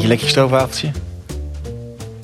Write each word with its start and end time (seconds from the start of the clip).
Je 0.00 0.06
lekker 0.06 0.26
je 0.26 0.32
stroopwafeltje? 0.32 0.86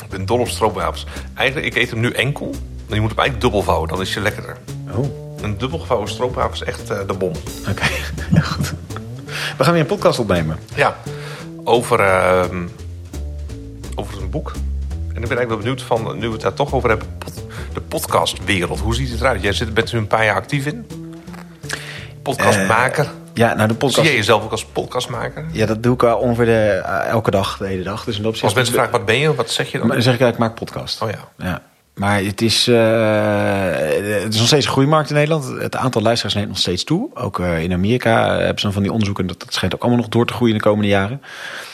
Ik 0.04 0.08
ben 0.10 0.26
dol 0.26 0.38
op 0.38 0.48
stroopwafels. 0.48 1.06
Eigenlijk, 1.34 1.66
ik 1.74 1.82
eet 1.82 1.90
hem 1.90 2.00
nu 2.00 2.10
enkel. 2.10 2.50
Maar 2.86 2.94
je 2.94 3.00
moet 3.00 3.10
hem 3.10 3.18
eigenlijk 3.18 3.40
dubbel 3.40 3.62
vouwen, 3.62 3.88
dan 3.88 4.00
is 4.00 4.14
je 4.14 4.20
lekkerder. 4.20 4.56
Oh, 4.90 5.06
Een 5.42 5.58
dubbel 5.58 5.78
gevouwen 5.78 6.08
stroopwafel 6.08 6.52
is 6.52 6.62
echt 6.62 6.90
eh, 6.90 6.98
de 7.06 7.12
bom. 7.12 7.32
oké. 7.68 7.86
Ja, 8.32 8.40
goed. 8.52 8.74
We 9.56 9.64
gaan 9.64 9.72
weer 9.72 9.80
een 9.82 9.86
podcast 9.88 10.18
opnemen. 10.18 10.58
Ja, 10.74 10.96
over, 11.64 12.00
ehm, 12.00 12.66
over 13.94 14.22
een 14.22 14.30
boek. 14.30 14.52
En 14.90 15.22
ik 15.22 15.28
ben 15.28 15.36
eigenlijk 15.36 15.48
wel 15.48 15.58
benieuwd 15.58 15.82
van, 15.82 16.18
nu 16.18 16.26
we 16.26 16.32
het 16.32 16.42
daar 16.42 16.54
toch 16.54 16.74
over 16.74 16.88
hebben, 16.88 17.08
de 17.72 17.80
podcastwereld. 17.80 18.80
Hoe 18.80 18.94
ziet 18.94 19.10
het 19.10 19.20
eruit? 19.20 19.42
Jij 19.42 19.52
zit, 19.52 19.74
bent 19.74 19.88
er 19.88 19.94
nu 19.94 20.00
een 20.00 20.06
paar 20.06 20.24
jaar 20.24 20.36
actief 20.36 20.66
in. 20.66 20.86
Podcastmaker. 22.22 23.10
Ja, 23.36 23.46
nou 23.54 23.58
de 23.58 23.66
Zie 23.68 23.76
podcast... 23.76 24.06
jij 24.06 24.16
jezelf 24.16 24.44
ook 24.44 24.50
als 24.50 24.64
podcastmaker? 24.64 25.44
Ja, 25.52 25.66
dat 25.66 25.82
doe 25.82 25.94
ik 25.94 26.02
al 26.02 26.18
ongeveer 26.18 26.44
de, 26.44 26.82
eh, 26.84 27.08
elke 27.08 27.30
dag, 27.30 27.56
de 27.58 27.66
hele 27.66 27.82
dag. 27.82 28.04
Dus 28.04 28.16
in 28.16 28.22
dat 28.22 28.30
opzicht- 28.30 28.44
Als 28.44 28.54
mensen 28.54 28.74
vragen, 28.74 28.92
wat 28.92 29.04
ben 29.04 29.18
je? 29.18 29.34
Wat 29.34 29.50
zeg 29.50 29.70
je 29.72 29.78
dan? 29.78 29.88
Dan 29.88 30.02
zeg 30.02 30.14
ik, 30.14 30.20
ja, 30.20 30.28
ik 30.28 30.38
maak 30.38 30.54
podcast. 30.54 31.02
Oh 31.02 31.10
ja. 31.10 31.18
Ja. 31.46 31.62
Maar 31.94 32.22
het 32.22 32.42
is, 32.42 32.68
eh, 32.68 33.70
het 34.22 34.32
is 34.34 34.38
nog 34.38 34.46
steeds 34.46 34.66
een 34.66 34.72
groeimarkt 34.72 35.08
in 35.08 35.14
Nederland. 35.14 35.46
Het 35.60 35.76
aantal 35.76 36.02
luisteraars 36.02 36.34
neemt 36.34 36.48
nog 36.48 36.58
steeds 36.58 36.84
toe. 36.84 37.10
Ook 37.14 37.38
eh, 37.40 37.62
in 37.62 37.72
Amerika 37.72 38.36
hebben 38.36 38.58
ze 38.58 38.62
dan 38.64 38.72
van 38.72 38.82
die 38.82 38.90
onderzoeken. 38.90 39.26
Dat, 39.26 39.40
dat 39.40 39.52
schijnt 39.54 39.74
ook 39.74 39.80
allemaal 39.80 40.00
nog 40.00 40.08
door 40.08 40.26
te 40.26 40.32
groeien 40.32 40.54
in 40.54 40.60
de 40.60 40.68
komende 40.68 40.88
jaren. 40.88 41.20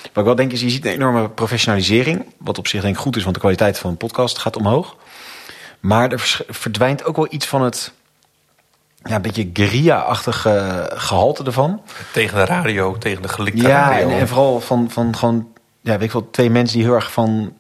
Wat 0.03 0.11
ik 0.17 0.25
wel 0.25 0.35
denk 0.35 0.53
is, 0.53 0.61
je 0.61 0.71
ziet 0.71 0.85
een 0.87 0.93
enorme 0.93 1.29
professionalisering. 1.29 2.25
Wat 2.39 2.59
op 2.59 2.67
zich 2.67 2.83
denk 2.83 2.95
ik 2.95 3.01
goed 3.01 3.17
is, 3.17 3.23
want 3.23 3.35
de 3.35 3.41
kwaliteit 3.41 3.79
van 3.79 3.91
een 3.91 3.97
podcast 3.97 4.39
gaat 4.39 4.57
omhoog. 4.57 4.97
Maar 5.81 6.13
er 6.13 6.41
verdwijnt 6.49 7.05
ook 7.05 7.17
wel 7.17 7.27
iets 7.31 7.47
van 7.47 7.63
het... 7.63 7.93
Ja, 9.05 9.15
een 9.15 9.23
beetje 9.23 9.51
guerrilla-achtige 9.53 10.91
gehalte 10.95 11.45
ervan. 11.45 11.83
Tegen 12.13 12.37
de 12.39 12.45
radio, 12.45 12.99
tegen 12.99 13.23
de 13.23 13.29
gelikte 13.29 13.63
Ja, 13.63 13.89
radio. 13.91 14.09
en, 14.09 14.19
en 14.19 14.29
vooral 14.29 14.61
van, 14.61 14.91
van 14.91 15.17
gewoon, 15.17 15.49
ja, 15.81 15.93
weet 15.93 16.03
ik 16.03 16.13
wel, 16.13 16.31
twee 16.31 16.51
mensen 16.51 16.77
die 16.77 16.87
heel 16.87 16.95
erg 16.95 17.13
van 17.13 17.53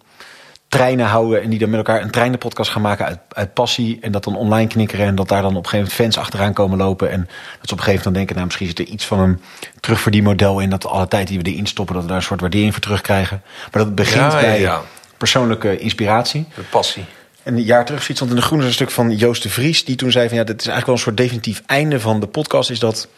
treinen 0.68 1.06
houden 1.06 1.42
en 1.42 1.50
die 1.50 1.58
dan 1.58 1.68
met 1.70 1.78
elkaar 1.78 2.02
een 2.02 2.10
treinenpodcast 2.10 2.70
gaan 2.70 2.82
maken 2.82 3.06
uit, 3.06 3.18
uit 3.28 3.54
passie 3.54 3.98
en 4.00 4.12
dat 4.12 4.24
dan 4.24 4.36
online 4.36 4.68
knikkeren 4.68 5.06
en 5.06 5.14
dat 5.14 5.28
daar 5.28 5.42
dan 5.42 5.56
op 5.56 5.64
een 5.64 5.70
gegeven 5.70 5.92
moment 5.96 6.14
fans 6.14 6.26
achteraan 6.26 6.52
komen 6.52 6.78
lopen 6.78 7.10
en 7.10 7.20
dat 7.20 7.28
ze 7.68 7.72
op 7.72 7.78
een 7.78 7.84
gegeven 7.84 7.86
moment 7.88 8.04
dan 8.04 8.12
denken, 8.12 8.34
nou 8.34 8.46
misschien 8.46 8.66
zit 8.66 8.78
er 8.78 8.84
iets 8.86 9.06
van 9.06 9.18
een 9.18 9.40
terugverdienmodel 9.80 10.60
in 10.60 10.70
dat 10.70 10.86
alle 10.86 11.08
tijd 11.08 11.28
die 11.28 11.38
we 11.38 11.50
erin 11.50 11.66
stoppen, 11.66 11.94
dat 11.94 12.02
we 12.02 12.08
daar 12.08 12.18
een 12.18 12.24
soort 12.24 12.40
waardering 12.40 12.72
voor 12.72 12.82
terugkrijgen. 12.82 13.42
Maar 13.72 13.84
dat 13.84 13.94
begint 13.94 14.32
Ja, 14.32 14.38
ja, 14.38 14.40
bij 14.40 14.60
ja. 14.60 14.80
persoonlijke 15.16 15.78
inspiratie. 15.78 16.46
De 16.54 16.62
passie. 16.62 17.04
En 17.42 17.54
een 17.56 17.62
jaar 17.62 17.84
terug 17.84 18.02
stond 18.02 18.30
in 18.30 18.36
de 18.36 18.42
Groene 18.42 18.64
een 18.64 18.72
stuk 18.72 18.90
van 18.90 19.10
Joost 19.16 19.42
de 19.42 19.48
Vries. 19.50 19.84
Die 19.84 19.96
toen 19.96 20.10
zei 20.10 20.28
van 20.28 20.36
ja, 20.36 20.44
dit 20.44 20.60
is 20.60 20.66
eigenlijk 20.66 20.86
wel 20.86 20.94
een 20.94 21.00
soort 21.02 21.16
definitief 21.16 21.62
einde 21.66 22.00
van 22.00 22.20
de 22.20 22.26
podcast. 22.26 22.70
Is 22.70 22.78
dat 22.78 23.08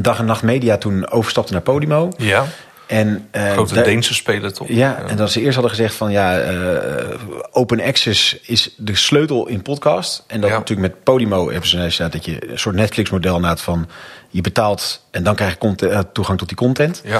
Dag 0.00 0.18
en 0.18 0.24
Nacht 0.24 0.42
Media 0.42 0.76
toen 0.76 1.10
overstapte 1.10 1.52
naar 1.52 1.62
Podimo. 1.62 2.08
Ja, 2.16 2.46
En, 2.86 3.28
eh, 3.30 3.52
grote 3.52 3.74
daar- 3.74 3.84
Deense 3.84 4.14
speler 4.14 4.52
toch? 4.52 4.68
Ja, 4.68 5.02
en 5.06 5.16
dat 5.16 5.30
ze 5.32 5.40
eerst 5.40 5.52
hadden 5.54 5.70
gezegd 5.70 5.94
van 5.94 6.10
ja, 6.10 6.38
eh, 6.40 7.18
open 7.50 7.80
access 7.80 8.38
is 8.42 8.74
de 8.76 8.94
sleutel 8.94 9.46
in 9.48 9.62
podcast. 9.62 10.24
En 10.26 10.40
dat 10.40 10.50
Ja. 10.50 10.56
natuurlijk 10.58 10.92
met 10.92 11.02
Podimo 11.04 11.50
hebben 11.50 11.68
ze 11.68 11.76
gezegd 11.78 12.12
dat 12.12 12.24
je 12.24 12.50
een 12.50 12.58
soort 12.58 12.74
Netflix 12.74 13.10
model 13.10 13.40
naad 13.40 13.60
van 13.60 13.88
je 14.28 14.40
betaalt 14.40 15.06
en 15.10 15.22
dan 15.22 15.34
krijg 15.34 15.52
je 15.52 15.58
content, 15.58 15.92
eh, 15.92 16.00
toegang 16.12 16.38
tot 16.38 16.48
die 16.48 16.56
content. 16.56 17.00
Ja. 17.04 17.16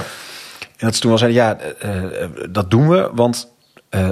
En 0.77 0.85
dat 0.85 0.93
ze 0.95 0.99
toen 1.01 1.09
wel 1.09 1.19
zeiden, 1.19 1.41
ja, 1.41 1.57
dat 2.49 2.71
doen 2.71 2.89
we, 2.89 3.09
want 3.13 3.47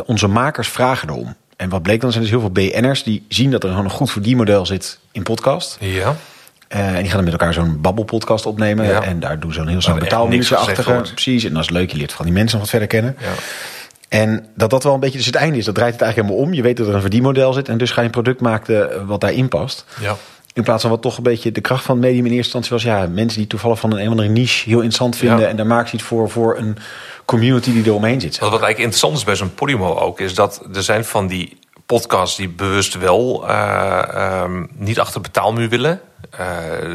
onze 0.06 0.28
makers 0.28 0.68
vragen 0.68 1.10
erom. 1.10 1.36
En 1.58 1.70
wat 1.70 1.82
bleek 1.82 2.02
dan, 2.02 2.12
zijn 2.12 2.24
dus 2.24 2.32
heel 2.32 2.40
veel 2.40 2.52
BN'ers 2.52 3.04
die 3.04 3.26
zien 3.30 3.52
dat 3.52 3.64
er 3.64 3.70
gewoon 3.70 3.86
een 3.86 3.92
goed 3.92 4.12
verdienmodel 4.12 4.66
zit 4.66 5.00
in 5.12 5.24
podcast. 5.24 5.78
Ja. 5.80 6.16
Eh, 6.68 6.88
en 6.88 6.96
die 6.96 7.06
gaan 7.06 7.16
dan 7.16 7.24
met 7.24 7.34
elkaar 7.34 7.54
zo'n 7.54 7.82
babbelpodcast 7.82 8.46
opnemen. 8.46 8.86
Ja. 8.86 9.04
En 9.04 9.20
daar 9.20 9.40
doen 9.40 9.54
ze 9.54 9.60
een 9.60 9.68
heel 9.68 9.82
snel 9.82 9.98
betaalmuurtje 9.98 10.56
achter. 10.56 11.02
Precies, 11.02 11.44
en 11.44 11.54
dat 11.54 11.64
is 11.64 11.70
leuk, 11.70 11.92
je 11.92 11.98
leert 11.98 12.14
van 12.14 12.26
die 12.26 12.34
mensen 12.34 12.52
nog 12.52 12.62
wat 12.62 12.70
verder 12.70 12.88
kennen. 12.88 13.16
ja. 13.20 13.34
En 14.10 14.46
dat 14.56 14.70
dat 14.70 14.84
wel 14.84 14.94
een 14.94 15.00
beetje 15.00 15.18
dus 15.18 15.26
het 15.26 15.36
einde 15.36 15.58
is. 15.58 15.66
Dat 15.66 15.76
draait 15.76 15.94
het 15.94 16.02
eigenlijk 16.02 16.30
helemaal 16.30 16.50
om. 16.50 16.58
Je 16.58 16.62
weet 16.62 16.78
dat 16.78 16.88
er 16.88 16.96
een 16.96 17.02
verdienmodel 17.02 17.54
zit. 17.54 17.70
En 17.70 17.78
dus 17.78 17.92
ga 17.92 18.00
je 18.00 18.06
een 18.06 18.12
product 18.12 18.42
maken 18.42 19.06
wat 19.08 19.22
daarin 19.22 19.48
past. 19.48 19.86
ja. 20.00 20.18
In 20.58 20.64
plaats 20.64 20.82
van 20.82 20.92
wat 20.92 21.02
toch 21.02 21.18
een 21.18 21.24
beetje 21.24 21.52
de 21.52 21.62
kracht 21.62 21.84
van 21.84 21.96
het 21.96 22.06
medium 22.06 22.26
in 22.26 22.32
eerste 22.32 22.58
instantie 22.58 22.72
was. 22.72 22.84
Ja, 22.84 23.08
mensen 23.14 23.40
die 23.40 23.48
toevallig 23.48 23.80
van 23.80 23.92
een, 23.92 23.98
een 23.98 24.06
of 24.06 24.12
andere 24.12 24.30
niche 24.30 24.64
heel 24.70 24.78
interessant 24.78 25.16
vinden. 25.16 25.40
Ja. 25.40 25.48
En 25.48 25.56
daar 25.56 25.66
maken 25.66 25.90
ze 25.90 25.96
iets 25.96 26.04
voor, 26.04 26.30
voor 26.30 26.58
een 26.58 26.78
community 27.26 27.72
die 27.72 27.86
eromheen 27.86 28.22
zit. 28.22 28.40
Wat, 28.40 28.52
wat 28.52 28.62
eigenlijk 28.62 28.78
interessant 28.78 29.18
is 29.18 29.24
bij 29.24 29.36
zo'n 29.36 29.54
Podimo 29.54 29.96
ook, 29.96 30.20
is 30.20 30.36
dat 30.36 30.62
er 30.74 30.84
zijn 30.84 31.06
van 31.06 31.28
die 31.28 31.58
podcasts 31.86 32.38
die 32.38 32.50
bewust 32.50 32.98
wel 32.98 33.48
eh, 33.48 34.14
ehm, 34.14 34.66
niet 34.74 35.00
achter 35.00 35.22
betaalmuur 35.22 35.70
willen. 35.70 36.02
Eh, 36.30 36.46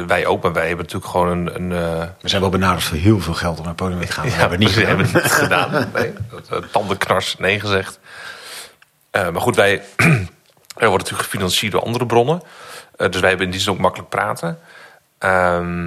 wij 0.06 0.26
ook, 0.26 0.42
maar 0.42 0.52
wij 0.52 0.66
hebben 0.66 0.84
natuurlijk 0.84 1.12
gewoon 1.12 1.28
een. 1.28 1.54
een 1.54 1.72
eh, 1.72 2.06
We 2.20 2.28
zijn 2.28 2.40
wel 2.40 2.50
benaderd 2.50 2.84
voor 2.84 2.96
heel 2.96 3.20
veel 3.20 3.34
geld 3.34 3.58
om 3.58 3.64
naar 3.64 3.74
podium 3.74 4.00
te 4.00 4.12
gaan. 4.12 4.26
Ja, 4.26 4.32
hebben 4.32 4.58
we 4.58 4.64
niet 4.64 4.74
hebben 4.74 5.04
het 5.04 5.14
niet 5.22 5.32
gedaan. 5.32 5.70
Nee, 5.94 6.12
tandenknars, 6.72 7.36
nee 7.38 7.60
gezegd. 7.60 7.98
Maar 9.10 9.40
goed, 9.40 9.56
wij 9.56 9.72
er 9.96 10.88
worden 10.88 10.98
natuurlijk 10.98 11.22
gefinancierd 11.22 11.72
door 11.72 11.82
andere 11.82 12.06
bronnen. 12.06 12.42
Eh, 13.02 13.10
dus 13.10 13.20
wij 13.20 13.28
hebben 13.28 13.46
in 13.46 13.52
die 13.52 13.60
zin 13.62 13.72
ook 13.72 13.78
makkelijk 13.78 14.08
praten. 14.10 14.58
Ehm, 15.18 15.86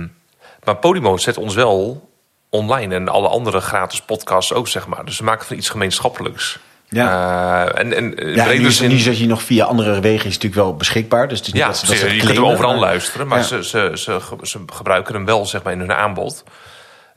maar 0.64 0.76
Podimo 0.80 1.18
zet 1.18 1.38
ons 1.38 1.56
wel 1.56 2.10
online 2.50 2.96
en 2.96 3.08
alle 3.10 3.28
andere 3.28 3.60
gratis 3.60 4.02
podcasts 4.02 4.54
ook, 4.54 4.68
zeg 4.68 4.88
maar. 4.88 5.06
Dus 5.06 5.18
we 5.18 5.24
maken 5.24 5.46
van 5.46 5.58
iets 5.58 5.70
gemeenschappelijks. 5.70 6.60
Ja. 6.90 7.66
Eh, 7.68 7.80
en, 7.80 7.94
en 7.94 8.16
in 8.16 8.34
Ja, 8.36 8.52
en 8.52 8.60
nu, 8.60 8.68
is, 8.68 8.78
zin- 8.78 8.90
nu 8.90 8.96
je 9.12 9.28
nog 9.28 9.42
via 9.42 9.66
andere 9.66 10.00
wegen 10.00 10.26
is 10.28 10.34
natuurlijk 10.34 10.62
wel 10.62 10.76
beschikbaar. 10.76 11.28
Dus 11.28 11.38
het 11.38 11.48
is 11.48 11.54
niet 11.54 11.62
ja, 11.62 11.68
dat 11.68 11.78
ze, 11.78 11.86
dat 11.86 11.96
ze 11.96 12.14
je 12.14 12.20
kunt 12.20 12.34
hem 12.34 12.46
overal 12.46 12.72
maar- 12.72 12.80
luisteren, 12.80 13.28
maar 13.28 13.38
Ja. 13.38 13.44
ze, 13.44 13.64
ze, 13.64 13.92
ze, 13.94 14.20
ze 14.42 14.60
gebruiken 14.74 15.14
hem 15.14 15.26
wel 15.26 15.46
zeg 15.46 15.64
maar, 15.64 15.74
in 15.74 15.80
hun 15.80 15.94
aanbod. 15.94 16.44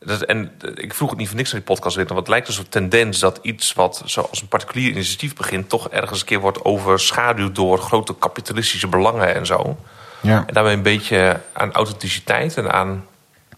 Dat, 0.00 0.22
en 0.22 0.50
eh, 0.60 0.70
ik 0.75 0.94
vroeg 0.94 1.09
het 1.10 1.19
niet 1.19 1.28
voor 1.28 1.36
niks 1.36 1.53
naar 1.53 1.60
die 1.60 1.75
podcast, 1.75 1.97
want 1.97 2.09
het 2.10 2.28
lijkt 2.28 2.48
een 2.48 2.54
soort 2.54 2.70
tendens 2.70 3.19
dat 3.19 3.38
iets 3.42 3.72
wat 3.72 4.03
zoals 4.04 4.41
een 4.41 4.48
particulier 4.48 4.91
initiatief 4.91 5.34
begint, 5.34 5.69
toch 5.69 5.88
ergens 5.88 6.20
een 6.20 6.26
keer 6.26 6.41
wordt 6.41 6.64
overschaduwd 6.64 7.54
door 7.54 7.78
grote 7.78 8.14
kapitalistische 8.19 8.88
belangen 8.88 9.34
en 9.34 9.47
zo. 9.47 9.76
Ja. 10.20 10.44
En 10.47 10.54
daarmee 10.54 10.75
een 10.75 10.82
beetje 10.82 11.41
aan 11.53 11.72
authenticiteit 11.72 12.56
en 12.56 12.72
aan 12.72 13.04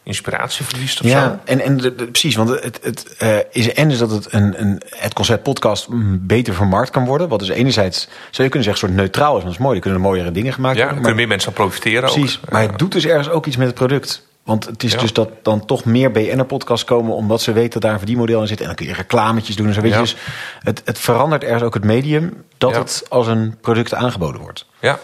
inspiratie 0.03 0.65
verliest 0.65 0.97
zo. 0.99 1.07
Ja, 1.09 1.41
en, 1.45 1.61
en 1.61 1.77
de- 1.77 1.95
de- 1.95 2.07
precies, 2.07 2.35
want 2.37 2.49
het, 2.49 2.79
het 2.83 3.17
eh, 3.17 3.37
is 3.51 3.73
en 3.73 3.91
is 3.91 3.99
dat 3.99 4.11
het, 4.11 4.33
een, 4.33 4.61
een, 4.61 4.83
het 4.97 5.15
concept 5.15 5.43
podcast 5.43 5.87
beter 6.21 6.55
vermarkt 6.55 6.91
kan 6.91 7.05
worden. 7.05 7.29
Wat 7.29 7.39
dus 7.39 7.49
enerzijds, 7.49 8.01
zou 8.05 8.43
je 8.43 8.49
kunnen 8.49 8.63
zeggen, 8.63 8.89
soort 8.89 8.93
neutraal 9.01 9.37
is. 9.37 9.43
Dat 9.43 9.53
is 9.53 9.59
mooi, 9.59 9.77
er 9.77 9.83
kunnen 9.83 10.01
mooiere 10.01 10.31
dingen 10.33 10.53
gemaakt 10.53 10.77
Ja, 10.77 10.83
worden. 10.83 10.99
kunnen 11.01 11.19
meer 11.19 11.29
mensen 11.29 11.49
aan 11.49 11.55
profiteren 11.55 12.11
Precies, 12.13 12.41
ook. 12.45 12.51
maar 12.51 12.63
het 12.63 12.79
doet 12.79 12.93
dus 12.93 13.07
ergens 13.07 13.29
ook 13.29 13.47
iets 13.47 13.57
met 13.57 13.67
het 13.67 13.75
product. 13.77 14.29
Want 14.45 14.65
het 14.67 14.83
is 14.83 14.93
Ja. 14.93 14.99
dus 14.99 15.13
dat 15.13 15.31
dan 15.43 15.65
toch 15.67 15.85
meer 15.85 16.11
BN'er-podcasts 16.11 16.85
komen... 16.85 17.15
omdat 17.15 17.41
ze 17.43 17.53
weten 17.53 17.71
dat 17.71 17.83
daar 17.83 17.93
een 17.93 17.99
verdienmodel 17.99 18.41
in 18.41 18.47
zit. 18.47 18.61
En 18.61 18.67
dan 18.67 18.75
kun 18.75 18.87
je 18.87 18.93
reclametjes 18.95 19.57
doen 19.57 19.67
en 19.67 19.75
zo. 19.75 19.81
Weet 19.81 19.91
je. 19.91 19.97
Ja. 19.97 20.03
Dus 20.03 20.17
het, 20.61 20.83
het 20.85 20.99
verandert 20.99 21.45
ergens 21.45 21.63
ook 21.63 21.75
het 21.75 21.85
medium... 21.85 22.45
dat 22.59 22.71
Ja. 22.71 22.79
het 22.79 23.05
als 23.09 23.27
een 23.27 23.57
product 23.61 23.95
aangeboden 23.95 24.41
wordt. 24.41 24.67
Ja, 24.81 24.99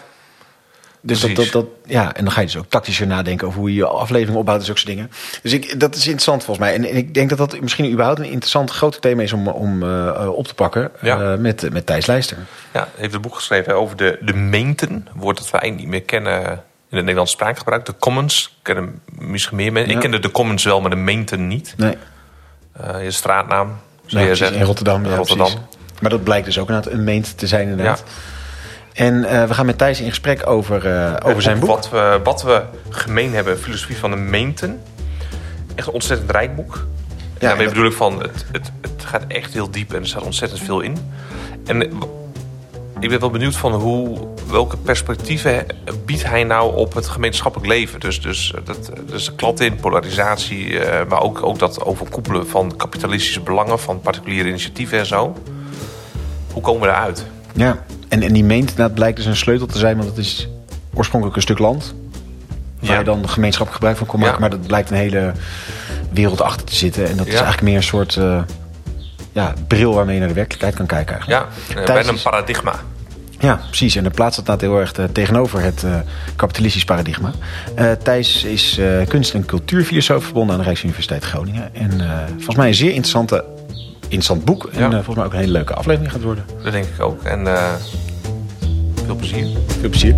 Dus 1.01 1.33
dat, 1.33 1.51
dat, 1.51 1.65
ja, 1.85 2.13
en 2.15 2.23
dan 2.23 2.33
ga 2.33 2.39
je 2.39 2.45
dus 2.45 2.57
ook 2.57 2.69
tactischer 2.69 3.07
nadenken 3.07 3.47
over 3.47 3.59
hoe 3.59 3.69
je 3.69 3.75
je 3.75 3.85
aflevering 3.87 4.37
opbouwt 4.37 4.59
en 4.59 4.65
zulke 4.65 4.85
dingen. 4.85 5.11
Dus 5.41 5.53
ik, 5.53 5.79
dat 5.79 5.95
is 5.95 6.01
interessant 6.03 6.43
volgens 6.43 6.65
mij. 6.67 6.75
En, 6.75 6.85
en 6.89 6.95
ik 6.95 7.13
denk 7.13 7.29
dat 7.29 7.37
dat 7.37 7.59
misschien 7.61 7.91
überhaupt 7.91 8.19
een 8.19 8.25
interessant 8.25 8.71
groter 8.71 9.01
thema 9.01 9.21
is 9.21 9.33
om, 9.33 9.47
om 9.47 9.83
eh, 9.83 10.07
eh, 10.07 10.29
op 10.33 10.47
te 10.47 10.53
pakken 10.53 10.91
Ja. 11.01 11.31
eh, 11.33 11.37
met, 11.39 11.71
met 11.73 11.85
Thijs 11.85 12.05
Leister. 12.05 12.37
Ja, 12.73 12.79
hij 12.79 12.89
heeft 12.95 13.13
een 13.13 13.21
boek 13.21 13.35
geschreven 13.35 13.75
over 13.75 13.97
de, 13.97 14.17
de 14.21 14.33
meenten. 14.33 14.89
Een 14.89 15.07
woord 15.19 15.37
dat 15.37 15.51
we 15.51 15.57
eigenlijk 15.57 15.81
niet 15.81 15.91
meer 15.99 16.03
kennen 16.07 16.63
in 16.89 16.95
het 16.95 17.01
Nederlands 17.01 17.31
spraakgebruik. 17.31 17.85
De 17.85 17.95
commons 17.99 18.57
kennen 18.61 19.01
misschien 19.19 19.57
meer 19.57 19.71
mensen. 19.71 19.89
Ja. 19.91 19.95
Ik 19.97 20.01
kende 20.01 20.19
de 20.19 20.31
commons 20.31 20.63
wel, 20.63 20.81
maar 20.81 20.89
de 20.89 20.95
meenten 20.95 21.47
niet. 21.47 21.73
Nee, 21.77 21.97
Eh, 22.71 23.03
je 23.03 23.11
straatnaam, 23.11 23.77
zou 24.05 24.25
je 24.25 24.35
zeggen. 24.35 24.57
in 24.57 24.63
Rotterdam. 24.65 25.05
Ja, 25.05 25.15
Rotterdam. 25.15 25.45
precies. 25.47 25.65
Maar 26.01 26.09
dat 26.09 26.23
blijkt 26.23 26.45
dus 26.45 26.59
ook 26.59 26.69
een 26.69 27.03
meent 27.03 27.37
te 27.37 27.47
zijn 27.47 27.67
inderdaad. 27.69 28.03
Ja. 28.05 29.03
En 29.05 29.23
eh, 29.23 29.43
we 29.47 29.53
gaan 29.53 29.65
met 29.65 29.77
Thijs 29.77 30.01
in 30.01 30.09
gesprek 30.09 30.47
over, 30.47 30.85
eh, 30.87 31.13
over 31.23 31.41
zijn 31.41 31.59
boek. 31.59 31.69
Wat 31.69 31.89
we, 31.89 32.19
wat 32.23 32.43
we 32.43 32.61
gemeen 32.89 33.33
hebben, 33.33 33.59
filosofie 33.59 33.97
van 33.97 34.09
de 34.11 34.17
meenten. 34.17 34.81
Echt 35.75 35.87
een 35.87 35.93
ontzettend 35.93 36.31
rijk 36.31 36.55
boek. 36.55 36.75
Ja, 36.75 37.47
daarmee 37.47 37.65
dat- 37.65 37.73
bedoel 37.73 37.89
ik 37.89 37.95
van, 37.97 38.21
het, 38.21 38.45
het, 38.51 38.71
het 38.81 39.05
gaat 39.05 39.23
echt 39.27 39.53
heel 39.53 39.71
diep 39.71 39.93
en 39.93 39.99
er 40.01 40.07
staat 40.07 40.21
ontzettend 40.23 40.61
veel 40.61 40.81
in. 40.81 40.97
En 41.65 41.89
ik 42.99 43.09
ben 43.09 43.19
wel 43.19 43.29
benieuwd 43.29 43.55
van 43.55 43.73
hoe, 43.73 44.27
welke 44.49 44.77
perspectieven 44.77 45.65
biedt 46.05 46.25
hij 46.25 46.43
nou 46.43 46.75
op 46.75 46.93
het 46.93 47.07
gemeenschappelijk 47.07 47.69
leven. 47.69 47.99
Dus, 47.99 48.21
dus, 48.21 48.53
dat, 48.63 48.91
dus 49.05 49.25
de 49.25 49.35
klad 49.35 49.59
in, 49.59 49.75
polarisatie, 49.75 50.79
eh, 50.79 51.07
maar 51.09 51.21
ook, 51.21 51.43
ook 51.43 51.59
dat 51.59 51.83
overkoepelen 51.83 52.47
van 52.47 52.75
kapitalistische 52.75 53.41
belangen, 53.41 53.79
van 53.79 54.01
particuliere 54.01 54.49
initiatieven 54.49 54.99
en 54.99 55.05
zo. 55.05 55.35
Hoe 56.53 56.61
komen 56.61 56.81
we 56.81 56.87
eruit? 56.87 57.25
Ja, 57.53 57.83
en, 58.07 58.21
en 58.21 58.33
die 58.33 58.43
meent 58.43 58.69
inderdaad 58.69 58.93
blijkt 58.95 59.17
dus 59.17 59.25
een 59.25 59.35
sleutel 59.35 59.67
te 59.67 59.77
zijn, 59.77 59.97
want 59.97 60.09
het 60.09 60.17
is 60.17 60.49
oorspronkelijk 60.93 61.35
een 61.37 61.43
stuk 61.43 61.59
land. 61.59 61.95
Waar 62.79 62.91
Ja. 62.91 62.97
je 62.97 63.03
dan 63.03 63.29
gemeenschappelijk 63.29 63.73
gebruik 63.75 63.97
van 63.97 64.07
kon 64.07 64.19
maken. 64.19 64.33
Ja. 64.35 64.41
Maar 64.41 64.49
dat 64.49 64.67
blijkt 64.67 64.89
een 64.89 64.97
hele 64.97 65.31
wereld 66.11 66.41
achter 66.41 66.65
te 66.65 66.75
zitten. 66.75 67.07
En 67.09 67.17
dat 67.17 67.25
is 67.27 67.33
eigenlijk 67.33 67.61
meer 67.63 67.75
een 67.75 67.83
soort 67.83 68.15
eh, 68.15 68.41
ja, 69.37 69.53
bril 69.67 69.93
waarmee 69.93 70.13
je 70.13 70.19
naar 70.19 70.29
de 70.29 70.35
werkelijkheid 70.35 70.75
kan 70.75 70.85
kijken 70.85 71.15
eigenlijk. 71.15 71.43
Ja, 71.43 71.75
eh, 71.75 71.85
Thijs 71.85 71.97
bijna 72.05 72.09
een 72.17 72.23
paradigma. 72.23 72.73
Ja, 73.39 73.59
precies. 73.67 73.95
En 73.95 74.03
de 74.03 74.09
plaats 74.09 74.35
staat 74.35 74.61
inderdaad 74.61 74.69
heel 74.69 74.79
erg 74.79 75.09
eh, 75.09 75.13
tegenover 75.13 75.61
het 75.61 75.83
eh, 75.83 75.95
kapitalistisch 76.35 76.83
paradigma. 76.83 77.31
Thijs 78.03 78.43
is 78.43 78.79
kunst- 79.07 79.33
en 79.33 79.45
cultuurfilosoof 79.45 80.23
verbonden 80.23 80.51
aan 80.53 80.59
de 80.59 80.65
Rijksuniversiteit 80.65 81.23
Groningen. 81.23 81.75
En 81.75 81.91
volgens 82.35 82.55
mij 82.55 82.67
een 82.67 82.73
zeer 82.75 82.89
interessante 82.89 83.45
interessant 84.01 84.45
boek. 84.45 84.65
En 84.73 84.79
Ja. 84.79 84.89
volgens 84.89 85.15
mij 85.15 85.25
ook 85.25 85.33
een 85.33 85.39
hele 85.39 85.51
leuke 85.51 85.73
aflevering 85.73 86.11
gaat 86.11 86.21
worden. 86.23 86.45
Dat 86.63 86.71
denk 86.71 86.85
ik 86.85 87.01
ook. 87.01 87.23
En 87.23 87.47
veel 89.05 89.15
plezier. 89.15 89.47
Veel 89.79 89.89
plezier. 89.89 90.15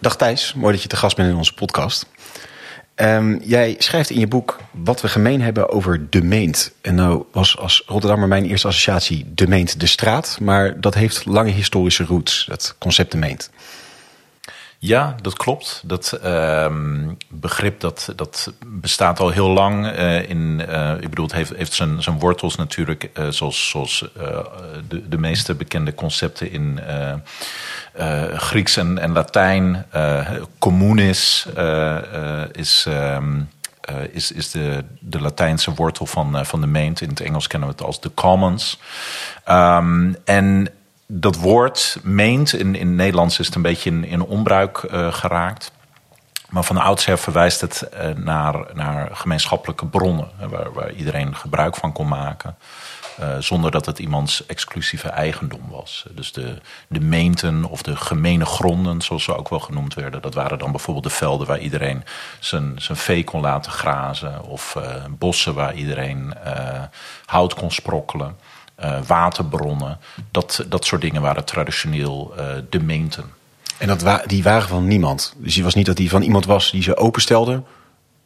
Dag 0.00 0.16
Thijs, 0.16 0.54
mooi 0.54 0.72
dat 0.72 0.82
je 0.82 0.88
te 0.88 0.96
gast 0.96 1.16
bent 1.16 1.28
in 1.28 1.36
onze 1.36 1.54
podcast. 1.54 2.06
Ehm, 2.94 3.38
jij 3.42 3.74
schrijft 3.78 4.10
in 4.10 4.20
je 4.20 4.26
boek 4.26 4.58
wat 4.70 5.00
we 5.00 5.08
gemeen 5.08 5.40
hebben 5.40 5.68
over 5.70 6.10
de 6.10 6.22
Meent. 6.22 6.72
En 6.80 6.94
nou 6.94 7.24
was 7.32 7.58
als 7.58 7.82
Rotterdammer 7.86 8.28
mijn 8.28 8.44
eerste 8.44 8.68
associatie 8.68 9.26
de 9.34 9.48
Meent 9.48 9.80
de 9.80 9.86
straat. 9.86 10.38
Maar 10.40 10.80
dat 10.80 10.94
heeft 10.94 11.24
lange 11.24 11.50
historische 11.50 12.04
roots, 12.04 12.46
het 12.50 12.74
concept 12.78 13.12
de 13.12 13.18
Meent. 13.18 13.50
Ja, 14.84 15.14
dat 15.20 15.36
klopt. 15.36 15.82
Dat 15.84 16.12
ehm, 16.12 17.08
begrip 17.28 17.80
dat, 17.80 18.12
dat 18.16 18.52
bestaat 18.66 19.20
al 19.20 19.30
heel 19.30 19.48
lang. 19.48 19.86
eh, 19.86 20.28
in, 20.28 20.64
eh, 20.68 20.94
ik 21.00 21.08
bedoel, 21.08 21.24
het 21.24 21.34
heeft, 21.34 21.56
heeft 21.56 21.72
zijn, 21.72 22.02
zijn 22.02 22.18
wortels 22.18 22.56
natuurlijk, 22.56 23.10
eh, 23.14 23.28
zoals, 23.28 23.68
zoals 23.68 24.04
de, 24.88 25.08
de 25.08 25.18
meeste 25.18 25.54
bekende 25.54 25.94
concepten 25.94 26.50
in 26.52 26.80
Grieks 28.36 28.76
en, 28.76 28.98
en 28.98 29.12
Latijn. 29.12 29.86
Communis 30.58 31.46
is. 32.52 32.86
ehm, 32.88 33.40
eh, 33.82 33.94
is, 34.10 34.32
is 34.32 34.50
de, 34.50 34.84
de 35.00 35.20
Latijnse 35.20 35.74
wortel 35.74 36.06
van, 36.06 36.46
van 36.46 36.60
de 36.60 36.66
meent. 36.66 37.00
In 37.00 37.08
het 37.08 37.20
Engels 37.20 37.46
kennen 37.46 37.68
we 37.68 37.74
het 37.74 37.84
als 37.84 38.00
de 38.00 38.10
commons. 38.14 38.78
Ehm, 39.44 40.12
en 40.24 40.68
dat 41.06 41.36
woord 41.36 41.98
meent, 42.02 42.52
in, 42.52 42.74
in 42.74 42.94
Nederlands 42.94 43.38
is 43.38 43.46
het 43.46 43.54
een 43.54 43.62
beetje 43.62 43.90
in, 43.90 44.04
in 44.04 44.22
onbruik 44.22 44.78
eh, 44.78 45.12
geraakt. 45.12 45.72
Maar 46.48 46.64
van 46.64 46.76
oudsher 46.76 47.18
verwijst 47.18 47.60
het 47.60 47.82
eh, 47.82 48.08
naar, 48.10 48.66
naar 48.74 49.16
gemeenschappelijke 49.16 49.86
bronnen, 49.86 50.28
waar, 50.50 50.72
waar 50.72 50.92
iedereen 50.92 51.36
gebruik 51.36 51.76
van 51.76 51.92
kon 51.92 52.08
maken. 52.08 52.56
eh, 53.18 53.38
zonder 53.38 53.70
dat 53.70 53.86
het 53.86 53.98
iemands 53.98 54.46
exclusieve 54.46 55.08
eigendom 55.08 55.68
was. 55.70 56.06
Dus 56.10 56.32
de, 56.32 56.60
de 56.88 57.00
meenten 57.00 57.64
of 57.64 57.82
de 57.82 57.96
gemene 57.96 58.44
gronden, 58.44 59.00
zoals 59.00 59.24
ze 59.24 59.36
ook 59.36 59.48
wel 59.48 59.60
genoemd 59.60 59.94
werden, 59.94 60.22
dat 60.22 60.34
waren 60.34 60.58
dan 60.58 60.70
bijvoorbeeld 60.70 61.04
de 61.04 61.10
velden 61.10 61.46
waar 61.46 61.58
iedereen 61.58 62.04
zijn, 62.40 62.74
zijn 62.76 62.98
vee 62.98 63.24
kon 63.24 63.40
laten 63.40 63.72
grazen. 63.72 64.44
Of 64.44 64.76
bossen 65.10 65.54
waar 65.54 65.74
iedereen 65.74 66.34
hout 67.26 67.54
kon 67.54 67.70
sprokkelen. 67.70 68.36
Eh, 68.82 68.98
waterbronnen. 69.06 69.98
Dat, 70.30 70.64
dat 70.68 70.84
soort 70.84 71.00
dingen 71.00 71.22
waren 71.22 71.44
traditioneel 71.44 72.32
eh, 72.36 72.46
de 72.70 72.80
meenten. 72.80 73.24
En 73.78 73.86
dat 73.86 74.02
wa 74.02 74.22
die 74.26 74.42
waren 74.42 74.68
van 74.68 74.86
niemand. 74.86 75.34
Dus 75.36 75.54
die 75.54 75.64
was 75.64 75.74
niet 75.74 75.86
dat 75.86 75.96
die 75.96 76.10
van 76.10 76.22
iemand 76.22 76.46
was 76.46 76.70
die 76.70 76.82
ze 76.82 76.96
openstelde, 76.96 77.62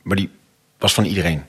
maar 0.02 0.16
die 0.16 0.30
was 0.78 0.94
van 0.94 1.04
iedereen. 1.04 1.44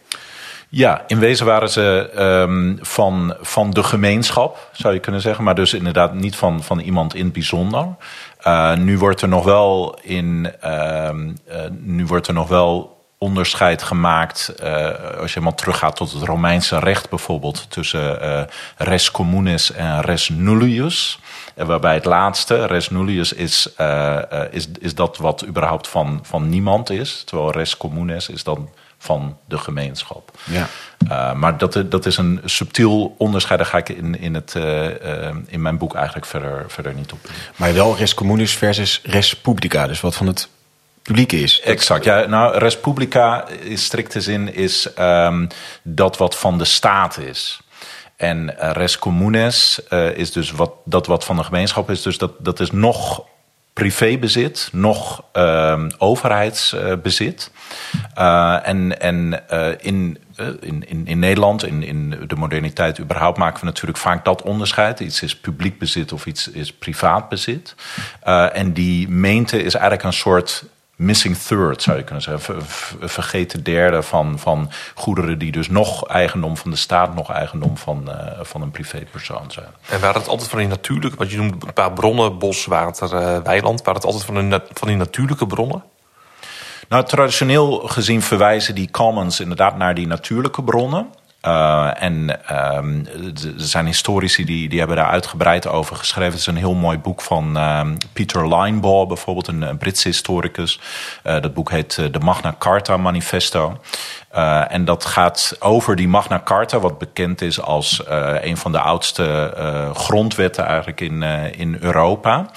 Ja, 0.70 1.04
in 1.08 1.20
wezen 1.20 1.46
waren 1.46 1.70
ze 1.70 2.10
ehm, 2.16 2.76
van, 2.80 3.36
van 3.42 3.70
de 3.70 3.84
gemeenschap, 3.84 4.70
zou 4.72 4.94
je 4.94 5.00
kunnen 5.00 5.22
zeggen. 5.22 5.44
Maar 5.44 5.56
dus 5.56 5.74
inderdaad 5.74 6.14
niet 6.14 6.36
van, 6.36 6.64
van 6.64 6.80
iemand 6.80 7.16
in 7.16 7.24
het 7.24 7.34
bijzonder. 7.34 7.88
Eh, 8.40 8.76
nu 8.76 8.98
wordt 8.98 9.22
er 9.22 9.28
nog 9.28 9.44
wel 9.44 10.00
in. 10.02 10.52
ehm, 10.62 11.32
eh, 11.46 11.62
nu 11.72 12.06
wordt 12.06 12.28
er 12.28 12.34
nog 12.34 12.48
wel 12.48 12.97
onderscheid 13.18 13.84
gemaakt. 13.84 14.50
eh, 14.50 14.86
als 14.94 15.34
je 15.34 15.40
helemaal 15.40 15.54
teruggaat 15.54 15.96
tot 15.96 16.12
het 16.12 16.24
Romeinse 16.24 16.80
recht 16.80 17.10
bijvoorbeeld. 17.10 17.66
tussen 17.70 18.22
eh, 18.22 18.44
res 18.78 19.12
communis 19.12 19.72
en 19.72 20.02
res 20.02 20.30
nullius. 20.30 21.20
En 21.56 21.68
waarbij 21.68 21.94
het 21.94 22.06
laatste, 22.06 22.66
res 22.66 22.90
nullius, 22.90 23.34
is, 23.34 23.74
eh, 23.76 24.22
is, 24.52 24.68
is 24.80 24.96
dat 24.96 25.18
wat 25.18 25.46
überhaupt 25.46 25.88
van, 25.88 26.20
van 26.24 26.50
niemand 26.50 26.90
is. 26.90 27.24
Terwijl 27.26 27.52
res 27.52 27.78
communis 27.78 28.30
is 28.30 28.44
dan 28.44 28.70
van 28.98 29.38
de 29.46 29.58
gemeenschap. 29.58 30.32
Ja. 30.44 30.68
Uh, 31.10 31.34
maar 31.34 31.58
dat, 31.58 31.84
dat 31.86 32.06
is 32.06 32.18
een 32.18 32.42
subtiel 32.46 33.16
onderscheid. 33.18 33.60
Daar 33.60 33.68
ga 33.68 33.78
ik 33.78 33.90
in, 33.90 34.20
in, 34.20 34.34
het, 34.34 34.54
uh, 34.58 34.84
uh, 34.84 35.36
in 35.48 35.62
mijn 35.62 35.78
boek 35.78 35.96
eigenlijk 35.96 36.26
verder, 36.26 36.66
verder 36.68 36.94
niet 36.94 37.12
op. 37.12 37.20
Maar 37.56 37.74
wel 37.74 37.98
res 37.98 38.14
communis 38.14 38.54
versus 38.54 39.02
res 39.04 39.36
publica. 39.36 39.88
Dus 39.88 40.02
wat 40.02 40.16
van 40.16 40.28
het 40.28 40.50
publieke 41.08 41.40
is. 41.40 41.62
Exact. 41.62 42.04
Ja, 42.04 42.26
nou, 42.26 42.58
res 42.58 42.80
publica 42.80 43.48
in 43.48 43.78
strikte 43.78 44.22
zin 44.22 44.54
is 44.54 44.90
um, 45.00 45.48
dat 45.84 46.18
wat 46.18 46.38
van 46.38 46.58
de 46.58 46.66
staat 46.66 47.18
is. 47.18 47.60
En 48.16 48.56
res 48.58 49.00
communes 49.00 49.80
uh, 49.90 50.18
is 50.18 50.32
dus 50.32 50.52
wat, 50.52 50.72
dat 50.86 51.08
wat 51.08 51.26
van 51.26 51.36
de 51.36 51.44
gemeenschap 51.44 51.90
is. 51.90 52.02
Dus 52.02 52.18
dat, 52.18 52.32
dat 52.40 52.60
is 52.60 52.72
nog 52.72 53.24
privébezit, 53.74 54.70
nog 54.72 55.24
uh, 55.34 55.84
overheidsbezit. 55.98 57.52
Uh, 58.18 58.68
en 58.68 59.02
en 59.02 59.44
in, 59.80 60.18
in, 60.60 60.84
in, 60.88 61.08
in 61.08 61.20
Nederland, 61.20 61.66
in, 61.66 61.84
in 61.84 62.24
de 62.28 62.36
moderniteit 62.36 63.00
überhaupt, 63.00 63.38
maken 63.38 63.60
we 63.60 63.66
natuurlijk 63.66 63.98
vaak 63.98 64.26
dat 64.26 64.42
onderscheid. 64.42 65.00
Iets 65.00 65.22
is 65.22 65.36
publiek 65.36 65.80
bezit 65.80 66.12
of 66.12 66.26
iets 66.26 66.48
is 66.48 66.74
privaat 66.74 67.30
bezit. 67.30 67.76
En 68.54 68.74
die 68.74 69.10
meente 69.10 69.64
is 69.64 69.74
eigenlijk 69.74 70.04
een 70.04 70.14
soort 70.14 70.64
missing 70.98 71.38
third, 71.38 71.82
zou 71.82 71.98
je 71.98 72.04
kunnen 72.04 72.24
zeggen. 72.24 72.56
Een 73.00 73.10
vergeten 73.10 73.64
derde 73.64 74.02
van, 74.04 74.40
van 74.40 74.72
goederen 74.96 75.40
die 75.40 75.52
dus 75.52 75.70
nog 75.70 76.08
eigendom 76.08 76.58
van 76.58 76.72
de 76.72 76.78
staat, 76.78 77.16
nog 77.16 77.32
eigendom 77.32 77.78
van, 77.78 78.04
uh, 78.08 78.16
van 78.42 78.62
een 78.62 78.72
privépersoon 78.72 79.52
zijn. 79.52 79.70
En 79.90 80.00
waren 80.00 80.22
het 80.22 80.30
altijd 80.30 80.50
van 80.50 80.60
die 80.60 80.68
natuurlijke, 80.68 81.18
wat 81.18 81.32
je 81.32 81.38
noemt 81.38 81.64
een 81.64 81.74
paar 81.74 81.94
bronnen, 81.94 82.38
bos, 82.38 82.66
water, 82.66 83.14
uh, 83.14 83.38
weiland, 83.44 83.82
waren 83.82 84.02
het 84.02 84.06
altijd 84.06 84.26
van, 84.26 84.50
de, 84.50 84.62
van 84.74 84.88
die 84.88 84.98
natuurlijke 84.98 85.48
bronnen? 85.48 85.84
Nou, 86.90 87.06
traditioneel 87.06 87.72
gezien 87.72 88.22
verwijzen 88.22 88.76
die 88.76 88.92
commons 88.92 89.40
inderdaad 89.40 89.78
naar 89.78 89.96
die 89.96 90.08
natuurlijke 90.08 90.64
bronnen. 90.64 91.08
Uh, 91.48 92.04
en 92.04 92.40
um, 92.76 93.06
er 93.06 93.54
zijn 93.56 93.86
historici 93.86 94.46
die, 94.46 94.70
die 94.70 94.80
hebben 94.80 94.98
daar 94.98 95.10
uitgebreid 95.10 95.68
over 95.68 95.96
geschreven. 95.96 96.32
Het 96.32 96.40
is 96.40 96.48
een 96.48 96.56
heel 96.56 96.74
mooi 96.74 96.98
boek 96.98 97.22
van 97.22 97.58
um, 97.58 97.98
Peter 98.14 98.56
Linebaugh, 98.56 99.08
bijvoorbeeld 99.08 99.48
een, 99.48 99.62
een 99.62 99.78
Britse 99.78 100.08
historicus. 100.08 100.80
Uh, 101.24 101.42
dat 101.42 101.54
boek 101.54 101.72
heet 101.72 101.98
uh, 102.00 102.12
de 102.12 102.20
Magna 102.20 102.56
Carta 102.60 102.98
Manifesto. 102.98 103.80
Uh, 104.38 104.74
en 104.74 104.86
dat 104.86 105.06
gaat 105.06 105.56
over 105.60 105.96
die 105.96 106.08
Magna 106.08 106.42
Carta, 106.44 106.80
wat 106.80 106.98
bekend 106.98 107.42
is 107.42 107.62
als 107.62 108.04
uh, 108.10 108.34
een 108.42 108.58
van 108.58 108.72
de 108.72 108.80
oudste 108.80 109.54
uh, 109.58 109.96
grondwetten 109.96 110.66
eigenlijk 110.66 111.02
in, 111.02 111.24
in 111.58 111.78
Europa. 111.80 112.50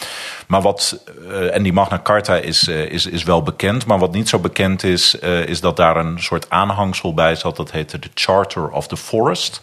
Maar 0.47 0.61
wat, 0.61 1.05
en 1.53 1.63
die 1.63 1.73
Magna 1.73 2.01
Carta 2.03 2.37
is, 2.37 2.69
is, 2.69 3.07
is 3.07 3.23
wel 3.23 3.43
bekend, 3.43 3.87
maar 3.87 3.99
wat 3.99 4.13
niet 4.13 4.29
zo 4.29 4.39
bekend 4.39 4.83
is, 4.83 5.15
is 5.45 5.61
dat 5.61 5.77
daar 5.77 5.97
een 5.97 6.23
soort 6.23 6.51
aanhangsel 6.51 7.15
bij 7.15 7.35
zat. 7.35 7.57
Dat 7.57 7.71
heette 7.71 7.99
de 7.99 8.09
Charter 8.15 8.69
of 8.69 8.87
the 8.87 8.97
Forest. 8.97 9.61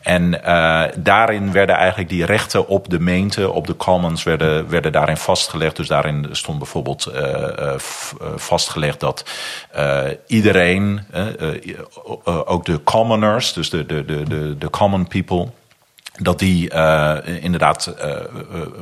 En 0.00 0.30
daarin 0.96 1.52
werden 1.52 1.76
eigenlijk 1.76 2.08
die 2.08 2.24
rechten 2.24 2.68
op 2.68 2.90
de 2.90 3.00
meente, 3.00 3.50
op 3.50 3.66
de 3.66 3.76
commons, 3.76 4.22
werden, 4.22 4.68
werden 4.68 4.92
daarin 4.92 5.16
vastgelegd. 5.16 5.76
Dus 5.76 5.88
daarin 5.88 6.28
stond 6.30 6.58
bijvoorbeeld 6.58 7.12
vastgelegd 8.36 9.00
dat 9.00 9.30
iedereen 10.26 11.06
ook 12.24 12.64
de 12.64 12.82
commoners, 12.82 13.52
dus 13.52 13.70
de, 13.70 13.86
de, 13.86 14.04
de, 14.04 14.58
de 14.58 14.70
common 14.70 15.08
people, 15.08 15.48
dat 16.18 16.38
die 16.38 16.74
uh, 16.74 17.16
inderdaad 17.24 17.94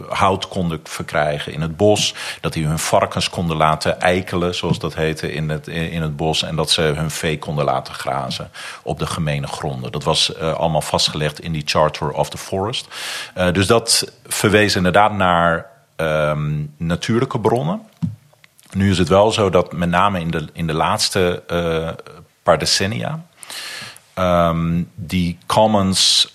hout 0.08 0.48
konden 0.48 0.80
verkrijgen 0.82 1.52
in 1.52 1.60
het 1.60 1.76
bos. 1.76 2.14
Dat 2.40 2.52
die 2.52 2.66
hun 2.66 2.78
varkens 2.78 3.30
konden 3.30 3.56
laten 3.56 4.00
eikelen, 4.00 4.54
zoals 4.54 4.78
dat 4.78 4.94
heette, 4.94 5.32
in 5.32 5.48
het, 5.48 5.68
in 5.68 6.02
het 6.02 6.16
bos. 6.16 6.42
En 6.42 6.56
dat 6.56 6.70
ze 6.70 6.82
hun 6.82 7.10
vee 7.10 7.38
konden 7.38 7.64
laten 7.64 7.94
grazen 7.94 8.50
op 8.82 8.98
de 8.98 9.06
gemene 9.06 9.46
gronden. 9.46 9.92
Dat 9.92 10.04
was 10.04 10.36
allemaal 10.38 10.80
vastgelegd 10.80 11.40
in 11.40 11.52
die 11.52 11.62
Charter 11.64 12.10
of 12.10 12.30
the 12.30 12.38
Forest. 12.38 12.88
dus 13.52 13.66
dat 13.66 14.12
verwees 14.26 14.76
inderdaad 14.76 15.12
naar 15.12 15.66
um, 16.00 16.74
natuurlijke 16.76 17.40
bronnen. 17.40 17.80
Nu 18.72 18.90
is 18.90 18.98
het 18.98 19.08
wel 19.08 19.32
zo 19.32 19.50
dat 19.50 19.72
met 19.72 19.88
name 19.88 20.20
in 20.20 20.30
de, 20.30 20.48
in 20.52 20.66
de 20.66 20.72
laatste 20.72 21.42
paar 22.48 22.58
decennia 22.58 23.24
um, 24.14 24.90
die 24.94 25.38
commons 25.46 26.32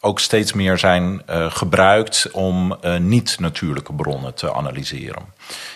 ook 0.00 0.20
steeds 0.20 0.52
meer 0.52 0.78
zijn 0.78 1.22
uh, 1.30 1.46
gebruikt 1.50 2.28
om 2.32 2.76
uh, 2.84 2.96
niet-natuurlijke 2.96 3.92
bronnen 3.92 4.34
te 4.34 4.54
analyseren. 4.54 5.22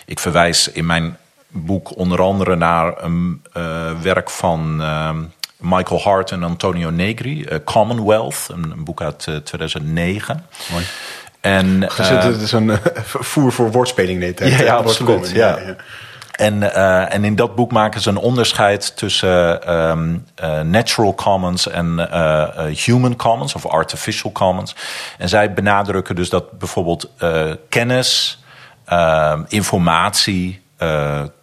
Ik 0.05 0.19
verwijs 0.19 0.67
in 0.67 0.85
mijn 0.85 1.17
boek 1.47 1.97
onder 1.97 2.21
andere 2.21 2.55
naar 2.55 3.03
een 3.03 3.41
werk 4.01 4.29
van 4.29 4.75
Michael 5.57 6.01
Hart 6.01 6.31
en 6.31 6.43
Antonio 6.43 6.89
Negri, 6.89 7.47
Commonwealth, 7.63 8.47
een, 8.51 8.71
een 8.71 8.83
boek 8.83 9.01
uit 9.01 9.27
2009. 9.43 10.45
Mooi. 10.71 10.85
En, 11.41 11.81
het 11.83 12.41
is 12.41 12.51
een 12.51 12.79
voer 13.31 13.51
voor 13.51 13.71
woordspeling 13.71 14.19
nee, 14.19 14.33
ja, 14.35 14.63
ja, 14.63 14.75
absoluut. 14.75 15.29
Ja. 15.29 15.59
ja. 15.59 15.75
En, 16.31 16.61
uh, 16.61 17.13
en 17.13 17.23
in 17.23 17.35
dat 17.35 17.55
boek 17.55 17.71
maken 17.71 18.01
ze 18.01 18.09
een 18.09 18.17
onderscheid 18.17 18.97
tussen 18.97 19.73
um, 19.75 20.25
natural 20.63 21.15
commons 21.15 21.67
en 21.67 22.09
human 22.85 23.15
commons 23.15 23.55
of 23.55 23.65
artificial 23.65 24.31
commons. 24.31 24.75
En 25.17 25.29
zij 25.29 25.53
benadrukken 25.53 26.15
dus 26.15 26.29
dat 26.29 26.51
bijvoorbeeld 26.51 27.09
kennis, 27.69 28.43
informatie, 29.47 30.61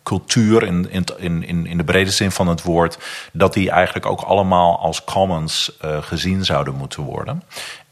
cultuur 0.02 0.62
in, 0.62 0.90
in, 0.90 1.42
in, 1.44 1.66
in 1.66 1.76
de 1.76 1.84
brede 1.84 2.10
zin 2.10 2.30
van 2.30 2.48
het 2.48 2.62
woord, 2.62 2.98
dat 3.32 3.54
die 3.54 3.70
eigenlijk 3.70 4.06
ook 4.06 4.20
allemaal 4.20 4.78
als 4.78 5.04
commons 5.04 5.72
gezien 6.00 6.44
zouden 6.44 6.74
moeten 6.74 7.02
worden. 7.02 7.42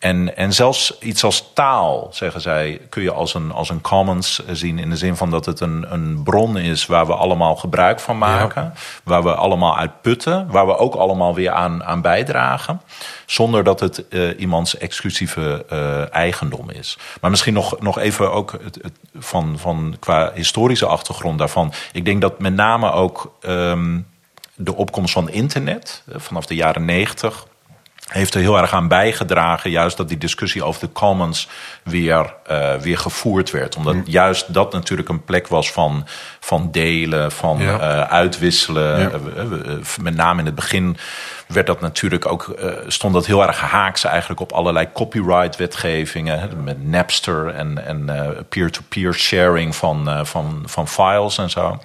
En, 0.06 0.36
en 0.36 0.52
zelfs 0.52 0.98
iets 0.98 1.25
als 1.25 1.50
taal, 1.54 2.08
zeggen 2.10 2.40
zij, 2.40 2.80
kun 2.88 3.02
je 3.02 3.12
als 3.12 3.34
een, 3.34 3.52
als 3.52 3.68
een 3.68 3.80
commons 3.80 4.42
zien. 4.52 4.78
In 4.78 4.90
de 4.90 4.96
zin 4.96 5.16
van 5.16 5.30
dat 5.30 5.46
het 5.46 5.60
een, 5.60 5.86
een 5.88 6.22
bron 6.22 6.56
is 6.58 6.86
waar 6.86 7.06
we 7.06 7.14
allemaal 7.14 7.56
gebruik 7.56 8.00
van 8.00 8.18
maken. 8.18 8.75
Waar 9.04 9.22
we 9.22 9.34
allemaal 9.34 9.76
uit 9.76 10.00
putten. 10.00 10.46
Waar 10.50 10.66
we 10.66 10.76
ook 10.76 10.94
allemaal 10.94 11.34
weer 11.34 11.50
aan, 11.50 11.84
aan 11.84 12.00
bijdragen. 12.00 12.80
Zonder 13.26 13.64
dat 13.64 13.80
het 13.80 14.04
uh, 14.08 14.40
iemands 14.40 14.78
exclusieve 14.78 15.64
uh, 15.72 16.14
eigendom 16.14 16.70
is. 16.70 16.98
Maar 17.20 17.30
misschien 17.30 17.54
nog, 17.54 17.80
nog 17.80 17.98
even 17.98 18.32
ook 18.32 18.52
het, 18.62 18.78
het, 18.82 18.98
van, 19.18 19.58
van 19.58 19.96
qua 20.00 20.32
historische 20.34 20.86
achtergrond 20.86 21.38
daarvan. 21.38 21.72
Ik 21.92 22.04
denk 22.04 22.20
dat 22.20 22.38
met 22.38 22.54
name 22.54 22.90
ook 22.90 23.36
um, 23.40 24.06
de 24.54 24.75
opkomst 24.75 25.12
van 25.12 25.30
internet 25.30 26.02
vanaf 26.16 26.46
de 26.46 26.54
jaren 26.54 26.84
negentig 26.84 27.46
heeft 28.06 28.34
er 28.34 28.40
heel 28.40 28.58
erg 28.58 28.72
aan 28.72 28.88
bijgedragen, 28.88 29.70
juist 29.70 29.96
dat 29.96 30.08
die 30.08 30.18
discussie 30.18 30.64
over 30.64 30.80
de 30.80 30.92
commons 30.92 31.48
weer, 31.82 32.34
uh, 32.50 32.75
weer 32.75 32.98
gevoerd 32.98 33.50
werd. 33.50 33.76
Omdat 33.76 33.94
mm. 33.94 34.02
juist 34.06 34.54
dat 34.54 34.72
natuurlijk 34.72 35.08
een 35.08 35.25
plek 35.25 35.48
was 35.48 35.72
van, 35.72 36.06
van 36.40 36.68
delen, 36.70 37.32
van 37.32 37.58
ja. 37.58 37.80
uh, 37.80 38.00
uitwisselen. 38.12 39.00
Ja. 39.00 39.10
Uh, 39.36 39.72
met 40.00 40.14
name 40.14 40.40
in 40.40 40.46
het 40.46 40.54
begin 40.54 40.96
werd 41.46 41.66
dat 41.66 41.80
natuurlijk 41.80 42.26
ook, 42.26 42.56
stond 42.86 43.14
dat 43.14 43.26
heel 43.26 43.46
erg 43.46 43.60
haaks 43.60 44.04
eigenlijk 44.04 44.40
op 44.40 44.52
allerlei 44.52 44.88
copyright-wetgevingen. 44.92 46.64
Met 46.64 46.84
Napster 46.84 47.48
en, 47.48 47.86
en 47.86 48.10
peer-to-peer 48.48 49.14
sharing 49.14 49.76
van, 49.76 50.26
van, 50.26 50.62
van 50.66 50.88
files 50.88 51.38
en 51.38 51.50
zo. 51.50 51.78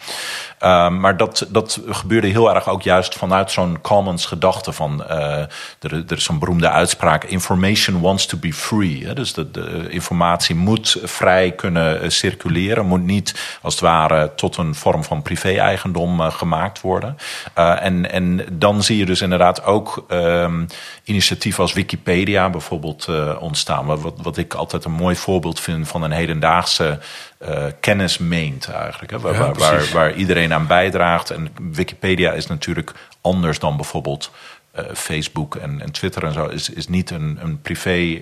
Uh, 0.63 0.89
maar 0.89 1.18
dat, 1.18 1.48
dat 1.50 1.82
gebeurde 1.89 2.27
heel 2.27 2.56
erg 2.56 2.70
ook 2.70 2.82
juist 2.82 3.15
vanuit 3.15 3.51
zo'n 3.51 3.82
commons 3.82 4.25
gedachte 4.25 4.72
van... 4.72 5.03
Er, 5.06 5.50
er, 5.80 6.03
is 6.08 6.24
zo'n 6.24 6.39
beroemde 6.39 6.70
uitspraak, 6.70 7.24
information 7.24 8.01
wants 8.01 8.25
to 8.25 8.38
be 8.38 8.53
free. 8.53 9.13
Dus 9.13 9.34
de, 9.34 9.51
de, 9.51 9.88
informatie 9.89 10.56
moet 10.56 10.98
vrij 11.03 11.51
kunnen 11.51 12.12
circuleren. 12.12 12.86
Moet 12.86 13.03
niet 13.03 13.58
als 13.62 13.74
het 13.74 13.84
ware 13.84 14.32
tot 14.36 14.58
een 14.58 14.75
vorm 14.75 15.03
van 15.03 15.22
privé-eigendom 15.22 16.20
gemaakt 16.20 16.82
worden. 16.82 17.18
en, 17.53 18.12
en 18.12 18.46
dan 18.51 18.84
zie 18.84 18.98
je 18.98 19.06
dus 19.06 19.22
inderdaad 19.22 19.50
ook 19.60 20.05
um, 20.10 20.67
initiatieven 21.03 21.62
als 21.62 21.74
Wikipedia 21.74 22.50
bijvoorbeeld 22.50 23.08
ontstaan. 23.39 23.86
Wat, 23.86 24.13
wat 24.22 24.38
ik 24.38 24.53
altijd 24.53 24.86
een 24.86 24.91
mooi 24.91 25.15
voorbeeld 25.15 25.60
vind 25.60 25.88
van 25.88 26.03
een 26.03 26.12
hedendaagse 26.12 27.00
uh, 27.41 27.65
kennis 27.79 28.17
meent 28.17 28.70
eigenlijk. 28.70 29.12
Hè, 29.12 29.20
waar, 29.20 29.34
ja, 29.34 29.51
waar, 29.51 29.89
waar, 29.93 30.13
iedereen 30.13 30.53
aan 30.53 30.67
bijdraagt. 30.67 31.29
En 31.29 31.53
Wikipedia 31.72 32.31
is 32.31 32.48
natuurlijk 32.48 32.93
anders 33.22 33.60
dan 33.60 33.75
bijvoorbeeld 33.75 34.31
uh, 34.80 34.86
Facebook 34.94 35.56
en, 35.56 35.82
en, 35.82 35.92
Twitter 35.92 36.24
en 36.24 36.34
zo. 36.34 36.46
Is, 36.46 36.70
is 36.70 36.88
niet 36.88 37.10
een, 37.10 37.40
een 37.42 37.62
privé 37.62 37.98
uh, 37.98 38.20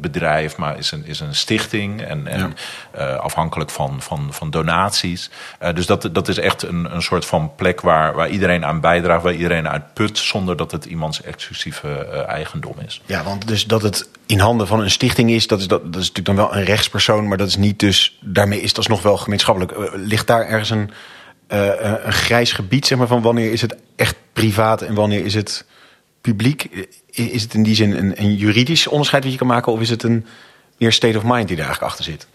bedrijf, 0.00 0.56
maar 0.56 0.78
is 0.78 0.90
een, 0.90 1.06
is 1.06 1.20
een 1.20 1.34
stichting. 1.34 2.02
En, 2.02 2.26
en 2.26 2.54
ja. 2.96 3.14
afhankelijk 3.14 3.70
van, 3.70 4.02
van, 4.02 4.28
van 4.30 4.50
donaties. 4.50 5.30
dus 5.74 5.86
dat, 5.86 6.08
dat 6.12 6.28
is 6.28 6.38
echt 6.38 6.62
een, 6.62 6.94
een 6.94 7.02
soort 7.02 7.24
van 7.26 7.54
plek 7.56 7.80
waar, 7.80 8.14
waar 8.14 8.28
iedereen 8.28 8.64
aan 8.64 8.80
bijdraagt. 8.80 9.22
Waar 9.22 9.34
iedereen 9.34 9.68
uit 9.68 9.94
put. 9.94 10.18
Zonder 10.18 10.56
dat 10.56 10.70
het 10.70 10.84
iemands 10.84 11.22
exclusieve 11.22 11.88
eigendom 12.28 12.74
is. 12.86 13.00
Ja, 13.06 13.22
want 13.22 13.46
dus 13.46 13.66
dat 13.66 13.82
het 13.82 14.08
in 14.26 14.38
handen 14.38 14.66
van 14.66 14.80
een 14.80 14.90
stichting 14.90 15.30
is, 15.30 15.46
dat 15.46 15.60
is, 15.60 15.68
dat, 15.68 15.80
dat 15.92 16.02
is 16.02 16.08
natuurlijk 16.08 16.36
dan 16.36 16.46
wel 16.46 16.56
een 16.56 16.64
rechtspersoon, 16.64 17.28
maar 17.28 17.38
dat 17.38 17.48
is 17.48 17.56
niet 17.56 17.78
dus, 17.78 18.18
daarmee 18.20 18.60
is 18.60 18.72
dat 18.72 18.88
nog 18.88 19.02
wel 19.02 19.16
gemeenschappelijk. 19.16 19.72
Ligt 19.94 20.26
daar 20.26 20.46
ergens 20.46 20.70
een, 20.70 20.90
een 21.46 22.12
grijs 22.12 22.52
gebied, 22.52 22.86
zeg 22.86 22.98
maar, 22.98 23.06
van 23.06 23.22
wanneer 23.22 23.52
is 23.52 23.60
het 23.60 23.76
echt 23.96 24.16
privaat 24.32 24.82
en 24.82 24.94
wanneer 24.94 25.24
is 25.24 25.34
het 25.34 25.64
publiek? 26.20 26.88
Is 27.10 27.42
het 27.42 27.54
in 27.54 27.62
die 27.62 27.74
zin 27.74 27.96
een, 27.96 28.20
een 28.20 28.34
juridisch 28.34 28.86
onderscheid 28.86 29.22
dat 29.22 29.32
je 29.32 29.38
kan 29.38 29.46
maken, 29.46 29.72
of 29.72 29.80
is 29.80 29.90
het 29.90 30.02
een 30.02 30.26
meer 30.78 30.92
state 30.92 31.16
of 31.16 31.22
mind 31.24 31.48
die 31.48 31.56
daar 31.56 31.66
eigenlijk 31.66 31.92
achter 31.92 32.04
zit? 32.04 32.26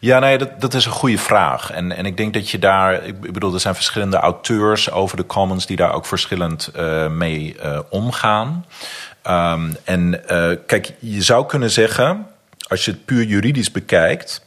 Ja, 0.00 0.18
nee, 0.18 0.38
dat, 0.38 0.60
dat 0.60 0.74
is 0.74 0.84
een 0.84 0.92
goede 0.92 1.18
vraag. 1.18 1.70
En, 1.70 1.96
en 1.96 2.06
ik 2.06 2.16
denk 2.16 2.34
dat 2.34 2.50
je 2.50 2.58
daar, 2.58 3.04
ik 3.04 3.32
bedoel, 3.32 3.54
er 3.54 3.60
zijn 3.60 3.74
verschillende 3.74 4.16
auteurs 4.16 4.90
over 4.90 5.16
de 5.16 5.26
commons 5.26 5.66
die 5.66 5.76
daar 5.76 5.92
ook 5.92 6.06
verschillend 6.06 6.70
uh, 6.76 7.08
mee 7.08 7.56
omgaan. 7.88 8.66
Um, 9.26 9.76
en 9.84 10.20
kijk, 10.66 10.94
je 10.98 11.22
zou 11.22 11.46
kunnen 11.46 11.70
zeggen, 11.70 12.26
als 12.68 12.84
je 12.84 12.90
het 12.90 13.04
puur 13.04 13.24
juridisch 13.24 13.70
bekijkt, 13.70 14.44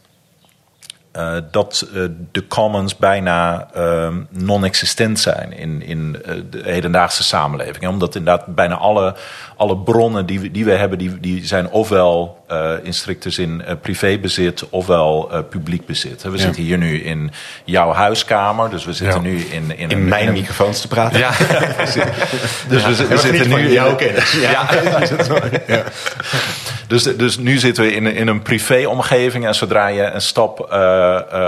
uh, 1.18 1.38
dat 1.52 1.88
uh, 1.94 2.06
de 2.32 2.48
commons 2.48 2.98
bijna 2.98 3.68
uh, 3.78 4.08
non-existent 4.30 5.20
zijn 5.20 5.54
in, 5.54 5.82
in 5.82 6.12
de 6.50 6.62
hedendaagse 6.64 7.24
samenleving. 7.24 7.88
Omdat 7.88 8.16
inderdaad 8.16 8.56
bijna 8.56 8.76
alle, 8.76 9.16
alle 9.56 9.78
bronnen 9.78 10.26
die 10.26 10.40
we, 10.40 10.52
die 10.52 10.66
we 10.66 10.72
hebben, 10.72 10.98
die, 10.98 11.20
die 11.20 11.46
zijn 11.46 11.70
ofwel 11.70 12.44
in 12.84 12.94
strikte 12.94 13.30
zin 13.30 13.64
privébezit 13.82 14.70
ofwel 14.70 15.46
publiek 15.50 15.86
bezit. 15.86 16.24
We 16.24 16.32
ja. 16.32 16.38
zitten 16.38 16.64
hier 16.64 16.78
nu 16.78 17.02
in 17.02 17.32
jouw 17.64 17.92
huiskamer, 17.92 18.70
dus 18.70 18.86
we 18.86 18.94
zitten 18.94 19.24
ja. 19.24 19.30
nu 19.30 19.38
in... 19.38 19.64
In, 19.78 19.78
in 19.78 19.92
een, 19.92 20.08
mijn 20.08 20.28
in 20.28 20.34
microfoons 20.34 20.82
te 20.82 20.88
praten. 20.88 21.20
Ja, 21.20 21.30
dus 22.68 22.86
we, 22.86 22.96
we, 22.96 23.08
we 23.08 23.18
zitten 23.18 23.50
nu... 23.50 23.60
In, 23.60 23.72
jouw 23.72 23.96
kennis. 23.96 24.32
Ja. 24.32 24.70
ja. 25.68 25.84
Dus, 26.88 27.04
dus 27.04 27.38
nu 27.38 27.58
zitten 27.58 27.84
we 27.84 27.94
in, 27.94 28.06
in 28.06 28.28
een 28.28 28.42
privéomgeving 28.42 29.46
en 29.46 29.56
zodra 29.56 29.88
je 29.88 30.04
een 30.04 30.22
stap 30.22 30.60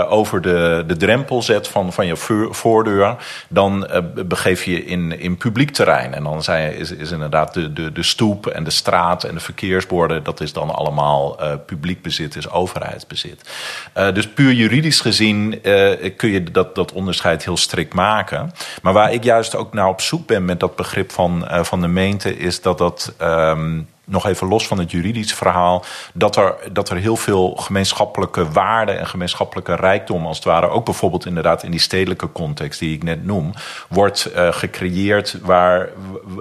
over 0.08 0.42
de, 0.42 0.84
de 0.86 0.96
drempel 0.96 1.42
zet 1.42 1.68
van, 1.68 1.92
van 1.92 2.06
je 2.06 2.16
voordeur, 2.50 3.16
dan 3.48 3.88
begeef 4.26 4.64
je 4.64 4.84
in, 4.84 5.20
in 5.20 5.36
publiek 5.36 5.70
terrein. 5.70 6.14
En 6.14 6.22
dan 6.22 6.42
zijn, 6.42 6.76
is, 6.76 6.90
is 6.90 7.10
inderdaad 7.10 7.54
de, 7.54 7.72
de, 7.72 7.92
de 7.92 8.02
stoep 8.02 8.46
en 8.46 8.64
de 8.64 8.70
straat 8.70 9.24
en 9.24 9.34
de 9.34 9.40
verkeersborden, 9.40 10.24
dat 10.24 10.40
is 10.40 10.52
dan 10.52 10.70
allemaal 10.70 10.87
uh, 10.92 11.52
publiek 11.66 12.02
bezit, 12.02 12.36
is 12.36 12.50
overheidsbezit. 12.50 13.50
dus 13.92 14.28
puur 14.28 14.52
juridisch 14.52 15.00
gezien 15.00 15.60
kun 16.16 16.30
je 16.30 16.42
dat, 16.42 16.74
dat 16.74 16.92
onderscheid 16.92 17.44
heel 17.44 17.56
strikt 17.56 17.94
maken. 17.94 18.52
Maar 18.82 18.92
waar 18.92 19.12
ik 19.12 19.24
juist 19.24 19.56
ook 19.56 19.72
naar 19.72 19.88
op 19.88 20.00
zoek 20.00 20.26
ben 20.26 20.44
met 20.44 20.60
dat 20.60 20.76
begrip 20.76 21.12
van, 21.12 21.48
van 21.62 21.80
de 21.80 21.88
meente, 21.88 22.36
is 22.36 22.60
dat 22.60 22.78
dat. 22.78 23.14
Um, 23.22 23.88
nog 24.08 24.26
even 24.26 24.48
los 24.48 24.66
van 24.66 24.78
het 24.78 24.90
juridische 24.90 25.36
verhaal, 25.36 25.84
dat 26.14 26.36
er, 26.36 26.54
dat 26.72 26.90
er 26.90 26.96
heel 26.96 27.16
veel 27.16 27.50
gemeenschappelijke 27.56 28.50
waarden 28.50 28.98
en 28.98 29.06
gemeenschappelijke 29.06 29.74
rijkdom, 29.74 30.26
als 30.26 30.36
het 30.36 30.46
ware, 30.46 30.68
ook 30.68 30.84
bijvoorbeeld 30.84 31.26
inderdaad 31.26 31.62
in 31.62 31.70
die 31.70 31.80
stedelijke 31.80 32.32
context 32.32 32.80
die 32.80 32.94
ik 32.94 33.02
net 33.02 33.24
noem, 33.24 33.52
wordt 33.88 34.30
uh, 34.34 34.52
gecreëerd 34.52 35.38
waar 35.42 35.88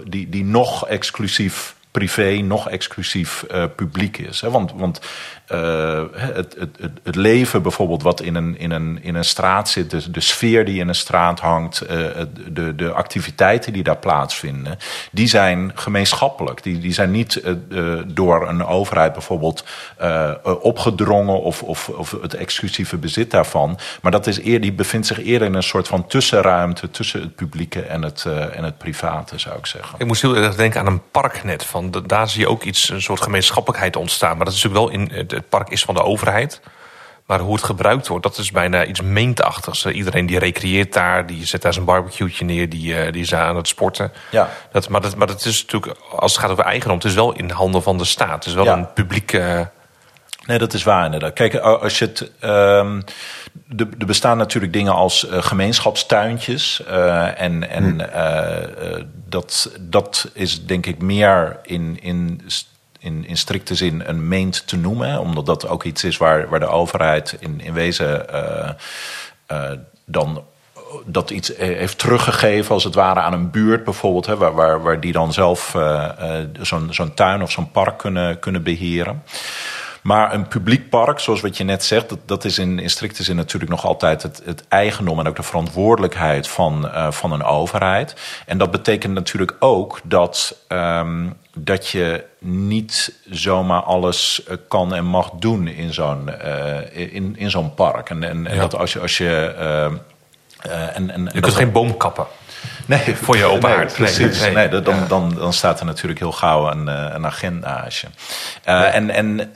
die, 0.04 0.30
die 0.30 0.44
nog 0.44 0.88
exclusief 0.88 1.76
privé, 1.98 2.42
nog 2.42 2.70
exclusief 2.70 3.46
uh, 3.52 3.64
publiek 3.76 4.18
is. 4.18 4.42
Hè? 4.42 4.50
Want, 4.50 4.74
want 4.76 5.02
uh, 5.52 6.04
het, 6.12 6.56
het, 6.60 6.78
het, 7.04 7.16
leven 7.16 7.62
bijvoorbeeld 7.62 8.04
wat 8.04 8.22
in 8.22 8.36
een, 8.36 8.60
in 8.60 8.72
een, 8.72 9.00
in 9.02 9.16
een 9.16 9.26
straat 9.26 9.70
zit, 9.70 9.92
de, 9.92 10.12
de 10.12 10.20
sfeer 10.20 10.66
die 10.66 10.80
in 10.80 10.88
een 10.88 10.96
straat 10.96 11.40
hangt, 11.40 11.84
uh, 11.84 11.90
de, 12.52 12.76
de 12.76 12.92
activiteiten 12.92 13.74
die 13.74 13.84
daar 13.84 13.98
plaatsvinden, 13.98 14.78
die 15.12 15.28
zijn 15.28 15.72
gemeenschappelijk. 15.76 16.64
Die, 16.64 16.80
die 16.80 16.94
zijn 16.94 17.12
niet 17.12 17.42
door 18.08 18.50
een 18.50 18.66
overheid 18.66 19.14
bijvoorbeeld 19.14 19.64
opgedrongen 20.44 21.42
of, 21.42 21.64
of, 21.64 21.90
of 21.90 22.12
het 22.22 22.34
exclusieve 22.34 22.98
bezit 22.98 23.32
daarvan. 23.32 23.78
Maar 24.02 24.12
dat 24.12 24.28
is 24.28 24.44
eer, 24.44 24.62
die 24.62 24.74
bevindt 24.74 25.08
zich 25.08 25.24
eerder 25.24 25.48
in 25.48 25.54
een 25.54 25.64
soort 25.64 25.88
van 25.88 26.08
tussenruimte 26.08 26.92
tussen 26.92 27.22
het 27.22 27.36
publieke 27.36 27.82
en 27.82 28.02
het, 28.02 28.26
en 28.54 28.64
het 28.64 28.78
private, 28.78 29.40
zou 29.40 29.58
ik 29.58 29.66
zeggen. 29.66 30.00
Ik 30.00 30.08
moest 30.08 30.22
heel 30.22 30.36
erg 30.36 30.56
denken 30.56 30.80
aan 30.80 30.88
een 30.88 31.12
parknet. 31.12 31.64
Van, 31.64 31.87
daar 32.06 32.30
zie 32.30 32.42
je 32.42 32.50
ook 32.50 32.64
iets, 32.64 32.90
een 32.90 33.02
soort 33.02 33.22
gemeenschappelijkheid 33.22 33.96
ontstaan. 33.96 34.36
Maar 34.36 34.46
dat 34.46 34.54
is 34.54 34.64
natuurlijk 34.64 34.92
wel 34.92 35.00
in 35.00 35.28
het 35.28 35.50
park 35.50 35.70
is 35.70 35.84
van 35.84 35.96
de 35.96 36.04
overheid. 36.04 36.62
Maar 37.26 37.40
hoe 37.40 37.54
het 37.54 37.64
gebruikt 37.64 38.08
wordt, 38.08 38.24
dat 38.24 38.38
is 38.38 38.52
bijna 38.52 38.86
iets 38.86 39.02
meentachtigs. 39.02 39.86
Iedereen 39.86 40.26
die 40.26 40.40
recreëert 40.40 40.94
daar, 40.94 41.26
die 41.26 41.46
zet 41.46 41.62
daar 41.62 41.74
zijn 41.74 41.86
barbecue'tje 41.86 42.46
neer, 42.46 42.70
die, 42.70 42.94
uh, 42.94 43.12
die 43.12 43.22
is 43.22 43.34
aan 43.34 43.56
het 43.56 43.68
sporten. 43.68 44.14
Ja. 44.32 44.50
Dat, 44.72 44.90
maar, 44.90 45.02
dat, 45.02 45.16
maar 45.16 45.28
dat 45.28 45.46
is 45.46 45.62
natuurlijk, 45.62 46.00
als 46.12 46.32
het 46.32 46.42
gaat 46.42 46.52
over 46.52 46.64
eigendom, 46.64 46.98
het 46.98 47.06
is 47.06 47.14
wel 47.14 47.34
in 47.34 47.50
handen 47.50 47.84
van 47.84 47.98
de 47.98 48.06
staat. 48.06 48.34
Het 48.34 48.46
is 48.46 48.54
wel 48.54 48.64
ja. 48.64 48.74
een 48.74 48.94
publieke. 48.94 49.70
Nee, 50.46 50.58
dat 50.58 50.74
is 50.74 50.84
waar 50.84 51.06
inderdaad. 51.06 51.34
Kijk, 51.34 51.56
als 51.56 52.00
je 52.00 52.06
het. 52.06 52.32
Um, 52.42 53.04
er 54.00 54.06
bestaan 54.06 54.38
natuurlijk 54.38 54.74
dingen 54.74 54.94
als 54.94 55.26
uh, 55.26 55.38
gemeenschapstuintjes. 55.42 56.82
Uh, 56.88 57.42
en 57.42 57.70
en 57.70 57.84
hm. 57.84 58.00
uh, 58.00 59.04
dat, 59.30 59.72
dat 59.80 60.30
is 60.34 60.66
denk 60.66 60.86
ik 60.86 61.02
meer 61.02 61.60
in, 61.64 61.98
in 62.02 62.42
in, 63.00 63.26
in 63.28 63.38
strikte 63.38 63.76
zin 63.76 64.04
een 64.06 64.28
meent 64.28 64.68
te 64.68 64.78
noemen. 64.78 65.20
Omdat 65.20 65.46
dat 65.46 65.68
ook 65.68 65.84
iets 65.84 66.04
is 66.04 66.18
waar, 66.18 66.50
waar 66.50 66.60
de 66.60 66.68
overheid 66.68 67.38
in, 67.40 67.62
in 67.62 67.74
wezen 67.74 68.26
uh, 69.52 69.72
dan 70.06 70.44
dat 71.06 71.30
iets 71.30 71.52
heeft 71.58 71.98
teruggegeven, 71.98 72.74
als 72.74 72.84
het 72.84 72.96
ware, 72.96 73.20
aan 73.20 73.34
een 73.34 73.52
buurt 73.52 73.84
bijvoorbeeld, 73.84 74.26
hè, 74.26 74.38
waar, 74.38 74.54
waar, 74.54 74.82
waar 74.82 75.00
die 75.00 75.12
dan 75.12 75.34
zelf 75.34 75.76
zo'n 76.62 76.88
zo'n 76.92 77.14
tuin 77.14 77.42
of 77.42 77.52
zo'n 77.52 77.72
park 77.72 77.98
kunnen, 77.98 78.40
kunnen 78.40 78.64
beheren. 78.64 79.24
Maar 80.08 80.34
een 80.34 80.48
publiek 80.48 80.90
park, 80.90 81.20
zoals 81.20 81.42
wat 81.42 81.58
je 81.58 81.64
net 81.64 81.84
zegt, 81.84 82.10
dat, 82.10 82.20
dat 82.26 82.46
is 82.46 82.58
in, 82.58 82.80
in 82.80 82.90
strikte 82.90 83.24
zin 83.24 83.36
natuurlijk 83.36 83.72
nog 83.72 83.86
altijd 83.86 84.24
het, 84.24 84.42
het 84.46 84.64
eigendom 84.68 85.20
en 85.20 85.28
ook 85.28 85.36
de 85.36 85.44
verantwoordelijkheid 85.44 86.48
van, 86.48 86.86
uh, 86.86 87.12
van 87.12 87.32
een 87.32 87.44
overheid. 87.44 88.16
En 88.46 88.58
dat 88.58 88.72
betekent 88.72 89.14
natuurlijk 89.14 89.56
ook 89.60 90.00
dat, 90.04 90.58
um, 90.68 91.34
dat 91.54 91.88
je 91.90 92.24
niet 92.40 93.14
zomaar 93.30 93.82
alles 93.82 94.44
eh, 94.44 94.58
kan 94.68 94.94
en 94.94 95.06
mag 95.06 95.30
doen 95.30 95.68
in 95.68 95.94
zo'n 95.94 96.30
uh, 96.46 97.14
in, 97.14 97.36
in 97.38 97.50
zo'n 97.50 97.74
park. 97.74 98.10
En, 98.10 98.24
en, 98.24 98.58
dat 98.58 98.76
als 98.76 98.94
je. 98.94 99.00
Als 99.00 99.18
je 99.18 99.56
uh, 99.60 100.98
en, 100.98 101.12
en, 101.12 101.30
je 101.34 101.40
kunt 101.40 101.56
geen 101.56 101.72
boom 101.72 101.98
kappen. 101.98 102.26
Nee, 102.86 103.16
voor 103.16 103.38
je 103.38 103.46
open 103.46 103.78
nee, 103.78 103.86
Precies. 103.86 104.50
Nee, 104.54 104.70
dan, 104.70 105.08
dan, 105.08 105.34
dan 105.38 105.54
staat 105.54 105.80
er 105.80 105.86
natuurlijk 105.86 106.20
heel 106.20 106.32
gauw 106.32 106.72
een, 106.72 106.88
een 106.88 107.26
agendaatje. 107.26 108.08
Uh, 108.66 108.96
en, 108.96 109.10
en 109.10 109.56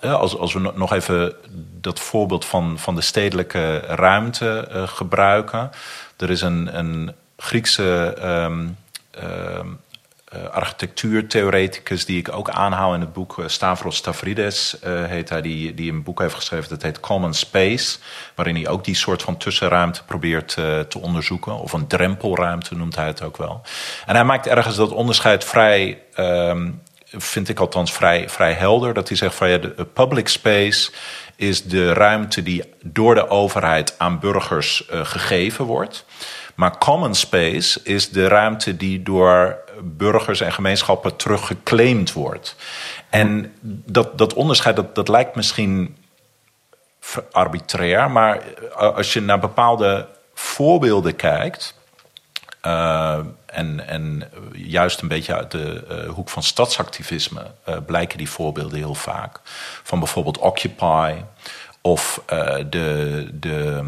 als, 0.00 0.52
we 0.52 0.72
nog 0.74 0.92
even 0.92 1.34
dat 1.80 2.00
voorbeeld 2.00 2.44
van, 2.44 2.78
van 2.78 2.94
de 2.94 3.00
stedelijke 3.00 3.78
ruimte 3.78 4.68
uh, 4.72 4.88
gebruiken. 4.88 5.70
Er 6.16 6.30
is 6.30 6.40
een, 6.40 6.78
een 6.78 7.14
Griekse 7.36 8.16
um, 8.22 8.76
um, 9.24 9.80
uh, 10.34 10.48
architectuurtheoreticus 10.50 12.04
die 12.04 12.18
ik 12.18 12.32
ook 12.32 12.50
aanhaal 12.50 12.94
in 12.94 13.00
het 13.00 13.12
boek. 13.12 13.42
Stavros 13.46 13.96
Stavrides 13.96 14.76
uh, 14.84 15.04
heet 15.04 15.28
hij, 15.28 15.42
die, 15.42 15.74
die 15.74 15.92
een 15.92 16.02
boek 16.02 16.20
heeft 16.20 16.34
geschreven 16.34 16.68
dat 16.68 16.82
heet 16.82 17.00
Common 17.00 17.34
Space. 17.34 17.98
Waarin 18.34 18.54
hij 18.54 18.68
ook 18.68 18.84
die 18.84 18.94
soort 18.94 19.22
van 19.22 19.36
tussenruimte 19.36 20.04
probeert 20.04 20.48
te 20.88 20.98
onderzoeken. 21.00 21.58
Of 21.58 21.72
een 21.72 21.86
drempelruimte 21.86 22.74
noemt 22.74 22.96
hij 22.96 23.06
het 23.06 23.22
ook 23.22 23.36
wel. 23.36 23.62
En 24.06 24.14
hij 24.14 24.24
maakt 24.24 24.46
ergens 24.46 24.76
dat 24.76 24.92
onderscheid 24.92 25.44
vrij. 25.44 26.02
Um, 26.16 26.82
vind 27.12 27.48
ik 27.48 27.60
althans 27.60 27.92
vrij, 27.92 28.28
vrij 28.28 28.52
helder. 28.52 28.94
Dat 28.94 29.08
hij 29.08 29.16
zegt 29.16 29.34
van 29.34 29.48
ja, 29.48 29.58
de 29.58 29.86
public 29.92 30.28
space 30.28 30.90
is 31.36 31.62
de 31.62 31.92
ruimte 31.92 32.42
die 32.42 32.64
door 32.82 33.14
de 33.14 33.28
overheid 33.28 33.94
aan 33.98 34.18
burgers 34.18 34.88
uh, 34.92 35.04
gegeven 35.04 35.64
wordt. 35.64 36.04
Maar 36.54 36.78
common 36.78 37.14
space 37.14 37.80
is 37.82 38.10
de 38.10 38.28
ruimte 38.28 38.76
die 38.76 39.02
door 39.02 39.56
burgers 39.82 40.40
en 40.40 40.52
gemeenschappen 40.52 41.16
teruggeclaimd 41.16 42.12
wordt. 42.12 42.56
En 43.10 43.52
dat, 43.86 44.18
dat 44.18 44.34
onderscheid, 44.34 44.76
dat, 44.76 44.94
dat 44.94 45.08
lijkt 45.08 45.34
misschien 45.34 45.96
arbitrair, 47.30 48.10
maar 48.10 48.42
als 48.74 49.12
je 49.12 49.20
naar 49.20 49.38
bepaalde 49.38 50.08
voorbeelden 50.34 51.16
kijkt. 51.16 51.74
En, 53.52 53.86
en 53.88 54.30
juist 54.52 55.00
een 55.00 55.08
beetje 55.08 55.34
uit 55.34 55.50
de 55.50 55.84
uh, 55.90 56.12
hoek 56.12 56.28
van 56.28 56.42
stadsactivisme 56.42 57.46
uh, 57.68 57.76
blijken 57.86 58.18
die 58.18 58.30
voorbeelden 58.30 58.78
heel 58.78 58.94
vaak. 58.94 59.40
Van 59.82 59.98
bijvoorbeeld 59.98 60.38
Occupy 60.38 61.14
of 61.82 62.22
de, 62.70 63.28
de, 63.40 63.82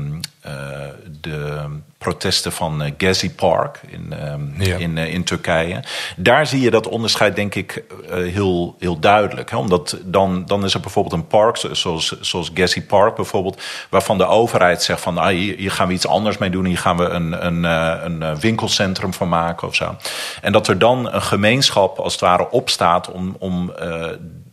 de 1.20 1.66
protesten 2.02 2.52
van 2.52 2.82
uh, 2.82 2.90
Gezi 2.98 3.34
Park 3.34 3.80
in, 3.86 4.14
uh, 4.58 4.66
ja. 4.66 4.76
in, 4.76 4.98
in 4.98 5.24
Turkije. 5.24 5.80
Daar 6.16 6.46
zie 6.46 6.60
je 6.60 6.70
dat 6.70 6.88
onderscheid, 6.88 7.36
denk 7.36 7.54
ik, 7.54 7.84
heel, 8.10 8.76
heel 8.78 8.98
duidelijk. 8.98 9.50
Hè? 9.50 9.56
Omdat 9.56 9.98
dan, 10.04 10.44
dan 10.46 10.64
is 10.64 10.74
er 10.74 10.80
bijvoorbeeld 10.80 11.14
een 11.14 11.26
park, 11.26 11.56
zoals, 11.72 12.20
zoals 12.20 12.50
Gezi 12.54 12.86
Park 12.86 13.14
bijvoorbeeld, 13.14 13.62
waarvan 13.90 14.18
de 14.18 14.26
overheid 14.26 14.82
zegt 14.82 15.00
van 15.00 15.18
ah, 15.18 15.26
hier, 15.26 15.56
hier 15.56 15.70
gaan 15.70 15.88
we 15.88 15.94
iets 15.94 16.06
anders 16.06 16.38
mee 16.38 16.50
doen, 16.50 16.64
hier 16.64 16.78
gaan 16.78 16.96
we 16.96 17.04
een, 17.04 17.46
een, 17.46 17.64
een 17.64 18.40
winkelcentrum 18.40 19.12
van 19.12 19.28
maken 19.28 19.68
of 19.68 19.74
zo. 19.74 19.96
En 20.40 20.52
dat 20.52 20.68
er 20.68 20.78
dan 20.78 21.12
een 21.12 21.22
gemeenschap 21.22 21.98
als 21.98 22.12
het 22.12 22.20
ware 22.20 22.50
opstaat 22.50 23.10
om, 23.10 23.36
om, 23.38 23.72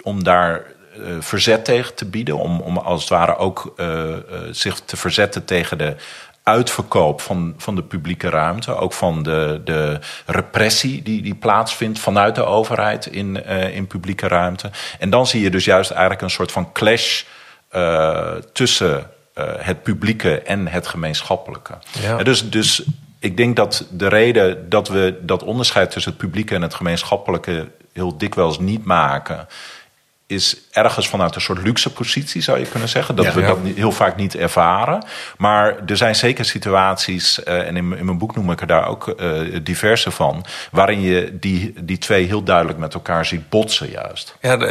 om 0.03 0.23
daar 0.23 0.77
verzet 1.19 1.65
tegen 1.65 1.95
te 1.95 2.05
bieden. 2.05 2.37
Om, 2.37 2.59
om 2.59 2.77
als 2.77 3.01
het 3.01 3.09
ware 3.09 3.37
ook 3.37 3.73
uh, 3.77 3.85
uh, 3.87 4.15
zich 4.51 4.79
te 4.79 4.97
verzetten 4.97 5.45
tegen 5.45 5.77
de 5.77 5.95
uitverkoop 6.43 7.21
van, 7.21 7.53
van 7.57 7.75
de 7.75 7.83
publieke 7.83 8.29
ruimte. 8.29 8.75
Ook 8.75 8.93
van 8.93 9.23
de, 9.23 9.61
de 9.63 9.99
repressie 10.25 11.01
die, 11.01 11.21
die 11.21 11.35
plaatsvindt 11.35 11.99
vanuit 11.99 12.35
de 12.35 12.43
overheid 12.43 13.05
in, 13.05 13.43
uh, 13.47 13.75
in 13.75 13.87
publieke 13.87 14.27
ruimte. 14.27 14.69
En 14.99 15.09
dan 15.09 15.27
zie 15.27 15.41
je 15.41 15.49
dus 15.49 15.65
juist 15.65 15.91
eigenlijk 15.91 16.21
een 16.21 16.29
soort 16.29 16.51
van 16.51 16.71
clash 16.71 17.23
uh, 17.75 18.31
tussen 18.53 19.09
uh, 19.35 19.43
het 19.57 19.83
publieke 19.83 20.41
en 20.41 20.67
het 20.67 20.87
gemeenschappelijke. 20.87 21.73
Ja. 22.01 22.17
Dus, 22.23 22.49
dus 22.49 22.83
ik 23.19 23.37
denk 23.37 23.55
dat 23.55 23.85
de 23.91 24.07
reden 24.07 24.69
dat 24.69 24.87
we 24.87 25.19
dat 25.21 25.43
onderscheid 25.43 25.91
tussen 25.91 26.11
het 26.11 26.21
publieke 26.21 26.55
en 26.55 26.61
het 26.61 26.73
gemeenschappelijke 26.73 27.67
heel 27.93 28.17
dikwijls 28.17 28.59
niet 28.59 28.85
maken 28.85 29.47
is 30.29 30.57
ergens 30.71 31.09
vanuit 31.09 31.35
een 31.35 31.41
soort 31.41 31.61
luxe 31.63 31.91
positie, 31.91 32.41
zou 32.41 32.59
je 32.59 32.65
kunnen 32.65 32.89
zeggen. 32.89 33.15
Dat 33.15 33.25
ja, 33.25 33.33
we 33.33 33.41
ja. 33.41 33.47
dat 33.47 33.57
heel 33.75 33.91
vaak 33.91 34.15
niet 34.15 34.35
ervaren. 34.35 35.05
Maar 35.37 35.77
er 35.85 35.97
zijn 35.97 36.15
zeker 36.15 36.45
situaties, 36.45 37.39
uh, 37.39 37.67
en 37.67 37.77
in, 37.77 37.97
in, 37.97 38.05
mijn 38.05 38.17
boek 38.17 38.35
noem 38.35 38.51
ik 38.51 38.61
er 38.61 38.67
daar 38.67 38.87
ook 38.87 39.13
uh, 39.19 39.59
diverse 39.63 40.11
van, 40.11 40.45
waarin 40.71 41.01
je 41.01 41.37
die, 41.39 41.73
die 41.83 41.97
twee 41.97 42.25
heel 42.25 42.43
duidelijk 42.43 42.77
met 42.77 42.93
elkaar 42.93 43.25
ziet 43.25 43.49
botsen, 43.49 43.89
juist. 43.89 44.35
Ja, 44.41 44.57
de, 44.57 44.67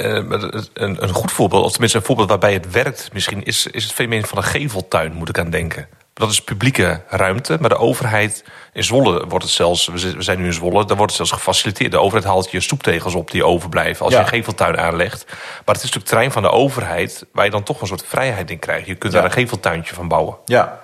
een, 0.73 1.03
een 1.03 1.09
goed 1.09 1.33
voorbeeld, 1.33 1.64
of 1.64 1.71
tenminste 1.71 1.99
een 1.99 2.05
voorbeeld 2.05 2.29
waarbij 2.29 2.53
het 2.53 2.71
werkt, 2.71 3.11
misschien 3.12 3.44
is, 3.44 3.66
is 3.66 3.85
het 3.85 3.92
fenomeen 3.92 4.25
van 4.25 4.38
een 4.38 4.44
geveltuin, 4.44 5.12
moet 5.12 5.29
ik 5.29 5.38
aan 5.38 5.51
denken. 5.51 5.88
Dat 6.18 6.31
is 6.31 6.42
publieke 6.42 7.00
ruimte. 7.09 7.57
Maar 7.61 7.68
de 7.68 7.78
overheid 7.78 8.44
in 8.72 8.85
Zwolle 8.85 9.26
wordt 9.26 9.44
het 9.44 9.54
zelfs, 9.54 9.87
we 9.87 10.22
zijn 10.22 10.38
nu 10.38 10.46
in 10.46 10.52
Zwolle, 10.52 10.85
daar 10.85 10.96
wordt 10.96 11.16
het 11.16 11.26
zelfs 11.26 11.33
gefaciliteerd. 11.44 11.92
De 11.92 12.00
overheid 12.00 12.26
haalt 12.26 12.50
je 12.50 12.61
stoeptegels 12.61 13.14
op 13.14 13.31
die 13.31 13.44
overblijven 13.44 14.04
als 14.04 14.14
ja. 14.14 14.20
je 14.20 14.24
een 14.24 14.31
geveltuin 14.31 14.78
aanlegt. 14.78 15.24
Maar 15.26 15.74
het 15.74 15.76
is 15.76 15.83
natuurlijk 15.83 16.07
terrein 16.07 16.33
van 16.33 16.42
de 16.42 16.50
overheid 16.50 17.26
waar 17.33 17.44
je 17.44 17.50
dan 17.50 17.62
toch 17.62 17.81
een 17.81 17.87
soort 17.87 18.04
vrijheid 18.07 18.50
in 18.50 18.59
krijgt. 18.59 18.87
Je 18.87 18.94
kunt 18.94 19.12
ja. 19.12 19.18
daar 19.18 19.28
een 19.28 19.37
geveltuintje 19.37 19.94
van 19.94 20.09
bouwen. 20.09 20.37
Ja, 20.44 20.81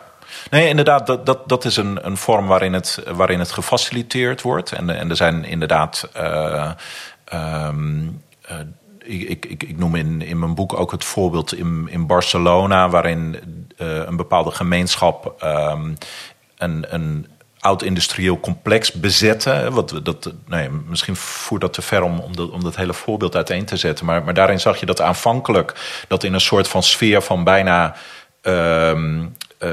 Nee, 0.51 0.69
inderdaad, 0.69 1.07
dat, 1.07 1.27
dat, 1.27 1.49
dat 1.49 1.65
is 1.65 1.77
een, 1.77 2.07
een 2.07 2.17
vorm 2.17 2.47
waarin 2.47 2.73
het, 2.73 3.03
waarin 3.07 3.39
het 3.39 3.53
gefaciliteerd 3.53 4.43
wordt. 4.43 4.73
En, 4.73 4.91
en 4.91 5.11
er 5.11 5.17
zijn 5.17 5.45
inderdaad. 5.45 6.09
Uh, 6.17 6.71
um, 7.33 8.23
uh, 8.51 8.57
ik, 9.05 9.45
ik, 9.45 9.63
ik 9.63 9.79
noem 9.79 9.95
in, 9.95 10.23
in 10.23 10.39
mijn 10.39 10.55
boek 10.55 10.79
ook 10.79 10.91
het 10.91 11.05
voorbeeld 11.05 11.55
in, 11.55 11.89
in 11.91 12.07
Barcelona, 12.07 12.89
waarin 12.89 13.37
uh, 13.79 14.07
een 14.07 14.17
bepaalde 14.17 14.51
gemeenschap 14.51 15.43
um, 15.45 15.97
een, 16.57 16.95
een 16.95 17.27
oud-industrieel 17.59 18.41
complex 18.41 18.93
bezetten. 18.93 19.73
Wat, 19.73 20.01
dat, 20.03 20.33
nee, 20.47 20.69
misschien 20.71 21.17
voert 21.17 21.61
dat 21.61 21.73
te 21.73 21.83
ver 21.83 22.03
om, 22.03 22.19
om, 22.19 22.37
dat, 22.37 22.51
om 22.51 22.63
dat 22.63 22.77
hele 22.77 22.95
voorbeeld 22.95 23.37
uiteen 23.37 23.65
te 23.65 23.77
zetten. 23.77 24.07
Maar, 24.07 24.25
maar 24.25 24.35
daarin 24.35 24.61
zag 24.61 24.81
je 24.81 24.87
dat 24.87 25.01
aanvankelijk 25.01 26.05
dat 26.09 26.25
in 26.25 26.33
een 26.33 26.41
soort 26.41 26.69
van 26.69 26.83
sfeer 26.83 27.23
van 27.23 27.45
bijna. 27.45 27.97
Um, 28.43 29.37
uh, 29.59 29.71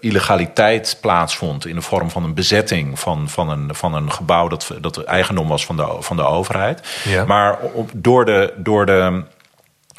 illegaliteit 0.00 0.98
plaatsvond 1.00 1.66
in 1.66 1.74
de 1.74 1.80
vorm 1.80 2.10
van 2.10 2.24
een 2.24 2.34
bezetting 2.34 2.98
van, 2.98 3.28
van, 3.28 3.48
een, 3.48 3.74
van 3.74 3.94
een 3.94 4.12
gebouw 4.12 4.48
dat, 4.48 4.70
dat 4.80 5.04
eigendom 5.04 5.48
was 5.48 5.66
van 5.66 5.76
de, 5.76 5.96
van 6.00 6.16
de 6.16 6.22
overheid. 6.24 7.02
Ja. 7.04 7.24
Maar 7.24 7.58
op, 7.58 7.90
door 7.94 8.24
de, 8.24 8.52
door 8.56 8.86
de 8.86 9.22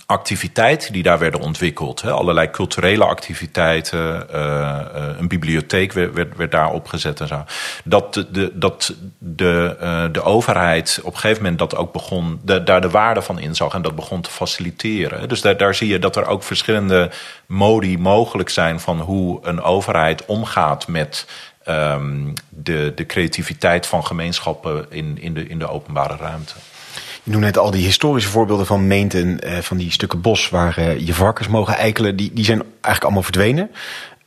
activiteiten 0.06 0.94
die 0.94 1.04
daar 1.04 1.20
werden 1.20 1.40
ontwikkeld. 1.40 2.02
Hè, 2.02 2.12
allerlei 2.12 2.50
culturele 2.50 3.06
activiteiten, 3.06 4.28
uh, 4.34 4.40
uh, 4.40 5.04
een 5.18 5.28
bibliotheek 5.28 5.92
werd, 5.94 6.52
daar 6.52 6.72
opgezet 6.72 7.20
en 7.20 7.28
zo. 7.28 7.44
Dat 7.84 8.14
de, 8.14 8.52
dat 8.54 8.94
de, 9.18 9.78
uh, 9.82 10.04
de 10.12 10.22
overheid 10.22 11.00
op 11.04 11.14
een 11.14 11.20
gegeven 11.20 11.42
moment 11.42 11.60
dat 11.60 11.76
ook 11.76 11.94
begon, 11.94 12.42
daar 12.44 12.82
de 12.82 12.90
waarde 12.90 13.22
van 13.22 13.40
inzag 13.40 13.74
en 13.74 13.82
dat 13.82 13.96
begon 13.96 14.22
te 14.22 14.30
faciliteren. 14.30 15.30
Dus 15.30 15.42
daar, 15.42 15.58
daar 15.58 15.76
zie 15.76 15.88
je 15.88 16.00
dat 16.00 16.16
er 16.16 16.28
ook 16.28 16.44
verschillende 16.44 17.12
modi 17.46 17.98
mogelijk 17.98 18.50
zijn 18.50 18.80
van 18.80 19.00
hoe 19.00 19.40
een 19.42 19.62
overheid 19.62 20.26
omgaat 20.26 20.88
met 20.88 21.28
um, 21.68 22.34
de, 22.50 22.92
de 22.96 23.06
creativiteit 23.06 23.86
van 23.86 24.06
gemeenschappen 24.06 24.86
in, 24.90 25.18
in, 25.22 25.34
de, 25.34 25.48
in 25.48 25.60
de 25.60 25.70
openbare 25.70 26.16
ruimte. 26.16 26.54
Je 27.26 27.32
noemt 27.32 27.44
net 27.44 27.58
al 27.58 27.72
die 27.72 27.86
historische 27.86 28.30
voorbeelden 28.30 28.66
van 28.66 28.88
Meenten, 28.88 29.40
uh, 29.44 29.58
van 29.58 29.78
die 29.78 29.92
stukken 29.92 30.22
bos 30.22 30.50
waar 30.50 30.80
uh, 30.80 31.00
je 31.00 31.14
varkens 31.14 31.48
mogen 31.48 31.76
eikelen. 31.76 32.16
Die, 32.16 32.34
die 32.34 32.46
zijn 32.46 32.62
eigenlijk 32.62 33.04
allemaal 33.04 33.24
verdwenen. 33.24 33.72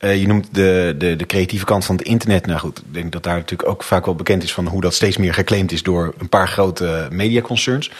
Uh, 0.00 0.20
je 0.20 0.26
noemt 0.26 0.54
de, 0.54 0.94
de, 0.98 1.16
de 1.16 1.26
creatieve 1.26 1.64
kant 1.64 1.84
van 1.84 1.96
het 1.96 2.04
internet. 2.06 2.46
Nou 2.46 2.58
goed, 2.58 2.78
ik 2.78 2.94
denk 2.94 3.12
dat 3.12 3.22
daar 3.22 3.36
natuurlijk 3.36 3.68
ook 3.68 3.82
vaak 3.82 4.04
wel 4.04 4.14
bekend 4.14 4.42
is 4.42 4.52
van 4.52 4.66
hoe 4.66 4.80
dat 4.80 4.94
steeds 4.94 5.16
meer 5.16 5.34
geclaimd 5.34 5.72
is 5.72 5.82
door 5.82 6.14
een 6.18 6.28
paar 6.28 6.48
grote 6.48 7.08
mediaconcerns. 7.10 7.90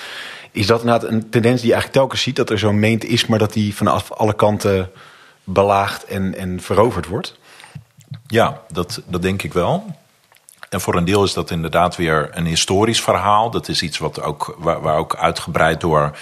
Is 0.52 0.66
dat 0.66 0.80
inderdaad 0.80 1.10
een 1.10 1.30
tendens 1.30 1.60
die 1.60 1.66
je 1.66 1.72
eigenlijk 1.72 1.92
telkens 1.92 2.22
ziet, 2.22 2.36
dat 2.36 2.50
er 2.50 2.58
zo'n 2.58 2.78
meent 2.78 3.04
is, 3.04 3.26
maar 3.26 3.38
dat 3.38 3.52
die 3.52 3.74
vanaf 3.74 4.12
alle 4.12 4.34
kanten 4.34 4.90
belaagd 5.44 6.04
en, 6.04 6.38
en 6.38 6.60
veroverd 6.60 7.06
wordt? 7.06 7.38
Ja, 8.26 8.62
dat, 8.72 9.02
dat 9.06 9.22
denk 9.22 9.42
ik 9.42 9.52
wel. 9.52 9.96
En 10.68 10.80
voor 10.80 10.96
een 10.96 11.04
deel 11.04 11.24
is 11.24 11.32
dat 11.32 11.50
inderdaad 11.50 11.96
weer 11.96 12.28
een 12.32 12.46
historisch 12.46 13.02
verhaal. 13.02 13.50
Dat 13.50 13.68
is 13.68 13.82
iets 13.82 13.98
wat 13.98 14.22
ook, 14.22 14.56
waar, 14.58 14.96
ook 14.96 15.16
uitgebreid 15.16 15.80
door 15.80 16.16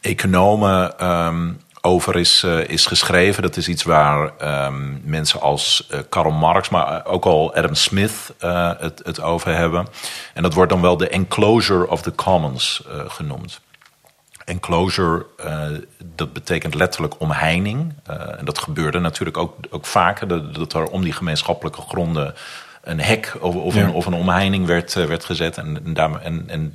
economen 0.00 1.06
um, 1.10 1.60
over 1.80 2.16
is, 2.16 2.42
uh, 2.44 2.68
is 2.68 2.86
geschreven. 2.86 3.42
Dat 3.42 3.56
is 3.56 3.68
iets 3.68 3.82
waar 3.82 4.32
um, 4.66 5.00
mensen 5.04 5.40
als 5.40 5.88
uh, 5.90 5.98
Karl 6.08 6.30
Marx, 6.30 6.68
maar 6.68 7.06
ook 7.06 7.24
al 7.24 7.54
Adam 7.54 7.74
Smith 7.74 8.32
het, 8.78 9.00
het 9.04 9.20
over 9.20 9.56
hebben. 9.56 9.86
En 10.34 10.42
dat 10.42 10.54
wordt 10.54 10.70
dan 10.70 10.80
wel 10.80 10.96
de 10.96 11.08
enclosure 11.08 11.88
of 11.88 12.02
the 12.02 12.14
commons 12.14 12.82
genoemd. 13.08 13.60
Enclosure, 14.44 15.26
dat 16.14 16.32
betekent 16.32 16.74
letterlijk 16.74 17.14
omheining. 17.18 17.94
En 18.38 18.44
dat 18.44 18.58
gebeurde 18.58 18.98
natuurlijk 18.98 19.36
ook, 19.36 19.54
ook 19.70 19.86
vaker, 19.86 20.28
dat, 20.28 20.54
dat, 20.54 20.72
er 20.72 20.86
om 20.86 21.02
die 21.02 21.12
gemeenschappelijke 21.12 21.80
gronden 21.80 22.34
een 22.84 23.00
hek 23.00 23.34
of, 23.40 23.54
of, 23.54 23.74
een, 23.74 23.90
of 23.90 24.06
een, 24.06 24.14
omheining 24.14 24.66
werd, 24.66 24.94
uh, 24.94 25.04
werd 25.04 25.24
gezet 25.24 25.58
en, 25.58 25.80
en, 25.84 25.94
daarmee, 25.94 26.20
en, 26.22 26.44
en 26.46 26.74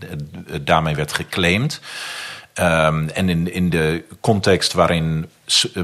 daarmee 0.63 0.95
werd 0.95 1.13
geclaimd. 1.13 1.81
Um, 2.59 3.09
en 3.09 3.29
in, 3.29 3.53
in 3.53 3.69
de 3.69 4.03
context 4.21 4.73
waarin 4.73 5.29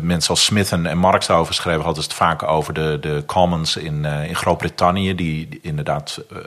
mensen 0.01 0.29
als 0.29 0.45
Smith 0.45 0.71
en 0.71 0.97
Marx 0.97 1.27
daarover 1.27 1.53
schreven, 1.53 1.83
hadden 1.83 2.03
ze 2.03 2.09
het 2.09 2.17
vaak 2.17 2.43
over 2.43 2.73
de, 2.73 2.97
de 3.01 3.23
commons 3.25 3.77
in, 3.77 4.03
uh, 4.03 4.27
in 4.27 4.35
Groot-Brittannië, 4.35 5.15
die, 5.15 5.49
die, 5.49 5.59
inderdaad 5.61 6.21
uh, 6.31 6.39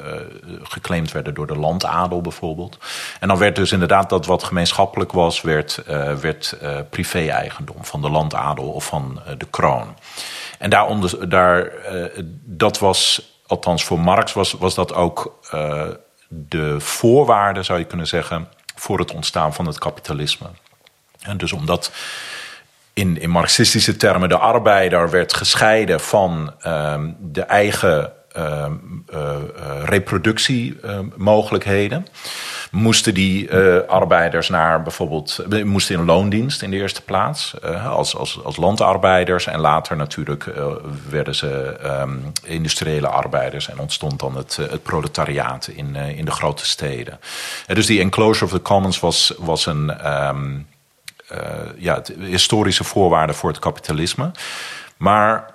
geclaimd 0.62 1.12
werden 1.12 1.34
door 1.34 1.46
de 1.46 1.56
landadel 1.56 2.20
bijvoorbeeld. 2.20 2.78
En 3.20 3.28
dan 3.28 3.38
werd 3.38 3.56
dus 3.56 3.72
inderdaad 3.72 4.10
dat 4.10 4.26
wat 4.26 4.42
gemeenschappelijk 4.42 5.12
was, 5.12 5.40
werd, 5.40 5.82
uh, 5.88 6.14
werd 6.14 6.56
privé-eigendom 6.90 7.84
van 7.84 8.02
de 8.02 8.10
landadel 8.10 8.68
of 8.68 8.84
van 8.84 9.20
de 9.38 9.46
kroon. 9.50 9.96
En 10.58 10.70
daaronder, 10.70 11.28
daar, 11.28 11.70
dat 12.44 12.78
was, 12.78 13.22
althans 13.48 13.84
voor 13.84 14.00
Marx, 14.00 14.32
was, 14.32 14.52
was 14.52 14.74
dat 14.74 14.94
ook 14.94 15.38
de 16.28 16.80
voorwaarde, 16.80 17.62
zou 17.62 17.78
je 17.78 17.84
kunnen 17.84 18.06
zeggen 18.06 18.48
voor 18.74 18.98
het 18.98 19.14
ontstaan 19.14 19.54
van 19.54 19.66
het 19.66 19.78
kapitalisme. 19.78 20.46
En 21.20 21.36
dus 21.36 21.52
omdat 21.52 21.92
in, 22.92 23.20
in 23.20 23.30
marxistische 23.30 23.96
termen 23.96 24.28
de 24.28 24.38
arbeider 24.38 25.10
werd 25.10 25.34
gescheiden 25.34 26.00
van 26.00 26.54
um, 26.66 27.16
de 27.20 27.42
eigen 27.42 28.12
um, 28.36 29.04
uh, 29.14 29.36
reproductiemogelijkheden. 29.84 32.06
Moesten 32.70 33.14
die 33.14 33.48
uh, 33.48 33.78
arbeiders 33.86 34.48
naar 34.48 34.82
bijvoorbeeld, 34.82 35.44
moesten 35.64 35.94
in 35.94 36.04
loondienst 36.04 36.62
in 36.62 36.70
de 36.70 36.76
eerste 36.76 37.02
plaats, 37.02 37.54
uh, 37.64 37.86
als, 37.86 38.16
als, 38.16 38.44
als 38.44 38.56
landarbeiders. 38.56 39.46
En 39.46 39.60
later 39.60 39.96
natuurlijk 39.96 40.52
werden 41.08 41.34
ze 41.34 41.76
um, 41.84 42.32
industriële 42.44 43.08
arbeiders 43.08 43.68
en 43.68 43.78
ontstond 43.78 44.20
dan 44.20 44.36
het, 44.36 44.56
het 44.56 44.82
proletariaat 44.82 45.68
in, 45.68 45.96
in 45.96 46.24
de 46.24 46.30
grote 46.30 46.66
steden. 46.66 47.20
dus 47.66 47.86
die 47.86 48.00
enclosure 48.00 48.44
of 48.44 48.50
the 48.50 48.62
commons 48.62 49.00
was, 49.00 49.32
was 49.38 49.66
een 49.66 49.92
uh, 51.32 51.58
ja, 51.76 52.02
historische 52.18 52.84
voorwaarden 52.84 53.34
voor 53.34 53.50
het 53.50 53.58
kapitalisme. 53.58 54.30
Maar 54.96 55.54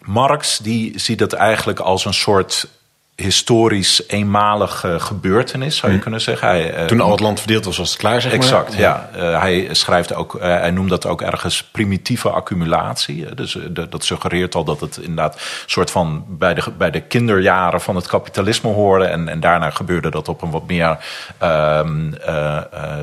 Marx 0.00 0.58
die 0.58 0.98
ziet 0.98 1.18
dat 1.18 1.32
eigenlijk 1.32 1.78
als 1.78 2.04
een 2.04 2.14
soort 2.14 2.68
historisch 3.16 4.08
eenmalige 4.08 5.00
gebeurtenis, 5.00 5.76
zou 5.76 5.90
je 5.90 5.96
hm. 5.96 6.02
kunnen 6.02 6.20
zeggen. 6.20 6.48
Hij, 6.48 6.78
uh, 6.78 6.84
Toen 6.84 7.00
al 7.00 7.10
het 7.10 7.20
land 7.20 7.38
verdeeld 7.38 7.64
was, 7.64 7.76
was 7.76 7.90
het 7.90 7.98
klaar, 7.98 8.20
zeg 8.20 8.32
exact, 8.32 8.70
maar. 8.70 8.80
ja. 8.80 9.10
Uh, 9.16 9.40
hij 9.40 9.68
schrijft 9.70 10.14
ook, 10.14 10.34
uh, 10.34 10.40
hij 10.42 10.70
noemt 10.70 10.90
dat 10.90 11.06
ook 11.06 11.22
ergens 11.22 11.62
primitieve 11.62 12.30
accumulatie. 12.30 13.34
Dus 13.34 13.58
dat 13.88 14.04
suggereert 14.04 14.54
al 14.54 14.64
dat 14.64 14.80
het 14.80 14.96
inderdaad 14.96 15.40
soort 15.66 15.90
van 15.90 16.24
bij 16.28 16.54
de, 16.54 16.62
bij 16.78 16.90
de 16.90 17.00
kinderjaren 17.00 17.80
van 17.80 17.96
het 17.96 18.06
kapitalisme 18.06 18.70
hoorde. 18.70 19.04
En, 19.04 19.28
en 19.28 19.40
daarna 19.40 19.70
gebeurde 19.70 20.10
dat 20.10 20.28
op 20.28 20.42
een 20.42 20.50
wat 20.50 20.66
meer, 20.66 20.98
ehm, 21.38 22.12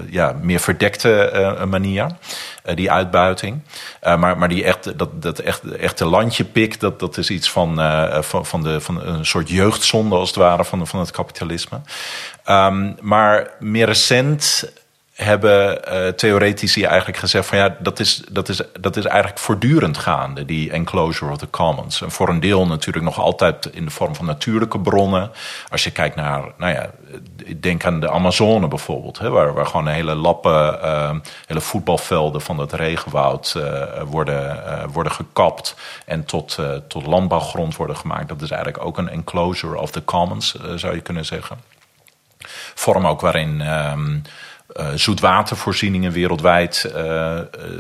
ja, 0.10 0.36
meer 0.42 0.60
verdekte 0.60 1.66
manier. 1.70 2.08
Die 2.76 2.92
uitbuiting. 2.92 3.62
maar, 4.02 4.38
maar 4.38 4.50
die 4.50 4.64
echt, 4.64 4.98
dat, 4.98 5.22
dat 5.22 5.40
echt, 5.40 5.72
echte 5.72 6.06
landje 6.06 6.44
pik, 6.44 6.80
dat, 6.80 7.00
dat 7.00 7.18
is 7.18 7.30
iets 7.30 7.52
van, 7.52 7.76
van, 8.24 8.46
van, 8.46 8.64
de, 8.64 8.82
van 8.82 9.06
een 9.06 9.26
soort 9.26 9.50
jeugdzonde 9.50 10.16
als 10.16 10.28
het 10.28 10.38
ware 10.38 10.66
van, 10.66 10.88
van 10.88 11.00
het 11.00 11.12
kapitalisme. 11.12 11.82
Um, 12.50 12.96
maar 13.02 13.52
meer 13.60 13.86
recent 13.86 14.72
hebben 15.24 15.80
uh, 15.88 16.08
theoretici 16.08 16.84
eigenlijk 16.84 17.18
gezegd 17.18 17.48
van 17.48 17.58
ja, 17.58 17.76
dat 17.80 18.00
is, 18.00 18.24
dat, 18.32 18.50
is, 18.50 18.62
dat 18.80 18.96
is 18.96 19.06
eigenlijk 19.06 19.40
voortdurend 19.40 19.98
gaande, 19.98 20.46
die 20.46 20.72
enclosure 20.72 21.32
of 21.32 21.38
the 21.38 21.50
commons. 21.50 22.02
En 22.02 22.12
voor 22.12 22.30
een 22.30 22.40
deel 22.40 22.68
natuurlijk 22.68 23.06
nog 23.06 23.20
altijd 23.20 23.66
in 23.66 23.86
de 23.86 23.92
vorm 23.92 24.16
van 24.16 24.26
natuurlijke 24.26 24.80
bronnen. 24.80 25.32
Als 25.70 25.84
je 25.84 25.92
kijkt 25.92 26.16
naar, 26.16 26.44
nou 26.58 26.74
ja, 26.74 26.90
denk 27.60 27.86
aan 27.86 28.00
de 28.00 28.10
Amazone 28.10 28.68
bijvoorbeeld, 28.68 29.20
hè, 29.20 29.30
waar, 29.30 29.54
waar 29.54 29.66
gewoon 29.66 29.88
hele 29.88 30.16
lappen, 30.16 30.80
uh, 30.84 31.16
hele 31.46 31.62
voetbalvelden 31.62 32.42
van 32.42 32.58
het 32.58 32.74
regenwoud 32.74 33.54
uh, 33.58 33.84
worden, 34.06 34.64
worden 34.92 35.12
gekapt 35.12 35.76
en 36.06 36.26
tot, 36.26 36.58
tot 36.88 37.06
landbouwgrond 37.06 37.76
worden 37.76 37.98
gemaakt. 37.98 38.28
Dat 38.28 38.42
is 38.42 38.52
eigenlijk 38.52 38.86
ook 38.86 38.98
een 38.98 39.10
enclosure 39.10 39.80
of 39.80 39.92
the 39.92 40.06
commons, 40.06 40.56
zou 40.76 40.96
je 40.96 41.02
kunnen 41.02 41.26
zeggen. 41.26 41.58
Vorm 42.76 43.08
ook 43.08 43.22
waarin. 43.22 43.60
Uh, 43.60 43.94
zoetwatervoorzieningen 44.96 46.12
wereldwijd 46.12 46.92
uh, 46.96 47.32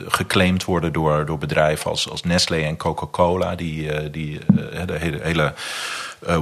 geclaimd 0.07 0.65
worden 0.65 0.93
door, 0.93 1.25
door 1.25 1.37
bedrijven 1.37 1.89
als, 1.89 2.09
als 2.09 2.23
Nestlé 2.23 2.57
en 2.57 2.77
Coca-Cola, 2.77 3.55
die, 3.55 3.83
uh, 3.83 3.97
die 4.11 4.39
de 4.85 4.97
hele, 4.97 5.19
hele 5.21 5.53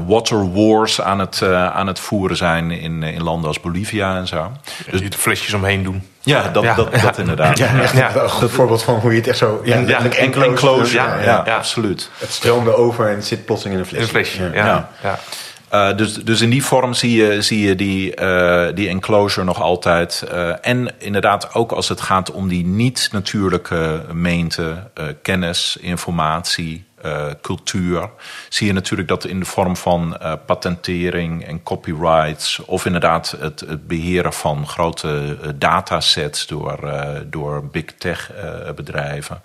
water 0.08 0.52
wars 0.54 1.02
aan 1.02 1.20
het, 1.20 1.44
aan 1.54 1.88
het 1.88 2.00
voeren 2.00 2.38
zijn 2.38 2.72
in, 2.72 3.04
in 3.04 3.24
landen 3.24 3.48
als 3.48 3.60
Bolivia 3.60 4.18
en 4.18 4.28
zo. 4.28 4.52
dus 4.92 5.00
die 5.00 5.10
er 5.10 5.18
flesjes 5.18 5.54
omheen 5.54 5.84
doen. 5.84 6.10
Ja, 6.22 6.48
dat, 6.48 6.64
ja. 6.64 6.76
dat, 6.76 6.94
dat 7.02 7.18
inderdaad. 7.18 7.58
Ja, 7.58 7.82
echt 7.82 7.96
ja. 7.96 8.16
een 8.16 8.30
goed 8.30 8.52
voorbeeld 8.52 8.84
van 8.84 8.96
hoe 8.96 9.12
je 9.12 9.18
het 9.18 9.28
echt 9.28 9.38
zo... 9.38 9.62
Ja, 9.64 9.78
ja 9.78 10.04
enclosure. 10.04 10.46
enclosure 10.46 11.04
ja, 11.04 11.22
ja, 11.22 11.42
ja, 11.46 11.56
absoluut. 11.56 12.10
Het 12.18 12.32
stroomde 12.32 12.76
over 12.76 13.10
en 13.10 13.16
het 13.16 13.26
zit 13.26 13.46
plotseling 13.46 13.76
in 13.76 13.84
een 13.84 13.90
flesje. 13.90 14.10
In 14.10 14.16
een 14.16 14.26
flesje, 14.26 14.52
ja. 14.54 14.90
Uh, 15.74 15.98
dus, 15.98 16.14
dus 16.14 16.42
in 16.42 16.50
die 16.50 16.64
vorm 16.64 16.94
zie 16.94 17.16
je, 17.16 17.42
zie 17.42 17.68
je 17.68 17.76
die, 17.76 18.22
uh, 18.22 18.68
die 18.74 18.88
enclosure 18.88 19.46
nog 19.46 19.62
altijd. 19.62 20.24
Uh, 20.32 20.54
en 20.62 20.94
inderdaad 20.98 21.54
ook 21.54 21.72
als 21.72 21.90
het 21.90 22.02
gaat 22.02 22.32
om 22.32 22.48
die 22.48 22.66
niet-natuurlijke 22.66 24.06
meente, 24.14 24.90
kennis, 25.22 25.78
informatie, 25.82 26.86
cultuur, 27.42 28.10
zie 28.50 28.68
je 28.68 28.74
natuurlijk 28.74 29.10
dat 29.10 29.26
in 29.26 29.40
de 29.40 29.46
vorm 29.46 29.76
van 29.76 30.18
uh, 30.22 30.34
patentering 30.46 31.46
en 31.46 31.64
copyrights, 31.64 32.60
of 32.66 32.86
inderdaad 32.86 33.36
het, 33.40 33.60
het 33.60 33.88
beheren 33.88 34.34
van 34.34 34.68
grote 34.68 35.38
uh, 35.44 35.50
datasets 35.56 36.48
door, 36.48 36.80
door 37.26 37.66
big 37.66 37.86
tech 37.86 38.32
bedrijven, 38.76 39.42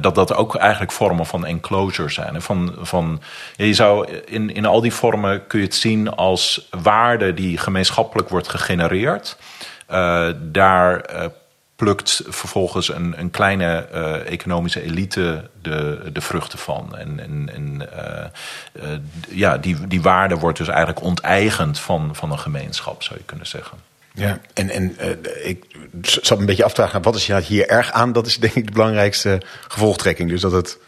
dat 0.00 0.14
dat 0.14 0.34
ook 0.34 0.54
eigenlijk 0.54 0.92
vormen 0.92 1.26
van 1.26 1.46
enclosure 1.46 2.08
zijn. 2.08 2.34
En 2.34 2.42
van, 2.42 2.74
van, 2.80 3.22
je 3.56 3.74
zou 3.74 4.08
in, 4.26 4.54
in 4.54 4.66
al 4.66 4.80
die 4.80 4.92
vormen 4.92 5.46
kun 5.46 5.58
je 5.58 5.64
het 5.64 5.74
zien 5.74 6.10
als 6.10 6.68
waarde 6.82 7.34
die 7.34 7.58
gemeenschappelijk 7.58 8.28
wordt 8.28 8.48
gegenereerd. 8.48 9.36
daar 10.52 11.04
plukt 11.76 12.22
vervolgens 12.28 12.88
een, 12.88 13.18
een 13.18 13.30
kleine 13.30 13.88
uh, 13.94 14.30
economische 14.32 14.82
elite 14.82 15.50
de, 15.62 16.10
de 16.12 16.20
vruchten 16.20 16.58
van. 16.58 16.96
En, 16.96 17.20
en, 17.20 17.50
en 17.54 17.88
uh, 17.96 18.84
uh, 18.84 18.98
ja, 19.28 19.58
die, 19.58 19.86
die 19.86 20.02
waarde 20.02 20.34
wordt 20.34 20.58
dus 20.58 20.68
eigenlijk 20.68 21.02
onteigend 21.02 21.78
van, 21.78 22.16
van 22.16 22.32
een 22.32 22.38
gemeenschap, 22.38 23.02
zou 23.02 23.18
je 23.18 23.24
kunnen 23.24 23.46
zeggen. 23.46 23.78
Ja, 24.12 24.40
en, 24.52 24.70
en 24.70 24.96
ik 25.42 25.64
zat 26.00 26.38
een 26.38 26.46
beetje 26.46 26.64
af 26.64 26.72
te 26.72 26.80
vragen, 26.80 27.02
wat 27.02 27.14
is 27.14 27.26
hier 27.26 27.68
erg 27.68 27.92
aan? 27.92 28.12
Dat 28.12 28.26
is 28.26 28.36
denk 28.36 28.54
ik 28.54 28.66
de 28.66 28.72
belangrijkste 28.72 29.42
gevolgtrekking. 29.68 30.30
Dus 30.30 30.40
dat 30.40 30.52
het 30.52 30.78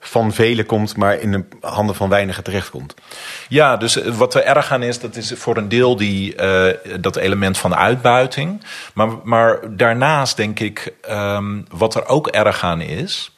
van 0.00 0.32
velen 0.32 0.66
komt, 0.66 0.96
maar 0.96 1.20
in 1.20 1.32
de 1.32 1.44
handen 1.60 1.94
van 1.94 2.08
weinigen 2.08 2.44
terechtkomt. 2.44 2.94
Ja, 3.48 3.76
dus 3.76 4.00
eh, 4.00 4.12
wat 4.12 4.34
er 4.34 4.44
erg 4.44 4.72
aan 4.72 4.82
is, 4.82 5.00
dat 5.00 5.16
is 5.16 5.32
voor 5.32 5.56
een 5.56 5.68
deel 5.68 5.96
die, 5.96 6.36
uh, 6.36 6.66
dat 7.00 7.16
element 7.16 7.58
van 7.58 7.74
uitbuiting. 7.74 8.64
Maar, 8.94 9.08
maar 9.24 9.76
daarnaast 9.76 10.36
denk 10.36 10.60
ik, 10.60 10.94
um, 11.10 11.66
wat 11.70 11.94
er 11.94 12.06
ook 12.06 12.26
erg 12.26 12.64
aan 12.64 12.80
is. 12.80 13.34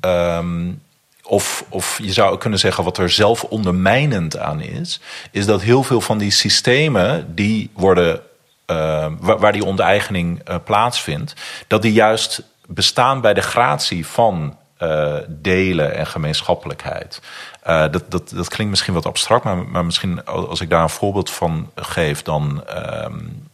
Um, 0.00 0.82
of, 1.22 1.64
of 1.68 1.98
je 2.02 2.12
zou 2.12 2.38
kunnen 2.38 2.58
zeggen 2.58 2.84
wat 2.84 2.98
er 2.98 3.10
zelf 3.10 3.44
ondermijnend 3.44 4.38
aan 4.38 4.60
is, 4.60 5.00
is 5.30 5.46
dat 5.46 5.62
heel 5.62 5.82
veel 5.82 6.00
van 6.00 6.18
die 6.18 6.30
systemen 6.30 7.34
die 7.34 7.70
worden, 7.72 8.20
uh, 8.66 9.06
waar, 9.18 9.52
die 9.52 9.64
onteigening 9.64 10.48
uh, 10.48 10.56
plaatsvindt, 10.64 11.34
dat 11.66 11.82
die 11.82 11.92
juist 11.92 12.42
bestaan 12.66 13.20
bij 13.20 13.34
de 13.34 13.40
gratie 13.40 14.06
van 14.06 14.56
uh, 14.82 15.16
delen 15.28 15.94
en 15.94 16.06
gemeenschappelijkheid. 16.06 17.20
Uh, 17.66 17.80
dat, 17.90 18.10
dat, 18.10 18.30
dat 18.30 18.48
klinkt 18.48 18.70
misschien 18.70 18.94
wat 18.94 19.06
abstract, 19.06 19.44
maar, 19.44 19.56
maar 19.56 19.84
misschien 19.84 20.24
als 20.24 20.60
ik 20.60 20.70
daar 20.70 20.82
een 20.82 20.88
voorbeeld 20.88 21.30
van 21.30 21.70
geef, 21.74 22.22
dan, 22.22 22.64
um, 23.04 23.48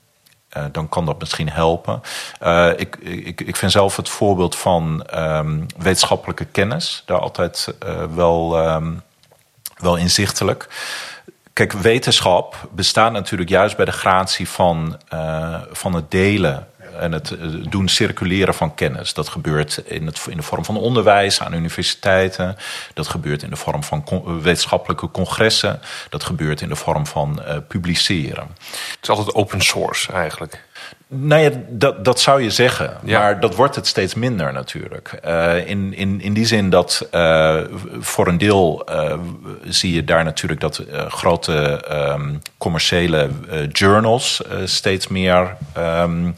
uh, 0.57 0.65
dan 0.73 0.89
kan 0.89 1.07
dat 1.07 1.19
misschien 1.21 1.51
helpen. 1.51 2.03
ik, 2.77 2.97
ik, 2.97 3.41
ik 3.41 3.57
vind 3.57 3.73
zelf 3.73 3.97
het 3.97 4.09
voorbeeld 4.09 4.57
van 4.57 5.07
um, 5.15 5.67
wetenschappelijke 5.77 6.45
kennis 6.45 7.03
daar 7.07 7.21
altijd 7.21 7.75
wel, 8.15 8.69
um, 8.69 9.03
wel 9.77 9.97
inzichtelijk. 9.97 10.69
Kijk, 11.53 11.73
wetenschap 11.73 12.69
bestaat 12.71 13.13
natuurlijk 13.13 13.51
juist 13.51 13.77
bij 13.77 13.85
de 13.85 13.93
gratie 13.93 14.49
van, 14.49 15.01
van 15.73 15.95
het 15.95 16.11
delen 16.11 16.69
en 16.99 17.13
het 17.13 17.37
doen 17.71 17.89
circuleren 17.89 18.55
van 18.55 18.75
kennis. 18.75 19.15
Dat 19.15 19.29
gebeurt 19.29 19.83
in, 19.85 20.07
het, 20.07 20.27
in 20.31 20.37
de 20.37 20.43
vorm 20.43 20.65
van 20.65 20.77
onderwijs 20.77 21.41
aan 21.41 21.55
universiteiten. 21.55 22.57
Dat 22.95 23.09
gebeurt 23.09 23.43
in 23.43 23.51
de 23.51 23.57
vorm 23.57 23.83
van 23.83 24.05
wetenschappelijke 24.43 25.11
congressen. 25.11 25.81
Dat 26.09 26.25
gebeurt 26.25 26.61
in 26.61 26.69
de 26.69 26.77
vorm 26.77 27.07
van 27.07 27.43
publiceren. 27.69 28.47
Het 28.91 28.99
is 29.03 29.09
altijd 29.09 29.35
open 29.35 29.61
source 29.61 30.13
eigenlijk. 30.13 30.65
Nou 31.15 31.43
ja, 31.43 31.51
dat, 31.69 32.05
dat 32.05 32.21
zou 32.21 32.43
je 32.43 32.51
zeggen. 32.51 32.97
Maar 33.03 33.41
dat 33.41 33.55
wordt 33.55 33.77
het 33.77 33.87
steeds 33.87 34.15
minder 34.15 34.53
natuurlijk. 34.53 35.21
Uh, 35.25 35.69
in, 35.69 35.95
in, 35.95 36.21
in 36.21 36.33
die 36.33 36.47
zin 36.47 36.71
dat 36.71 37.09
uh, 37.15 37.61
voor 37.99 38.27
een 38.27 38.39
deel 38.39 38.87
uh, 38.91 39.15
zie 39.65 39.95
je 39.95 40.05
daar 40.05 40.25
natuurlijk 40.25 40.61
dat 40.61 40.85
grote 41.09 41.85
um, 41.91 42.43
commerciële 42.59 43.31
journals 43.73 44.43
steeds 44.65 45.09
meer. 45.09 45.57
Um, 45.79 46.35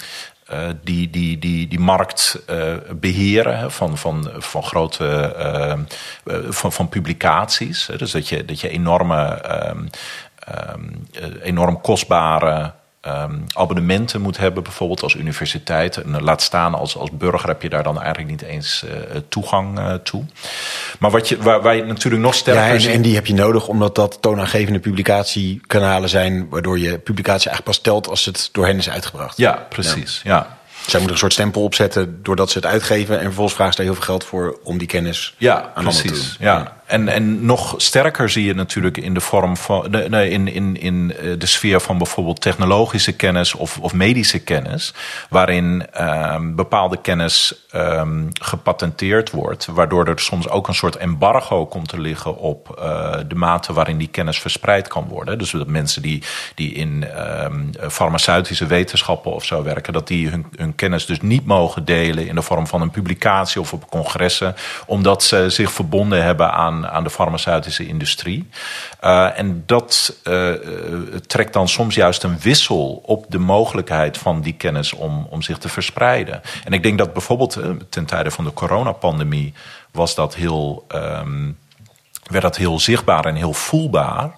uh, 0.52 0.68
die, 0.82 1.10
die, 1.10 1.38
die, 1.38 1.68
die 1.68 1.80
markt 1.80 2.42
uh, 2.50 2.74
beheren 2.94 3.72
van, 3.72 3.98
van, 3.98 4.30
van 4.38 4.62
grote 4.62 5.34
uh, 5.38 6.42
van, 6.48 6.72
van 6.72 6.88
publicaties. 6.88 7.90
Dus 7.96 8.10
dat 8.10 8.28
je, 8.28 8.44
dat 8.44 8.60
je 8.60 8.68
enorme, 8.68 9.44
um, 9.68 9.88
enorm 11.42 11.80
kostbare 11.80 12.72
um, 13.06 13.44
abonnementen 13.52 14.20
moet 14.20 14.36
hebben, 14.36 14.62
bijvoorbeeld 14.62 15.02
als 15.02 15.14
universiteit. 15.14 15.96
En 15.96 16.22
laat 16.22 16.42
staan 16.42 16.74
als, 16.74 16.96
als 16.96 17.10
burger 17.12 17.48
heb 17.48 17.62
je 17.62 17.68
daar 17.68 17.82
dan 17.82 18.00
eigenlijk 18.00 18.30
niet 18.30 18.42
eens 18.42 18.84
uh, 18.84 18.92
toegang 19.28 19.78
uh, 19.78 19.94
toe. 19.94 20.24
Maar 20.98 21.10
wat 21.10 21.28
je, 21.28 21.36
waar, 21.38 21.62
waar 21.62 21.76
je 21.76 21.84
natuurlijk 21.84 22.22
nog 22.22 22.34
sterker... 22.34 22.80
Ja, 22.80 22.86
en, 22.88 22.94
en, 22.94 23.02
die 23.02 23.14
heb 23.14 23.26
je 23.26 23.34
nodig 23.34 23.68
omdat 23.68 23.94
dat 23.94 24.18
toonaangevende 24.20 24.78
publicatiekanalen 24.78 26.08
zijn... 26.08 26.48
waardoor 26.48 26.78
je 26.78 26.98
publicatie 26.98 27.50
eigenlijk 27.50 27.64
pas 27.64 27.78
telt 27.78 28.08
als 28.08 28.24
het 28.24 28.48
door 28.52 28.66
hen 28.66 28.76
is 28.76 28.90
uitgebracht. 28.90 29.36
Ja, 29.36 29.66
precies. 29.68 30.20
ja. 30.24 30.30
ja. 30.30 30.62
Zij 30.86 30.98
moeten 30.98 31.12
een 31.12 31.18
soort 31.18 31.32
stempel 31.32 31.62
opzetten 31.62 32.22
doordat 32.22 32.50
ze 32.50 32.58
het 32.58 32.66
uitgeven. 32.66 33.18
En 33.18 33.24
vervolgens 33.24 33.54
vragen 33.54 33.72
ze 33.72 33.78
daar 33.78 33.86
heel 33.86 33.96
veel 33.96 34.04
geld 34.04 34.24
voor 34.24 34.58
om 34.64 34.78
die 34.78 34.86
kennis 34.86 35.34
ja, 35.38 35.72
aan 35.74 35.82
precies. 35.82 36.02
te 36.02 36.38
doen. 36.38 36.46
Ja, 36.46 36.76
en, 36.86 37.08
en 37.08 37.44
nog 37.44 37.74
sterker 37.76 38.30
zie 38.30 38.44
je 38.44 38.54
natuurlijk 38.54 38.96
in 38.96 39.14
de 39.14 39.20
vorm 39.20 39.56
van. 39.56 39.86
Nee, 40.08 40.30
in, 40.30 40.48
in, 40.48 40.80
in 40.80 41.14
eh, 41.16 41.38
de 41.38 41.46
sfeer 41.46 41.80
van 41.80 41.98
bijvoorbeeld 41.98 42.40
technologische 42.40 43.12
kennis 43.12 43.54
of, 43.54 43.78
of 43.78 43.92
medische 43.92 44.38
kennis. 44.38 44.94
Waarin 45.28 45.86
um, 46.00 46.54
bepaalde 46.54 47.00
kennis 47.00 47.66
um, 47.74 48.28
gepatenteerd 48.32 49.30
wordt. 49.30 49.66
Waardoor 49.66 50.06
er 50.06 50.18
soms 50.18 50.48
ook 50.48 50.68
een 50.68 50.74
soort 50.74 50.96
embargo 50.96 51.66
komt 51.66 51.88
te 51.88 52.00
liggen 52.00 52.36
op 52.36 52.76
uh, 52.78 53.14
de 53.28 53.34
mate 53.34 53.72
waarin 53.72 53.98
die 53.98 54.08
kennis 54.08 54.40
verspreid 54.40 54.88
kan 54.88 55.06
worden. 55.08 55.38
Dus 55.38 55.50
dat 55.50 55.66
mensen 55.66 56.02
die, 56.02 56.22
die 56.54 56.72
in 56.72 57.06
um, 57.44 57.70
farmaceutische 57.90 58.66
wetenschappen 58.66 59.32
of 59.32 59.44
zo 59.44 59.62
werken, 59.62 59.92
dat 59.92 60.06
die 60.06 60.28
hun, 60.28 60.46
hun 60.56 60.74
kennis 60.74 61.06
dus 61.06 61.20
niet 61.20 61.46
mogen 61.46 61.84
delen 61.84 62.26
in 62.26 62.34
de 62.34 62.42
vorm 62.42 62.66
van 62.66 62.80
een 62.80 62.90
publicatie 62.90 63.60
of 63.60 63.72
op 63.72 63.90
congressen. 63.90 64.54
Omdat 64.86 65.22
ze 65.22 65.50
zich 65.50 65.72
verbonden 65.72 66.24
hebben 66.24 66.52
aan 66.52 66.83
aan, 66.90 67.04
de 67.04 67.10
farmaceutische 67.10 67.86
industrie. 67.86 68.48
Uh, 69.04 69.38
en 69.38 69.62
dat 69.66 70.16
uh, 70.24 70.52
trekt 71.26 71.52
dan 71.52 71.68
soms 71.68 71.94
juist 71.94 72.22
een 72.22 72.38
wissel 72.38 73.02
op 73.04 73.24
de 73.28 73.38
mogelijkheid 73.38 74.18
van 74.18 74.40
die 74.40 74.52
kennis 74.52 74.92
om, 74.92 75.26
om 75.30 75.42
zich 75.42 75.58
te 75.58 75.68
verspreiden. 75.68 76.42
En 76.64 76.72
ik 76.72 76.82
denk 76.82 76.98
dat 76.98 77.12
bijvoorbeeld 77.12 77.58
ten 77.88 78.04
tijde 78.04 78.30
van 78.30 78.44
de 78.44 78.52
coronapandemie 78.52 79.54
was 79.90 80.14
dat 80.14 80.34
heel, 80.34 80.86
um, 80.94 81.58
werd 82.30 82.42
dat 82.42 82.56
heel 82.56 82.80
zichtbaar 82.80 83.24
en 83.24 83.34
heel 83.34 83.52
voelbaar. 83.52 84.34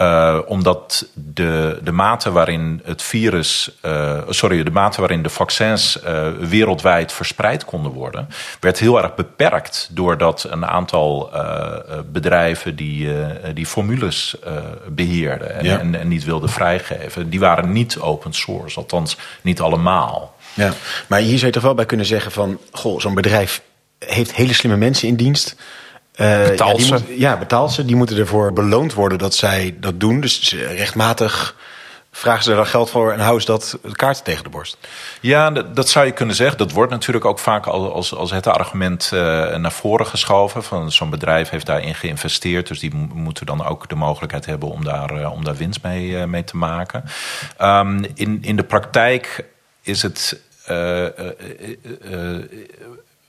Uh, 0.00 0.38
omdat 0.46 1.06
de, 1.14 1.78
de 1.82 1.92
mate 1.92 2.32
waarin 2.32 2.80
het 2.84 3.02
virus, 3.02 3.70
uh, 3.82 4.20
sorry, 4.28 4.62
de 4.62 4.70
mate 4.70 5.00
waarin 5.00 5.22
de 5.22 5.28
vaccins 5.28 5.98
uh, 6.04 6.28
wereldwijd 6.38 7.12
verspreid 7.12 7.64
konden 7.64 7.92
worden, 7.92 8.28
werd 8.60 8.78
heel 8.78 9.02
erg 9.02 9.14
beperkt 9.14 9.88
doordat 9.90 10.46
een 10.50 10.66
aantal 10.66 11.30
bedrijven 12.12 12.76
die, 12.76 13.08
die 13.54 13.66
formules 13.66 14.36
beheerden 14.88 15.54
en, 15.54 15.64
ja. 15.64 15.78
en, 15.78 15.94
en, 15.94 16.08
niet 16.08 16.24
wilden 16.24 16.48
vrijgeven, 16.48 17.30
die 17.30 17.40
waren 17.40 17.72
niet 17.72 17.98
open 17.98 18.32
source, 18.32 18.76
althans 18.78 19.16
niet 19.42 19.60
allemaal. 19.60 20.36
Ja, 20.54 20.72
maar 21.06 21.20
hier 21.20 21.36
zou 21.36 21.46
je 21.46 21.52
toch 21.52 21.62
wel 21.62 21.74
bij 21.74 21.86
kunnen 21.86 22.06
zeggen 22.06 22.32
van, 22.32 22.58
goh, 22.72 23.00
zo'n 23.00 23.14
bedrijf 23.14 23.62
heeft 23.98 24.34
hele 24.34 24.52
slimme 24.52 24.78
mensen 24.78 25.08
in 25.08 25.16
dienst. 25.16 25.56
Uh, 26.16 26.48
betaalt 26.48 26.86
ja. 26.86 26.94
Moet, 26.94 27.04
ja, 27.18 27.38
betaalt 27.38 27.72
ze. 27.72 27.84
Die 27.84 27.96
moeten 27.96 28.16
ervoor 28.18 28.52
beloond 28.52 28.94
worden 28.94 29.18
dat 29.18 29.34
zij 29.34 29.76
dat 29.80 30.00
doen. 30.00 30.20
Dus 30.20 30.52
rechtmatig 30.52 31.56
vragen 32.10 32.42
ze 32.42 32.50
er 32.50 32.56
dan 32.56 32.66
geld 32.66 32.90
voor 32.90 33.12
en 33.12 33.18
houden 33.18 33.40
ze 33.40 33.46
dat 33.46 33.78
kaart 33.92 34.24
tegen 34.24 34.44
de 34.44 34.50
borst. 34.50 34.76
Ja, 35.20 35.50
dat, 35.50 35.76
dat, 35.76 35.88
zou 35.88 36.06
je 36.06 36.12
kunnen 36.12 36.36
zeggen. 36.36 36.58
Dat 36.58 36.72
wordt 36.72 36.92
natuurlijk 36.92 37.24
ook 37.24 37.38
vaak 37.38 37.66
als, 37.66 38.14
als 38.14 38.30
het 38.30 38.46
argument 38.46 39.10
uh, 39.14 39.20
naar 39.56 39.72
voren 39.72 40.06
geschoven. 40.06 40.62
Van 40.62 40.92
zo'n 40.92 41.10
bedrijf 41.10 41.48
heeft 41.48 41.66
daarin 41.66 41.94
geïnvesteerd. 41.94 42.68
Dus 42.68 42.78
die 42.78 42.94
moeten 42.94 43.46
dan 43.46 43.66
ook 43.66 43.88
de 43.88 43.94
mogelijkheid 43.94 44.46
hebben 44.46 44.68
om 44.68 44.84
daar, 44.84 45.20
uh, 45.20 45.32
om 45.32 45.44
daar 45.44 45.56
winst 45.56 45.82
mee, 45.82 46.08
uh, 46.08 46.24
mee 46.24 46.44
te 46.44 46.56
maken. 46.56 47.04
Um, 47.60 48.04
in, 48.14 48.38
in 48.42 48.56
de 48.56 48.64
praktijk 48.64 49.44
is 49.82 50.02
het 50.02 50.40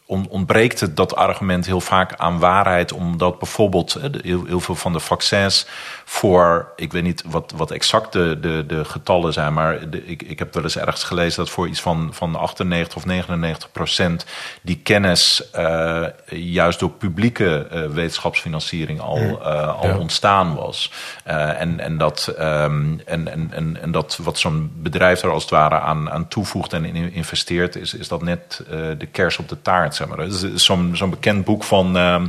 ontbreekt 0.08 0.80
het 0.80 0.96
dat 0.96 1.16
argument 1.16 1.66
heel 1.66 1.82
vaak 1.82 2.14
aan 2.16 2.40
waarheid, 2.40 2.94
omdat 2.94 3.40
bijvoorbeeld 3.40 3.98
heel, 4.22 4.46
heel 4.46 4.60
veel 4.60 4.76
van 4.76 4.94
de 4.94 5.00
vaccins 5.00 5.68
voor, 6.06 6.72
ik 6.76 6.92
weet 6.92 7.04
niet 7.04 7.24
wat, 7.26 7.54
wat 7.56 7.72
exact 7.72 8.14
de, 8.14 8.38
de, 8.40 8.64
de 8.68 8.86
getallen 8.86 9.34
zijn, 9.34 9.54
maar 9.54 9.90
de, 9.90 10.06
ik, 10.06 10.24
ik 10.24 10.40
heb 10.40 10.54
wel 10.54 10.64
eens 10.64 10.78
ergens 10.78 11.04
gelezen 11.04 11.44
dat 11.44 11.50
voor 11.50 11.68
iets 11.68 11.82
van, 11.82 12.10
van 12.14 12.36
98 12.36 12.98
of 12.98 13.06
99 13.06 13.72
procent 13.72 14.26
die 14.62 14.80
kennis 14.84 15.50
uh, 15.56 16.06
juist 16.30 16.80
door 16.80 16.92
publieke 16.92 17.68
uh, 17.74 17.86
wetenschapsfinanciering 17.86 19.00
al, 19.00 19.18
uh, 19.18 19.82
al 19.82 19.88
ja. 19.88 19.98
ontstaan 19.98 20.56
was. 20.56 20.92
en, 21.24 21.80
en, 21.80 21.98
dat, 21.98 22.36
um, 22.40 23.02
en, 23.06 23.32
en, 23.32 23.50
en, 23.52 23.82
en 23.82 23.92
dat 23.92 24.20
wat 24.24 24.40
zo'n 24.40 24.72
bedrijf 24.76 25.22
er 25.22 25.32
als 25.32 25.42
het 25.42 25.52
ware 25.52 25.80
aan, 25.80 26.12
aan 26.12 26.28
toevoegt 26.28 26.74
en 26.74 26.96
investeert, 26.96 27.76
is, 27.76 27.94
is 27.94 28.08
dat 28.08 28.22
net 28.22 28.64
de 28.98 29.08
kers 29.12 29.38
op 29.38 29.50
de 29.50 29.62
taart. 29.62 29.96
Zeg 29.98 30.08
maar. 30.08 30.26
Zo'n 30.56 30.92
zo'n 30.94 31.10
bekend 31.10 31.46
boek 31.46 31.64
van. 31.64 31.98
Uh, 31.98 32.22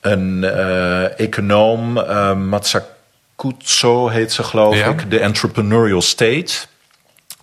een 0.00 0.42
uh, 0.42 1.18
econoom, 1.20 1.96
uh, 1.96 2.34
Matsakutso 2.34 4.08
heet 4.08 4.32
ze 4.32 4.42
geloof 4.42 4.76
ja. 4.76 4.86
ik, 4.86 5.00
The 5.00 5.18
Entrepreneurial 5.18 6.02
State. 6.02 6.52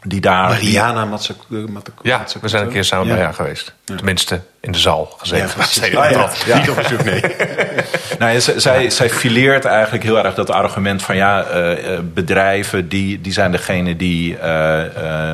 Die 0.01 0.21
daar, 0.21 0.49
Mariana 0.49 1.05
Matsakutso. 1.05 1.91
Ja, 2.01 2.25
we 2.41 2.47
zijn 2.47 2.63
een 2.63 2.69
keer 2.69 2.83
samen 2.83 3.07
ja. 3.07 3.13
bij 3.13 3.23
haar 3.23 3.33
geweest. 3.33 3.73
Ja. 3.85 3.95
Tenminste, 3.95 4.41
in 4.67 4.73
de 4.73 4.79
zaal 4.79 5.09
gezeten. 5.17 5.89
Ja, 5.91 5.99
ah, 6.01 6.11
ja. 6.11 6.29
ja. 6.45 6.59
Niet 6.59 6.69
op 6.69 6.75
bezoek, 6.75 7.03
nee. 7.03 7.21
nou, 8.19 8.39
zij, 8.39 8.89
zij 8.89 9.09
fileert 9.09 9.65
eigenlijk 9.65 10.03
heel 10.03 10.23
erg 10.23 10.33
dat 10.35 10.49
argument 10.49 11.03
van 11.03 11.15
ja, 11.15 11.45
uh, 11.55 11.99
bedrijven 12.03 12.89
die, 12.89 13.21
die 13.21 13.33
zijn 13.33 13.51
degene 13.51 13.95
die, 13.95 14.37
uh, 14.37 14.83
uh, 14.83 15.33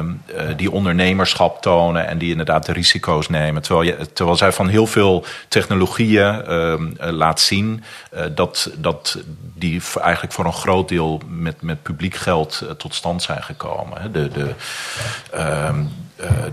die 0.55 0.71
ondernemerschap 0.71 1.61
tonen 1.61 2.07
en 2.07 2.17
die 2.17 2.31
inderdaad 2.31 2.65
de 2.65 2.73
risico's 2.73 3.29
nemen. 3.29 3.61
Terwijl, 3.61 3.87
je, 3.87 4.13
terwijl 4.13 4.37
zij 4.37 4.51
van 4.51 4.67
heel 4.67 4.87
veel 4.87 5.25
technologieën 5.47 6.43
laat 6.97 7.39
zien 7.39 7.83
dat, 8.35 8.69
dat 8.77 9.17
die 9.55 9.81
eigenlijk 10.01 10.33
voor 10.33 10.45
een 10.45 10.53
groot 10.53 10.89
deel 10.89 11.21
met, 11.27 11.61
met 11.61 11.83
publiek 11.83 12.15
geld 12.15 12.65
tot 12.77 12.95
stand 12.95 13.23
zijn 13.23 13.43
gekomen. 13.43 14.11
De, 14.11 14.27
de, 14.27 14.53
uh, 15.35 15.69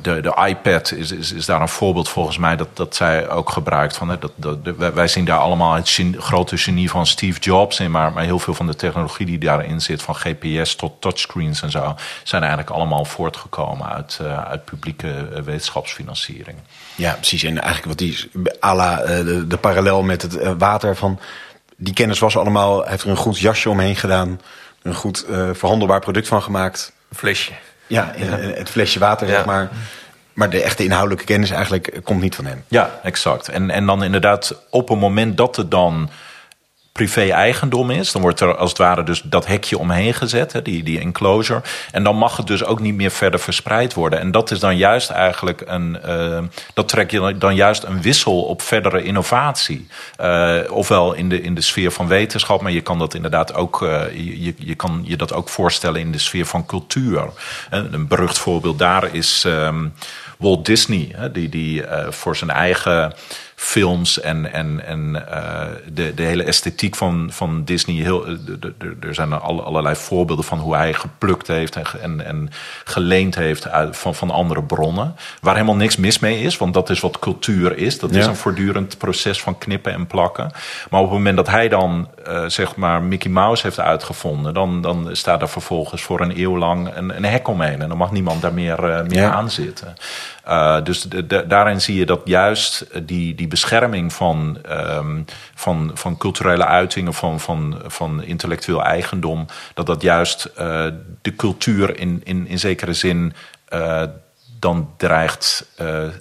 de, 0.02 0.20
de 0.20 0.46
iPad 0.46 0.92
is, 0.92 1.12
is, 1.12 1.32
is 1.32 1.46
daar 1.46 1.60
een 1.60 1.68
voorbeeld 1.68 2.08
volgens 2.08 2.38
mij 2.38 2.56
dat, 2.56 2.68
dat 2.72 2.96
zij 2.96 3.28
ook 3.28 3.50
gebruikt. 3.50 3.96
Van, 3.96 4.08
hè, 4.08 4.18
dat, 4.18 4.32
dat, 4.34 4.64
de, 4.64 4.92
wij 4.92 5.08
zien 5.08 5.24
daar 5.24 5.38
allemaal 5.38 5.74
het 5.74 5.88
genie, 5.88 6.20
grote 6.20 6.56
genie 6.56 6.90
van 6.90 7.06
Steve 7.06 7.40
Jobs 7.40 7.80
in, 7.80 7.90
maar, 7.90 8.12
maar 8.12 8.24
heel 8.24 8.38
veel 8.38 8.54
van 8.54 8.66
de 8.66 8.74
technologie 8.74 9.26
die 9.26 9.38
daarin 9.38 9.80
zit, 9.80 10.02
van 10.02 10.14
GPS 10.14 10.74
tot 10.74 11.00
touchscreens 11.00 11.62
en 11.62 11.70
zo, 11.70 11.94
zijn 12.22 12.42
eigenlijk 12.42 12.72
allemaal 12.72 13.04
voortgekomen 13.04 13.88
uit, 13.88 14.18
uh, 14.22 14.44
uit 14.44 14.64
publieke 14.64 15.28
wetenschapsfinanciering. 15.44 16.58
Ja, 16.94 17.12
precies. 17.12 17.42
En 17.42 17.60
eigenlijk 17.60 17.86
wat 17.86 17.98
die 17.98 18.30
à 18.64 18.74
la, 18.74 19.02
uh, 19.02 19.08
de, 19.08 19.46
de 19.46 19.56
parallel 19.56 20.02
met 20.02 20.22
het 20.22 20.56
water 20.58 20.96
van 20.96 21.18
die 21.76 21.94
kennis 21.94 22.18
was 22.18 22.36
allemaal, 22.36 22.84
heeft 22.84 23.02
er 23.02 23.10
een 23.10 23.16
goed 23.16 23.38
jasje 23.38 23.70
omheen 23.70 23.96
gedaan, 23.96 24.40
een 24.82 24.94
goed 24.94 25.26
verhandelbaar 25.52 26.00
product 26.00 26.28
van 26.28 26.42
gemaakt. 26.42 26.92
Een 27.08 27.16
flesje. 27.16 27.52
Ja, 27.90 28.12
het 28.54 28.70
flesje 28.70 28.98
water, 28.98 29.28
zeg 29.28 29.44
maar. 29.44 29.70
Maar 30.32 30.50
de 30.50 30.62
echte 30.62 30.84
inhoudelijke 30.84 31.24
kennis 31.24 31.50
eigenlijk 31.50 32.00
komt 32.04 32.20
niet 32.20 32.34
van 32.34 32.44
hem. 32.44 32.64
Ja, 32.68 32.90
exact. 33.02 33.48
En, 33.48 33.70
en 33.70 33.86
dan 33.86 34.04
inderdaad 34.04 34.62
op 34.70 34.90
een 34.90 34.98
moment 34.98 35.36
dat 35.36 35.56
er 35.56 35.68
dan 35.68 36.10
privé-eigendom 36.92 37.90
is. 37.90 38.12
Dan 38.12 38.22
wordt 38.22 38.40
er 38.40 38.56
als 38.56 38.68
het 38.68 38.78
ware 38.78 39.02
dus 39.02 39.22
dat 39.24 39.46
hekje 39.46 39.78
omheen 39.78 40.14
gezet, 40.14 40.52
hè, 40.52 40.62
die, 40.62 40.82
die 40.82 41.00
enclosure. 41.00 41.62
En 41.92 42.04
dan 42.04 42.16
mag 42.16 42.36
het 42.36 42.46
dus 42.46 42.64
ook 42.64 42.80
niet 42.80 42.94
meer 42.94 43.10
verder 43.10 43.40
verspreid 43.40 43.94
worden. 43.94 44.20
En 44.20 44.30
dat 44.30 44.50
is 44.50 44.58
dan 44.58 44.76
juist 44.76 45.10
eigenlijk 45.10 45.62
een. 45.66 45.98
Uh, 46.06 46.38
dat 46.74 46.88
trek 46.88 47.10
je 47.10 47.36
dan 47.38 47.54
juist 47.54 47.82
een 47.82 48.02
wissel 48.02 48.42
op 48.42 48.62
verdere 48.62 49.02
innovatie. 49.02 49.86
Uh, 50.20 50.58
ofwel 50.70 51.12
in 51.12 51.28
de, 51.28 51.42
in 51.42 51.54
de 51.54 51.60
sfeer 51.60 51.90
van 51.90 52.08
wetenschap, 52.08 52.60
maar 52.60 52.72
je 52.72 52.80
kan 52.80 52.98
dat 52.98 53.14
inderdaad 53.14 53.54
ook. 53.54 53.82
Uh, 53.82 54.12
je, 54.14 54.54
je 54.56 54.74
kan 54.74 55.02
je 55.04 55.16
dat 55.16 55.32
ook 55.32 55.48
voorstellen 55.48 56.00
in 56.00 56.12
de 56.12 56.18
sfeer 56.18 56.46
van 56.46 56.66
cultuur. 56.66 57.28
Een 57.70 58.06
berucht 58.08 58.38
voorbeeld 58.38 58.78
daar 58.78 59.14
is 59.14 59.44
um, 59.46 59.94
Walt 60.38 60.66
Disney, 60.66 61.14
die, 61.32 61.48
die 61.48 61.84
voor 62.08 62.36
zijn 62.36 62.50
eigen 62.50 63.14
films 63.62 64.20
en, 64.20 64.52
en, 64.52 64.86
en 64.86 65.24
uh, 65.30 65.62
de, 65.92 66.14
de 66.14 66.22
hele 66.22 66.42
esthetiek 66.42 66.96
van, 66.96 67.28
van 67.32 67.64
Disney. 67.64 67.96
Heel, 67.96 68.26
er 69.00 69.14
zijn 69.14 69.32
allerlei 69.32 69.96
voorbeelden 69.96 70.44
van 70.44 70.58
hoe 70.58 70.76
hij 70.76 70.94
geplukt 70.94 71.46
heeft 71.46 71.76
en, 71.76 71.84
en, 72.00 72.24
en 72.24 72.50
geleend 72.84 73.34
heeft 73.34 73.68
uit, 73.68 73.96
van, 73.96 74.14
van 74.14 74.30
andere 74.30 74.62
bronnen. 74.62 75.16
Waar 75.40 75.54
helemaal 75.54 75.76
niks 75.76 75.96
mis 75.96 76.18
mee 76.18 76.42
is, 76.42 76.56
want 76.56 76.74
dat 76.74 76.90
is 76.90 77.00
wat 77.00 77.18
cultuur 77.18 77.76
is. 77.76 77.98
Dat 77.98 78.10
is 78.10 78.26
een 78.26 78.36
voortdurend 78.36 78.98
proces 78.98 79.40
van 79.42 79.58
knippen 79.58 79.92
en 79.92 80.06
plakken. 80.06 80.52
Maar 80.90 81.00
op 81.00 81.06
het 81.06 81.16
moment 81.16 81.36
dat 81.36 81.48
hij 81.48 81.68
dan 81.68 82.08
uh, 82.28 82.44
zeg 82.46 82.76
maar 82.76 83.02
Mickey 83.02 83.30
Mouse 83.30 83.62
heeft 83.62 83.80
uitgevonden, 83.80 84.54
dan, 84.54 84.82
dan 84.82 85.08
staat 85.12 85.42
er 85.42 85.48
vervolgens 85.48 86.02
voor 86.02 86.20
een 86.20 86.38
eeuw 86.40 86.58
lang 86.58 86.94
een, 86.94 87.16
een 87.16 87.24
hek 87.24 87.48
omheen. 87.48 87.82
En 87.82 87.88
dan 87.88 87.98
mag 87.98 88.12
niemand 88.12 88.42
daar 88.42 88.54
meer, 88.54 88.84
uh, 88.84 89.02
meer 89.02 89.20
ja. 89.20 89.32
aan 89.32 89.50
zitten. 89.50 89.96
Uh, 90.50 90.82
dus 90.82 91.02
de, 91.02 91.26
de, 91.26 91.46
daarin 91.46 91.80
zie 91.80 91.96
je 91.96 92.06
dat 92.06 92.20
juist 92.24 92.86
die, 93.02 93.34
die 93.34 93.48
bescherming 93.48 94.12
van, 94.12 94.58
um, 94.70 95.24
van, 95.54 95.90
van 95.94 96.16
culturele 96.16 96.66
uitingen, 96.66 97.14
van, 97.14 97.40
van, 97.40 97.80
van 97.86 98.22
intellectueel 98.22 98.82
eigendom, 98.82 99.46
dat 99.74 99.86
dat 99.86 100.02
juist 100.02 100.50
uh, 100.58 100.86
de 101.22 101.36
cultuur 101.36 101.98
in, 101.98 102.20
in, 102.24 102.46
in 102.46 102.58
zekere 102.58 102.92
zin 102.92 103.32
uh, 103.72 104.02
dan 104.58 104.90
dreigt 104.96 105.66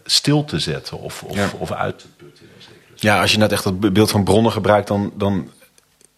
stil 0.06 0.46
te 0.46 0.60
zetten 0.60 1.00
of, 1.00 1.24
of, 1.24 1.36
ja. 1.36 1.50
of 1.58 1.72
uit 1.72 2.00
te 2.00 2.08
putten. 2.18 2.46
Ja, 2.96 3.22
als 3.22 3.32
je 3.32 3.38
net 3.38 3.52
echt 3.52 3.64
het 3.64 3.94
beeld 3.94 4.12
van 4.12 4.24
bronnen 4.24 4.52
gebruikt, 4.52 4.88
dan, 4.88 5.12
dan 5.16 5.50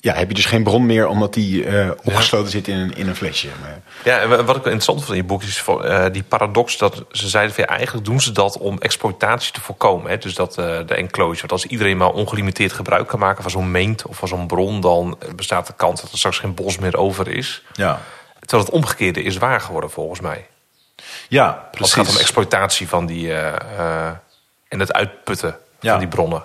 ja, 0.02 0.14
heb 0.14 0.28
je 0.28 0.34
dus 0.34 0.46
geen 0.46 0.64
bron 0.64 0.86
meer 0.86 1.08
omdat 1.08 1.34
die 1.34 1.66
uh, 1.66 1.92
opgesloten 2.04 2.46
ja. 2.46 2.52
zit 2.52 2.68
in 2.68 2.78
een, 2.78 2.96
in 2.96 3.08
een 3.08 3.16
flesje. 3.16 3.48
Maar... 3.62 3.82
Ja, 4.04 4.20
en 4.20 4.46
wat 4.46 4.56
ik 4.56 4.64
interessant 4.64 4.98
vond 5.00 5.10
in 5.10 5.16
je 5.16 5.24
boek 5.24 5.44
is 5.44 5.64
uh, 5.68 6.06
die 6.12 6.24
paradox 6.24 6.78
dat 6.78 7.04
ze 7.12 7.30
zeiden 7.30 7.56
van 7.56 7.64
ja, 7.68 7.76
eigenlijk 7.76 8.06
doen 8.06 8.22
ze 8.22 8.32
dat 8.32 8.58
om 8.58 8.80
exploitatie 8.80 9.54
te 9.54 9.62
voorkomen. 9.62 10.10
Hè? 10.12 10.18
Dus 10.18 10.34
dat 10.34 10.58
uh, 10.58 10.80
de 10.86 10.96
enclosure, 10.96 11.40
want 11.40 11.52
als 11.52 11.66
iedereen 11.66 11.98
maar 11.98 12.12
ongelimiteerd 12.12 12.74
gebruik 12.74 13.08
kan 13.08 13.20
maken 13.20 13.42
van 13.42 13.52
zo'n 13.52 13.72
meent 13.72 14.06
of 14.06 14.18
van 14.18 14.28
zo'n 14.28 14.48
bron, 14.48 14.82
dan 14.82 15.18
bestaat 15.36 15.68
de 15.68 15.74
kans 15.76 16.02
dat 16.02 16.12
er 16.12 16.18
straks 16.18 16.40
geen 16.40 16.54
bos 16.54 16.78
meer 16.78 16.98
over 16.98 17.28
is. 17.28 17.64
Ja. 17.74 18.02
Terwijl 18.40 18.64
het 18.64 18.74
omgekeerde 18.74 19.24
is 19.24 19.38
waar 19.38 19.62
geworden 19.62 19.92
volgens 19.92 20.20
mij. 20.20 20.48
Ja, 21.28 21.68
precies. 21.72 21.96
Het 21.96 22.06
gaat 22.06 22.16
om 22.16 22.22
exploitatie 22.22 22.88
van 22.88 23.06
die 23.06 23.34
en 23.34 24.80
het 24.80 24.94
uitputten 24.94 25.58
ja. 25.82 25.92
van 25.92 26.00
die 26.00 26.08
bronnen. 26.08 26.44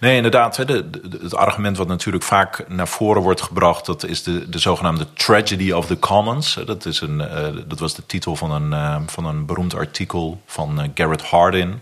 Nee, 0.00 0.16
inderdaad. 0.16 0.56
Hè, 0.56 0.64
de, 0.64 0.90
de, 0.90 1.18
het 1.22 1.34
argument 1.34 1.76
wat 1.76 1.88
natuurlijk 1.88 2.24
vaak 2.24 2.68
naar 2.68 2.88
voren 2.88 3.22
wordt 3.22 3.42
gebracht... 3.42 3.86
dat 3.86 4.04
is 4.04 4.22
de, 4.22 4.48
de 4.48 4.58
zogenaamde 4.58 5.06
tragedy 5.12 5.72
of 5.72 5.86
the 5.86 5.98
commons. 5.98 6.58
Dat, 6.66 6.86
is 6.86 7.00
een, 7.00 7.18
uh, 7.18 7.62
dat 7.66 7.78
was 7.78 7.94
de 7.94 8.06
titel 8.06 8.36
van 8.36 8.50
een, 8.50 8.70
uh, 8.70 8.96
van 9.06 9.26
een 9.26 9.46
beroemd 9.46 9.74
artikel 9.74 10.40
van 10.46 10.80
uh, 10.80 10.88
Garrett 10.94 11.22
Hardin... 11.22 11.80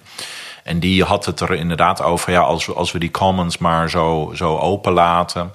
En 0.62 0.80
die 0.80 1.04
had 1.04 1.24
het 1.24 1.40
er 1.40 1.52
inderdaad 1.52 2.02
over, 2.02 2.32
ja, 2.32 2.40
als 2.40 2.66
we, 2.66 2.72
als 2.72 2.92
we 2.92 2.98
die 2.98 3.10
commons 3.10 3.58
maar 3.58 3.90
zo, 3.90 4.32
zo 4.34 4.58
open 4.58 4.92
laten, 4.92 5.52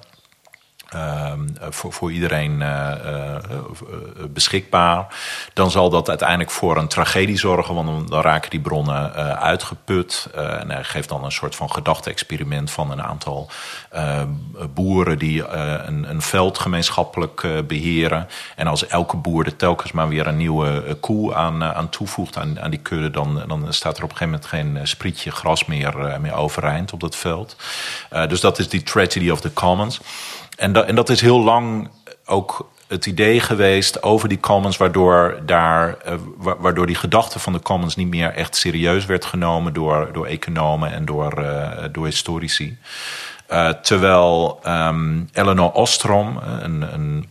voor, 1.70 1.92
voor 1.92 2.12
iedereen 2.12 2.60
uh, 2.60 2.92
uh, 3.06 3.36
beschikbaar. 4.30 5.06
Dan 5.52 5.70
zal 5.70 5.90
dat 5.90 6.08
uiteindelijk 6.08 6.50
voor 6.50 6.76
een 6.76 6.88
tragedie 6.88 7.38
zorgen, 7.38 7.74
want 7.74 7.86
dan, 7.86 8.06
dan 8.06 8.20
raken 8.20 8.50
die 8.50 8.60
bronnen 8.60 9.12
uitgeput. 9.38 10.28
en 10.34 10.70
hij 10.70 10.84
geeft 10.84 11.08
dan 11.08 11.24
een 11.24 11.32
soort 11.32 11.56
van 11.56 11.70
gedachte-experiment 11.70 12.70
van 12.70 12.90
een 12.90 13.02
aantal 13.02 13.50
boeren 14.74 15.18
die 15.18 15.48
een, 15.48 16.10
een 16.10 16.22
veld 16.22 16.58
gemeenschappelijk 16.58 17.46
beheren. 17.66 18.28
En 18.56 18.66
als 18.66 18.86
elke 18.86 19.16
boer 19.16 19.46
er 19.46 19.56
telkens 19.56 19.92
maar 19.92 20.08
weer 20.08 20.26
een 20.26 20.36
nieuwe 20.36 20.96
koe 21.00 21.34
aan, 21.34 21.64
aan 21.64 21.88
toevoegt 21.88 22.36
aan, 22.36 22.60
aan 22.60 22.70
die 22.70 22.80
kudde, 22.80 23.10
dan, 23.10 23.42
dan 23.48 23.72
staat 23.72 23.98
er 23.98 24.04
op 24.04 24.10
een 24.10 24.16
gegeven 24.16 24.40
moment 24.50 24.76
geen 24.76 24.88
sprietje 24.88 25.30
gras 25.30 25.64
meer, 25.64 26.18
meer 26.20 26.34
overeind 26.34 26.92
op 26.92 27.00
dat 27.00 27.16
veld. 27.16 27.56
dus 28.28 28.40
dat 28.40 28.58
is 28.58 28.68
die 28.68 28.82
tragedy 28.82 29.30
of 29.30 29.40
the 29.40 29.52
commons. 29.52 30.00
En, 30.58 30.72
dat, 30.72 30.86
en 30.86 30.94
dat 30.94 31.08
is 31.08 31.20
heel 31.20 31.40
lang 31.40 31.88
ook 32.24 32.70
het 32.88 33.06
idee 33.06 33.40
geweest 33.40 34.02
over 34.02 34.28
die 34.28 34.40
commons, 34.40 34.76
waardoor, 34.76 35.40
daar, 35.46 35.96
uh, 36.06 36.14
waardoor 36.58 36.86
die 36.86 36.94
gedachte 36.94 37.38
van 37.38 37.52
de 37.52 37.60
commons 37.60 37.96
niet 37.96 38.08
meer 38.08 38.32
echt 38.32 38.56
serieus 38.56 39.06
werd 39.06 39.24
genomen 39.24 39.72
door, 39.72 40.08
door 40.12 40.26
economen 40.26 40.92
en 40.92 41.04
door, 41.04 41.42
uh, 41.42 41.84
door 41.92 42.04
historici. 42.04 42.78
Uh, 43.50 43.68
terwijl 43.68 44.60
um, 44.66 45.28
Eleanor 45.32 45.72
Ostrom, 45.72 46.36
een, 46.36 46.92
een 46.92 47.26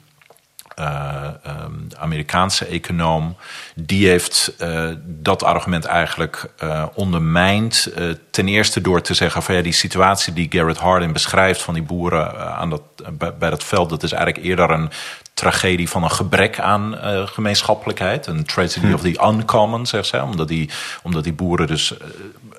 uh, 0.80 1.28
um, 1.64 1.88
Amerikaanse 1.98 2.66
econoom, 2.66 3.36
die 3.76 4.08
heeft 4.08 4.54
uh, 4.62 4.90
dat 5.04 5.44
argument 5.44 5.86
eigenlijk 5.86 6.50
uh, 6.64 6.86
ondermijnd. 6.94 7.92
ten 8.32 8.48
eerste 8.48 8.82
door 8.82 9.02
te 9.02 9.14
zeggen 9.14 9.44
van 9.44 9.56
ja, 9.56 9.62
die 9.62 9.72
situatie 9.72 10.34
die 10.34 10.48
Garrett 10.50 10.80
Hardin 10.80 11.14
beschrijft 11.14 11.62
van 11.62 11.74
die 11.74 11.84
boeren 11.84 12.56
aan 12.56 12.70
dat, 12.70 12.82
bij, 13.12 13.34
bij 13.34 13.50
dat 13.50 13.64
veld, 13.64 13.90
dat 13.90 14.04
is 14.04 14.12
eigenlijk 14.12 14.46
eerder 14.46 14.70
een 14.70 14.90
tragedie 15.34 15.90
van 15.90 16.04
een 16.04 16.12
gebrek 16.12 16.60
aan 16.60 16.98
gemeenschappelijkheid. 17.26 18.28
Een 18.28 18.46
tragedy 18.46 18.88
hm. 18.88 18.94
of 18.94 19.02
the 19.02 19.24
uncommon, 19.28 19.86
zegt 19.86 20.08
zij. 20.08 20.22
Omdat 20.22 20.48
die, 20.48 20.70
omdat 21.04 21.24
die 21.24 21.34
boeren 21.34 21.68
dus 21.68 21.94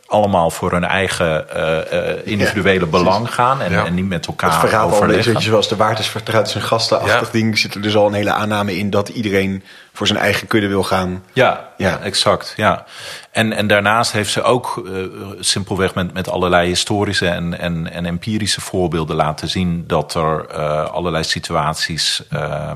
allemaal 0.09 0.51
voor 0.51 0.73
hun 0.73 0.85
eigen 0.85 1.47
uh, 1.57 2.27
individuele 2.27 2.85
ja, 2.85 2.91
belang 2.91 3.35
gaan. 3.35 3.61
En, 3.61 3.85
en, 3.85 3.95
niet 3.95 4.09
met 4.09 4.27
elkaar 4.27 4.51
Het 4.51 4.61
verhaal 4.61 4.91
overleggen. 4.93 5.35
Al, 5.35 5.41
zoals 5.41 5.69
de 5.69 5.77
waard 5.77 5.99
is 5.99 6.09
vertrouwd 6.09 6.51
zijn 6.51 6.65
gastenachtig 6.65 7.31
ding... 7.31 7.59
zit 7.59 7.75
er 7.75 7.83
dus 7.83 7.97
al 7.97 8.07
een 8.07 8.13
hele 8.13 8.33
aanname 8.33 8.77
in 8.77 8.91
dat 8.91 9.09
iedereen 9.09 9.63
voor 9.93 10.07
zijn 10.07 10.19
eigen 10.19 10.47
kudde 10.47 10.69
wil 10.69 10.83
gaan. 10.83 11.25
Ja, 11.33 11.69
ja. 11.77 11.99
exact. 12.01 12.53
Ja. 12.57 12.85
En, 13.31 13.53
en 13.53 13.67
daarnaast 13.67 14.13
heeft 14.13 14.31
ze 14.31 14.43
ook 14.43 14.83
uh, 14.87 15.07
simpelweg 15.41 15.95
met, 15.95 16.13
met 16.13 16.29
allerlei 16.29 16.69
historische 16.69 17.29
en, 17.29 17.59
en, 17.59 17.93
en 17.93 18.07
empirische 18.07 18.61
voorbeelden 18.61 19.17
laten 19.17 19.49
zien 19.49 19.85
dat 19.87 20.15
er 20.15 20.47
uh, 20.51 20.85
allerlei 20.85 21.25
situaties 21.25 22.23
uh, 22.33 22.71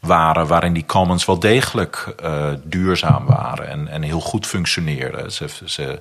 waren 0.00 0.46
waarin 0.46 0.72
die 0.72 0.86
commons 0.86 1.24
wel 1.24 1.38
degelijk 1.38 2.14
duurzaam 2.62 3.26
waren 3.26 3.68
en, 3.68 3.88
en 3.88 4.02
heel 4.02 4.20
goed 4.20 4.46
functioneerden. 4.46 5.32
Ze, 5.32 5.46
ze 5.64 5.98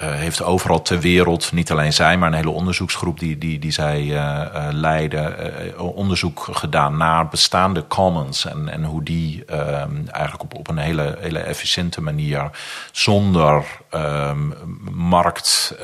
heeft 0.00 0.42
overal 0.42 0.82
ter 0.82 1.00
wereld, 1.00 1.52
niet 1.52 1.70
alleen 1.70 1.92
zij, 1.92 2.16
maar 2.16 2.28
een 2.28 2.34
hele 2.34 2.50
onderzoeksgroep 2.50 3.18
die, 3.18 3.38
die, 3.38 3.58
die 3.58 3.72
zij 3.72 4.02
uh, 4.02 4.12
uh, 4.14 4.68
leiden, 4.70 5.34
onderzoek 5.78 6.48
gedaan 6.52 6.96
naar 6.96 7.28
bestaande 7.28 7.86
commons 7.86 8.46
en, 8.46 8.68
en 8.68 8.84
hoe 8.84 9.02
die 9.02 9.44
ehm, 9.44 10.06
eigenlijk 10.06 10.42
op, 10.42 10.54
op 10.54 10.68
een 10.68 10.78
hele, 10.78 11.16
hele 11.20 11.38
efficiënte 11.38 12.00
manier 12.00 12.50
zonder 12.92 13.64
ehm, 13.90 14.48
markt 14.90 15.74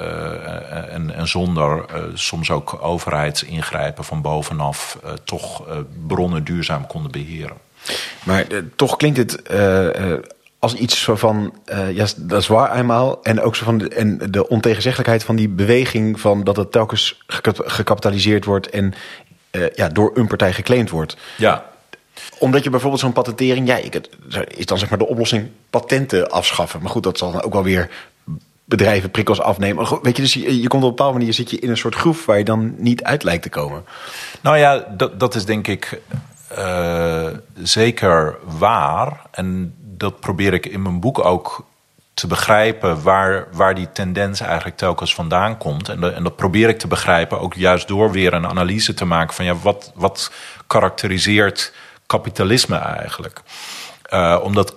en, 0.91 1.15
en 1.15 1.29
zonder 1.29 1.85
soms 2.15 2.51
ook 2.51 2.79
overheidsingrijpen 2.81 4.05
van 4.05 4.23
bovenaf 4.23 4.99
toch 5.25 5.63
bronnen 6.07 6.45
duurzaam 6.45 6.87
konden 6.87 7.13
beheren. 7.13 7.57
Maar 8.25 8.45
toch 8.77 8.97
klinkt 8.97 9.17
het 9.17 9.43
als 10.67 10.75
iets 10.75 11.09
van, 11.13 11.55
uh, 11.67 11.93
ja, 11.93 12.07
dat 12.17 12.41
is 12.41 12.47
waar 12.47 12.77
eenmaal. 12.77 13.23
En 13.23 13.41
ook 13.41 13.57
zo 13.57 13.65
van 13.65 13.79
de, 13.79 13.89
en 13.89 14.19
de 14.31 14.49
ontegenzeggelijkheid 14.49 15.25
van 15.25 15.37
die 15.37 15.49
beweging 15.49 16.21
van 16.21 16.45
dat 16.45 16.57
het 16.57 16.73
telkens 16.73 17.23
gecapitaliseerd 17.57 18.45
wordt 18.45 18.71
en 18.71 18.95
uh, 19.53 19.67
ja, 19.75 19.89
door 19.89 20.11
een 20.15 20.27
partij 20.27 20.53
geclaimd 20.53 20.91
wordt. 20.91 21.17
Ja. 21.37 21.65
Omdat 22.39 22.65
je 22.65 22.71
bijvoorbeeld 22.71 23.01
zo'n 23.01 23.13
patentering, 23.13 23.69
ja, 23.69 23.77
ik 23.77 23.93
het, 23.93 24.09
is 24.49 24.67
dan 24.67 24.79
zeg 24.79 24.89
maar 24.89 24.99
de 24.99 25.07
oplossing 25.07 25.49
patenten 25.71 26.31
afschaffen. 26.31 26.81
Maar 26.81 26.91
goed, 26.91 27.03
dat 27.03 27.19
zal 27.19 27.33
dan 27.33 27.43
ook 27.43 27.53
wel 27.53 27.63
weer 27.63 27.91
bedrijven 28.65 29.11
prikkels 29.11 29.41
afnemen. 29.41 30.01
Weet 30.03 30.17
je, 30.17 30.23
dus 30.23 30.35
je, 30.35 30.61
je 30.61 30.69
komt 30.69 30.83
op 30.83 30.89
een 30.89 30.97
bepaalde 30.97 31.19
manier 31.19 31.35
zit 31.35 31.51
je 31.51 31.59
in 31.59 31.71
een 31.71 31.77
soort 31.77 31.95
groef 31.95 32.25
waar 32.25 32.39
je 32.39 32.45
dan 32.45 32.75
niet 32.79 33.03
uit 33.03 33.23
lijkt 33.23 33.43
te 33.43 33.49
komen. 33.49 33.85
Nou 34.41 34.57
ja, 34.57 34.87
dat, 34.97 35.21
dat 35.21 35.35
is 35.35 35.45
denk 35.45 35.67
ik 35.67 36.01
uh, 36.59 37.27
zeker 37.55 38.37
waar. 38.59 39.21
En 39.31 39.75
dat 39.97 40.21
probeer 40.21 40.53
ik 40.53 40.67
in 40.67 40.83
mijn 40.83 41.01
boek 41.01 41.25
ook 41.25 41.65
te 42.15 42.27
begrijpen 42.27 43.03
waar, 43.03 43.49
waar 43.53 43.75
die 43.75 43.93
tendens 43.93 44.41
eigenlijk 44.41 44.77
telkens 44.77 45.15
vandaan 45.15 45.59
komt. 45.59 45.89
En, 45.89 46.15
en, 46.15 46.23
dat 46.23 46.37
probeer 46.37 46.69
ik 46.69 46.79
te 46.79 46.87
begrijpen, 46.87 47.41
ook 47.41 47.55
juist 47.55 47.89
door 47.89 48.11
weer 48.11 48.33
een 48.33 48.47
analyse 48.47 48.95
te 48.95 49.05
maken 49.05 49.35
van 49.35 49.45
ja, 49.45 49.55
wat, 49.55 49.93
wat 49.95 50.33
karakteriseert 50.67 51.73
kapitalisme 52.07 52.77
eigenlijk? 52.77 53.41
Uh, 54.11 54.41
omdat 54.43 54.75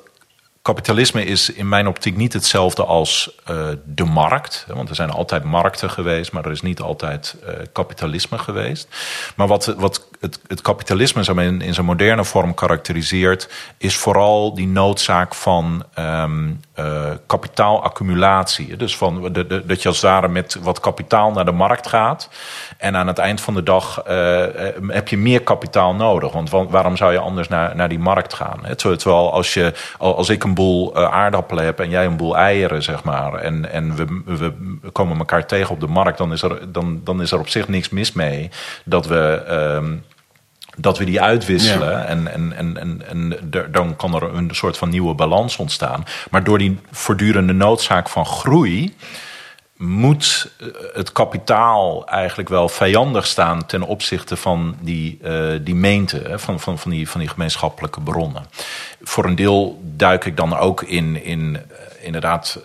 kapitalisme 0.69 1.25
is 1.25 1.49
in 1.49 1.69
mijn 1.69 1.87
optiek 1.87 2.15
niet 2.15 2.33
hetzelfde 2.33 2.85
als 2.85 3.31
uh, 3.51 3.67
de 3.85 4.03
markt. 4.03 4.65
Want 4.67 4.89
er 4.89 4.95
zijn 4.95 5.09
altijd 5.09 5.43
markten 5.43 5.89
geweest, 5.89 6.31
maar 6.31 6.45
er 6.45 6.51
is 6.51 6.61
niet 6.61 6.81
altijd 6.81 7.35
uh, 7.43 7.53
kapitalisme 7.73 8.37
geweest. 8.37 8.87
Maar 9.35 9.47
wat, 9.47 9.65
wat 9.65 10.07
het, 10.19 10.39
het 10.47 10.61
kapitalisme 10.61 11.43
in, 11.43 11.61
in 11.61 11.73
zijn 11.73 11.85
moderne 11.85 12.25
vorm 12.25 12.53
karakteriseert, 12.53 13.49
is 13.77 13.95
vooral 13.97 14.53
die 14.53 14.67
noodzaak 14.67 15.35
van 15.35 15.85
um, 15.99 16.59
uh, 16.79 17.11
kapitaalaccumulatie. 17.25 18.77
Dus 18.77 18.97
van 18.97 19.31
dat 19.65 19.81
je 19.81 19.87
als 19.87 20.01
het 20.01 20.11
ware 20.11 20.27
met 20.27 20.57
wat 20.61 20.79
kapitaal 20.79 21.31
naar 21.31 21.45
de 21.45 21.51
markt 21.51 21.87
gaat. 21.87 22.29
En 22.77 22.95
aan 22.95 23.07
het 23.07 23.17
eind 23.17 23.41
van 23.41 23.53
de 23.53 23.63
dag 23.63 24.03
heb 24.87 25.07
je 25.07 25.17
meer 25.17 25.41
kapitaal 25.41 25.95
nodig. 25.95 26.31
Want 26.31 26.49
waarom 26.49 26.97
zou 26.97 27.11
je 27.11 27.19
anders 27.19 27.47
naar, 27.47 27.75
naar 27.75 27.89
die 27.89 27.99
markt 27.99 28.33
gaan? 28.33 28.59
Terwijl 28.75 29.33
als, 29.33 29.53
je, 29.53 29.73
als 29.97 30.29
ik 30.29 30.43
een 30.43 30.53
boel 30.53 30.95
aardappelen 30.95 31.65
heb 31.65 31.79
en 31.79 31.89
jij 31.89 32.05
een 32.05 32.17
boel 32.17 32.37
eieren, 32.37 32.83
zeg 32.83 33.03
maar. 33.03 33.33
En, 33.33 33.71
en 33.71 33.95
we, 33.95 34.05
we 34.37 34.53
komen 34.91 35.17
elkaar 35.17 35.45
tegen 35.45 35.73
op 35.73 35.79
de 35.79 35.87
markt, 35.87 36.17
dan 36.17 36.31
is 36.31 36.41
er, 36.41 36.71
dan, 36.71 37.01
dan 37.03 37.21
is 37.21 37.31
er 37.31 37.39
op 37.39 37.49
zich 37.49 37.67
niks 37.67 37.89
mis 37.89 38.11
mee 38.11 38.49
dat 38.83 39.07
we. 39.07 39.43
Uh, 39.81 39.97
dat 40.77 40.97
we 40.97 41.05
die 41.05 41.21
uitwisselen. 41.21 41.91
Ja. 41.91 42.03
En, 42.05 42.33
en, 42.33 42.53
en, 42.53 42.77
en, 42.77 43.07
en 43.07 43.51
dan 43.71 43.95
kan 43.95 44.15
er 44.15 44.23
een 44.23 44.49
soort 44.51 44.77
van 44.77 44.89
nieuwe 44.89 45.13
balans 45.13 45.57
ontstaan. 45.57 46.05
Maar 46.31 46.43
door 46.43 46.57
die 46.57 46.79
voortdurende 46.91 47.53
noodzaak 47.53 48.09
van 48.09 48.25
groei 48.25 48.95
moet 49.79 50.51
eh, 50.59 50.67
het 50.93 51.11
kapitaal 51.11 52.07
eigenlijk 52.07 52.49
wel 52.49 52.69
vijandig 52.69 53.27
staan 53.27 53.65
ten 53.65 53.81
opzichte 53.81 54.35
van 54.35 54.75
die, 54.81 55.19
uh, 55.23 55.51
die 55.61 55.75
meente, 55.75 56.33
van, 56.35 56.59
van, 56.59 56.79
van, 56.79 56.91
die, 56.91 57.09
van 57.09 57.19
die 57.19 57.29
gemeenschappelijke 57.29 58.01
bronnen. 58.01 58.45
Voor 59.01 59.25
een 59.25 59.35
deel 59.35 59.81
duik 59.83 60.25
ik 60.25 60.37
dan 60.37 60.57
ook 60.57 60.83
in, 60.83 61.23
in 61.23 61.57
inderdaad 62.01 62.59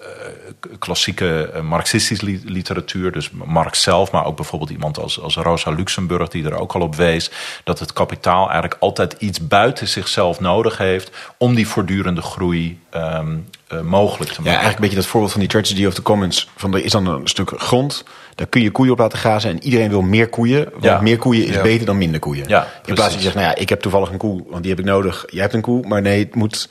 klassieke 0.78 1.50
marxistische 1.62 2.40
literatuur, 2.44 3.12
dus 3.12 3.30
Marx 3.30 3.82
zelf, 3.82 4.10
maar 4.10 4.24
ook 4.24 4.36
bijvoorbeeld 4.36 4.70
iemand 4.70 4.98
als, 4.98 5.20
als 5.20 5.36
Rosa 5.36 5.70
Luxemburg, 5.70 6.28
die 6.28 6.44
er 6.44 6.58
ook 6.58 6.72
al 6.72 6.80
op 6.80 6.94
wees, 6.94 7.30
dat 7.64 7.78
het 7.78 7.92
kapitaal 7.92 8.50
eigenlijk 8.50 8.76
altijd 8.80 9.14
iets 9.18 9.46
buiten 9.46 9.88
zichzelf 9.88 10.40
nodig 10.40 10.78
heeft 10.78 11.10
om 11.38 11.54
die 11.54 11.68
voortdurende 11.68 12.22
groei 12.22 12.80
um, 12.94 13.48
uh, 13.72 13.80
mogelijk 13.80 14.30
te 14.30 14.40
maken. 14.40 14.44
Ja, 14.44 14.50
eigenlijk 14.50 14.74
een 14.74 14.80
beetje 14.80 14.96
dat 14.96 15.06
voorbeeld 15.06 15.32
van 15.32 15.40
die 15.40 15.50
Tragedy 15.50 15.86
of 15.86 15.94
the 15.94 16.02
Commons. 16.02 16.48
Van 16.56 16.74
er 16.74 16.84
is 16.84 16.92
dan 16.92 17.06
een 17.06 17.28
stuk 17.28 17.52
grond, 17.56 18.04
daar 18.34 18.46
kun 18.46 18.62
je 18.62 18.70
koeien 18.70 18.92
op 18.92 18.98
laten 18.98 19.18
grazen 19.18 19.50
en 19.50 19.62
iedereen 19.62 19.88
wil 19.88 20.02
meer 20.02 20.28
koeien. 20.28 20.68
Want 20.72 20.84
ja. 20.84 21.00
meer 21.00 21.18
koeien 21.18 21.46
is 21.46 21.54
ja. 21.54 21.62
beter 21.62 21.86
dan 21.86 21.98
minder 21.98 22.20
koeien. 22.20 22.48
Ja, 22.48 22.68
In 22.84 22.94
plaats 22.94 23.08
van 23.08 23.18
je 23.18 23.24
zegt, 23.24 23.34
nou 23.34 23.46
ja, 23.46 23.54
ik 23.54 23.68
heb 23.68 23.80
toevallig 23.80 24.10
een 24.10 24.18
koe, 24.18 24.42
want 24.48 24.62
die 24.62 24.70
heb 24.70 24.80
ik 24.80 24.86
nodig. 24.86 25.24
Jij 25.26 25.42
hebt 25.42 25.54
een 25.54 25.60
koe, 25.60 25.86
maar 25.86 26.02
nee, 26.02 26.24
het 26.24 26.34
moet 26.34 26.68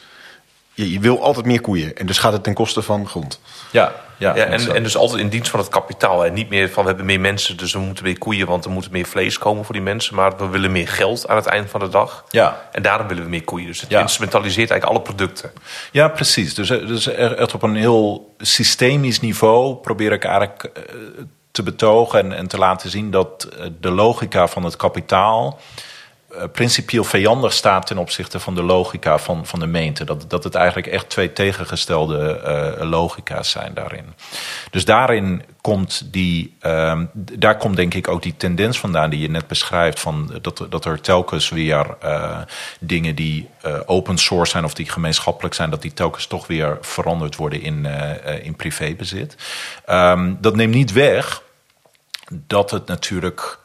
je, 0.74 0.92
je, 0.92 1.00
wil 1.00 1.24
altijd 1.24 1.46
meer 1.46 1.62
koeien. 1.62 1.96
En 1.96 2.06
dus 2.06 2.18
gaat 2.18 2.34
het 2.34 2.44
ten 2.44 2.54
koste 2.54 2.82
van 2.82 3.08
grond. 3.08 3.40
Ja, 3.72 3.94
ja, 4.18 4.36
ja 4.36 4.46
en, 4.46 4.76
en 4.76 4.84
dus 4.84 4.98
altijd 4.98 5.22
in 5.22 5.30
dienst 5.30 5.50
van 5.50 5.60
het 5.60 5.70
kapitaal. 5.70 6.26
En 6.26 6.34
niet 6.34 6.50
meer 6.50 6.70
van 6.70 6.84
we 6.84 6.90
hebben 6.90 7.06
meer 7.06 7.20
mensen, 7.20 7.58
dus 7.58 7.74
we 7.74 7.80
moeten 7.80 8.04
meer 8.04 8.18
koeien, 8.18 8.48
want 8.48 8.66
er 8.66 8.72
moet 8.72 8.92
meer 8.92 9.06
vlees 9.06 9.38
komen 9.38 9.66
voor 9.66 9.74
die 9.74 9.84
mensen. 9.84 10.16
Maar 10.16 10.38
we 10.38 10.48
willen 10.48 10.72
meer 10.72 10.88
geld 10.88 11.28
aan 11.28 11.36
het 11.36 11.46
eind 11.46 11.70
van 11.70 11.80
de 11.80 11.90
dag. 11.90 12.26
Ja. 12.30 12.70
En 12.72 12.82
daarom 12.82 13.08
willen 13.08 13.24
we 13.24 13.30
meer 13.30 13.44
koeien. 13.44 13.68
Dus 13.68 13.82
het 13.82 13.90
ja. 13.90 14.02
instrumentaliseert 14.02 14.72
eigenlijk 14.72 15.00
alle 15.00 15.16
producten. 15.16 15.52
Ja, 15.92 16.08
precies. 16.08 16.54
Dus, 16.54 16.68
dus 16.68 17.08
echt 17.08 17.54
op 17.54 17.64
een 17.64 17.76
heel 17.76 18.34
systemisch 18.38 19.20
niveau 19.20 19.76
probeer 19.76 20.12
ik 20.12 20.24
eigenlijk 20.24 20.72
te 21.52 21.64
betogen 21.64 22.20
en, 22.20 22.34
en 22.38 22.48
te 22.48 22.58
laten 22.58 22.90
zien 22.90 23.12
dat 23.12 23.48
de 23.80 23.92
logica 23.92 24.48
van 24.48 24.64
het 24.64 24.76
kapitaal 24.76 25.60
uh, 25.60 25.84
principieel 26.52 27.04
vijandig 27.04 27.54
staat 27.54 27.88
ten 27.88 27.98
opzichte 27.98 28.40
van 28.40 28.56
de 28.56 28.64
logica 28.64 29.18
van, 29.18 29.46
van 29.46 29.60
de 29.60 29.68
meente. 29.68 30.04
Dat, 30.04 30.26
dat 30.28 30.44
het 30.44 30.56
eigenlijk 30.56 30.88
echt 30.88 31.10
twee 31.10 31.34
tegengestelde 31.34 32.42
uh, 32.80 32.90
logica's 32.90 33.50
zijn 33.50 33.74
daarin. 33.74 34.06
Dus 34.72 34.86
daarin 34.86 35.44
komt 35.62 36.08
die, 36.12 36.56
uh, 36.62 37.00
daar 37.14 37.58
komt 37.58 37.76
denk 37.76 37.94
ik 37.94 38.08
ook 38.08 38.22
die 38.22 38.38
tendens 38.38 38.80
vandaan 38.80 39.10
die 39.10 39.20
je 39.20 39.30
net 39.30 39.48
beschrijft. 39.48 40.00
Van 40.00 40.40
dat, 40.42 40.66
dat 40.70 40.86
er 40.86 41.02
telkens 41.02 41.50
weer 41.50 41.86
uh, 42.04 42.38
dingen 42.80 43.16
die 43.16 43.50
open 43.86 44.18
source 44.18 44.52
zijn 44.52 44.64
of 44.64 44.74
die 44.74 44.90
gemeenschappelijk 44.90 45.56
zijn, 45.56 45.70
dat 45.70 45.82
die 45.82 45.94
telkens 45.94 46.28
toch 46.28 46.48
weer 46.48 46.78
veranderd 46.82 47.36
worden 47.36 47.62
in, 47.62 47.86
in 48.42 48.56
privébezit. 48.56 49.36
Um, 49.90 50.38
dat 50.42 50.56
neemt 50.56 50.74
niet 50.74 50.92
weg 50.92 51.42
dat 52.32 52.72
het 52.72 52.88
natuurlijk 52.88 53.60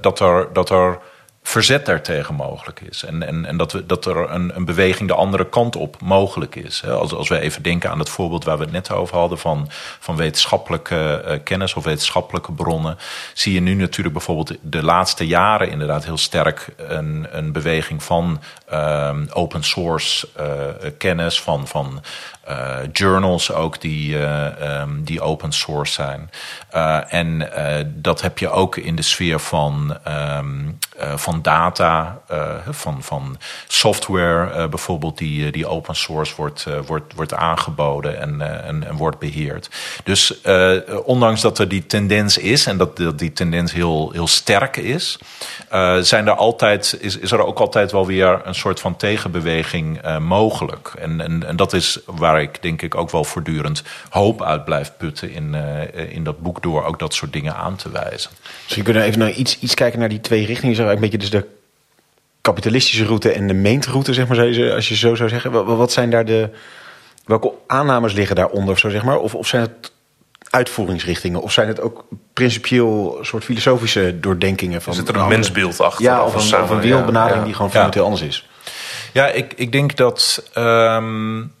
dat 0.00 0.20
er. 0.20 0.48
Dat 0.52 0.70
er 0.70 0.98
verzet 1.46 1.86
daartegen 1.86 2.34
mogelijk 2.34 2.80
is. 2.80 3.04
En, 3.04 3.22
en, 3.22 3.44
en 3.44 3.56
dat, 3.56 3.72
we, 3.72 3.86
dat 3.86 4.06
er 4.06 4.30
een, 4.30 4.56
een 4.56 4.64
beweging 4.64 5.08
de 5.08 5.14
andere 5.14 5.48
kant 5.48 5.76
op 5.76 6.00
mogelijk 6.00 6.54
is. 6.54 6.84
Als, 6.84 7.12
als 7.12 7.28
we 7.28 7.40
even 7.40 7.62
denken 7.62 7.90
aan 7.90 7.98
het 7.98 8.08
voorbeeld 8.08 8.44
waar 8.44 8.56
we 8.56 8.62
het 8.62 8.72
net 8.72 8.90
over 8.90 9.16
hadden 9.16 9.38
van, 9.38 9.68
van 10.00 10.16
wetenschappelijke 10.16 11.24
uh, 11.26 11.34
kennis 11.44 11.74
of 11.74 11.84
wetenschappelijke 11.84 12.52
bronnen, 12.52 12.98
zie 13.34 13.52
je 13.52 13.60
nu 13.60 13.74
natuurlijk 13.74 14.14
bijvoorbeeld 14.14 14.58
de 14.60 14.82
laatste 14.82 15.26
jaren 15.26 15.70
inderdaad 15.70 16.04
heel 16.04 16.16
sterk 16.16 16.68
een, 16.76 17.26
een 17.30 17.52
beweging 17.52 18.02
van 18.02 18.40
um, 18.72 19.28
open 19.32 19.62
source 19.62 20.28
uh, 20.40 20.90
kennis, 20.98 21.40
van, 21.40 21.68
van 21.68 22.02
uh, 22.48 22.76
journals 22.92 23.52
ook 23.52 23.80
die, 23.80 24.16
uh, 24.16 24.80
um, 24.80 25.04
die 25.04 25.20
open 25.20 25.52
source 25.52 25.92
zijn. 25.92 26.30
Uh, 26.74 27.12
en 27.12 27.50
dat 27.94 28.20
heb 28.20 28.38
je 28.38 28.50
ook 28.50 28.76
in 28.76 28.96
de 28.96 29.02
sfeer 29.02 29.40
van, 29.40 29.96
um, 30.38 30.78
van 31.14 31.42
data, 31.42 32.18
van, 32.70 33.02
van 33.02 33.38
software 33.66 34.68
bijvoorbeeld, 34.68 35.18
die, 35.18 35.52
die 35.52 35.66
open 35.66 35.96
source 35.96 36.34
wordt, 36.36 36.66
wordt, 36.86 37.14
wordt 37.14 37.34
aangeboden 37.34 38.20
en, 38.20 38.64
en, 38.64 38.86
en 38.86 38.96
wordt 38.96 39.18
beheerd. 39.18 39.70
Dus 40.04 40.40
ondanks 41.04 41.40
dat 41.40 41.58
er 41.58 41.68
die 41.68 41.86
tendens 41.86 42.38
is 42.38 42.66
en 42.66 42.76
dat, 42.76 42.96
dat 42.96 43.18
die 43.18 43.32
tendens 43.32 43.72
heel, 43.72 44.10
heel 44.12 44.28
sterk 44.28 44.76
is, 44.76 45.18
zijn 46.00 46.26
er 46.26 46.34
altijd, 46.34 46.96
is, 47.00 47.18
is 47.18 47.32
er 47.32 47.46
ook 47.46 47.58
altijd 47.58 47.92
wel 47.92 48.06
weer 48.06 48.40
een 48.44 48.54
soort 48.54 48.80
van 48.80 48.96
tegenbeweging 48.96 50.18
mogelijk. 50.18 50.92
En, 50.98 51.20
en, 51.20 51.46
en 51.46 51.56
dat 51.56 51.72
is 51.72 51.98
waar 52.06 52.33
waar 52.34 52.42
ik 52.42 52.62
denk 52.62 52.82
ik 52.82 52.94
ook 52.94 53.10
wel 53.10 53.24
voortdurend 53.24 53.82
hoop 54.10 54.42
uit 54.42 54.64
blijf 54.64 54.92
putten 54.96 55.30
in, 55.30 55.54
uh, 55.54 56.14
in 56.14 56.24
dat 56.24 56.40
boek 56.40 56.62
door 56.62 56.84
ook 56.84 56.98
dat 56.98 57.14
soort 57.14 57.32
dingen 57.32 57.56
aan 57.56 57.76
te 57.76 57.90
wijzen. 57.90 58.30
Misschien 58.62 58.84
kunnen 58.84 59.02
we 59.02 59.08
even 59.08 59.20
naar 59.20 59.30
iets, 59.30 59.58
iets 59.58 59.74
kijken 59.74 59.98
naar 59.98 60.08
die 60.08 60.20
twee 60.20 60.46
richtingen. 60.46 60.76
Zo 60.76 60.88
een 60.88 61.00
beetje 61.00 61.18
dus 61.18 61.30
de 61.30 61.46
kapitalistische 62.40 63.04
route 63.04 63.32
en 63.32 63.46
de 63.46 63.54
meentroute, 63.54 64.12
zeg 64.12 64.28
maar, 64.28 64.38
als 64.74 64.88
je 64.88 64.96
zo 64.96 65.14
zou 65.14 65.28
zeggen. 65.28 65.50
Wat, 65.50 65.66
wat 65.66 65.92
zijn 65.92 66.10
daar 66.10 66.24
de. 66.24 66.50
Welke 67.24 67.52
aannames 67.66 68.12
liggen 68.12 68.36
daaronder, 68.36 68.78
zo 68.78 68.90
zeg 68.90 69.04
maar? 69.04 69.18
Of, 69.18 69.34
of 69.34 69.46
zijn 69.46 69.62
het 69.62 69.92
uitvoeringsrichtingen? 70.50 71.42
Of 71.42 71.52
zijn 71.52 71.68
het 71.68 71.80
ook 71.80 72.04
principieel 72.32 73.18
soort 73.22 73.44
filosofische 73.44 74.20
doordenkingen? 74.20 74.82
Van, 74.82 74.94
Zit 74.94 75.08
er 75.08 75.16
een 75.16 75.28
mensbeeld 75.28 75.80
achter? 75.80 76.04
Ja, 76.04 76.24
of, 76.24 76.34
een, 76.34 76.62
of 76.62 76.70
een 76.70 76.80
wereldbenadering 76.80 77.38
ja, 77.38 77.44
die 77.44 77.54
gewoon 77.54 77.70
fundamenteel 77.70 78.02
ja. 78.02 78.08
anders 78.08 78.26
is? 78.26 78.48
Ja, 79.12 79.26
ik, 79.26 79.52
ik 79.56 79.72
denk 79.72 79.96
dat. 79.96 80.50
Um, 80.56 81.52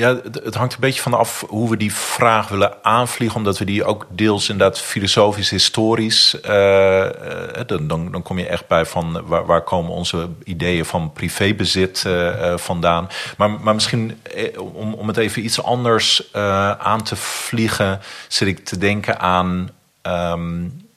ja, 0.00 0.20
het 0.32 0.54
hangt 0.54 0.74
een 0.74 0.80
beetje 0.80 1.02
van 1.02 1.14
af 1.14 1.44
hoe 1.48 1.70
we 1.70 1.76
die 1.76 1.94
vraag 1.94 2.48
willen 2.48 2.84
aanvliegen. 2.84 3.36
Omdat 3.36 3.58
we 3.58 3.64
die 3.64 3.84
ook 3.84 4.06
deels 4.08 4.48
inderdaad 4.48 4.80
filosofisch, 4.80 5.50
historisch. 5.50 6.36
Uh, 6.48 7.06
dan, 7.66 7.86
dan, 7.86 8.12
dan 8.12 8.22
kom 8.22 8.38
je 8.38 8.46
echt 8.46 8.66
bij 8.66 8.86
van 8.86 9.26
waar, 9.26 9.62
komen 9.62 9.90
onze 9.90 10.28
ideeën 10.44 10.84
van 10.84 11.12
privébezit 11.12 12.04
uh, 12.06 12.56
vandaan. 12.56 13.08
Maar, 13.36 13.50
maar 13.50 13.74
misschien 13.74 14.20
om, 14.56 14.94
om 14.94 15.08
het 15.08 15.16
even 15.16 15.44
iets 15.44 15.62
anders 15.62 16.32
aan 16.78 17.02
te 17.02 17.16
vliegen, 17.16 18.00
zit 18.28 18.48
ik 18.48 18.64
te 18.64 18.78
denken 18.78 19.20
aan 19.20 19.70
um, 20.02 20.89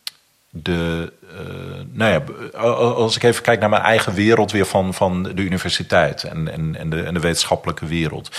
de 0.55 1.11
uh, 1.33 1.81
nou 1.91 2.11
ja, 2.11 2.57
als 2.59 3.15
ik 3.15 3.23
even 3.23 3.43
kijk 3.43 3.59
naar 3.59 3.69
mijn 3.69 3.81
eigen 3.81 4.13
wereld 4.13 4.51
weer 4.51 4.65
van, 4.65 4.93
van 4.93 5.23
de 5.23 5.41
universiteit 5.41 6.23
en, 6.23 6.51
en, 6.53 6.75
en, 6.75 6.89
de, 6.89 7.01
en 7.03 7.13
de 7.13 7.19
wetenschappelijke 7.19 7.85
wereld, 7.85 8.31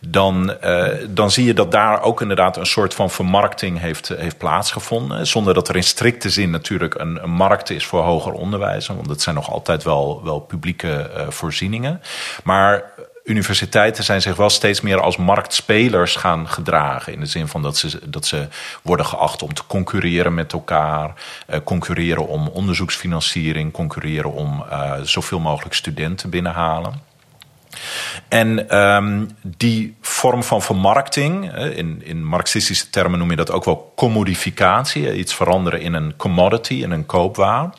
dan, 0.00 0.54
uh, 0.64 0.86
dan 1.08 1.30
zie 1.30 1.44
je 1.44 1.54
dat 1.54 1.70
daar 1.70 2.02
ook 2.02 2.20
inderdaad 2.20 2.56
een 2.56 2.66
soort 2.66 2.94
van 2.94 3.10
vermarkting 3.10 3.80
heeft, 3.80 4.08
heeft 4.08 4.38
plaatsgevonden. 4.38 5.26
Zonder 5.26 5.54
dat 5.54 5.68
er 5.68 5.76
in 5.76 5.82
strikte 5.82 6.30
zin 6.30 6.50
natuurlijk 6.50 6.94
een, 6.94 7.22
een 7.22 7.30
markt 7.30 7.70
is 7.70 7.86
voor 7.86 8.02
hoger 8.02 8.32
onderwijs, 8.32 8.86
want 8.86 9.08
het 9.08 9.22
zijn 9.22 9.34
nog 9.34 9.50
altijd 9.50 9.82
wel, 9.82 10.20
wel 10.24 10.40
publieke 10.40 11.10
uh, 11.16 11.28
voorzieningen. 11.28 12.00
Maar 12.42 12.92
universiteiten 13.24 14.04
zijn 14.04 14.22
zich 14.22 14.36
wel 14.36 14.50
steeds 14.50 14.80
meer 14.80 15.00
als 15.00 15.16
marktspelers 15.16 16.16
gaan 16.16 16.48
gedragen. 16.48 17.12
In 17.12 17.20
de 17.20 17.26
zin 17.26 17.48
van 17.48 17.62
dat 17.62 17.76
ze, 17.76 18.00
dat 18.04 18.26
ze 18.26 18.48
worden 18.82 19.06
geacht 19.06 19.42
om 19.42 19.54
te 19.54 19.62
concurreren 19.66 20.34
met 20.34 20.52
elkaar. 20.52 21.14
Uh, 21.50 21.56
concurreren 21.64 22.26
om 22.26 22.48
onderzoeksfinanciering. 22.48 23.72
Concurreren 23.72 24.32
om 24.32 24.64
uh, 24.70 24.92
zoveel 25.02 25.38
mogelijk 25.38 25.74
studenten 25.74 26.30
binnenhalen. 26.30 27.12
En 28.28 28.78
um, 28.78 29.30
die 29.42 29.96
vorm 30.00 30.42
van 30.42 30.62
vermarkting, 30.62 31.56
in, 31.56 32.02
in 32.04 32.24
marxistische 32.24 32.90
termen 32.90 33.18
noem 33.18 33.30
je 33.30 33.36
dat 33.36 33.50
ook 33.50 33.64
wel 33.64 33.92
commodificatie, 33.96 35.14
iets 35.14 35.34
veranderen 35.34 35.80
in 35.80 35.94
een 35.94 36.16
commodity, 36.16 36.74
in 36.74 36.90
een 36.90 37.06
koopwaar. 37.06 37.70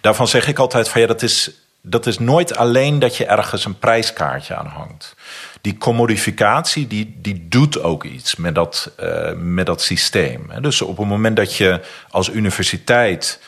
Daarvan 0.00 0.28
zeg 0.28 0.48
ik 0.48 0.58
altijd 0.58 0.88
van 0.88 1.00
ja, 1.00 1.06
dat 1.06 1.22
is 1.22 1.50
dat 1.82 2.06
is 2.06 2.18
nooit 2.18 2.56
alleen 2.56 2.98
dat 2.98 3.16
je 3.16 3.26
ergens 3.26 3.64
een 3.64 3.78
prijskaartje 3.78 4.54
aan 4.54 4.66
hangt. 4.66 5.14
Die 5.60 5.78
commodificatie 5.78 6.86
die, 6.86 7.18
die 7.18 7.46
doet 7.48 7.82
ook 7.82 8.04
iets 8.04 8.36
met 8.36 8.54
dat, 8.54 8.90
uh, 9.00 9.32
met 9.36 9.66
dat 9.66 9.82
systeem. 9.82 10.50
Dus 10.60 10.82
op 10.82 10.96
het 10.96 11.06
moment 11.06 11.36
dat 11.36 11.56
je 11.56 11.80
als 12.10 12.30
universiteit 12.30 13.40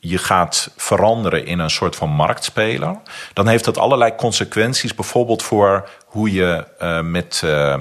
je 0.00 0.18
gaat 0.18 0.70
veranderen 0.76 1.46
in 1.46 1.58
een 1.58 1.70
soort 1.70 1.96
van 1.96 2.10
marktspeler, 2.10 2.96
dan 3.32 3.48
heeft 3.48 3.64
dat 3.64 3.78
allerlei 3.78 4.14
consequenties, 4.14 4.94
bijvoorbeeld 4.94 5.42
voor 5.42 5.88
hoe 6.06 6.32
je 6.32 6.66
uh, 6.82 7.00
met, 7.00 7.42
uh, 7.44 7.74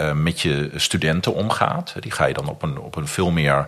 uh, 0.00 0.12
met 0.12 0.40
je 0.40 0.70
studenten 0.74 1.34
omgaat. 1.34 1.94
Die 2.00 2.10
ga 2.10 2.26
je 2.26 2.34
dan 2.34 2.48
op 2.48 2.62
een, 2.62 2.78
op 2.78 2.96
een 2.96 3.08
veel 3.08 3.30
meer, 3.30 3.66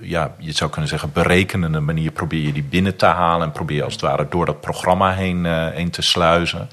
ja, 0.00 0.34
je 0.38 0.52
zou 0.52 0.70
kunnen 0.70 0.90
zeggen, 0.90 1.12
berekenende 1.12 1.80
manier 1.80 2.10
probeer 2.10 2.46
je 2.46 2.52
die 2.52 2.62
binnen 2.62 2.96
te 2.96 3.06
halen 3.06 3.46
en 3.46 3.52
probeer 3.52 3.84
als 3.84 3.92
het 3.92 4.02
ware 4.02 4.26
door 4.30 4.46
dat 4.46 4.60
programma 4.60 5.12
heen, 5.12 5.44
heen 5.44 5.90
te 5.90 6.02
sluizen 6.02 6.68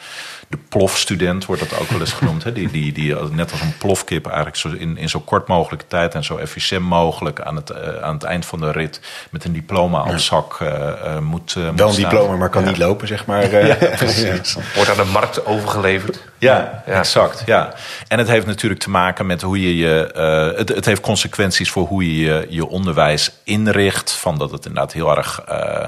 de 0.48 0.58
plofstudent 0.70 1.46
wordt 1.46 1.70
dat 1.70 1.80
ook 1.80 1.90
wel 1.90 2.00
eens 2.00 2.14
genoemd. 2.14 2.44
Hè? 2.44 2.54
Die, 2.54 2.72
die, 2.72 2.94
die 2.94 3.16
net 3.32 3.52
als 3.52 3.62
een 3.62 3.78
plofkip 3.78 4.26
eigenlijk 4.26 4.56
zo 4.56 4.70
in, 4.70 4.98
in 4.98 5.10
zo 5.10 5.20
kort 5.20 5.48
mogelijke 5.48 5.88
tijd 5.88 6.16
en 6.16 6.24
zo 6.24 6.38
efficiënt 6.38 6.84
mogelijk 6.84 7.42
aan 7.42 7.56
het, 7.56 7.72
uh, 7.72 8.02
aan 8.02 8.14
het 8.14 8.24
eind 8.24 8.46
van 8.46 8.60
de 8.60 8.72
rit 8.72 9.02
met 9.30 9.46
een 9.46 9.54
diploma 9.54 10.04
op 10.04 10.18
zak 10.18 10.60
uh, 10.60 10.70
uh, 10.70 11.20
moet, 11.20 11.54
Wel 11.54 11.72
moet 11.72 11.80
een 11.80 11.96
diploma, 11.96 12.36
maar 12.36 12.50
kan 12.50 12.64
ja. 12.64 12.70
niet 12.70 12.78
lopen, 12.78 13.08
zeg 13.08 13.26
maar. 13.26 13.66
ja, 13.66 13.76
precies. 13.96 14.58
Wordt 14.76 14.90
aan 14.90 15.06
de 15.06 15.12
markt 15.12 15.46
overgeleverd. 15.46 16.22
Ja, 16.40 16.84
ja, 16.86 16.94
exact. 16.94 17.44
Ja. 17.46 17.74
En 18.08 18.18
het 18.18 18.28
heeft 18.28 18.46
natuurlijk 18.46 18.82
te 18.82 18.90
maken 18.90 19.26
met 19.26 19.42
hoe 19.42 19.62
je 19.62 19.78
je. 19.78 20.12
Uh, 20.16 20.58
het, 20.58 20.70
het 20.70 20.86
heeft 20.86 21.02
consequenties 21.02 21.70
voor 21.70 21.88
hoe 21.88 22.06
je 22.06 22.26
je, 22.26 22.46
je 22.50 22.68
onderwijs 22.68 23.32
inricht. 23.44 24.12
Van 24.12 24.38
dat 24.38 24.52
het 24.52 24.66
inderdaad 24.66 24.94
heel 24.94 25.18
erg 25.18 25.44
uh, 25.50 25.88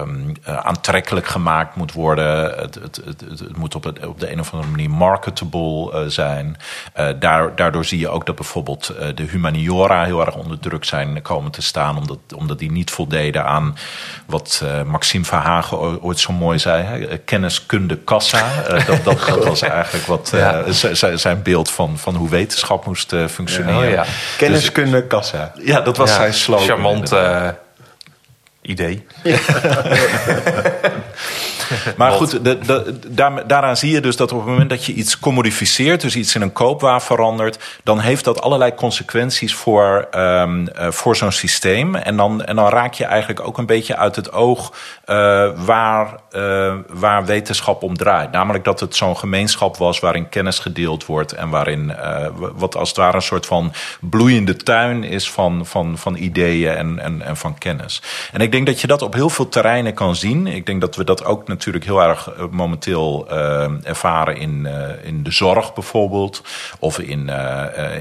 um, 0.00 0.32
aantrekkelijk 0.44 1.26
gemaakt 1.26 1.76
moet 1.76 1.92
worden. 1.92 2.58
Het, 2.60 2.74
het, 2.74 3.00
het, 3.04 3.56
moet 3.56 3.74
op, 3.74 3.84
het, 3.84 4.06
op 4.06 4.20
de 4.20 4.32
een 4.32 4.40
of 4.40 4.52
andere 4.52 4.70
manier 4.70 4.90
marketable 4.90 5.92
uh, 5.92 6.10
zijn. 6.10 6.56
Daar, 7.18 7.56
daardoor 7.56 7.84
zie 7.84 7.98
je 7.98 8.08
ook 8.08 8.26
dat 8.26 8.34
bijvoorbeeld 8.34 8.94
de 9.14 9.22
humaniora 9.22 10.04
heel 10.04 10.26
erg 10.26 10.34
onder 10.34 10.58
druk 10.58 10.84
zijn 10.84 11.22
komen 11.22 11.50
te 11.50 11.62
staan. 11.62 11.96
Omdat, 11.96 12.18
omdat 12.34 12.58
die 12.58 12.70
niet 12.70 12.90
voldeden 12.90 13.44
aan 13.44 13.76
wat 14.26 14.64
Maxime 14.86 15.24
Verhagen 15.24 16.02
ooit 16.02 16.18
zo 16.18 16.32
mooi 16.32 16.58
zei. 16.58 16.82
Hè? 16.82 17.18
Kenniskunde 17.18 17.96
kassa. 17.96 18.62
dat, 18.86 19.04
dat, 19.04 19.26
dat 19.26 19.44
was 19.48 19.57
eigenlijk 19.62 20.06
wat 20.06 20.30
ja. 20.32 20.64
zijn 21.16 21.42
beeld 21.42 21.70
van, 21.70 21.98
van 21.98 22.14
hoe 22.14 22.28
wetenschap 22.28 22.86
moest 22.86 23.14
functioneren. 23.30 23.90
Ja, 23.90 24.00
oh 24.00 24.02
ja. 24.06 24.06
Kenniskunde 24.36 25.06
kassa. 25.06 25.52
Ja, 25.62 25.80
dat 25.80 25.96
was 25.96 26.14
zijn 26.14 26.34
slogan. 26.34 26.66
Charmant 26.66 27.12
idee. 28.62 29.06
maar 31.96 32.12
goed, 32.12 32.40
daaraan 33.46 33.76
zie 33.76 33.92
je 33.92 34.00
dus 34.00 34.16
dat 34.16 34.32
op 34.32 34.38
het 34.38 34.48
moment 34.48 34.70
dat 34.70 34.84
je 34.84 34.92
iets 34.92 35.18
commodificeert, 35.18 36.00
dus 36.00 36.16
iets 36.16 36.34
in 36.34 36.42
een 36.42 36.52
koopwaar 36.52 37.02
verandert, 37.02 37.78
dan 37.82 38.00
heeft 38.00 38.24
dat 38.24 38.40
allerlei 38.40 38.74
consequenties 38.74 39.54
voor, 39.54 40.08
um, 40.16 40.60
uh, 40.60 40.90
voor 40.90 41.16
zo'n 41.16 41.32
systeem. 41.32 41.94
En 41.94 42.16
dan, 42.16 42.44
en 42.44 42.56
dan 42.56 42.68
raak 42.68 42.94
je 42.94 43.04
eigenlijk 43.04 43.40
ook 43.46 43.58
een 43.58 43.66
beetje 43.66 43.96
uit 43.96 44.16
het 44.16 44.32
oog 44.32 44.72
uh, 45.06 45.50
waar, 45.64 46.14
uh, 46.32 46.74
waar 46.88 47.24
wetenschap 47.24 47.82
om 47.82 47.96
draait. 47.96 48.32
Namelijk 48.32 48.64
dat 48.64 48.80
het 48.80 48.96
zo'n 48.96 49.16
gemeenschap 49.16 49.76
was 49.76 50.00
waarin 50.00 50.28
kennis 50.28 50.58
gedeeld 50.58 51.06
wordt 51.06 51.32
en 51.32 51.48
waarin 51.48 51.96
wat 52.54 52.76
als 52.76 52.88
het 52.88 52.98
ware 52.98 53.16
een 53.16 53.22
soort 53.22 53.46
van 53.46 53.72
bloeiende 54.00 54.56
tuin 54.56 55.04
is 55.04 55.30
van, 55.30 55.66
van, 55.66 55.98
van 55.98 56.16
ideeën 56.16 56.74
en, 56.74 56.98
en, 56.98 57.22
en 57.22 57.36
van 57.36 57.58
kennis. 57.58 58.02
En 58.32 58.40
ik 58.40 58.52
denk 58.52 58.66
dat 58.66 58.80
je 58.80 58.86
dat 58.86 59.02
op 59.02 59.14
heel 59.14 59.30
veel 59.30 59.48
terreinen 59.48 59.94
kan 59.94 60.16
zien. 60.16 60.46
Ik 60.46 60.66
denk 60.66 60.80
dat 60.80 60.96
we 60.96 61.04
dat 61.04 61.24
ook 61.24 61.38
natuurlijk 61.38 61.57
heel 61.64 62.02
erg 62.02 62.30
momenteel 62.50 63.26
uh, 63.30 63.66
ervaren 63.82 64.36
in, 64.36 64.66
uh, 64.66 65.04
in 65.04 65.22
de 65.22 65.30
zorg 65.30 65.74
bijvoorbeeld. 65.74 66.42
Of 66.78 66.98
in, 66.98 67.30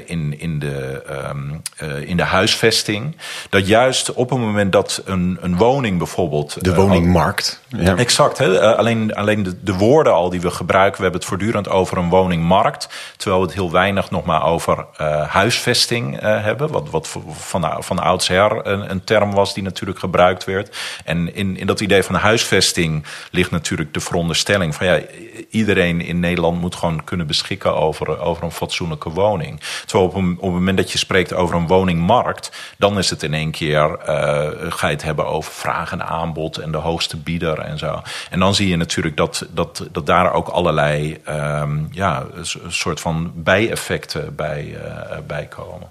in, 0.06 0.40
in, 0.40 0.60
de, 0.60 1.04
um, 1.30 1.62
in 2.06 2.18
de 2.18 2.24
huisvesting. 2.24 3.16
Dat 3.50 3.68
juist 3.68 4.14
op 4.14 4.30
het 4.30 4.40
moment 4.40 4.72
dat 4.72 5.02
een, 5.06 5.38
een 5.42 5.58
woning 5.58 5.98
bijvoorbeeld. 5.98 6.64
De 6.64 6.76
woningmarkt. 6.76 7.62
Ja. 7.68 7.96
Exact. 7.96 8.38
Hè? 8.38 8.76
alleen 8.76 9.16
alleen 9.16 9.44
de, 9.44 9.64
de 9.64 9.74
woorden 9.74 10.14
al 10.14 10.30
die 10.30 10.42
we 10.42 10.52
gebruiken. 10.52 10.98
We 10.98 11.02
hebben 11.04 11.20
het 11.20 11.30
voortdurend 11.30 11.70
over 11.70 11.98
een 11.98 12.10
woningmarkt. 12.10 12.90
Terwijl 13.18 13.42
we 13.42 13.48
het 13.48 13.56
heel 13.56 13.72
weinig 13.72 14.12
nog 14.12 14.26
maar 14.26 14.44
over 14.44 14.86
huisvesting 15.28 16.20
hebben. 16.22 16.72
Wat, 16.72 16.90
wat 16.90 17.08
van, 17.32 17.84
van 17.84 18.00
oudsher 18.00 18.68
een, 18.68 18.92
een 18.92 19.04
term 19.04 19.34
was 19.34 19.54
die 19.54 19.64
natuurlijk 19.64 20.00
gebruikt 20.00 20.46
werd. 20.46 20.78
En 21.06 21.36
in, 21.36 21.58
in 21.58 21.68
dat 21.68 21.80
idee 21.80 22.04
van 22.04 22.16
huisvesting 22.16 23.06
ligt 23.32 23.47
natuurlijk 23.52 23.94
de 23.94 24.00
veronderstelling 24.00 24.76
van 24.76 24.88
ja, 24.88 25.02
iedereen 25.50 26.02
in 26.02 26.20
Nederland 26.20 26.62
moet 26.62 26.76
gewoon 26.76 27.04
kunnen 27.04 27.28
beschikken 27.28 27.76
over, 27.76 28.20
over 28.20 28.44
een 28.44 28.52
fatsoenlijke 28.52 29.10
woning. 29.10 29.60
Terwijl 29.86 30.10
op, 30.10 30.16
een, 30.16 30.32
op 30.32 30.42
het 30.42 30.52
moment 30.52 30.78
dat 30.78 30.92
je 30.92 30.98
spreekt 30.98 31.34
over 31.34 31.56
een 31.56 31.68
woningmarkt, 31.68 32.52
dan 32.78 32.98
is 32.98 33.10
het 33.10 33.24
in 33.24 33.34
één 33.34 33.52
keer, 33.52 33.90
uh, 33.90 34.72
ga 34.72 34.88
je 34.88 34.94
het 34.94 35.04
hebben 35.04 35.28
over 35.28 35.52
vraag 35.52 35.92
en 35.92 36.08
aanbod 36.08 36.58
en 36.58 36.72
de 36.72 36.78
hoogste 36.78 37.18
bieder 37.18 37.60
en 37.60 37.78
zo. 37.78 38.02
En 38.30 38.40
dan 38.40 38.56
zie 38.56 38.68
je 38.68 38.76
natuurlijk 38.76 39.18
dat, 39.18 39.48
dat, 39.50 39.88
dat 39.92 40.06
daar 40.06 40.34
ook 40.34 40.48
allerlei 40.48 41.18
um, 41.30 41.88
ja, 41.92 42.26
een 42.34 42.72
soort 42.72 43.00
van 43.00 43.32
bijeffecten 43.36 44.36
bij, 44.36 44.66
uh, 44.66 45.18
bij 45.28 45.46
komen. 45.46 45.88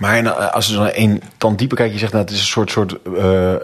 Maar 0.00 0.30
als 0.32 0.66
je 0.66 0.74
dan 0.74 0.86
één 0.86 1.22
tand 1.36 1.58
dieper 1.58 1.76
kijkt, 1.76 1.92
je 1.92 1.98
zegt 1.98 2.12
nou, 2.12 2.24
het 2.24 2.32
is 2.32 2.40
een 2.40 2.46
soort, 2.46 2.70
soort 2.70 2.96
uh, 3.16 3.54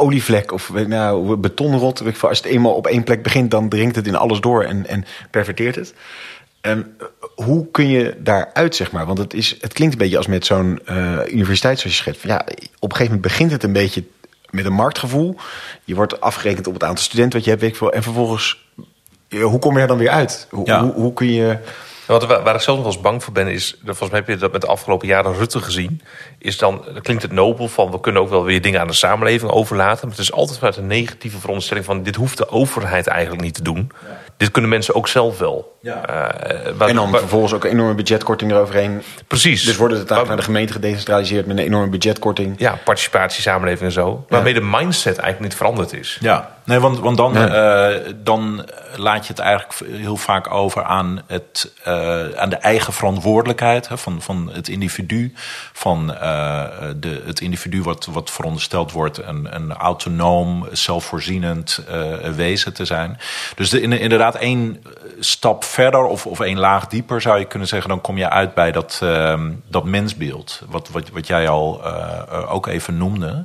olievlek 0.00 0.52
of 0.52 0.72
nou, 0.86 1.36
betonrot. 1.36 2.22
Als 2.22 2.38
het 2.38 2.46
eenmaal 2.46 2.74
op 2.74 2.86
één 2.86 3.04
plek 3.04 3.22
begint, 3.22 3.50
dan 3.50 3.68
dringt 3.68 3.96
het 3.96 4.06
in 4.06 4.16
alles 4.16 4.40
door 4.40 4.64
en, 4.64 4.86
en 4.86 5.04
perverteert 5.30 5.74
het. 5.74 5.94
En 6.60 6.96
hoe 7.34 7.66
kun 7.70 7.88
je 7.88 8.16
daaruit, 8.18 8.76
zeg 8.76 8.92
maar? 8.92 9.06
Want 9.06 9.18
het, 9.18 9.34
is, 9.34 9.56
het 9.60 9.72
klinkt 9.72 9.94
een 9.94 10.00
beetje 10.00 10.16
als 10.16 10.26
met 10.26 10.46
zo'n 10.46 10.80
universiteit 11.26 11.78
zoals 11.78 11.96
je 11.96 12.02
schetst. 12.02 12.22
Ja, 12.22 12.38
op 12.78 12.90
een 12.90 12.96
gegeven 12.96 13.04
moment 13.04 13.22
begint 13.22 13.50
het 13.50 13.62
een 13.62 13.72
beetje 13.72 14.04
met 14.50 14.64
een 14.64 14.72
marktgevoel. 14.72 15.36
Je 15.84 15.94
wordt 15.94 16.20
afgerekend 16.20 16.66
op 16.66 16.74
het 16.74 16.84
aantal 16.84 17.04
studenten 17.04 17.32
wat 17.32 17.44
je 17.44 17.50
hebt, 17.50 17.62
weet 17.62 17.72
ik 17.72 17.76
veel. 17.76 17.92
En 17.92 18.02
vervolgens, 18.02 18.70
hoe 19.30 19.58
kom 19.58 19.74
je 19.74 19.80
er 19.80 19.86
dan 19.86 19.98
weer 19.98 20.10
uit? 20.10 20.46
Hoe, 20.50 20.66
ja. 20.66 20.82
hoe, 20.82 20.92
hoe 20.92 21.12
kun 21.12 21.32
je... 21.32 21.58
Wat, 22.06 22.26
waar 22.26 22.54
ik 22.54 22.60
zelf 22.60 22.76
nog 22.76 22.86
wel 22.86 22.94
eens 22.94 23.00
bang 23.00 23.24
voor 23.24 23.32
ben, 23.32 23.48
is, 23.48 23.76
volgens 23.84 24.10
mij 24.10 24.18
heb 24.18 24.28
je 24.28 24.36
dat 24.36 24.52
met 24.52 24.60
de 24.60 24.66
afgelopen 24.66 25.08
jaren 25.08 25.34
Rutte 25.34 25.60
gezien, 25.60 26.02
is 26.38 26.58
dan, 26.58 26.84
klinkt 27.02 27.22
het 27.22 27.32
nobel 27.32 27.68
van 27.68 27.90
we 27.90 28.00
kunnen 28.00 28.22
ook 28.22 28.30
wel 28.30 28.44
weer 28.44 28.62
dingen 28.62 28.80
aan 28.80 28.86
de 28.86 28.92
samenleving 28.92 29.50
overlaten. 29.50 30.08
Maar 30.08 30.16
het 30.16 30.24
is 30.24 30.32
altijd 30.32 30.58
vanuit 30.58 30.76
een 30.76 30.86
negatieve 30.86 31.38
veronderstelling 31.38 31.84
van 31.86 32.02
dit 32.02 32.16
hoeft 32.16 32.36
de 32.36 32.48
overheid 32.48 33.06
eigenlijk 33.06 33.42
niet 33.42 33.54
te 33.54 33.62
doen. 33.62 33.92
Ja. 34.06 34.20
Dit 34.36 34.50
kunnen 34.50 34.70
mensen 34.70 34.94
ook 34.94 35.08
zelf 35.08 35.38
wel. 35.38 35.76
Ja. 35.80 35.96
Uh, 35.96 36.72
waar, 36.76 36.88
en 36.88 36.94
dan 36.94 37.10
waar, 37.10 37.20
vervolgens 37.20 37.52
ook 37.52 37.64
een 37.64 37.70
enorme 37.70 37.94
budgetkorting 37.94 38.50
eroverheen. 38.50 39.02
Precies. 39.26 39.64
Dus 39.64 39.76
wordt 39.76 39.94
het 39.94 40.10
uiteindelijk 40.10 40.28
naar 40.28 40.36
de 40.36 40.52
gemeente 40.52 40.72
gedecentraliseerd 40.72 41.46
met 41.46 41.58
een 41.58 41.64
enorme 41.64 41.88
budgetkorting. 41.88 42.54
Ja, 42.58 42.78
participatie, 42.84 43.42
samenleving 43.42 43.84
en 43.84 43.92
zo. 43.92 44.24
Waarmee 44.28 44.54
de 44.54 44.60
mindset 44.60 45.18
eigenlijk 45.18 45.40
niet 45.40 45.54
veranderd 45.54 45.92
is. 45.92 46.18
Ja, 46.20 46.56
nee, 46.64 46.78
want, 46.78 46.98
want 46.98 47.16
dan, 47.16 47.36
uh, 47.36 47.88
dan 48.16 48.64
laat 48.96 49.26
je 49.26 49.32
het 49.32 49.42
eigenlijk 49.42 49.92
heel 50.00 50.16
vaak 50.16 50.50
over 50.50 50.82
aan, 50.82 51.22
het, 51.26 51.72
uh, 51.86 51.91
aan 52.36 52.50
de 52.50 52.56
eigen 52.56 52.92
verantwoordelijkheid 52.92 53.88
hè, 53.88 53.98
van, 53.98 54.22
van 54.22 54.50
het 54.52 54.68
individu. 54.68 55.32
Van 55.72 56.06
de, 56.06 57.22
het 57.24 57.40
individu 57.40 57.82
wat, 57.82 58.08
wat 58.10 58.30
verondersteld 58.30 58.92
wordt 58.92 59.18
een, 59.18 59.54
een 59.54 59.72
autonoom, 59.72 60.68
zelfvoorzienend 60.72 61.84
wezen 62.34 62.74
te 62.74 62.84
zijn. 62.84 63.18
Dus 63.54 63.70
de, 63.70 63.80
inderdaad 63.80 64.34
één 64.34 64.84
stap 65.18 65.64
verder 65.64 66.04
of, 66.04 66.26
of 66.26 66.40
één 66.40 66.58
laag 66.58 66.86
dieper 66.86 67.20
zou 67.20 67.38
je 67.38 67.44
kunnen 67.44 67.68
zeggen, 67.68 67.88
dan 67.88 68.00
kom 68.00 68.18
je 68.18 68.30
uit 68.30 68.54
bij 68.54 68.72
dat, 68.72 69.00
uh, 69.02 69.40
dat 69.68 69.84
mensbeeld. 69.84 70.62
Wat, 70.68 70.88
wat, 70.88 71.10
wat 71.10 71.26
jij 71.26 71.48
al 71.48 71.84
ook 72.48 72.66
even 72.66 72.96
noemde. 72.96 73.42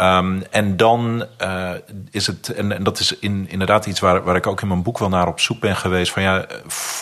Um, 0.00 0.42
en 0.50 0.76
dan 0.76 1.24
uh, 1.42 1.70
is 2.10 2.26
het, 2.26 2.48
en, 2.48 2.82
dat 2.82 2.98
is 2.98 3.18
in, 3.18 3.46
inderdaad 3.48 3.86
iets 3.86 4.00
waar, 4.00 4.22
waar 4.22 4.36
ik 4.36 4.46
ook 4.46 4.60
in 4.62 4.68
mijn 4.68 4.82
boek 4.82 4.98
wel 4.98 5.08
naar 5.08 5.28
op 5.28 5.40
zoek 5.40 5.60
ben 5.60 5.76
geweest. 5.76 6.12
Van 6.12 6.22
ja, 6.22 6.46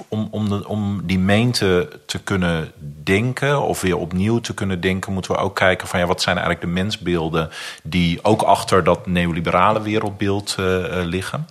om, 0.09 0.28
om, 0.30 0.53
om 0.53 1.01
die 1.05 1.18
meente 1.18 1.88
te 2.07 2.18
kunnen 2.18 2.72
denken, 3.03 3.62
of 3.62 3.80
weer 3.80 3.96
opnieuw 3.96 4.40
te 4.40 4.55
kunnen 4.55 4.80
denken, 4.80 5.12
moeten 5.12 5.32
we 5.32 5.38
ook 5.38 5.55
kijken 5.55 5.88
van 5.88 6.01
ja, 6.01 6.07
wat 6.07 6.22
zijn 6.22 6.36
eigenlijk 6.36 6.66
de 6.66 6.72
mensbeelden 6.72 7.51
die 7.82 8.24
ook 8.24 8.42
achter 8.42 8.84
dat 8.84 9.07
neoliberale 9.07 9.82
wereldbeeld 9.82 10.57
uh, 10.61 10.66
liggen. 10.90 11.49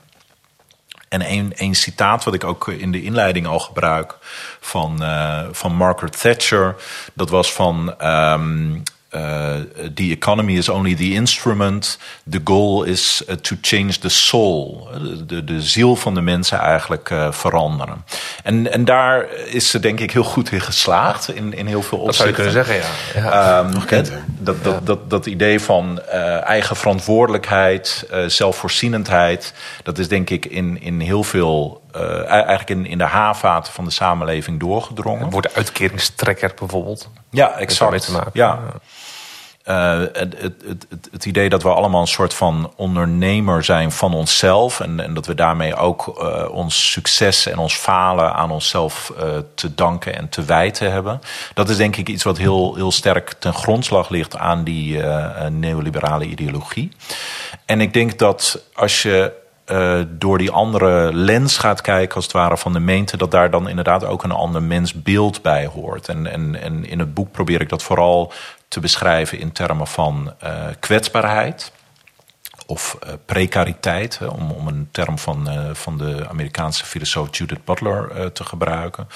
En 1.09 1.31
een, 1.31 1.53
een 1.55 1.75
citaat 1.75 2.23
wat 2.23 2.33
ik 2.33 2.43
ook 2.43 2.67
in 2.67 2.91
de 2.91 3.03
inleiding 3.03 3.47
al 3.47 3.59
gebruik 3.59 4.17
van, 4.59 5.03
van 5.51 5.75
Margaret 5.75 6.19
Thatcher. 6.21 6.75
Dat 7.13 7.29
was 7.29 7.53
van 7.53 8.05
um, 8.05 8.83
uh, 9.17 9.55
the 9.93 10.11
economy 10.11 10.57
is 10.57 10.69
only 10.69 10.95
the 10.95 11.11
instrument. 11.13 11.99
The 12.29 12.41
goal 12.43 12.83
is 12.83 13.21
uh, 13.29 13.35
to 13.35 13.55
change 13.61 13.97
the 13.99 14.09
soul. 14.09 14.87
De, 15.27 15.43
de 15.43 15.61
ziel 15.61 15.95
van 15.95 16.13
de 16.13 16.21
mensen 16.21 16.59
eigenlijk 16.59 17.09
uh, 17.09 17.31
veranderen. 17.31 18.05
En, 18.43 18.71
en 18.71 18.85
daar 18.85 19.25
is 19.45 19.69
ze 19.69 19.79
denk 19.79 19.99
ik 19.99 20.11
heel 20.11 20.23
goed 20.23 20.51
in 20.51 20.61
geslaagd. 20.61 21.29
In, 21.35 21.53
in 21.53 21.65
heel 21.65 21.81
veel 21.81 22.05
Dat 22.05 22.15
zou 22.15 22.29
je 22.29 22.33
opzichten. 22.35 22.63
kunnen 22.63 22.83
zeggen, 22.83 23.21
ja. 23.21 23.61
ja. 23.61 23.69
Het- 23.87 24.11
dat, 24.39 24.63
dat, 24.63 24.85
dat, 24.85 25.09
dat 25.09 25.25
idee 25.25 25.59
van 25.59 26.01
eh, 26.01 26.43
eigen 26.45 26.75
verantwoordelijkheid, 26.75 28.05
eh, 28.11 28.25
zelfvoorzienendheid, 28.25 29.53
dat 29.83 29.97
is 29.97 30.07
denk 30.07 30.29
ik 30.29 30.45
in, 30.45 30.81
in 30.81 30.99
heel 30.99 31.23
veel, 31.23 31.81
eh, 31.91 32.25
eigenlijk 32.29 32.69
in, 32.69 32.85
in 32.85 32.97
de 32.97 33.03
haarvaten 33.03 33.73
van 33.73 33.85
de 33.85 33.91
samenleving 33.91 34.59
doorgedrongen. 34.59 35.29
Wordt 35.29 35.47
de 35.49 35.55
uitkeringstrekker 35.55 36.51
bijvoorbeeld. 36.59 37.09
Ja, 37.29 37.57
exact. 37.57 38.05
te 38.05 38.11
maken. 38.11 38.31
Ja. 38.33 38.59
Eh, 39.67 39.99
het, 39.99 40.35
het, 40.37 40.53
het, 40.67 41.09
het, 41.11 41.25
idee 41.25 41.49
dat 41.49 41.63
we 41.63 41.69
allemaal 41.69 42.01
een 42.01 42.07
soort 42.07 42.33
van 42.33 42.73
ondernemer 42.75 43.63
zijn 43.63 43.91
van 43.91 44.13
onszelf. 44.13 44.79
En, 44.79 44.99
en 44.99 45.13
dat 45.13 45.25
we 45.25 45.35
daarmee 45.35 45.75
ook 45.75 46.07
eh, 46.07 46.49
ons 46.51 46.91
succes 46.91 47.45
en 47.45 47.57
ons 47.57 47.75
falen 47.75 48.33
aan 48.33 48.51
onszelf 48.51 49.13
eh, 49.17 49.25
te 49.55 49.73
danken 49.75 50.15
en 50.15 50.29
te 50.29 50.43
wijten 50.43 50.91
hebben. 50.91 51.19
Dat 51.53 51.69
is 51.69 51.77
denk 51.77 51.95
ik 51.95 52.09
iets 52.09 52.23
wat 52.23 52.37
heel, 52.37 52.75
heel 52.75 52.91
sterk 52.91 53.33
ten 53.39 53.53
grondslag 53.53 54.09
ligt 54.09 54.37
aan 54.37 54.63
die 54.63 55.01
neoliberale 55.49 56.25
ideologie. 56.25 56.91
En 57.65 57.81
ik 57.81 57.93
denk 57.93 58.19
dat 58.19 58.63
als 58.73 59.01
je 59.01 59.33
door 60.07 60.37
die 60.37 60.51
andere 60.51 61.13
lens 61.13 61.57
gaat 61.57 61.81
kijken, 61.81 62.15
als 62.15 62.23
het 62.23 62.33
ware, 62.33 62.57
van 62.57 62.73
de 62.73 62.79
meente, 62.79 63.17
dat 63.17 63.31
daar 63.31 63.51
dan 63.51 63.69
inderdaad 63.69 64.05
ook 64.05 64.23
een 64.23 64.31
ander 64.31 64.63
mensbeeld 64.63 65.41
bij 65.41 65.65
hoort. 65.65 66.07
En, 66.07 66.31
en, 66.31 66.61
en 66.61 66.85
in 66.85 66.99
het 66.99 67.13
boek 67.13 67.31
probeer 67.31 67.61
ik 67.61 67.69
dat 67.69 67.83
vooral 67.83 68.31
te 68.67 68.79
beschrijven 68.79 69.39
in 69.39 69.51
termen 69.51 69.87
van 69.87 70.33
eh, 70.39 70.65
kwetsbaarheid 70.79 71.71
of 72.67 72.97
eh, 72.99 73.13
precariteit, 73.25 74.19
om, 74.29 74.51
om 74.51 74.67
een 74.67 74.87
term 74.91 75.19
van, 75.19 75.49
eh, 75.49 75.73
van 75.73 75.97
de 75.97 76.25
Amerikaanse 76.29 76.85
filosoof 76.85 77.37
Judith 77.37 77.65
Butler 77.65 78.31
te 78.31 78.43
gebruiken. 78.43 79.07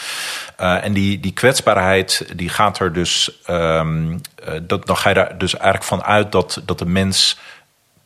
En 0.55 0.93
die, 0.93 1.19
die 1.19 1.33
kwetsbaarheid, 1.33 2.25
die 2.35 2.49
gaat 2.49 2.79
er 2.79 2.93
dus, 2.93 3.41
ehm, 3.45 4.17
eh, 4.43 4.53
dat, 4.61 4.85
dan 4.85 4.97
ga 4.97 5.09
je 5.09 5.15
daar 5.15 5.37
dus 5.37 5.53
eigenlijk 5.53 5.83
van 5.83 6.03
uit 6.03 6.31
dat, 6.31 6.61
dat 6.65 6.79
de 6.79 6.85
mens 6.85 7.37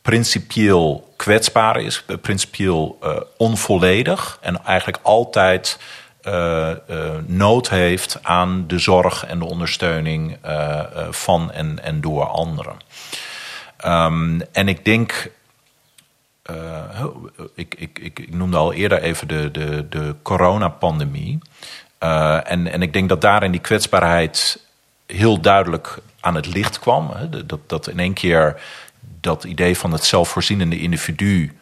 principieel 0.02 1.12
kwetsbaar 1.16 1.80
is, 1.80 2.04
principieel 2.20 2.98
onvolledig 3.36 4.38
en 4.40 4.64
eigenlijk 4.64 4.98
altijd 5.02 5.78
eh, 6.26 6.70
eh, 6.70 6.76
nood 7.26 7.68
heeft 7.68 8.18
aan 8.22 8.64
de 8.66 8.78
zorg 8.78 9.26
en 9.26 9.38
de 9.38 9.44
ondersteuning 9.44 10.38
eh, 10.42 10.80
van 11.10 11.52
en, 11.52 11.82
en 11.82 12.00
door 12.00 12.24
anderen. 12.24 12.76
Ehm, 13.76 14.40
en 14.52 14.68
ik 14.68 14.84
denk. 14.84 15.30
eh, 16.42 17.04
ik, 17.54 17.74
ik, 17.78 17.98
ik, 17.98 18.18
ik 18.18 18.34
noemde 18.34 18.56
al 18.56 18.72
eerder 18.72 19.02
even 19.02 19.28
de, 19.28 19.50
de, 19.50 19.86
de 19.88 20.14
coronapandemie. 20.22 21.38
En, 21.98 22.72
en 22.72 22.82
ik 22.82 22.92
denk 22.92 23.08
dat 23.08 23.20
daarin 23.20 23.50
die 23.50 23.60
kwetsbaarheid 23.60 24.64
heel 25.06 25.40
duidelijk 25.40 25.98
aan 26.20 26.34
het 26.34 26.46
licht 26.46 26.78
kwam. 26.78 27.10
Hè. 27.14 27.46
Dat, 27.46 27.68
dat 27.68 27.88
in 27.88 27.98
één 27.98 28.12
keer 28.12 28.60
dat 29.20 29.44
idee 29.44 29.78
van 29.78 29.92
het 29.92 30.04
zelfvoorzienende 30.04 30.78
individu. 30.78 31.56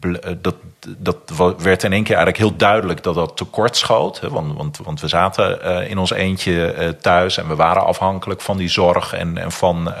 Eh, 0.00 0.32
Dat, 0.40 0.54
dat 0.98 1.16
werd 1.58 1.82
in 1.82 1.92
één 1.92 2.02
keer 2.02 2.16
eigenlijk 2.16 2.44
heel 2.44 2.56
duidelijk 2.56 3.02
dat 3.02 3.14
dat 3.14 3.36
tekort 3.36 3.76
schoot. 3.76 4.20
Hè. 4.20 4.28
Want, 4.28 4.56
want, 4.56 4.78
want 4.84 5.00
we 5.00 5.08
zaten 5.08 5.62
eh, 5.62 5.90
in 5.90 5.98
ons 5.98 6.10
eentje 6.10 6.72
eh, 6.72 6.88
thuis 6.88 7.36
en 7.36 7.48
we 7.48 7.54
waren 7.54 7.84
afhankelijk 7.84 8.40
van 8.40 8.56
die 8.56 8.68
zorg 8.68 9.12
en, 9.12 9.38
en 9.38 9.52
van 9.52 9.92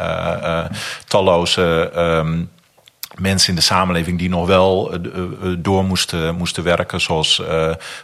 talloze. 1.06 1.90
ehm, 1.94 2.42
mensen 3.20 3.48
in 3.48 3.54
de 3.54 3.62
samenleving 3.62 4.18
die 4.18 4.28
nog 4.28 4.46
wel 4.46 4.92
eh, 4.92 4.98
eh, 5.04 5.22
eh, 5.22 5.56
door 5.58 5.84
moesten, 5.84 6.34
moesten 6.34 6.64
werken, 6.64 7.00
zoals 7.00 7.42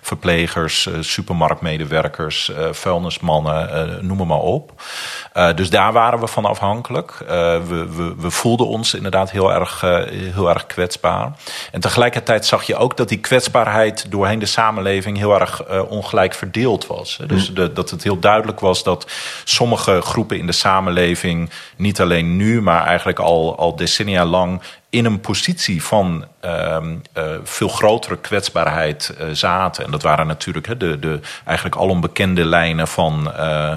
verplegers, 0.01 0.89
supermarktmedewerkers, 1.01 2.51
vuilnismannen, 2.71 4.07
noem 4.07 4.17
maar, 4.17 4.27
maar 4.27 4.39
op. 4.39 4.83
Dus 5.55 5.71
daar 5.71 5.93
waren 5.93 6.21
we 6.21 6.27
van 6.27 6.45
afhankelijk. 6.45 7.13
We, 7.19 7.87
we, 7.97 8.15
we 8.19 8.31
voelden 8.31 8.67
ons 8.67 8.95
inderdaad 8.95 9.31
heel 9.31 9.53
erg, 9.53 9.81
heel 10.11 10.49
erg 10.49 10.67
kwetsbaar. 10.67 11.33
En 11.73 11.81
tegelijkertijd 11.81 12.47
zag 12.47 12.63
je 12.63 12.77
ook 12.77 12.97
dat 12.97 13.09
die 13.09 13.19
kwetsbaarheid 13.19 14.11
doorheen 14.11 14.39
de 14.39 14.47
samenleving 14.47 15.17
heel 15.17 15.41
erg 15.41 15.65
ongelijk 15.89 16.35
verdeeld 16.35 16.87
was. 16.87 17.19
Dus 17.27 17.55
de, 17.55 17.73
dat 17.73 17.91
het 17.91 18.03
heel 18.03 18.19
duidelijk 18.19 18.61
was 18.61 18.83
dat 18.83 19.07
sommige 19.45 20.01
groepen 20.01 20.39
in 20.39 20.47
de 20.47 20.53
samenleving, 20.53 21.51
niet 21.77 22.01
alleen 22.01 22.37
nu, 22.37 22.63
maar 22.63 22.87
eigenlijk 22.87 23.19
al, 23.19 23.59
al 23.59 23.77
decennia 23.77 24.25
lang 24.25 24.63
in 24.95 25.05
een 25.05 25.21
positie 25.21 25.83
van 25.83 26.25
ehm, 26.41 26.95
eh, 27.13 27.25
veel 27.43 27.69
grotere 27.69 28.17
kwetsbaarheid 28.17 29.15
eh, 29.19 29.27
zaten. 29.33 29.85
En 29.85 29.91
dat 29.91 30.03
waren 30.03 30.27
natuurlijk 30.27 30.67
hè, 30.67 30.77
de, 30.77 30.99
de 30.99 31.21
eigenlijk 31.45 31.77
al 31.77 31.89
onbekende 31.89 32.45
lijnen 32.45 32.89
van, 32.89 33.33
eh, 33.33 33.75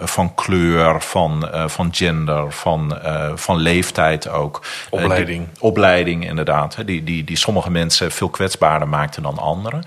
van 0.00 0.34
kleur, 0.34 1.00
van, 1.00 1.48
van 1.66 1.88
gender, 1.94 2.52
van, 2.52 2.98
van 3.34 3.56
leeftijd 3.56 4.28
ook. 4.28 4.62
Die- 4.90 5.00
Opleiding. 5.00 5.48
opleiding, 5.58 6.28
inderdaad. 6.28 6.76
hè, 6.76 6.84
Die, 6.84 7.04
die, 7.04 7.24
die 7.24 7.36
sommige 7.36 7.70
mensen 7.70 8.10
veel 8.10 8.28
kwetsbaarder 8.28 8.88
maakten 8.88 9.22
dan 9.22 9.38
anderen. 9.38 9.84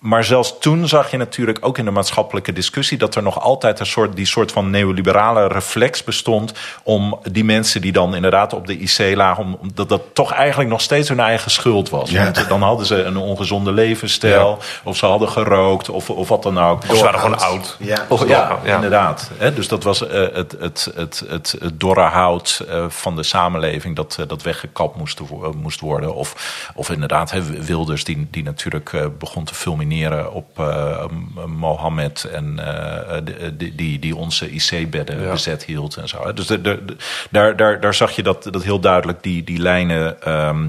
Maar 0.00 0.24
zelfs 0.24 0.54
toen 0.60 0.88
zag 0.88 1.10
je 1.10 1.16
natuurlijk 1.16 1.58
ook 1.60 1.78
in 1.78 1.84
de 1.84 1.90
maatschappelijke 1.90 2.52
discussie 2.52 2.98
dat 2.98 3.14
er 3.14 3.22
nog 3.22 3.40
altijd 3.40 3.80
een 3.80 3.86
soort, 3.86 4.16
die 4.16 4.26
soort 4.26 4.52
van 4.52 4.70
neoliberale 4.70 5.46
reflex 5.46 6.04
bestond 6.04 6.52
om 6.82 7.20
die 7.30 7.44
mensen 7.44 7.80
die 7.80 7.92
dan 7.92 8.14
inderdaad 8.14 8.52
op 8.52 8.66
de 8.66 8.78
IC 8.78 9.16
lagen, 9.16 9.44
om, 9.44 9.70
dat 9.74 9.88
dat 9.88 10.02
toch 10.12 10.32
eigenlijk 10.32 10.70
nog 10.70 10.80
steeds 10.80 11.08
hun 11.08 11.20
eigen 11.20 11.50
schuld 11.50 11.88
was. 11.88 12.10
Ja. 12.10 12.24
Want 12.24 12.48
dan 12.48 12.62
hadden 12.62 12.86
ze 12.86 13.02
een 13.02 13.16
ongezonde 13.16 13.72
levensstijl, 13.72 14.58
of 14.84 14.96
ze 14.96 15.06
hadden 15.06 15.28
gerookt, 15.28 15.88
of, 15.88 16.10
of 16.10 16.28
wat 16.28 16.42
dan 16.42 16.58
ook. 16.58 16.82
Of 16.90 16.96
ze 16.96 17.02
waren 17.04 17.20
gewoon 17.20 17.38
oud. 17.38 17.76
Ja. 17.78 18.06
Of, 18.08 18.28
ja, 18.28 18.58
Ja. 18.64 18.74
inderdaad. 18.74 19.30
Hè, 19.36 19.54
dus 19.54 19.68
dat 19.68 19.82
was 19.82 20.06
eh, 20.06 20.20
het, 20.32 20.56
het, 20.60 20.92
het, 20.94 21.24
het, 21.28 21.56
het 21.60 21.80
dorre 21.80 22.00
hout 22.00 22.64
eh, 22.68 22.84
van 22.88 23.16
de 23.16 23.22
samenleving 23.22 23.96
dat, 23.96 24.16
eh, 24.20 24.28
dat 24.28 24.42
weggekapt 24.42 24.96
moest, 24.96 25.20
moest 25.56 25.80
worden. 25.80 26.14
Of, 26.14 26.70
of 26.74 26.90
inderdaad, 26.90 27.30
hè, 27.30 27.42
Wilders 27.42 28.04
die, 28.04 28.28
die 28.30 28.42
natuurlijk 28.42 28.92
eh, 28.92 29.06
begon 29.18 29.44
te 29.44 29.54
op 30.32 30.58
eh, 30.58 31.04
Mohammed 31.46 32.24
en 32.24 32.58
eh, 32.58 33.18
de- 33.24 33.56
die, 33.56 33.74
die, 33.74 33.98
die 33.98 34.16
onze 34.16 34.50
IC-bedden 34.50 35.20
Ja. 35.22 35.30
bezet 35.30 35.64
hield 35.64 35.96
en 35.96 36.08
zo. 36.08 36.32
Dus 36.32 36.46
de, 36.46 36.84
daar, 37.30 37.56
daar, 37.56 37.80
daar 37.80 37.94
zag 37.94 38.10
je 38.10 38.22
dat, 38.22 38.48
dat 38.50 38.62
heel 38.62 38.80
duidelijk 38.80 39.22
die, 39.22 39.44
die 39.44 39.58
lijnen. 39.58 40.22
ehm, 40.22 40.68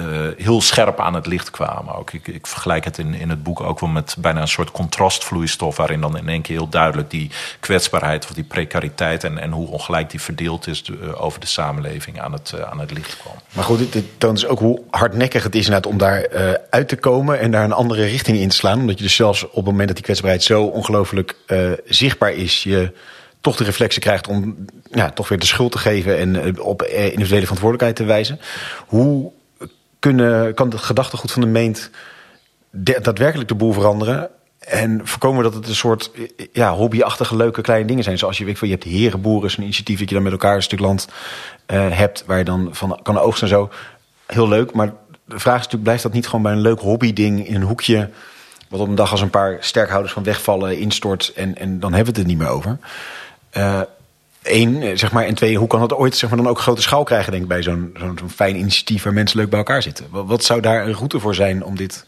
eh, 0.00 0.44
heel 0.44 0.60
scherp 0.60 1.00
aan 1.00 1.14
het 1.14 1.26
licht 1.26 1.50
kwamen. 1.50 1.94
Ook. 1.94 2.12
Ik, 2.12 2.28
ik 2.28 2.46
vergelijk 2.46 2.84
het 2.84 2.98
in, 2.98 3.14
in 3.14 3.30
het 3.30 3.42
boek 3.42 3.60
ook 3.60 3.80
wel 3.80 3.88
met 3.88 4.16
bijna 4.18 4.40
een 4.40 4.48
soort 4.48 4.70
contrastvloeistof, 4.70 5.76
waarin 5.76 6.00
dan 6.00 6.16
in 6.16 6.28
één 6.28 6.42
keer 6.42 6.56
heel 6.56 6.68
duidelijk 6.68 7.10
die 7.10 7.30
kwetsbaarheid 7.60 8.24
of 8.24 8.32
die 8.32 8.44
precariteit 8.44 9.24
en, 9.24 9.38
en 9.38 9.50
hoe 9.50 9.68
ongelijk 9.68 10.10
die 10.10 10.20
verdeeld 10.20 10.66
is 10.66 10.82
eh, 10.82 11.22
over 11.22 11.40
de 11.40 11.46
samenleving 11.46 12.20
aan 12.20 12.32
het, 12.32 12.52
eh, 12.52 12.70
aan 12.70 12.80
het 12.80 12.90
licht 12.90 13.16
kwam. 13.16 13.34
Maar 13.52 13.64
goed, 13.64 13.92
dit, 13.92 14.04
toont 14.18 14.40
dus 14.40 14.46
ook 14.46 14.58
hoe 14.58 14.82
hardnekkig 14.90 15.42
het 15.42 15.54
is 15.54 15.70
om 15.86 15.98
daar 15.98 16.28
uit 16.70 16.88
te 16.88 16.96
komen 16.96 17.38
en 17.40 17.50
daar 17.50 17.64
een 17.64 17.72
andere 17.72 18.04
richting 18.04 18.38
in 18.38 18.48
te 18.48 18.56
slaan. 18.56 18.80
Omdat 18.80 18.98
je 18.98 19.04
dus 19.04 19.14
zelfs 19.14 19.44
op 19.44 19.54
het 19.54 19.64
moment 19.64 19.86
dat 19.86 19.96
die 19.96 20.04
kwetsbaarheid 20.04 20.42
zo 20.42 20.62
ongelooflijk 20.62 21.36
zichtbaar 21.84 22.32
is, 22.32 22.62
je 22.62 22.92
toch 23.40 23.56
de 23.56 23.64
reflexen 23.64 24.02
krijgt 24.02 24.28
om 24.28 24.56
ja, 24.90 25.10
toch 25.10 25.28
weer 25.28 25.38
de 25.38 25.46
schuld 25.46 25.72
te 25.72 25.78
geven 25.78 26.18
en 26.18 26.60
op 26.60 26.82
individuele 26.82 27.46
verantwoordelijkheid 27.46 27.96
te 27.96 28.04
wijzen. 28.04 28.40
Hoe 28.86 29.32
kunnen, 30.00 30.54
kan 30.54 30.70
het 30.70 30.80
gedachtegoed 30.80 31.32
van 31.32 31.42
de 31.42 31.48
meent 31.48 31.90
daadwerkelijk 32.70 33.48
de 33.48 33.54
boel 33.54 33.72
veranderen? 33.72 34.30
En 34.58 35.00
voorkomen 35.04 35.42
dat 35.42 35.54
het 35.54 35.68
een 35.68 35.74
soort 35.74 36.10
ja, 36.52 36.72
hobbyachtige 36.72 37.36
leuke 37.36 37.60
kleine 37.60 37.86
dingen 37.86 38.04
zijn. 38.04 38.18
Zoals 38.18 38.38
je 38.38 38.44
weet, 38.44 38.58
je 38.58 38.66
hebt 38.66 38.84
herenboeren, 38.84 39.50
zo'n 39.50 39.62
initiatief 39.62 39.98
dat 39.98 40.08
je 40.08 40.14
dan 40.14 40.24
met 40.24 40.32
elkaar 40.32 40.54
een 40.54 40.62
stuk 40.62 40.80
land 40.80 41.08
eh, 41.66 41.88
hebt. 41.90 42.24
Waar 42.26 42.38
je 42.38 42.44
dan 42.44 42.68
van 42.72 43.00
kan 43.02 43.18
oogsten 43.18 43.48
en 43.48 43.54
zo. 43.54 43.70
Heel 44.26 44.48
leuk, 44.48 44.72
maar 44.72 44.92
de 45.24 45.38
vraag 45.38 45.58
is 45.58 45.64
natuurlijk, 45.64 45.82
blijft 45.82 46.02
dat 46.02 46.12
niet 46.12 46.26
gewoon 46.26 46.42
bij 46.42 46.52
een 46.52 46.60
leuk 46.60 46.80
hobbyding 46.80 47.46
in 47.46 47.54
een 47.54 47.62
hoekje... 47.62 48.10
wat 48.68 48.80
op 48.80 48.88
een 48.88 48.94
dag 48.94 49.10
als 49.10 49.20
een 49.20 49.30
paar 49.30 49.56
sterkhouders 49.60 50.12
van 50.12 50.22
wegvallen 50.22 50.78
instort 50.78 51.32
en, 51.34 51.56
en 51.56 51.80
dan 51.80 51.92
hebben 51.92 52.14
we 52.14 52.20
het 52.20 52.28
er 52.28 52.34
niet 52.36 52.42
meer 52.42 52.54
over. 52.54 52.78
Eén, 54.42 54.82
eh, 54.82 54.90
zeg 54.96 55.12
maar, 55.12 55.24
en 55.24 55.34
twee, 55.34 55.56
hoe 55.58 55.68
kan 55.68 55.82
het 55.82 55.94
ooit 55.94 56.16
zeg 56.16 56.30
maar, 56.30 56.38
dan 56.38 56.48
ook 56.48 56.58
grote 56.60 56.82
schaal 56.82 57.04
krijgen, 57.04 57.30
denk 57.30 57.42
ik, 57.42 57.48
bij 57.48 57.62
zo'n 57.62 57.96
zo'n 58.18 58.30
fijn 58.34 58.56
initiatief 58.56 59.02
waar 59.02 59.12
mensen 59.12 59.38
leuk 59.38 59.48
bij 59.50 59.58
elkaar 59.58 59.82
zitten? 59.82 60.06
Wat, 60.10 60.26
wat 60.26 60.44
zou 60.44 60.60
daar 60.60 60.86
een 60.86 60.94
route 60.94 61.20
voor 61.20 61.34
zijn 61.34 61.64
om 61.64 61.76
dit 61.76 62.04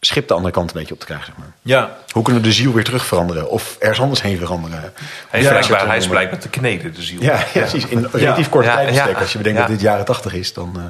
schip 0.00 0.28
de 0.28 0.34
andere 0.34 0.52
kant 0.54 0.70
een 0.70 0.78
beetje 0.78 0.94
op 0.94 1.00
te 1.00 1.06
krijgen? 1.06 1.26
Zeg 1.26 1.36
maar? 1.36 1.52
Ja, 1.62 1.96
Hoe 2.10 2.22
kunnen 2.22 2.42
we 2.42 2.48
de 2.48 2.54
ziel 2.54 2.72
weer 2.72 2.84
terug 2.84 3.06
veranderen? 3.06 3.50
Of 3.50 3.76
ergens 3.78 4.00
anders 4.00 4.22
heen 4.22 4.38
veranderen? 4.38 4.92
Hij 5.28 5.40
is, 5.40 5.46
Ja, 5.46 5.52
blijkbaar, 5.52 5.86
hij 5.86 5.96
is 5.96 6.08
blijkbaar 6.08 6.38
te 6.38 6.48
kneden, 6.48 6.94
de 6.94 7.02
ziel. 7.02 7.22
Ja, 7.22 7.34
ja, 7.54 7.60
precies. 7.60 7.86
In 7.86 7.98
een 7.98 8.08
relatief 8.12 8.48
tijdsbestek. 8.48 9.12
ja, 9.14 9.20
Als 9.20 9.32
je 9.32 9.38
bedenkt 9.38 9.58
dat 9.58 9.68
dit 9.68 9.80
jaren 9.80 10.04
tachtig 10.04 10.34
is, 10.34 10.52
dan... 10.52 10.72
eh, 10.76 10.82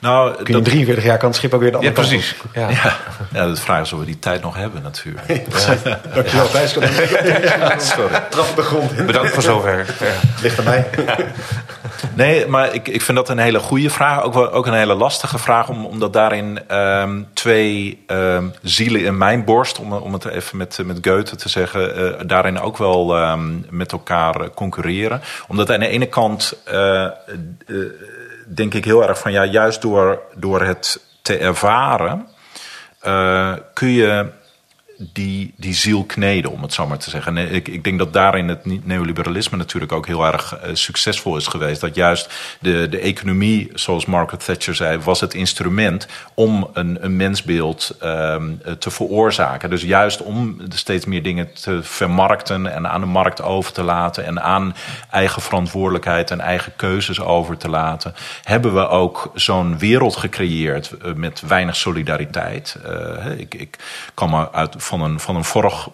Nou, 0.00 0.34
Kun 0.34 0.44
je 0.46 0.58
in 0.58 0.64
43 0.64 1.04
jaar 1.04 1.18
kan 1.18 1.28
het 1.28 1.36
schip 1.36 1.54
ook 1.54 1.60
weer 1.60 1.72
de 1.72 1.78
Ja, 1.80 1.88
andere 1.88 2.04
kant 2.04 2.08
precies. 2.08 2.36
Ja. 2.54 2.70
Ja, 2.70 2.96
ja, 3.32 3.46
de 3.46 3.56
vraag 3.56 3.82
is 3.82 3.92
of 3.92 3.98
we 3.98 4.04
die 4.04 4.18
tijd 4.18 4.42
nog 4.42 4.56
hebben 4.56 4.82
natuurlijk. 4.82 5.28
op. 5.46 6.14
Dankjewel 6.14 6.48
Thijs. 6.48 6.72
Sorry. 7.94 8.22
Trap 8.30 8.48
op 8.48 8.56
de 8.56 8.62
grond. 8.62 9.06
Bedankt 9.06 9.30
voor 9.30 9.42
zover. 9.42 9.74
Ja. 10.00 10.12
Ligt 10.42 10.58
aan 10.58 10.64
mij. 10.64 10.86
Nee, 12.14 12.46
maar 12.46 12.74
ik, 12.74 12.88
ik 12.88 13.02
vind 13.02 13.16
dat 13.16 13.28
een 13.28 13.38
hele 13.38 13.58
goede 13.58 13.90
vraag. 13.90 14.22
Ook, 14.22 14.34
wel, 14.34 14.52
ook 14.52 14.66
een 14.66 14.74
hele 14.74 14.94
lastige 14.94 15.38
vraag, 15.38 15.68
om, 15.68 15.86
omdat 15.86 16.12
daarin 16.12 16.60
ehm, 16.68 17.22
twee 17.32 18.02
ehm, 18.06 18.44
zielen 18.62 19.04
in 19.04 19.18
mijn 19.18 19.44
borst, 19.44 19.78
om, 19.78 19.92
om 19.92 20.12
het 20.12 20.24
even 20.24 20.56
met, 20.56 20.78
met 20.84 20.98
Goethe 21.02 21.36
te 21.36 21.48
zeggen, 21.48 21.96
eh, 21.96 22.26
daarin 22.26 22.60
ook 22.60 22.76
wel 22.76 23.16
ehm, 23.16 23.54
met 23.70 23.92
elkaar 23.92 24.40
eh, 24.40 24.48
concurreren. 24.54 25.20
Omdat 25.48 25.70
aan 25.70 25.80
de 25.80 25.88
ene 25.88 26.06
kant 26.06 26.54
eh, 26.64 27.06
denk 28.46 28.74
ik 28.74 28.84
heel 28.84 29.08
erg 29.08 29.18
van 29.18 29.32
ja, 29.32 29.44
juist 29.44 29.82
door, 29.82 30.22
door 30.34 30.62
het 30.62 31.00
te 31.22 31.38
ervaren, 31.38 32.28
eh, 33.00 33.52
kun 33.72 33.88
je 33.88 34.26
die, 34.98 35.54
die 35.56 35.74
ziel 35.74 36.04
kneden, 36.04 36.50
om 36.50 36.62
het 36.62 36.72
zo 36.72 36.86
maar 36.86 36.98
te 36.98 37.10
zeggen. 37.10 37.38
En 37.38 37.52
ik, 37.52 37.68
ik 37.68 37.84
denk 37.84 37.98
dat 37.98 38.12
daarin 38.12 38.48
het 38.48 38.86
neoliberalisme 38.86 39.56
natuurlijk 39.56 39.92
ook 39.92 40.06
heel 40.06 40.26
erg 40.26 40.58
uh, 40.64 40.70
succesvol 40.72 41.36
is 41.36 41.46
geweest. 41.46 41.80
Dat 41.80 41.94
juist 41.94 42.56
de, 42.60 42.88
de 42.88 42.98
economie, 42.98 43.70
zoals 43.74 44.06
Margaret 44.06 44.44
Thatcher 44.44 44.74
zei, 44.74 44.98
was 44.98 45.20
het 45.20 45.34
instrument 45.34 46.06
om 46.34 46.70
een, 46.72 47.04
een 47.04 47.16
mensbeeld 47.16 47.96
um, 48.02 48.60
te 48.78 48.90
veroorzaken. 48.90 49.70
Dus 49.70 49.82
juist 49.82 50.22
om 50.22 50.60
steeds 50.68 51.04
meer 51.04 51.22
dingen 51.22 51.52
te 51.52 51.82
vermarkten 51.82 52.72
en 52.72 52.88
aan 52.90 53.00
de 53.00 53.06
markt 53.06 53.42
over 53.42 53.72
te 53.72 53.82
laten 53.82 54.24
en 54.24 54.42
aan 54.42 54.74
eigen 55.10 55.42
verantwoordelijkheid 55.42 56.30
en 56.30 56.40
eigen 56.40 56.72
keuzes 56.76 57.20
over 57.20 57.56
te 57.56 57.68
laten, 57.68 58.14
hebben 58.42 58.74
we 58.74 58.88
ook 58.88 59.30
zo'n 59.34 59.78
wereld 59.78 60.16
gecreëerd 60.16 60.94
uh, 61.04 61.12
met 61.12 61.42
weinig 61.46 61.76
solidariteit. 61.76 62.76
Uh, 62.86 63.38
ik, 63.38 63.54
ik 63.54 63.78
kan 64.14 64.30
me 64.30 64.52
uit 64.52 64.74
van 64.86 65.00
een, 65.00 65.20
van 65.20 65.36
een 65.36 65.44
vorig 65.44 65.88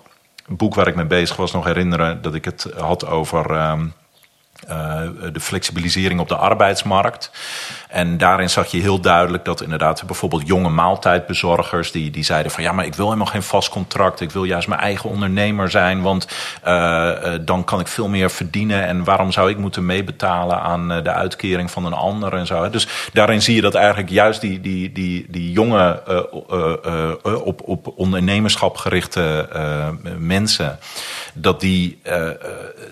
boek 0.46 0.74
waar 0.74 0.86
ik 0.86 0.94
mee 0.94 1.04
bezig 1.04 1.36
was 1.36 1.52
nog 1.52 1.64
herinneren 1.64 2.22
dat 2.22 2.34
ik 2.34 2.44
het 2.44 2.66
had 2.76 3.06
over 3.06 3.50
um, 3.70 3.92
uh, 4.68 5.00
de 5.32 5.40
flexibilisering 5.40 6.20
op 6.20 6.28
de 6.28 6.36
arbeidsmarkt. 6.36 7.30
En 7.92 8.18
daarin 8.18 8.50
zag 8.50 8.66
je 8.66 8.80
heel 8.80 9.00
duidelijk 9.00 9.44
dat 9.44 9.62
inderdaad 9.62 10.02
bijvoorbeeld 10.06 10.46
jonge 10.46 10.68
maaltijdbezorgers 10.68 11.90
die, 11.90 12.10
die 12.10 12.24
zeiden 12.24 12.52
van 12.52 12.62
ja, 12.62 12.72
maar 12.72 12.84
ik 12.84 12.94
wil 12.94 13.04
helemaal 13.04 13.26
geen 13.26 13.42
vast 13.42 13.68
contract. 13.68 14.20
Ik 14.20 14.30
wil 14.30 14.44
juist 14.44 14.68
mijn 14.68 14.80
eigen 14.80 15.10
ondernemer 15.10 15.70
zijn, 15.70 16.02
want 16.02 16.28
uh, 16.66 16.72
uh, 16.72 17.32
dan 17.40 17.64
kan 17.64 17.80
ik 17.80 17.86
veel 17.86 18.08
meer 18.08 18.30
verdienen. 18.30 18.86
En 18.86 19.04
waarom 19.04 19.32
zou 19.32 19.50
ik 19.50 19.56
moeten 19.56 19.86
meebetalen 19.86 20.60
aan 20.60 20.88
de 20.88 21.12
uitkering 21.12 21.70
van 21.70 21.84
een 21.84 21.92
ander 21.92 22.34
en 22.34 22.46
zo. 22.46 22.70
Dus 22.70 22.86
daarin 23.12 23.42
zie 23.42 23.54
je 23.54 23.60
dat 23.60 23.74
eigenlijk 23.74 24.10
juist 24.10 24.40
die, 24.40 24.60
die, 24.60 24.92
die, 24.92 25.26
die 25.28 25.52
jonge 25.52 26.02
op, 27.44 27.60
op 27.64 27.92
ondernemerschap 27.96 28.76
gerichte 28.76 29.48
mensen, 30.18 30.78
dat 31.34 31.60
die 31.60 32.00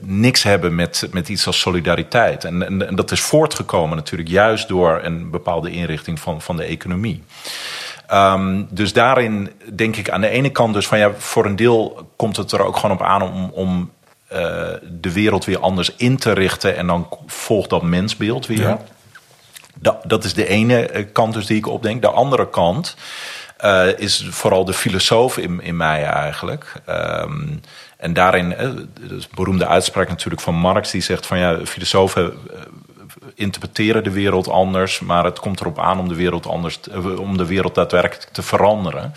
niks 0.01 0.43
hebben 0.43 0.75
met, 0.75 1.09
met 1.13 1.29
iets 1.29 1.47
als 1.47 1.61
solidariteit. 1.61 2.45
En, 2.45 2.87
en 2.89 2.95
dat 2.95 3.11
is 3.11 3.21
voortgekomen 3.21 3.97
natuurlijk 3.97 4.31
juist 4.31 4.69
door 4.69 4.90
een 4.99 5.31
bepaalde 5.31 5.71
inrichting 5.71 6.21
van, 6.21 6.43
van 6.43 6.57
de 6.57 6.65
economie. 6.65 7.23
Um, 8.13 8.67
dus 8.71 8.93
daarin 8.93 9.51
denk 9.75 9.97
ik 9.97 10.11
aan 10.11 10.21
de 10.21 10.29
ene 10.29 10.51
kant 10.51 10.75
dus 10.75 10.87
van 10.87 10.99
ja, 10.99 11.13
voor 11.19 11.45
een 11.47 11.57
deel 11.57 12.09
komt 12.17 12.37
het 12.37 12.53
er 12.53 12.65
ook 12.65 12.77
gewoon 12.77 12.97
op 12.97 13.03
aan 13.03 13.23
om, 13.23 13.51
om 13.53 13.91
uh, 14.33 14.39
de 14.91 15.13
wereld 15.13 15.45
weer 15.45 15.59
anders 15.59 15.95
in 15.97 16.17
te 16.17 16.33
richten 16.33 16.77
en 16.77 16.87
dan 16.87 17.09
volgt 17.27 17.71
dat 17.71 17.83
mensbeeld 17.83 18.47
weer. 18.47 18.61
Ja. 18.61 18.81
Dat, 19.75 20.03
dat 20.07 20.25
is 20.25 20.35
de 20.35 20.47
ene 20.47 21.07
kant 21.13 21.35
dus 21.35 21.47
die 21.47 21.57
ik 21.57 21.67
opdenk. 21.67 22.03
De 22.03 22.11
andere 22.11 22.51
kant 22.51 22.97
uh, 23.65 23.99
is 23.99 24.27
vooral 24.31 24.65
de 24.65 24.73
filosoof 24.73 25.39
in, 25.39 25.61
in 25.63 25.77
mij 25.77 26.05
eigenlijk. 26.05 26.73
Um, 26.89 27.61
en 27.97 28.13
daarin, 28.13 28.49
de 28.49 29.23
beroemde 29.35 29.67
uitspraak 29.67 30.09
natuurlijk 30.09 30.43
van 30.43 30.55
Marx, 30.55 30.91
die 30.91 31.01
zegt 31.01 31.27
van 31.27 31.39
ja, 31.39 31.59
filosofen 31.65 32.33
interpreteren 33.35 34.05
de 34.05 34.11
wereld 34.11 34.49
anders, 34.49 35.01
maar 35.01 35.25
het 35.25 35.39
komt 35.39 35.61
erop 35.61 35.79
aan 35.79 35.99
om 35.99 36.09
de 36.09 36.15
wereld 36.15 36.47
anders, 36.47 36.81
om 37.19 37.37
de 37.37 37.47
wereld 37.47 37.75
daadwerkelijk 37.75 38.29
te 38.33 38.43
veranderen. 38.43 39.13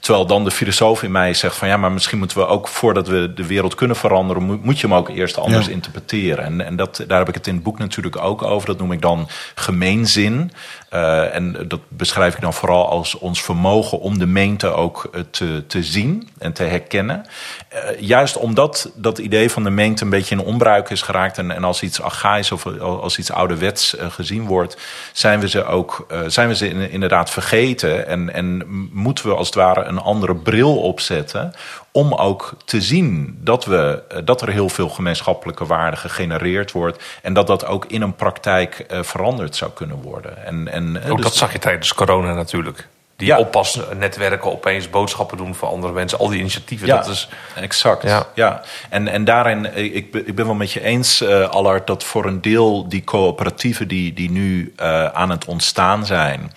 Terwijl 0.00 0.26
dan 0.26 0.44
de 0.44 0.50
filosoof 0.50 1.02
in 1.02 1.10
mij 1.10 1.34
zegt 1.34 1.56
van 1.56 1.68
ja, 1.68 1.76
maar 1.76 1.92
misschien 1.92 2.18
moeten 2.18 2.38
we 2.38 2.46
ook 2.46 2.68
voordat 2.68 3.08
we 3.08 3.32
de 3.34 3.46
wereld 3.46 3.74
kunnen 3.74 3.96
veranderen, 3.96 4.60
moet, 4.62 4.80
je 4.80 4.86
hem 4.86 4.96
ook 4.96 5.08
eerst 5.08 5.38
anders 5.38 5.66
ja. 5.66 5.72
interpreteren. 5.72 6.44
En, 6.44 6.60
en 6.60 6.76
dat, 6.76 7.04
daar 7.06 7.18
heb 7.18 7.28
ik 7.28 7.34
het 7.34 7.46
in 7.46 7.54
het 7.54 7.62
boek 7.62 7.78
natuurlijk 7.78 8.16
ook 8.16 8.42
over. 8.42 8.66
Dat 8.66 8.78
noem 8.78 8.92
ik 8.92 9.00
dan 9.00 9.28
gemeenzin. 9.54 10.52
Uh, 10.94 11.34
en 11.34 11.68
dat 11.68 11.80
beschrijf 11.88 12.34
ik 12.34 12.40
dan 12.40 12.54
vooral 12.54 12.88
als 12.88 13.14
ons 13.14 13.42
vermogen 13.42 14.00
om 14.00 14.18
de 14.18 14.26
meente 14.26 14.68
ook 14.68 15.10
te, 15.30 15.64
te 15.66 15.82
zien 15.82 16.28
en 16.38 16.52
te 16.52 16.62
herkennen. 16.62 17.26
Uh, 17.72 18.00
juist 18.00 18.36
omdat 18.36 18.92
dat 18.94 19.18
idee 19.18 19.50
van 19.50 19.62
de 19.62 19.70
meente 19.70 20.04
een 20.04 20.10
beetje 20.10 20.34
in 20.34 20.44
onbruik 20.44 20.90
is 20.90 21.02
geraakt 21.02 21.38
en, 21.38 21.50
en 21.50 21.64
als 21.64 21.82
iets 21.82 22.00
archaïs 22.00 22.52
of 22.52 22.66
als 22.80 23.18
iets 23.18 23.32
ouderwets 23.32 23.96
gezien 23.98 24.46
wordt, 24.46 24.76
zijn 25.12 25.40
we 25.40 25.48
ze 25.48 25.64
ook 25.64 26.06
zijn 26.26 26.48
we 26.48 26.56
ze 26.56 26.68
in, 26.68 26.90
inderdaad 26.90 27.30
vergeten 27.30 28.06
en, 28.06 28.32
en 28.32 28.64
moeten 28.92 29.26
we 29.26 29.34
als 29.34 29.46
het 29.46 29.56
ware 29.56 29.84
een 29.84 29.98
andere 29.98 30.36
bril 30.36 30.76
opzetten 30.76 31.54
om 31.92 32.14
ook 32.14 32.54
te 32.64 32.80
zien 32.80 33.38
dat, 33.40 33.64
we, 33.64 34.02
dat 34.24 34.42
er 34.42 34.48
heel 34.48 34.68
veel 34.68 34.88
gemeenschappelijke 34.88 35.66
waarde 35.66 35.96
gegenereerd 35.96 36.72
wordt 36.72 37.02
en 37.22 37.32
dat 37.32 37.46
dat 37.46 37.66
ook 37.66 37.84
in 37.84 38.02
een 38.02 38.14
praktijk 38.14 38.86
uh, 38.90 39.02
veranderd 39.02 39.56
zou 39.56 39.70
kunnen 39.70 40.02
worden. 40.02 40.44
En, 40.44 40.68
en, 40.68 41.02
ook 41.08 41.16
dus 41.16 41.26
dat 41.26 41.34
zag 41.34 41.52
je 41.52 41.58
tijdens 41.58 41.94
corona 41.94 42.34
natuurlijk. 42.34 42.88
Die 43.20 43.28
ja. 43.28 43.38
oppasnetwerken 43.38 44.52
opeens 44.52 44.90
boodschappen 44.90 45.36
doen 45.36 45.54
voor 45.54 45.68
andere 45.68 45.92
mensen. 45.92 46.18
Al 46.18 46.28
die 46.28 46.38
initiatieven. 46.38 46.86
Ja, 46.86 46.96
dat 46.96 47.08
is, 47.08 47.28
exact. 47.54 48.02
Ja. 48.02 48.26
ja. 48.34 48.62
En, 48.88 49.08
en 49.08 49.24
daarin, 49.24 49.76
ik, 49.76 50.14
ik 50.14 50.34
ben 50.34 50.46
wel 50.46 50.54
met 50.54 50.72
je 50.72 50.82
eens, 50.82 51.22
uh, 51.22 51.48
Allard, 51.48 51.86
dat 51.86 52.04
voor 52.04 52.24
een 52.24 52.40
deel 52.40 52.88
die 52.88 53.04
coöperatieven 53.04 53.88
die, 53.88 54.12
die 54.12 54.30
nu 54.30 54.74
uh, 54.80 55.04
aan 55.04 55.30
het 55.30 55.44
ontstaan 55.44 56.06
zijn, 56.06 56.52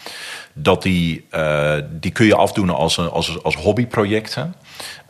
dat 0.53 0.81
die, 0.81 1.25
uh, 1.31 1.73
die 1.89 2.11
kun 2.11 2.25
je 2.25 2.35
afdoen 2.35 2.69
als, 2.69 2.97
als, 2.97 3.43
als 3.43 3.55
hobbyprojecten. 3.55 4.55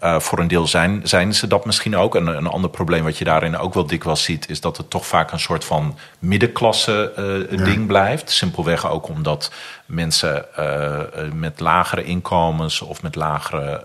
Uh, 0.03 0.19
voor 0.19 0.39
een 0.39 0.47
deel 0.47 0.67
zijn, 0.67 1.01
zijn 1.03 1.33
ze 1.33 1.47
dat 1.47 1.65
misschien 1.65 1.95
ook. 1.95 2.15
En 2.15 2.27
een 2.27 2.47
ander 2.47 2.69
probleem 2.69 3.03
wat 3.03 3.17
je 3.17 3.23
daarin 3.23 3.57
ook 3.57 3.73
wel 3.73 3.85
dikwijls 3.85 4.23
ziet... 4.23 4.49
is 4.49 4.61
dat 4.61 4.77
het 4.77 4.89
toch 4.89 5.07
vaak 5.07 5.31
een 5.31 5.39
soort 5.39 5.65
van 5.65 5.97
middenklasse 6.19 7.11
uh, 7.19 7.57
ja. 7.57 7.63
ding 7.63 7.87
blijft. 7.87 8.31
Simpelweg 8.31 8.89
ook 8.89 9.07
omdat 9.07 9.51
mensen 9.85 10.45
uh, 10.59 10.99
met 11.33 11.59
lagere 11.59 12.03
inkomens... 12.03 12.81
of 12.81 13.01
met 13.01 13.15
lagere 13.15 13.81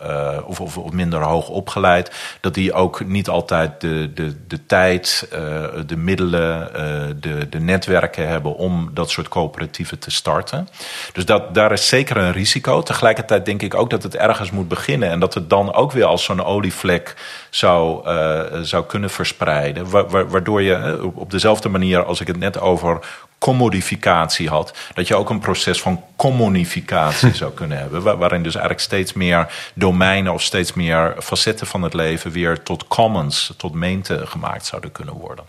of, 0.47 0.61
of, 0.61 0.79
of, 0.79 0.93
minder 0.93 1.21
hoog 1.21 1.49
opgeleid... 1.49 2.39
dat 2.41 2.55
die 2.55 2.73
ook 2.73 3.05
niet 3.07 3.29
altijd 3.29 3.81
de, 3.81 4.11
de, 4.15 4.47
de 4.47 4.67
tijd, 4.67 5.29
de 5.87 5.97
middelen, 5.97 6.71
de, 7.21 7.49
de 7.49 7.61
netwerken 7.61 8.29
hebben... 8.29 8.55
om 8.55 8.91
dat 8.95 9.11
soort 9.11 9.29
coöperatieven 9.29 9.99
te 9.99 10.11
starten. 10.11 10.69
Dus 11.13 11.25
dat, 11.25 11.55
daar 11.55 11.73
is 11.73 11.89
zeker 11.89 12.17
een 12.17 12.33
risico. 12.33 12.83
Tegelijkertijd 12.83 13.45
denk 13.45 13.63
ik 13.63 13.75
ook 13.75 13.91
dat 13.91 14.03
het 14.03 14.17
ergens 14.17 14.51
moet 14.51 14.69
beginnen... 14.69 15.11
en 15.11 15.21
dat 15.21 15.35
het 15.35 15.51
dan 15.51 15.75
ook 15.75 15.93
weer 15.93 16.07
als 16.09 16.25
zo'n 16.25 16.45
olievlek 16.45 17.17
zou, 17.51 18.09
uh, 18.09 18.45
zou 18.63 18.85
kunnen 18.85 19.11
verspreiden. 19.11 19.91
Wa 19.91 20.07
waardoor 20.07 20.63
je 20.63 21.01
op 21.15 21.31
dezelfde 21.31 21.69
manier 21.69 22.05
als 22.05 22.21
ik 22.21 22.27
het 22.27 22.39
net 22.39 22.61
over 22.61 23.01
commodificatie 23.39 24.49
had, 24.49 24.77
dat 24.95 25.09
je 25.09 25.15
ook 25.15 25.31
een 25.31 25.39
proces 25.39 25.81
van 25.81 26.05
communificatie 26.17 27.35
zou 27.43 27.53
kunnen 27.53 27.79
hebben. 27.79 28.03
Waar, 28.03 28.19
waarin 28.19 28.43
dus 28.43 28.55
eigenlijk 28.55 28.85
steeds 28.85 29.13
meer 29.13 29.71
domeinen 29.75 30.33
of 30.33 30.43
steeds 30.43 30.73
meer 30.73 31.15
facetten 31.19 31.67
van 31.67 31.83
het 31.83 31.95
leven 31.95 32.31
weer 32.31 32.63
tot 32.63 32.87
commons, 32.87 33.55
tot 33.57 33.75
meente 33.75 34.27
gemaakt 34.27 34.67
zouden 34.67 34.93
kunnen 34.93 35.15
worden. 35.15 35.45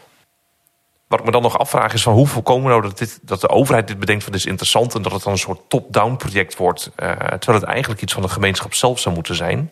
Wat 1.08 1.20
ik 1.20 1.26
me 1.26 1.32
dan 1.32 1.42
nog 1.42 1.60
afvraag 1.60 1.94
is 1.94 2.04
van 2.04 2.14
hoe 2.14 2.28
voorkomen 2.28 2.64
we 2.64 2.70
nou 2.70 2.82
dat, 2.82 2.98
dit, 2.98 3.20
dat 3.22 3.42
de 3.42 3.50
overheid 3.50 3.88
dit 3.88 4.00
bedenkt 4.00 4.24
van 4.24 4.32
dit 4.32 4.42
is 4.42 4.48
interessant 4.48 4.96
en 4.96 5.02
dat 5.02 5.12
het 5.12 5.24
dan 5.24 5.32
een 5.32 5.40
soort 5.40 5.60
top-down 5.68 6.16
project 6.16 6.58
wordt, 6.58 6.92
uh, 6.98 7.12
terwijl 7.12 7.60
het 7.60 7.70
eigenlijk 7.70 8.02
iets 8.02 8.14
van 8.14 8.22
de 8.22 8.30
gemeenschap 8.30 8.74
zelf 8.74 9.00
zou 9.00 9.16
moeten 9.16 9.36
zijn. 9.36 9.72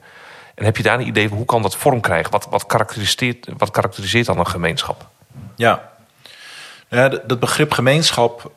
En 0.57 0.65
heb 0.65 0.77
je 0.77 0.83
daar 0.83 0.99
een 0.99 1.07
idee 1.07 1.27
van 1.27 1.37
hoe 1.37 1.45
kan 1.45 1.61
dat 1.61 1.75
vorm 1.75 2.01
krijgen? 2.01 2.31
Wat, 2.31 2.47
wat, 2.49 2.65
karakteriseert, 2.65 3.47
wat 3.57 3.71
karakteriseert 3.71 4.25
dan 4.25 4.39
een 4.39 4.47
gemeenschap? 4.47 5.07
Ja, 5.55 5.91
ja 6.89 7.09
dat 7.09 7.39
begrip 7.39 7.71
gemeenschap 7.71 8.51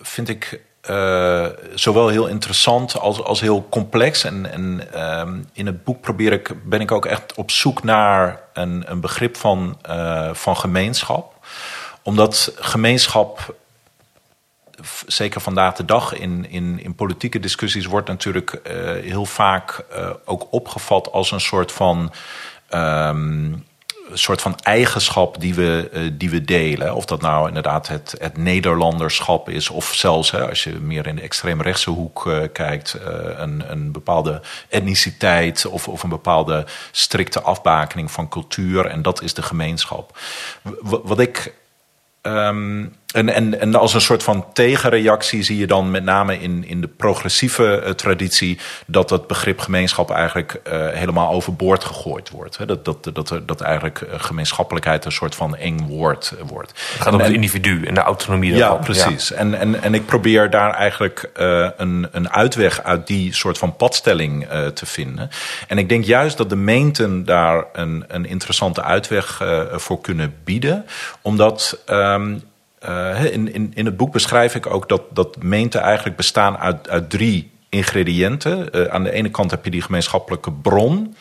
vind 0.00 0.28
ik 0.28 0.60
uh, 0.90 1.46
zowel 1.74 2.08
heel 2.08 2.26
interessant 2.26 2.98
als, 2.98 3.22
als 3.22 3.40
heel 3.40 3.66
complex. 3.70 4.24
En, 4.24 4.52
en 4.52 4.88
uh, 4.94 5.22
in 5.52 5.66
het 5.66 5.84
boek 5.84 6.00
probeer 6.00 6.32
ik, 6.32 6.68
ben 6.68 6.80
ik 6.80 6.92
ook 6.92 7.06
echt 7.06 7.34
op 7.34 7.50
zoek 7.50 7.82
naar 7.82 8.40
een, 8.52 8.84
een 8.86 9.00
begrip 9.00 9.36
van, 9.36 9.78
uh, 9.88 10.28
van 10.32 10.56
gemeenschap. 10.56 11.46
Omdat 12.02 12.52
gemeenschap 12.58 13.54
zeker 15.06 15.40
vandaag 15.40 15.74
de 15.74 15.84
dag 15.84 16.14
in, 16.14 16.50
in, 16.50 16.80
in 16.82 16.94
politieke 16.94 17.40
discussies 17.40 17.86
wordt 17.86 18.08
natuurlijk 18.08 18.60
uh, 18.66 18.72
heel 18.90 19.26
vaak 19.26 19.84
uh, 19.92 20.10
ook 20.24 20.46
opgevat 20.50 21.12
als 21.12 21.30
een 21.30 21.40
soort 21.40 21.72
van 21.72 22.12
um, 22.70 23.64
soort 24.12 24.42
van 24.42 24.58
eigenschap 24.58 25.40
die 25.40 25.54
we, 25.54 25.90
uh, 25.92 26.10
die 26.12 26.30
we 26.30 26.44
delen. 26.44 26.94
Of 26.94 27.04
dat 27.04 27.20
nou 27.20 27.48
inderdaad 27.48 27.88
het, 27.88 28.14
het 28.18 28.36
Nederlanderschap 28.36 29.48
is, 29.48 29.70
of 29.70 29.94
zelfs 29.94 30.30
hè, 30.30 30.48
als 30.48 30.64
je 30.64 30.72
meer 30.72 31.06
in 31.06 31.16
de 31.16 31.22
extreemrechtse 31.22 31.90
hoek 31.90 32.30
kijkt, 32.52 32.96
een, 33.36 33.70
een 33.70 33.92
bepaalde 33.92 34.40
etniciteit 34.68 35.66
of, 35.66 35.88
of 35.88 36.02
een 36.02 36.08
bepaalde 36.08 36.66
strikte 36.90 37.40
afbakening 37.40 38.10
van 38.10 38.28
cultuur. 38.28 38.86
En 38.86 39.02
dat 39.02 39.22
is 39.22 39.34
de 39.34 39.42
gemeenschap. 39.42 40.18
Wat 40.82 41.18
ik. 41.20 41.54
Um, 42.22 42.96
en, 43.14 43.28
en, 43.28 43.60
en 43.60 43.74
als 43.74 43.94
een 43.94 44.00
soort 44.00 44.22
van 44.22 44.46
tegenreactie 44.52 45.42
zie 45.42 45.58
je 45.58 45.66
dan 45.66 45.90
met 45.90 46.04
name 46.04 46.40
in, 46.40 46.64
in 46.66 46.80
de 46.80 46.88
progressieve 46.88 47.82
uh, 47.84 47.90
traditie 47.90 48.58
dat 48.86 49.08
dat 49.08 49.26
begrip 49.26 49.60
gemeenschap 49.60 50.10
eigenlijk 50.10 50.60
uh, 50.68 50.88
helemaal 50.88 51.32
overboord 51.32 51.84
gegooid 51.84 52.30
wordt. 52.30 52.56
Hè? 52.56 52.66
Dat, 52.66 52.84
dat, 52.84 53.10
dat, 53.12 53.40
dat 53.46 53.60
eigenlijk 53.60 54.00
uh, 54.00 54.14
gemeenschappelijkheid 54.16 55.04
een 55.04 55.12
soort 55.12 55.34
van 55.34 55.56
eng 55.56 55.86
woord 55.86 56.34
wordt. 56.46 56.70
Het 56.70 57.02
gaat 57.02 57.12
om 57.12 57.20
het 57.20 57.32
individu 57.32 57.84
en 57.84 57.94
de 57.94 58.00
autonomie 58.00 58.50
daarvan. 58.50 58.76
Ja, 58.76 58.82
precies. 58.82 59.28
Ja. 59.28 59.36
En, 59.36 59.54
en, 59.54 59.82
en 59.82 59.94
ik 59.94 60.06
probeer 60.06 60.50
daar 60.50 60.70
eigenlijk 60.70 61.30
een, 61.76 62.08
een 62.12 62.30
uitweg 62.30 62.82
uit 62.82 63.06
die 63.06 63.34
soort 63.34 63.58
van 63.58 63.76
padstelling 63.76 64.46
te 64.74 64.86
vinden. 64.86 65.30
En 65.68 65.78
ik 65.78 65.88
denk 65.88 66.04
juist 66.04 66.36
dat 66.36 66.50
de 66.50 66.56
meenten 66.56 67.24
daar 67.24 67.64
een, 67.72 68.04
een 68.08 68.26
interessante 68.26 68.82
uitweg 68.82 69.42
voor 69.72 70.00
kunnen 70.00 70.34
bieden. 70.44 70.86
Omdat. 71.22 71.82
Um, 71.86 72.42
uh, 72.88 73.24
in, 73.32 73.54
in, 73.54 73.72
in 73.74 73.86
het 73.86 73.96
boek 73.96 74.12
beschrijf 74.12 74.54
ik 74.54 74.66
ook 74.66 74.88
dat, 74.88 75.02
dat 75.12 75.42
meenten 75.42 75.80
eigenlijk 75.80 76.16
bestaan 76.16 76.56
uit, 76.56 76.88
uit 76.88 77.10
drie 77.10 77.50
ingrediënten. 77.68 78.68
Uh, 78.72 78.84
aan 78.84 79.02
de 79.02 79.10
ene 79.10 79.30
kant 79.30 79.50
heb 79.50 79.64
je 79.64 79.70
die 79.70 79.82
gemeenschappelijke 79.82 80.52
bron. 80.52 81.16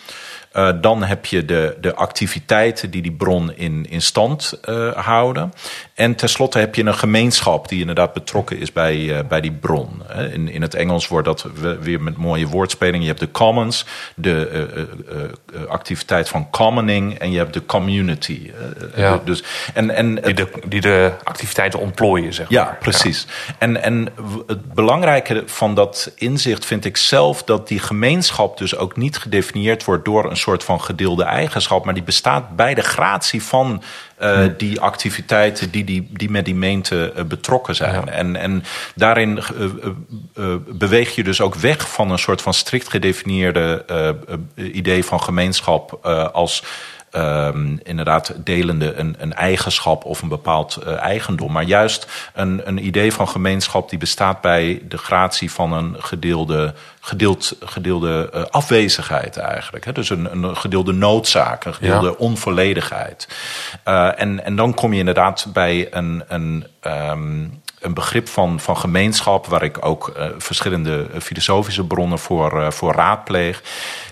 Uh, 0.56 0.70
dan 0.82 1.04
heb 1.04 1.26
je 1.26 1.46
de, 1.46 1.78
de 1.82 1.96
activiteiten 1.96 2.90
die 2.92 3.02
die 3.02 3.12
bron 3.12 3.56
in, 3.56 3.86
in 3.90 4.02
stand 4.02 4.60
uh, 4.70 4.92
houden. 4.92 5.54
En 5.94 6.16
tenslotte 6.16 6.60
heb 6.60 6.76
je 6.76 6.86
een 6.86 6.96
gemeenschap 6.96 7.68
die 7.68 7.80
inderdaad 7.80 8.14
betrokken 8.14 8.60
is 8.60 8.72
bij, 8.72 8.98
uh, 8.98 9.20
bij 9.28 9.42
die 9.42 9.52
bron. 9.52 10.02
In, 10.32 10.48
in 10.48 10.62
het 10.62 10.74
Engels 10.74 11.08
wordt 11.08 11.26
dat 11.26 11.48
weer 11.80 12.02
met 12.02 12.18
mooie 12.18 12.48
woordspelingen. 12.48 13.02
Je 13.02 13.08
hebt 13.08 13.20
de 13.20 13.32
commons, 13.32 13.86
de 14.16 14.88
activiteit 15.68 16.30
van 16.30 16.50
commoning 16.50 17.18
en 17.18 17.32
je 17.32 17.38
hebt 17.38 17.54
de 17.54 17.66
community. 17.66 18.52
Ja. 18.96 19.22
Dus, 19.26 19.44
en, 19.74 19.90
en 19.90 20.16
die, 20.16 20.34
de, 20.34 20.50
die 20.68 20.82
de 20.82 21.12
activiteiten 21.24 21.80
ontplooien, 21.80 22.34
zeg 22.34 22.50
maar. 22.50 22.60
Ja, 22.60 22.78
precies. 22.80 23.28
En, 23.58 23.84
en 23.84 24.10
het 24.48 24.74
belangrijke 24.74 25.44
van 25.46 25.76
dat 25.76 26.12
inzicht 26.16 26.66
vind 26.66 26.86
ik 26.86 26.98
zelf 26.98 27.44
dat 27.44 27.68
die 27.68 27.80
gemeenschap 27.80 28.58
dus 28.58 28.76
ook 28.76 28.98
niet 28.98 29.18
gedefinieerd 29.18 29.84
wordt 29.84 30.06
door 30.06 30.30
een 30.30 30.38
soort 30.44 30.64
van 30.64 30.82
gedeelde 30.82 31.24
eigenschap, 31.24 31.86
maar 31.86 31.94
die 31.94 32.04
bestaat 32.04 32.56
bij 32.56 32.74
de 32.74 32.82
gratie 32.82 33.44
van 33.44 33.84
uh, 34.22 34.34
hm. 34.34 34.54
die 34.58 34.82
activiteiten 34.82 35.72
die, 35.72 35.84
die, 35.84 36.10
die 36.12 36.30
met 36.30 36.46
die 36.46 36.56
meente 36.56 37.14
uh, 37.16 37.24
betrokken 37.24 37.76
zijn. 37.76 37.94
Ja. 37.94 38.12
En, 38.12 38.36
en 38.36 38.64
daarin 38.96 39.44
uh, 40.38 40.56
beweeg 40.68 41.16
je 41.16 41.24
dus 41.24 41.42
ook 41.42 41.56
weg 41.56 41.90
van 41.90 42.12
een 42.12 42.20
soort 42.20 42.42
van 42.42 42.54
strikt 42.54 42.90
gedefinieerde 42.90 43.86
idee 44.56 45.06
van 45.06 45.22
gemeenschap 45.22 46.06
als 46.34 46.64
um, 47.16 47.80
inderdaad 47.84 48.34
delende 48.38 48.94
een, 48.94 49.16
een, 49.20 49.34
eigenschap 49.34 50.06
of 50.06 50.22
een 50.22 50.28
bepaald 50.28 50.80
uh, 50.84 50.98
eigendom. 50.98 51.52
Maar 51.52 51.64
juist 51.64 52.30
een, 52.34 52.68
een, 52.68 52.86
idee 52.86 53.14
van 53.14 53.28
gemeenschap 53.28 53.90
die 53.90 54.00
bestaat 54.00 54.42
bij 54.42 54.82
de 54.88 54.98
gratie 54.98 55.52
van 55.52 55.74
een 55.74 55.96
gedeelde, 56.00 56.74
gedeeld, 57.00 57.56
gedeelde 57.60 58.32
uh, 58.36 58.42
afwezigheid 58.44 59.38
eigenlijk. 59.38 59.86
Hè? 59.86 59.92
Dus 59.92 60.10
een, 60.10 60.32
een, 60.32 60.58
gedeelde 60.58 60.94
noodzaak, 60.94 61.66
een 61.66 61.74
gedeelde 61.74 62.08
ja. 62.08 62.16
onvolledigheid. 62.18 63.28
Uh, 63.88 64.20
en, 64.22 64.46
en 64.46 64.56
dan 64.56 64.74
kom 64.74 64.94
je 64.94 65.00
inderdaad 65.00 65.48
bij 65.54 65.88
een. 65.92 66.24
een 66.28 66.66
um, 66.82 67.62
een 67.84 67.94
begrip 67.94 68.28
van, 68.28 68.60
van 68.60 68.78
gemeenschap, 68.78 69.46
waar 69.46 69.64
ik 69.64 69.86
ook 69.86 70.14
uh, 70.18 70.26
verschillende 70.38 71.08
filosofische 71.22 71.84
bronnen 71.84 72.20
voor, 72.20 72.62
uh, 72.62 72.72
voor 72.72 72.94
raadpleeg, 72.94 73.64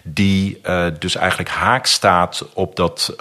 die 0.04 0.62
dus 1.00 1.16
eigenlijk 1.16 1.50
haak 1.50 1.86
staat 1.86 2.46
op 2.54 2.76
dat, 2.76 3.16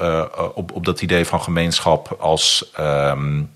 op, 0.54 0.72
op 0.72 0.84
dat 0.84 1.02
idee 1.02 1.24
van 1.26 1.42
gemeenschap 1.42 2.16
als. 2.18 2.70
Um, 2.80 3.50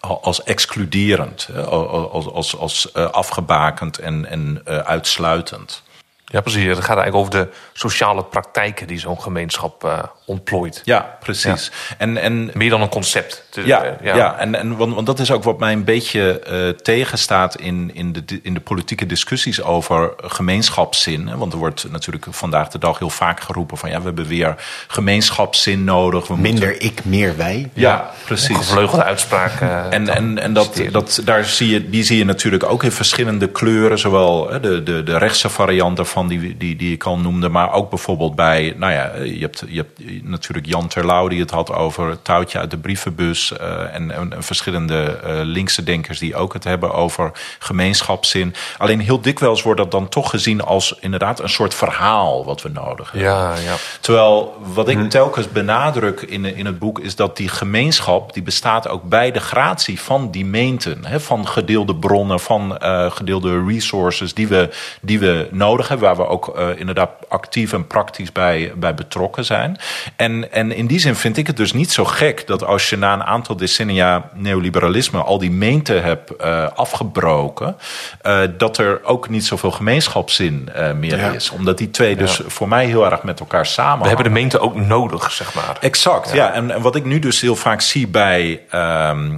als 0.00 0.42
excluderend, 0.42 1.48
als, 1.66 2.26
als, 2.32 2.56
als 2.56 2.94
afgebakend 2.94 3.98
en, 3.98 4.26
en 4.26 4.62
uitsluitend. 4.84 5.82
Ja, 6.30 6.40
precies. 6.40 6.64
Het 6.64 6.84
gaat 6.84 6.96
eigenlijk 6.98 7.14
over 7.14 7.30
de 7.30 7.48
sociale 7.72 8.24
praktijken 8.24 8.86
die 8.86 8.98
zo'n 8.98 9.20
gemeenschap 9.20 9.84
uh, 9.84 9.98
ontplooit. 10.26 10.82
Ja, 10.84 11.16
precies. 11.20 11.70
Ja. 11.88 11.94
En, 11.98 12.16
en, 12.16 12.50
Meer 12.54 12.70
dan 12.70 12.80
een 12.80 12.88
concept. 12.88 13.44
Dus, 13.50 13.64
ja, 13.64 13.84
uh, 13.84 13.90
ja, 14.02 14.16
ja. 14.16 14.38
En, 14.38 14.54
en, 14.54 14.76
want, 14.76 14.94
want 14.94 15.06
dat 15.06 15.18
is 15.18 15.30
ook 15.30 15.44
wat 15.44 15.58
mij 15.58 15.72
een 15.72 15.84
beetje 15.84 16.42
uh, 16.50 16.68
tegenstaat 16.68 17.60
in, 17.60 17.90
in, 17.94 18.12
de, 18.12 18.40
in 18.42 18.54
de 18.54 18.60
politieke 18.60 19.06
discussies 19.06 19.62
over 19.62 20.12
gemeenschapszin. 20.16 21.36
Want 21.36 21.52
er 21.52 21.58
wordt 21.58 21.90
natuurlijk 21.90 22.26
vandaag 22.30 22.68
de 22.68 22.78
dag 22.78 22.98
heel 22.98 23.10
vaak 23.10 23.40
geroepen 23.40 23.78
van 23.78 23.90
ja, 23.90 23.98
we 23.98 24.04
hebben 24.04 24.26
weer 24.26 24.54
gemeenschapszin 24.88 25.84
nodig. 25.84 26.26
We 26.26 26.36
Minder 26.36 26.68
moeten... 26.68 26.86
ik, 26.86 27.04
meer 27.04 27.36
wij. 27.36 27.70
Ja, 27.72 27.88
ja 27.90 28.10
precies. 28.24 28.56
Gevleugelde 28.56 29.04
uitspraak. 29.04 29.60
en 29.90 30.08
en, 30.08 30.38
en 30.38 30.52
dat, 30.52 30.82
dat, 30.90 31.20
daar 31.24 31.44
zie 31.44 31.68
je, 31.68 31.90
die 31.90 32.02
zie 32.02 32.18
je 32.18 32.24
natuurlijk 32.24 32.64
ook 32.64 32.82
in 32.82 32.92
verschillende 32.92 33.48
kleuren. 33.48 33.98
Zowel 33.98 34.60
de, 34.60 34.82
de, 34.82 35.02
de 35.02 35.18
rechtse 35.18 35.48
varianten 35.48 36.06
die, 36.26 36.56
die, 36.56 36.76
die 36.76 36.92
ik 36.92 37.04
al 37.04 37.18
noemde. 37.18 37.48
Maar 37.48 37.72
ook 37.72 37.90
bijvoorbeeld 37.90 38.34
bij, 38.34 38.74
nou 38.76 38.92
ja, 38.92 39.14
je 39.16 39.40
hebt, 39.40 39.64
je 39.68 39.76
hebt 39.76 40.24
natuurlijk 40.24 40.66
Jan 40.66 40.88
Terlouw 40.88 41.28
die 41.28 41.40
het 41.40 41.50
had 41.50 41.72
over 41.72 42.08
het 42.08 42.24
touwtje 42.24 42.58
uit 42.58 42.70
de 42.70 42.78
brievenbus. 42.78 43.52
Uh, 43.60 43.94
en, 43.94 44.10
en, 44.10 44.32
verschillende 44.38 45.20
uh, 45.24 45.30
linkse 45.42 45.82
denkers 45.82 46.18
die 46.18 46.36
ook 46.36 46.52
het 46.52 46.64
hebben 46.64 46.92
over 46.92 47.32
gemeenschapszin. 47.58 48.54
Alleen 48.78 49.00
heel 49.00 49.20
dikwijls 49.20 49.62
wordt 49.62 49.80
dat 49.80 49.90
dan 49.90 50.08
toch 50.08 50.30
gezien 50.30 50.62
als 50.62 50.96
inderdaad 51.00 51.40
een 51.40 51.48
soort 51.48 51.74
verhaal 51.74 52.44
wat 52.44 52.62
we 52.62 52.68
nodig 52.68 53.10
hebben. 53.10 53.30
Ja, 53.30 53.54
ja. 53.56 53.74
Terwijl 54.00 54.56
wat 54.74 54.88
ik 54.88 54.96
hm. 54.96 55.08
telkens 55.08 55.48
benadruk 55.48 56.20
in, 56.20 56.44
in 56.44 56.66
het 56.66 56.78
boek 56.78 56.98
is 56.98 57.16
dat 57.16 57.36
die 57.36 57.48
gemeenschap 57.48 58.32
die 58.32 58.42
bestaat 58.42 58.88
ook 58.88 59.02
bij 59.02 59.30
de 59.30 59.40
gratie 59.40 60.00
van 60.00 60.30
die 60.30 60.44
meenten. 60.44 61.04
Hè, 61.04 61.20
van 61.20 61.48
gedeelde 61.48 61.96
bronnen, 61.96 62.40
van 62.40 62.78
uh, 62.82 63.10
gedeelde 63.10 63.64
resources 63.66 64.34
die 64.34 64.48
we, 64.48 64.70
die 65.00 65.18
we 65.18 65.48
nodig 65.50 65.88
hebben 65.88 66.07
waar 66.08 66.16
we 66.16 66.32
ook 66.32 66.58
uh, 66.58 66.68
inderdaad 66.76 67.10
actief 67.28 67.72
en 67.72 67.86
praktisch 67.86 68.32
bij, 68.32 68.72
bij 68.76 68.94
betrokken 68.94 69.44
zijn. 69.44 69.78
En, 70.16 70.52
en 70.52 70.72
in 70.72 70.86
die 70.86 70.98
zin 70.98 71.14
vind 71.14 71.36
ik 71.36 71.46
het 71.46 71.56
dus 71.56 71.72
niet 71.72 71.92
zo 71.92 72.04
gek 72.04 72.46
dat 72.46 72.64
als 72.64 72.90
je 72.90 72.96
na 72.96 73.12
een 73.12 73.24
aantal 73.24 73.56
decennia 73.56 74.30
neoliberalisme 74.34 75.22
al 75.22 75.38
die 75.38 75.50
meente 75.50 75.92
hebt 75.92 76.32
uh, 76.40 76.68
afgebroken, 76.74 77.76
uh, 78.22 78.40
dat 78.58 78.78
er 78.78 79.04
ook 79.04 79.28
niet 79.28 79.46
zoveel 79.46 79.70
gemeenschapszin 79.70 80.68
meer 80.96 81.18
ja. 81.18 81.30
is. 81.30 81.50
Omdat 81.50 81.78
die 81.78 81.90
twee 81.90 82.16
dus 82.16 82.36
ja. 82.36 82.44
voor 82.46 82.68
mij 82.68 82.86
heel 82.86 83.10
erg 83.10 83.22
met 83.22 83.40
elkaar 83.40 83.66
samen. 83.66 84.02
We 84.02 84.06
hebben 84.06 84.26
de 84.26 84.30
meente 84.30 84.58
ook 84.58 84.74
nodig, 84.74 85.32
zeg 85.32 85.54
maar. 85.54 85.76
Exact, 85.80 86.28
ja. 86.28 86.34
ja. 86.34 86.52
En, 86.52 86.70
en, 86.70 86.82
wat 86.82 86.96
ik 86.96 87.04
nu 87.04 87.18
dus 87.18 87.40
heel 87.40 87.56
vaak 87.56 87.80
zie 87.80 88.06
bij 88.06 88.62
um, 88.74 89.36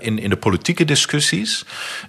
in, 0.00 0.18
in 0.18 0.30
de 0.30 0.36
politieke 0.36 0.84
discussies, 0.84 1.64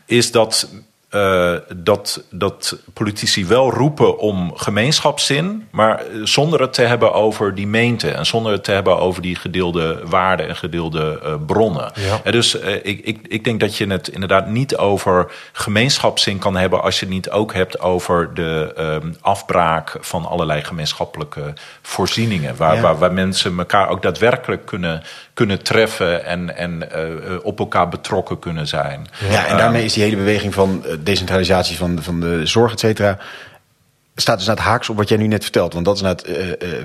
is 0.05 0.31
dat 0.31 0.69
uh, 1.11 1.53
dat, 1.75 2.23
dat 2.29 2.77
politici 2.93 3.45
wel 3.45 3.71
roepen 3.71 4.17
om 4.17 4.51
gemeenschapszin, 4.55 5.67
maar 5.71 6.03
zonder 6.23 6.61
het 6.61 6.73
te 6.73 6.81
hebben 6.81 7.13
over 7.13 7.55
die 7.55 7.67
meente 7.67 8.11
en 8.11 8.25
zonder 8.25 8.51
het 8.51 8.63
te 8.63 8.71
hebben 8.71 8.99
over 8.99 9.21
die 9.21 9.35
gedeelde 9.35 10.01
waarden 10.05 10.47
en 10.47 10.55
gedeelde 10.55 11.19
uh, 11.23 11.33
bronnen. 11.45 11.91
Ja. 11.95 12.19
En 12.23 12.31
dus 12.31 12.61
uh, 12.61 12.73
ik, 12.73 12.99
ik, 13.03 13.19
ik 13.27 13.43
denk 13.43 13.59
dat 13.59 13.77
je 13.77 13.87
het 13.87 14.07
inderdaad 14.07 14.47
niet 14.47 14.77
over 14.77 15.31
gemeenschapszin 15.53 16.37
kan 16.37 16.55
hebben 16.55 16.81
als 16.81 16.99
je 16.99 17.05
het 17.05 17.13
niet 17.13 17.29
ook 17.29 17.53
hebt 17.53 17.79
over 17.79 18.33
de 18.33 18.73
afbraak 19.21 19.97
van 19.99 20.25
allerlei 20.25 20.63
gemeenschappelijke 20.63 21.53
voorzieningen, 21.81 22.55
waar, 22.55 22.75
ja. 22.75 22.81
waar, 22.81 22.97
waar 22.97 23.13
mensen 23.13 23.57
elkaar 23.57 23.89
ook 23.89 24.01
daadwerkelijk 24.01 24.65
kunnen 24.65 25.03
kunnen 25.33 25.63
treffen 25.63 26.25
en, 26.25 26.57
en 26.57 26.89
op 27.43 27.59
elkaar 27.59 27.89
betrokken 27.89 28.39
kunnen 28.39 28.67
zijn. 28.67 29.07
Ja, 29.29 29.45
en 29.45 29.57
daarmee 29.57 29.83
is 29.83 29.93
die 29.93 30.03
hele 30.03 30.15
beweging 30.15 30.53
van 30.53 30.83
decentralisatie 31.05 31.77
van, 31.77 32.03
van 32.03 32.19
de 32.19 32.45
zorg, 32.45 32.71
et 32.71 32.79
cetera 32.79 33.17
staat 34.15 34.37
dus 34.37 34.47
naar 34.47 34.55
het 34.55 34.65
haaks 34.65 34.89
op 34.89 34.97
wat 34.97 35.09
jij 35.09 35.17
nu 35.17 35.27
net 35.27 35.43
vertelt. 35.43 35.73
Want 35.73 35.85
dat 35.85 35.95
is 35.95 36.01
naar 36.01 36.11
het 36.11 36.29
uh, 36.29 36.35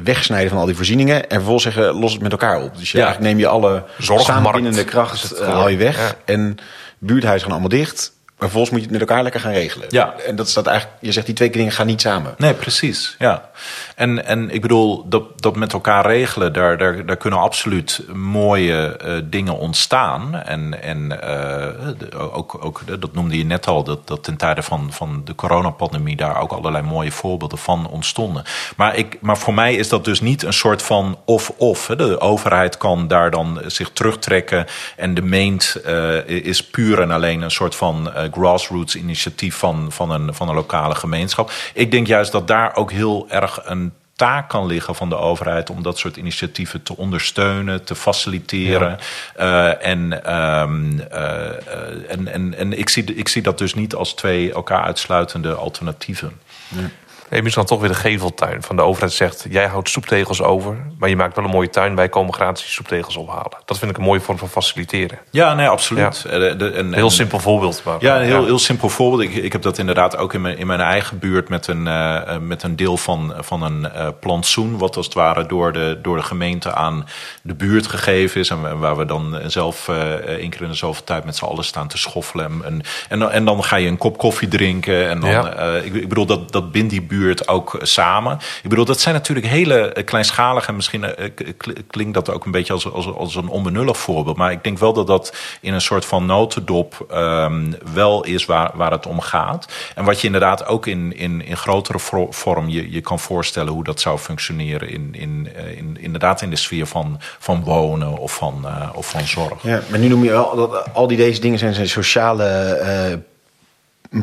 wegsnijden 0.05 0.51
van 0.51 0.59
al 0.59 0.66
die 0.66 0.75
voorzieningen... 0.75 1.23
en 1.23 1.37
vervolgens 1.37 1.62
zeggen, 1.62 1.93
los 1.93 2.12
het 2.12 2.23
met 2.23 2.33
elkaar 2.33 2.62
op. 2.62 2.79
Dus 2.79 2.93
je 2.93 2.99
ja. 2.99 3.16
neem 3.21 3.39
je 3.39 3.47
alle 3.47 3.85
samenbindende 3.99 4.85
kracht, 4.85 5.41
uh, 5.41 5.47
haal 5.47 5.68
je 5.68 5.77
weg... 5.77 5.97
Ja. 5.97 6.14
en 6.25 6.57
buurthuizen 6.99 7.43
gaan 7.43 7.59
allemaal 7.59 7.79
dicht 7.79 8.12
Maar 8.41 8.49
vervolgens 8.49 8.70
moet 8.70 8.80
je 8.80 8.86
het 8.86 8.99
met 8.99 9.09
elkaar 9.09 9.22
lekker 9.22 9.41
gaan 9.41 9.53
regelen. 9.53 9.86
Ja. 9.91 10.14
En 10.26 10.36
dat 10.36 10.49
staat 10.49 10.66
eigenlijk, 10.66 10.99
je 11.01 11.12
zegt 11.12 11.26
die 11.26 11.34
twee 11.34 11.51
dingen 11.51 11.72
gaan 11.72 11.86
niet 11.86 12.01
samen. 12.01 12.34
Nee, 12.36 12.55
precies. 12.55 13.14
Ja. 13.18 13.51
En, 13.95 14.26
en 14.26 14.51
ik 14.51 14.61
bedoel, 14.61 15.09
dat, 15.09 15.43
dat 15.43 15.57
met 15.57 15.72
elkaar 15.72 16.07
regelen, 16.07 16.53
daar, 16.53 16.78
daar, 16.78 17.07
daar 17.07 17.16
kunnen 17.16 17.38
absoluut 17.38 18.03
mooie 18.12 19.01
uh, 19.05 19.18
dingen 19.24 19.59
ontstaan. 19.59 20.34
En, 20.34 20.82
en 20.82 21.18
uh, 21.24 22.36
ook, 22.36 22.64
ook, 22.64 23.01
dat 23.01 23.12
noemde 23.12 23.38
je 23.38 23.45
net 23.45 23.66
al, 23.66 23.84
dat, 23.84 24.09
dat 24.09 24.24
ten 24.24 24.36
tijde 24.36 24.62
van, 24.62 24.93
van 24.93 25.22
de 25.24 25.34
coronapandemie 25.34 26.16
daar 26.16 26.41
ook 26.41 26.53
allerlei 26.53 26.84
mooie 26.84 27.12
voorbeelden 27.12 27.59
van 27.59 27.88
ontstonden. 27.88 28.45
Maar, 28.76 28.97
ik, 28.97 29.16
maar 29.20 29.38
voor 29.38 29.55
mij 29.55 29.74
is 29.74 29.88
dat 29.88 30.05
dus 30.05 30.20
niet 30.20 30.43
een 30.43 30.53
soort 30.53 30.82
van 30.82 31.18
of-of. 31.24 31.86
De 31.86 32.20
overheid 32.20 32.76
kan 32.76 33.09
daar 33.09 33.30
dan 33.30 33.61
zich 33.66 33.91
terugtrekken 33.91 34.66
en 34.97 35.14
de 35.14 35.22
meent 35.22 35.76
uh, 35.86 36.26
is 36.26 36.64
puur 36.64 37.01
en 37.01 37.11
alleen 37.11 37.43
een 37.43 37.51
soort 37.51 37.74
van 37.74 38.12
grassroots 38.33 38.97
initiatief 38.97 39.57
van, 39.57 39.93
van, 39.93 40.11
een, 40.11 40.35
van 40.35 40.49
een 40.49 40.55
lokale 40.55 40.95
gemeenschap. 40.95 41.53
Ik 41.74 41.91
denk 41.91 42.07
juist 42.07 42.33
dat 42.33 42.49
daar 42.49 42.76
ook 42.76 42.93
heel 42.93 43.26
erg 43.28 43.61
een 43.64 43.93
taak 44.20 44.49
kan 44.49 44.66
liggen 44.66 44.95
van 44.95 45.09
de 45.09 45.16
overheid 45.16 45.70
om 45.70 45.83
dat 45.83 45.99
soort 45.99 46.16
initiatieven 46.16 46.83
te 46.83 46.97
ondersteunen, 46.97 47.85
te 47.85 47.95
faciliteren. 47.95 48.99
Ja. 49.37 49.68
Uh, 49.81 49.87
en, 49.87 50.33
um, 50.62 51.01
uh, 51.12 52.11
en, 52.11 52.28
en, 52.28 52.55
en 52.55 52.78
ik, 52.78 52.89
zie, 52.89 53.14
ik 53.14 53.28
zie 53.28 53.43
dat 53.43 53.59
dus 53.59 53.74
niet 53.74 53.95
als 53.95 54.14
twee 54.14 54.53
elkaar 54.53 54.83
uitsluitende 54.83 55.55
alternatieven. 55.55 56.33
Ja. 56.68 56.91
Nee, 57.31 57.43
misschien 57.43 57.66
dan 57.66 57.76
toch 57.76 57.81
weer 57.81 57.97
de 57.97 58.09
geveltuin. 58.09 58.62
Van 58.62 58.76
de 58.76 58.83
overheid 58.83 59.12
zegt, 59.12 59.47
jij 59.51 59.66
houdt 59.66 59.89
stoeptegels 59.89 60.43
over... 60.43 60.76
maar 60.99 61.09
je 61.09 61.16
maakt 61.16 61.37
wel 61.37 61.45
een 61.45 61.51
mooie 61.51 61.70
tuin, 61.70 61.97
wij 61.97 62.09
komen 62.09 62.35
gratis 62.35 62.62
die 62.62 62.72
stoeptegels 62.72 63.16
ophalen. 63.16 63.59
Dat 63.64 63.78
vind 63.78 63.91
ik 63.91 63.97
een 63.97 64.03
mooie 64.03 64.20
vorm 64.20 64.39
van 64.39 64.49
faciliteren. 64.49 65.18
Ja, 65.31 65.55
nee, 65.55 65.68
absoluut. 65.68 66.26
Ja. 66.28 66.33
Een, 66.33 66.95
heel 66.95 67.11
simpel 67.11 67.39
voorbeeld. 67.39 67.83
Maar, 67.85 67.97
ja, 68.01 68.16
een 68.16 68.24
heel, 68.24 68.41
ja. 68.41 68.45
heel 68.45 68.59
simpel 68.59 68.89
voorbeeld. 68.89 69.22
Ik, 69.22 69.35
ik 69.35 69.53
heb 69.53 69.62
dat 69.62 69.78
inderdaad 69.78 70.16
ook 70.16 70.35
in 70.35 70.41
mijn, 70.41 70.59
in 70.59 70.66
mijn 70.66 70.81
eigen 70.81 71.18
buurt... 71.18 71.49
met 71.49 71.66
een, 71.66 71.87
uh, 71.87 72.39
met 72.39 72.62
een 72.62 72.76
deel 72.76 72.97
van, 72.97 73.35
van 73.39 73.62
een 73.62 73.81
uh, 73.81 74.09
plantsoen... 74.20 74.78
wat 74.78 74.97
als 74.97 75.07
het 75.07 75.14
ware 75.14 75.47
door 75.47 75.72
de, 75.72 75.99
door 76.03 76.16
de 76.16 76.22
gemeente 76.22 76.74
aan 76.74 77.07
de 77.43 77.55
buurt 77.55 77.87
gegeven 77.87 78.41
is... 78.41 78.51
en 78.51 78.78
waar 78.78 78.97
we 78.97 79.05
dan 79.05 79.39
zelf 79.47 79.89
uh, 79.89 79.97
één 80.14 80.51
keer 80.51 80.62
in 80.62 80.68
de 80.68 80.74
zoveel 80.74 81.05
tijd 81.05 81.24
met 81.24 81.37
z'n 81.37 81.45
allen 81.45 81.64
staan 81.64 81.89
te 81.89 81.99
schoffelen. 81.99 82.64
En, 82.64 82.83
en, 83.09 83.33
en 83.33 83.45
dan 83.45 83.64
ga 83.64 83.76
je 83.76 83.89
een 83.89 83.99
kop 83.99 84.18
koffie 84.18 84.49
drinken. 84.49 85.09
En 85.09 85.20
dan, 85.20 85.31
ja. 85.31 85.74
ik, 85.76 85.95
ik 85.95 86.09
bedoel, 86.09 86.26
dat, 86.26 86.53
dat 86.53 86.72
bindt 86.72 86.91
die 86.91 87.03
buurt 87.03 87.18
ook 87.49 87.79
samen. 87.83 88.39
Ik 88.62 88.68
bedoel, 88.68 88.85
dat 88.85 89.01
zijn 89.01 89.14
natuurlijk 89.14 89.47
hele 89.47 90.03
kleinschalige... 90.05 90.68
en 90.68 90.77
misschien 90.77 91.05
klinkt 91.87 92.14
dat 92.14 92.31
ook 92.31 92.45
een 92.45 92.51
beetje 92.51 92.73
als, 92.73 92.93
als, 92.93 93.07
als 93.07 93.35
een 93.35 93.49
onbenullig 93.49 93.97
voorbeeld... 93.97 94.37
maar 94.37 94.53
ik 94.53 94.64
denk 94.64 94.79
wel 94.79 94.93
dat 94.93 95.07
dat 95.07 95.35
in 95.61 95.75
een 95.75 95.81
soort 95.81 96.05
van 96.05 96.27
notendop 96.27 97.07
um, 97.12 97.75
wel 97.93 98.25
is 98.25 98.47
waar, 98.47 98.71
waar 98.75 98.91
het 98.91 99.07
om 99.07 99.21
gaat. 99.21 99.73
En 99.95 100.05
wat 100.05 100.21
je 100.21 100.27
inderdaad 100.27 100.66
ook 100.66 100.87
in, 100.87 101.16
in, 101.16 101.45
in 101.45 101.57
grotere 101.57 101.99
vorm 102.31 102.68
je, 102.68 102.91
je 102.91 103.01
kan 103.01 103.18
voorstellen... 103.18 103.73
hoe 103.73 103.85
dat 103.85 104.01
zou 104.01 104.18
functioneren 104.18 104.89
in, 104.89 105.09
in, 105.12 105.49
in, 105.77 105.97
inderdaad 106.01 106.43
in 106.43 106.51
de 106.51 106.57
sfeer 106.57 106.87
van, 106.87 107.21
van 107.39 107.62
wonen 107.64 108.18
of 108.18 108.35
van, 108.35 108.66
of 108.95 109.11
van 109.11 109.27
zorg. 109.27 109.62
Ja, 109.62 109.81
maar 109.91 109.99
nu 109.99 110.09
noem 110.09 110.25
je 110.25 110.35
al 110.35 110.57
dat 110.57 110.95
al 110.95 111.07
die 111.07 111.16
deze 111.16 111.41
dingen 111.41 111.59
zijn, 111.59 111.75
zijn 111.75 111.89
sociale... 111.89 112.79
Uh, 113.12 113.18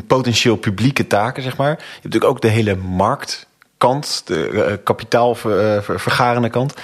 potentieel 0.06 0.56
publieke 0.56 1.06
taken, 1.06 1.42
zeg 1.42 1.56
maar. 1.56 1.70
Je 1.70 1.76
hebt 1.76 2.04
natuurlijk 2.04 2.30
ook 2.30 2.40
de 2.40 2.48
hele 2.48 2.76
marktkant, 2.76 4.22
de 4.24 4.48
uh, 4.52 4.76
kapitaalvergarende 4.84 6.50
kant. 6.50 6.74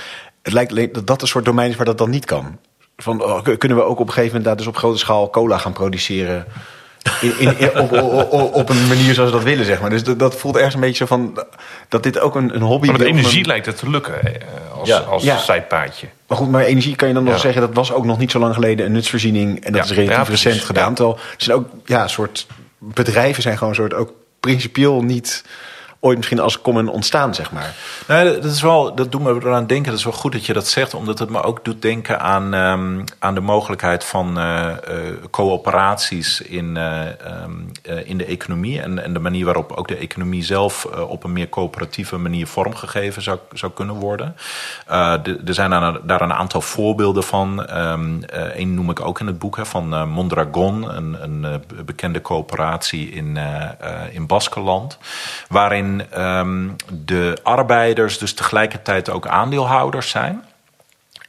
Het 0.43 0.53
lijkt 0.53 0.95
dat 0.95 1.07
dat 1.07 1.23
een 1.23 1.29
soort 1.29 1.45
domein 1.45 1.71
is 1.71 1.77
waar 1.77 1.87
dat 1.87 1.99
dan 1.99 2.11
niet 2.11 2.25
kan. 2.25 2.59
Van, 2.97 3.23
oh, 3.23 3.43
kunnen 3.59 3.79
we 3.79 3.85
ook 3.85 3.99
op 3.99 4.07
een 4.07 4.13
gegeven 4.13 4.27
moment 4.27 4.45
daar 4.45 4.57
dus 4.57 4.67
op 4.67 4.77
grote 4.77 4.99
schaal 4.99 5.31
cola 5.31 5.59
gaan 5.59 5.73
produceren... 5.73 6.47
In, 7.21 7.39
in, 7.39 7.59
in, 7.59 7.79
op, 7.79 7.93
op, 8.33 8.55
op, 8.55 8.69
een 8.69 8.87
manier 8.87 9.15
zoals 9.15 9.31
we 9.31 9.37
dat 9.37 9.45
willen, 9.47 9.65
zeg 9.65 9.81
maar. 9.81 9.91
Dus 9.91 10.03
dat, 10.03 10.19
dat, 10.19 10.37
voelt 10.37 10.57
ergens 10.57 10.75
een 10.75 10.81
beetje 10.81 10.97
zo 10.97 11.07
van... 11.07 11.45
dat 11.89 12.03
dit 12.03 12.19
ook 12.19 12.35
een, 12.35 12.55
een 12.55 12.63
hobby... 12.63 12.87
Maar 12.87 12.99
met 12.99 13.07
energie 13.07 13.39
een... 13.39 13.47
lijkt 13.47 13.67
het 13.67 13.77
te 13.77 13.91
lukken 13.91 14.15
als, 14.75 14.89
ja. 14.89 14.99
als 14.99 15.23
ja. 15.23 15.39
zijpaadje. 15.39 16.07
Maar 16.27 16.39
goed, 16.39 16.51
maar 16.51 16.65
energie 16.65 16.97
kan 16.97 17.09
je 17.09 17.15
dan 17.15 17.25
nog 17.25 17.35
ja. 17.35 17.41
zeggen... 17.41 17.61
dat 17.61 17.75
was 17.75 17.93
ook 17.93 18.05
nog 18.05 18.19
niet 18.19 18.31
zo 18.31 18.39
lang 18.39 18.55
geleden 18.55 18.87
een 18.87 18.93
nutsvoorziening... 18.93 19.65
en 19.65 19.73
dat 19.73 19.85
is 19.85 19.91
relatief 19.91 20.29
recent 20.29 20.61
gedaan. 20.61 20.95
Terwijl 20.95 21.17
er 21.17 21.35
zijn 21.37 21.57
ook 21.57 21.69
ja, 21.85 22.03
een 22.03 22.11
soort 22.11 22.47
bedrijven 22.85 23.43
zijn 23.43 23.59
gewoon 23.59 23.75
soort 23.75 23.95
ook 23.95 24.13
principieel 24.41 25.03
niet 25.03 25.45
ooit 26.05 26.17
misschien 26.17 26.41
als 26.41 26.61
common 26.61 26.89
ontstaan, 26.89 27.35
zeg 27.35 27.53
maar. 27.53 27.75
Nee, 28.09 28.25
dat 28.41 28.45
is 28.45 28.63
wel, 28.63 28.95
dat 28.95 29.13
doet 29.13 29.23
me 29.23 29.35
eraan 29.35 29.67
denken. 29.67 29.91
Dat 29.91 29.99
is 29.99 30.05
wel 30.05 30.13
goed 30.13 30.33
dat 30.33 30.47
je 30.47 30.53
dat 30.53 30.69
zegt, 30.69 30.95
omdat 30.95 31.19
het 31.19 31.31
me 31.31 31.43
ook 31.43 31.65
doet 31.65 31.83
denken 31.83 32.21
aan, 32.21 32.55
um, 32.55 33.05
aan 33.19 33.35
de 33.35 33.41
mogelijkheid 33.41 34.05
van 34.05 34.39
uh, 34.39 34.45
uh, 34.65 34.97
coöperaties 35.31 36.41
in, 36.41 36.77
uh, 36.77 37.01
um, 37.43 37.71
in 38.05 38.19
de 38.19 38.25
economie 38.25 38.81
en, 38.81 39.05
en 39.05 39.13
de 39.13 39.19
manier 39.19 39.45
waarop 39.45 39.73
ook 39.73 39.89
de 39.89 39.97
economie 39.97 40.45
zelf 40.45 40.85
op 40.85 41.25
een 41.25 41.33
meer 41.33 41.49
coöperatieve 41.49 42.17
manier 42.17 42.47
vormgegeven 42.47 43.23
zou, 43.23 43.39
zou 43.53 43.73
kunnen 43.73 43.95
worden. 43.95 44.37
De, 45.23 45.41
er 45.45 45.55
zijn 45.55 45.71
daar, 45.71 46.07
daar, 46.07 46.21
een 46.21 46.33
aantal 46.33 46.61
voorbeelden 46.61 47.23
van. 47.23 47.63
Eén 48.55 48.75
noem 48.75 48.91
ik 48.91 49.01
ook 49.01 49.21
in 49.21 49.27
het 49.27 49.39
boek 49.39 49.57
hè, 49.57 49.67
van 49.67 50.09
Mondragon, 50.09 50.97
een, 50.97 51.23
een 51.23 51.63
bekende 51.85 52.21
coöperatie 52.21 53.11
in, 53.11 53.39
in 54.11 54.27
Baskeland, 54.27 54.99
waarin 55.49 55.94
um, 56.17 56.77
de 56.93 57.39
arbeiders 57.43 58.19
dus 58.19 58.35
tegelijkertijd 58.35 59.11
ook 59.11 59.27
aandeelhouders 59.27 60.11
zijn. 60.11 60.45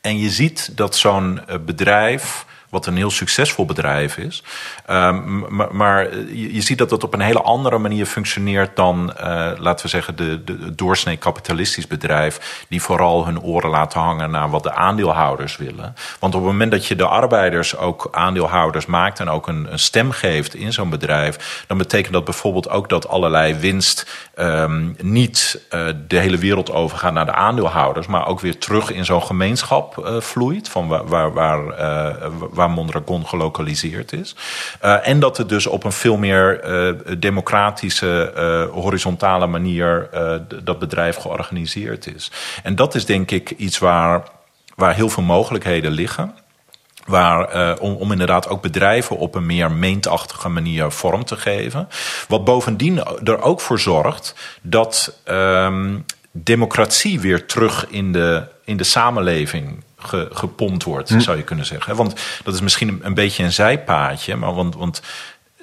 En 0.01 0.17
je 0.17 0.29
ziet 0.29 0.77
dat 0.77 0.95
zo'n 0.95 1.41
bedrijf 1.65 2.45
wat 2.69 2.85
een 2.85 2.95
heel 2.95 3.11
succesvol 3.11 3.65
bedrijf 3.65 4.17
is. 4.17 4.43
Um, 4.89 5.45
maar, 5.55 5.75
maar 5.75 6.17
je, 6.17 6.53
je, 6.53 6.61
ziet 6.61 6.77
dat 6.77 6.89
dat 6.89 7.03
op 7.03 7.13
een 7.13 7.19
hele 7.19 7.41
andere 7.41 7.77
manier 7.77 8.05
functioneert 8.05 8.75
dan, 8.75 9.13
uh, 9.19 9.51
laten 9.57 9.85
we 9.85 9.87
zeggen, 9.87 10.15
de, 10.15 10.43
de, 10.43 10.75
doorsnee 10.75 11.17
kapitalistisch 11.17 11.87
bedrijf, 11.87 12.65
die 12.69 12.81
vooral 12.81 13.25
hun 13.25 13.41
oren 13.41 13.69
laten 13.69 13.99
hangen 13.99 14.31
naar 14.31 14.49
wat 14.49 14.63
de 14.63 14.73
aandeelhouders 14.73 15.57
willen. 15.57 15.95
Want 16.19 16.35
op 16.35 16.41
het 16.41 16.51
moment 16.51 16.71
dat 16.71 16.85
je 16.85 16.95
de 16.95 17.07
arbeiders 17.07 17.77
ook 17.77 18.07
aandeelhouders 18.11 18.85
maakt 18.85 19.19
en 19.19 19.29
ook 19.29 19.47
een, 19.47 19.71
een 19.71 19.79
stem 19.79 20.11
geeft 20.11 20.55
in 20.55 20.73
zo'n 20.73 20.89
bedrijf, 20.89 21.63
dan 21.67 21.77
betekent 21.77 22.13
dat 22.13 22.25
bijvoorbeeld 22.25 22.69
ook 22.69 22.89
dat 22.89 23.07
allerlei 23.07 23.53
winst 23.53 24.29
um, 24.35 24.95
niet 25.01 25.61
uh, 25.69 25.87
de 26.07 26.17
hele 26.19 26.37
wereld 26.37 26.71
overgaat 26.71 27.13
naar 27.13 27.25
de 27.25 27.33
aandeelhouders, 27.33 28.07
maar 28.07 28.27
ook 28.27 28.39
weer 28.39 28.57
terug 28.57 28.91
in 28.91 29.05
zo'n 29.05 29.23
gemeenschap 29.23 30.17
vloeit, 30.19 30.69
van 30.69 30.87
waar, 30.87 31.33
waar, 31.33 31.33
waar, 32.53 32.64
Mondragon 32.71 33.27
gelokaliseerd 33.27 34.13
is. 34.13 34.35
Uh, 34.83 35.07
en 35.07 35.19
dat 35.19 35.37
het 35.37 35.49
dus 35.49 35.67
op 35.67 35.83
een 35.83 35.91
veel 35.91 36.17
meer 36.17 36.69
uh, 36.69 37.15
democratische, 37.17 38.33
uh, 38.37 38.73
horizontale 38.73 39.47
manier 39.47 40.09
dat 40.63 40.79
bedrijf 40.79 41.15
georganiseerd 41.15 42.15
is. 42.15 42.31
En 42.63 42.75
dat 42.75 42.95
is 42.95 43.05
denk 43.05 43.31
ik 43.31 43.49
iets 43.49 43.77
waar, 43.77 44.23
waar 44.75 44.95
heel 44.95 45.09
veel 45.09 45.23
mogelijkheden 45.23 45.91
liggen. 45.91 46.35
Waar, 47.05 47.79
om, 47.79 47.95
om 47.95 48.11
inderdaad 48.11 48.49
ook 48.49 48.61
bedrijven 48.61 49.17
op 49.17 49.35
een 49.35 49.45
meer 49.45 49.71
meentachtige 49.71 50.49
manier 50.49 50.91
vorm 50.91 51.25
te 51.25 51.35
geven. 51.35 51.87
Wat 52.27 52.45
bovendien 52.45 53.03
er 53.23 53.41
ook 53.41 53.61
voor 53.61 53.79
zorgt 53.79 54.35
dat 54.61 55.21
um, 55.25 56.05
democratie 56.31 57.19
weer 57.19 57.45
terug 57.45 57.87
in 57.89 58.11
de, 58.11 58.43
in 58.63 58.77
de 58.77 58.83
samenleving 58.83 59.83
ge, 60.05 60.27
gepompt 60.31 60.83
wordt, 60.83 61.09
hm. 61.09 61.19
zou 61.19 61.37
je 61.37 61.43
kunnen 61.43 61.65
zeggen. 61.65 61.95
Want 61.95 62.13
dat 62.43 62.53
is 62.53 62.61
misschien 62.61 62.99
een 63.01 63.13
beetje 63.13 63.43
een 63.43 63.53
zijpaadje, 63.53 64.35
maar 64.35 64.53
want, 64.53 64.75
want 64.75 65.01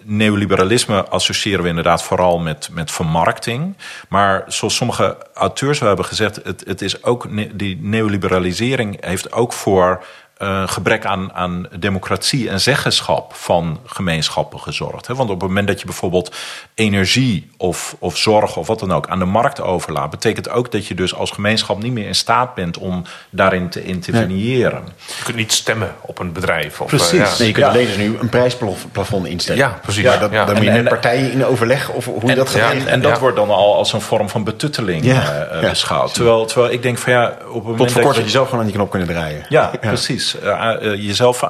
neoliberalisme 0.04 1.04
associëren 1.04 1.62
we 1.62 1.68
inderdaad 1.68 2.02
vooral 2.02 2.38
met, 2.38 2.68
met 2.72 2.90
vermarkting. 2.90 3.76
Maar 4.08 4.44
zoals 4.46 4.76
sommige 4.76 5.16
auteurs 5.34 5.80
hebben 5.80 6.04
gezegd, 6.04 6.40
het, 6.44 6.62
het 6.66 6.82
is 6.82 7.02
ook, 7.02 7.28
die 7.58 7.78
neoliberalisering 7.80 9.04
heeft 9.04 9.32
ook 9.32 9.52
voor 9.52 10.04
uh, 10.42 10.68
gebrek 10.68 11.04
aan, 11.04 11.32
aan 11.32 11.66
democratie 11.78 12.48
en 12.48 12.60
zeggenschap 12.60 13.34
van 13.34 13.80
gemeenschappen 13.86 14.60
gezorgd. 14.60 15.06
Hè? 15.06 15.14
Want 15.14 15.30
op 15.30 15.40
het 15.40 15.48
moment 15.48 15.66
dat 15.66 15.80
je 15.80 15.86
bijvoorbeeld 15.86 16.34
energie 16.74 17.50
of, 17.56 17.96
of 17.98 18.16
zorg 18.16 18.56
of 18.56 18.66
wat 18.66 18.78
dan 18.78 18.92
ook 18.92 19.08
aan 19.08 19.18
de 19.18 19.24
markt 19.24 19.60
overlaat, 19.60 20.10
betekent 20.10 20.48
ook 20.48 20.72
dat 20.72 20.86
je 20.86 20.94
dus 20.94 21.14
als 21.14 21.30
gemeenschap 21.30 21.82
niet 21.82 21.92
meer 21.92 22.06
in 22.06 22.14
staat 22.14 22.54
bent 22.54 22.78
om 22.78 23.02
daarin 23.30 23.68
te 23.68 23.84
interveneren. 23.84 24.82
Nee. 24.84 24.92
Je 25.18 25.24
kunt 25.24 25.36
niet 25.36 25.52
stemmen 25.52 25.94
op 26.00 26.18
een 26.18 26.32
bedrijf. 26.32 26.80
Of, 26.80 26.86
precies. 26.86 27.12
Uh, 27.12 27.18
ja. 27.18 27.38
nee, 27.38 27.46
je 27.46 27.52
kunt 27.52 27.66
ja. 27.66 27.72
alleen 27.72 27.86
dus 27.86 27.96
nu 27.96 28.16
een 28.20 28.28
prijsplafond 28.28 29.26
instellen. 29.26 29.60
Ja, 29.60 29.78
precies. 29.82 30.04
Maar 30.04 30.18
dat, 30.18 30.32
ja. 30.32 30.44
Dan 30.44 30.54
moet 30.54 30.64
je 30.64 30.70
met 30.70 30.88
partijen 30.88 31.32
in 31.32 31.44
overleg 31.44 31.90
of 31.90 32.04
hoe 32.04 32.26
je 32.26 32.34
dat 32.34 32.48
gaat 32.48 32.72
En, 32.72 32.86
en 32.86 33.00
dat 33.00 33.18
wordt 33.18 33.36
dan 33.36 33.50
al 33.50 33.76
als 33.76 33.92
een 33.92 34.00
vorm 34.00 34.28
van 34.28 34.44
betutteling 34.44 35.04
uh, 35.04 35.60
beschouwd. 35.60 36.14
Terwijl, 36.14 36.46
terwijl 36.46 36.72
ik 36.72 36.82
denk 36.82 36.98
van 36.98 37.12
ja, 37.12 37.36
op 37.48 37.54
een 37.54 37.62
moment. 37.62 37.78
Tot 37.78 37.92
voor 37.92 38.02
kort 38.02 38.14
dat 38.14 38.24
je 38.24 38.30
zelf 38.30 38.44
gewoon 38.44 38.60
aan 38.60 38.66
die 38.66 38.76
knop 38.76 38.90
kunnen 38.90 39.08
draaien. 39.08 39.46
Ja, 39.48 39.70
precies. 39.80 40.31
Precies. 40.32 40.82
Uh, 40.82 41.06
jezelf 41.06 41.44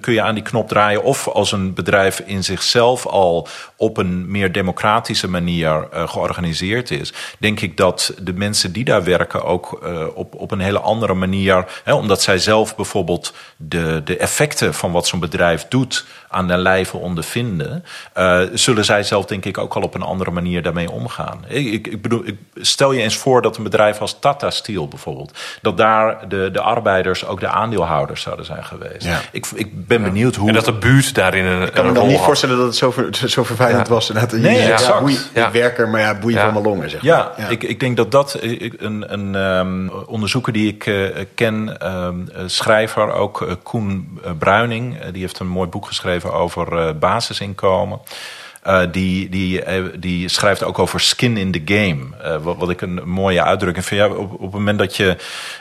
kun 0.00 0.12
je 0.12 0.22
aan 0.22 0.34
die 0.34 0.42
knop 0.42 0.68
draaien. 0.68 1.02
Of 1.02 1.28
als 1.28 1.52
een 1.52 1.74
bedrijf 1.74 2.20
in 2.20 2.44
zichzelf 2.44 3.06
al 3.06 3.48
op 3.76 3.96
een 3.96 4.30
meer 4.30 4.52
democratische 4.52 5.28
manier 5.28 5.88
georganiseerd 5.92 6.90
is. 6.90 7.12
Denk 7.38 7.60
ik 7.60 7.76
dat 7.76 8.14
de 8.22 8.32
mensen 8.32 8.72
die 8.72 8.84
daar 8.84 9.04
werken 9.04 9.44
ook 9.44 9.80
op, 10.14 10.34
op 10.34 10.50
een 10.50 10.60
hele 10.60 10.80
andere 10.80 11.14
manier. 11.14 11.64
Hè, 11.84 11.94
omdat 11.94 12.22
zij 12.22 12.38
zelf 12.38 12.76
bijvoorbeeld 12.76 13.34
de, 13.56 14.00
de 14.04 14.16
effecten 14.16 14.74
van 14.74 14.92
wat 14.92 15.06
zo'n 15.06 15.20
bedrijf 15.20 15.66
doet 15.68 16.06
aan 16.28 16.48
de 16.48 16.56
lijve 16.56 16.96
ondervinden. 16.96 17.84
zullen 18.52 18.84
zij 18.84 19.02
zelf 19.02 19.24
denk 19.26 19.44
ik 19.44 19.58
ook 19.58 19.74
al 19.74 19.82
op 19.82 19.94
een 19.94 20.02
andere 20.02 20.30
manier 20.30 20.62
daarmee 20.62 20.90
omgaan. 20.90 21.44
Ik, 21.48 21.86
ik 21.86 22.02
bedoel, 22.02 22.26
ik, 22.26 22.36
stel 22.54 22.92
je 22.92 23.02
eens 23.02 23.16
voor 23.16 23.42
dat 23.42 23.56
een 23.56 23.62
bedrijf 23.62 24.00
als 24.00 24.18
Tata 24.18 24.50
Steel 24.50 24.88
bijvoorbeeld. 24.88 25.38
Dat 25.62 25.76
daar 25.76 26.28
de, 26.28 26.50
de 26.52 26.60
arbeiders 26.60 27.26
ook 27.26 27.40
de 27.40 27.48
aandeelhouders 27.48 28.09
zouden 28.18 28.44
zijn 28.44 28.64
geweest. 28.64 29.04
Ja. 29.04 29.20
Ik, 29.32 29.46
ik 29.54 29.86
ben 29.86 30.02
benieuwd 30.02 30.36
hoe. 30.36 30.48
En 30.48 30.54
dat 30.54 30.64
de 30.64 30.72
buurt 30.72 31.14
daarin 31.14 31.44
een. 31.44 31.62
Ik 31.62 31.72
kan 31.72 31.86
me 31.86 31.92
dan 31.92 32.06
niet 32.06 32.18
voorstellen 32.18 32.56
dat 32.56 32.66
het 32.66 32.76
zo, 32.76 32.94
zo 33.26 33.44
vervelend 33.44 33.88
was. 33.88 34.06
dat 34.06 34.32
nee, 34.32 34.62
ja, 34.62 34.72
exact. 34.72 35.00
Boei, 35.00 35.18
ik 35.32 35.48
werk 35.52 35.78
er, 35.78 35.88
maar 35.88 36.00
ja, 36.00 36.18
boeien 36.18 36.40
van 36.40 36.52
mijn 36.52 36.64
longen. 36.64 36.90
Zeg 36.90 37.02
ja, 37.02 37.32
Ik, 37.48 37.62
ik 37.62 37.80
denk 37.80 37.96
dat 37.96 38.10
dat 38.10 38.38
een, 38.40 39.12
een 39.12 39.34
um, 39.34 39.90
onderzoeker 40.06 40.52
die 40.52 40.68
ik 40.68 40.86
uh, 40.86 41.08
ken, 41.34 41.86
um, 42.06 42.28
schrijver 42.46 43.12
ook, 43.12 43.40
uh, 43.40 43.52
Koen 43.62 44.20
Bruining, 44.38 45.04
die 45.12 45.20
heeft 45.20 45.38
een 45.38 45.48
mooi 45.48 45.68
boek 45.68 45.86
geschreven 45.86 46.32
over 46.32 46.72
uh, 46.72 46.90
basisinkomen. 46.98 48.00
Uh, 48.66 48.80
die, 48.90 49.28
die, 49.28 49.78
uh, 49.78 49.84
die 49.98 50.28
schrijft 50.28 50.62
ook 50.62 50.78
over 50.78 51.00
skin 51.00 51.36
in 51.36 51.50
the 51.50 51.62
game. 51.64 52.06
Uh, 52.24 52.36
wat, 52.42 52.56
wat, 52.56 52.70
ik 52.70 52.80
een 52.80 53.00
mooie 53.04 53.42
uitdrukking 53.42 53.84
vind. 53.84 54.00
Ja, 54.00 54.08
op, 54.08 54.32
op 54.32 54.40
het 54.40 54.52
moment 54.52 54.78
dat 54.78 54.96
je 54.96 55.16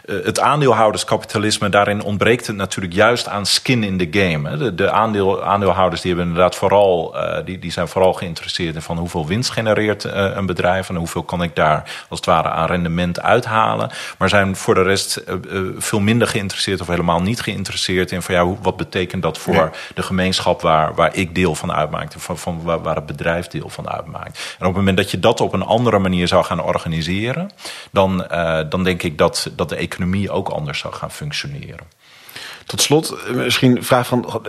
het 0.05 0.39
aandeelhouderskapitalisme, 0.39 1.69
daarin 1.69 2.03
ontbreekt 2.03 2.47
het 2.47 2.55
natuurlijk 2.55 2.93
juist 2.93 3.27
aan 3.27 3.45
skin 3.45 3.83
in 3.83 3.97
the 3.97 4.19
game. 4.19 4.49
Hè. 4.49 4.57
De, 4.57 4.75
de 4.75 4.91
aandeel, 4.91 5.43
aandeelhouders 5.43 6.01
die 6.01 6.11
hebben 6.11 6.29
inderdaad 6.29 6.55
vooral, 6.55 7.15
die, 7.45 7.59
die 7.59 7.71
zijn 7.71 7.87
vooral 7.87 8.13
geïnteresseerd 8.13 8.75
in 8.75 8.81
van 8.81 8.97
hoeveel 8.97 9.27
winst 9.27 9.51
genereert 9.51 10.03
een 10.03 10.45
bedrijf 10.45 10.89
en 10.89 10.95
hoeveel 10.95 11.23
kan 11.23 11.43
ik 11.43 11.55
daar 11.55 12.05
als 12.09 12.19
het 12.19 12.25
ware 12.25 12.49
aan 12.49 12.67
rendement 12.67 13.21
uithalen. 13.21 13.89
Maar 14.17 14.29
zijn 14.29 14.55
voor 14.55 14.73
de 14.73 14.83
rest 14.83 15.23
veel 15.77 15.99
minder 15.99 16.27
geïnteresseerd 16.27 16.81
of 16.81 16.87
helemaal 16.87 17.21
niet 17.21 17.41
geïnteresseerd 17.41 18.11
in 18.11 18.21
van 18.21 18.35
ja, 18.35 18.55
wat 18.61 18.77
betekent 18.77 19.21
dat 19.21 19.37
voor 19.37 19.71
de 19.95 20.03
gemeenschap 20.03 20.61
waar, 20.61 20.95
waar 20.95 21.15
ik 21.15 21.35
deel 21.35 21.55
van 21.55 21.71
uitmaak. 21.71 22.11
Van, 22.17 22.37
van, 22.37 22.61
waar, 22.63 22.88
waar 22.89 22.97
het 22.97 23.17
bedrijf 23.17 23.47
deel 23.47 23.69
van 23.69 23.89
uitmaakt. 23.89 24.55
En 24.59 24.65
op 24.65 24.73
het 24.73 24.75
moment 24.75 24.97
dat 24.97 25.11
je 25.11 25.19
dat 25.19 25.41
op 25.41 25.53
een 25.53 25.63
andere 25.63 25.99
manier 25.99 26.27
zou 26.27 26.43
gaan 26.43 26.63
organiseren, 26.63 27.51
dan, 27.91 28.27
uh, 28.31 28.59
dan 28.69 28.83
denk 28.83 29.03
ik 29.03 29.17
dat, 29.17 29.51
dat 29.55 29.69
de 29.69 29.75
economie 29.75 30.31
ook 30.31 30.49
anders 30.49 30.79
zou 30.79 30.93
gaan 30.93 31.11
functioneren. 31.11 31.87
Tot 32.69 32.81
slot, 32.81 33.11
eh, 33.11 33.33
misschien 33.33 33.77
een 33.77 33.83
vraag 33.83 34.07
van. 34.07 34.41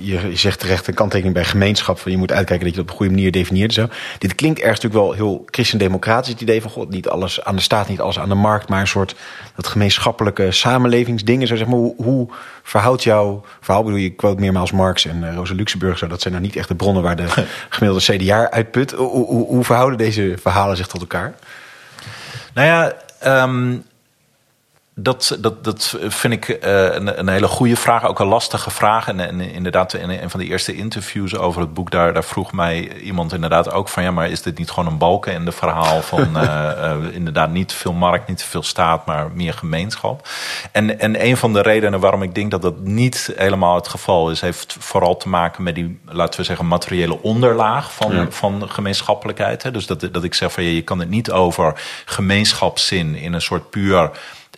je, 0.00 0.30
zegt 0.34 0.60
terecht 0.60 0.86
een 0.86 0.94
kanttekening 0.94 1.34
bij 1.34 1.44
gemeenschap. 1.44 1.98
Van 1.98 2.10
je 2.10 2.16
moet 2.16 2.32
uitkijken 2.32 2.66
dat 2.66 2.74
je 2.74 2.80
het 2.80 2.90
op 2.90 2.90
een 2.90 2.96
goede 2.96 3.14
manier 3.14 3.32
definieert. 3.32 3.72
Zo. 3.72 3.88
Dit 4.18 4.34
klinkt 4.34 4.60
ergens 4.60 4.80
natuurlijk 4.80 5.04
wel 5.04 5.12
heel 5.12 5.44
christendemocratisch. 5.46 6.32
Het 6.32 6.40
idee 6.40 6.62
van 6.62 6.70
God, 6.70 6.90
niet 6.90 7.08
alles 7.08 7.44
aan 7.44 7.56
de 7.56 7.62
staat, 7.62 7.88
niet 7.88 8.00
alles 8.00 8.18
aan 8.18 8.28
de 8.28 8.34
markt. 8.34 8.68
Maar 8.68 8.80
een 8.80 8.86
soort 8.86 9.14
dat 9.56 9.66
gemeenschappelijke 9.66 10.52
samenlevingsdingen. 10.52 11.46
Zo 11.46 11.56
zeg 11.56 11.66
maar, 11.66 11.76
hoe, 11.76 11.94
hoe 11.96 12.28
verhoudt 12.62 13.02
jouw 13.02 13.44
verhaal? 13.60 13.82
Bedoel, 13.82 13.98
je 13.98 14.10
quote 14.10 14.40
meermaals 14.40 14.72
Marx 14.72 15.06
en 15.06 15.22
uh, 15.22 15.34
Rosa 15.34 15.54
Luxemburg. 15.54 15.98
Zo, 15.98 16.06
dat 16.06 16.20
zijn 16.20 16.34
nou 16.34 16.46
niet 16.46 16.56
echt 16.56 16.68
de 16.68 16.74
bronnen 16.74 17.02
waar 17.02 17.16
de 17.16 17.26
gemiddelde 17.68 18.16
CDA 18.16 18.50
uitput. 18.50 18.90
Hoe, 18.90 19.26
hoe, 19.26 19.46
hoe 19.46 19.64
verhouden 19.64 19.98
deze 19.98 20.34
verhalen 20.40 20.76
zich 20.76 20.86
tot 20.86 21.00
elkaar? 21.00 21.34
Nou 22.54 22.66
ja. 22.66 22.92
Um 23.42 23.84
dat, 24.96 25.36
dat, 25.40 25.64
dat 25.64 25.96
vind 26.00 26.32
ik 26.32 26.48
uh, 26.48 26.58
een, 26.94 27.18
een, 27.18 27.28
hele 27.28 27.46
goede 27.46 27.76
vraag, 27.76 28.06
ook 28.06 28.18
een 28.18 28.26
lastige 28.26 28.70
vraag. 28.70 29.08
En, 29.08 29.20
en 29.20 29.40
inderdaad, 29.40 29.94
in 29.94 30.10
een 30.10 30.30
van 30.30 30.40
de 30.40 30.46
eerste 30.46 30.74
interviews 30.74 31.36
over 31.36 31.60
het 31.60 31.74
boek, 31.74 31.90
daar, 31.90 32.12
daar 32.12 32.24
vroeg 32.24 32.52
mij 32.52 33.00
iemand 33.00 33.32
inderdaad 33.32 33.72
ook 33.72 33.88
van 33.88 34.02
ja, 34.02 34.10
maar 34.10 34.30
is 34.30 34.42
dit 34.42 34.58
niet 34.58 34.70
gewoon 34.70 34.92
een 34.92 34.98
balken 34.98 35.32
in 35.32 35.44
de 35.44 35.52
verhaal 35.52 36.02
van 36.02 36.36
uh, 36.36 36.42
uh, 36.78 37.14
inderdaad 37.14 37.50
niet 37.50 37.72
veel 37.72 37.92
markt, 37.92 38.28
niet 38.28 38.38
te 38.38 38.44
veel 38.44 38.62
staat, 38.62 39.06
maar 39.06 39.30
meer 39.32 39.52
gemeenschap? 39.52 40.28
En, 40.72 40.98
en 40.98 41.24
een 41.24 41.36
van 41.36 41.52
de 41.52 41.62
redenen 41.62 42.00
waarom 42.00 42.22
ik 42.22 42.34
denk 42.34 42.50
dat 42.50 42.62
dat 42.62 42.80
niet 42.80 43.32
helemaal 43.36 43.74
het 43.74 43.88
geval 43.88 44.30
is, 44.30 44.40
heeft 44.40 44.76
vooral 44.78 45.16
te 45.16 45.28
maken 45.28 45.62
met 45.62 45.74
die, 45.74 46.00
laten 46.04 46.40
we 46.40 46.46
zeggen, 46.46 46.66
materiële 46.66 47.22
onderlaag 47.22 47.92
van, 47.92 48.14
ja. 48.14 48.26
van 48.30 48.70
gemeenschappelijkheid. 48.70 49.62
Hè? 49.62 49.70
Dus 49.70 49.86
dat, 49.86 50.08
dat 50.12 50.24
ik 50.24 50.34
zeg 50.34 50.52
van 50.52 50.64
ja, 50.64 50.70
je 50.70 50.82
kan 50.82 50.98
het 50.98 51.10
niet 51.10 51.30
over 51.30 51.80
gemeenschapszin 52.04 53.16
in 53.16 53.32
een 53.32 53.40
soort 53.40 53.70
puur 53.70 54.10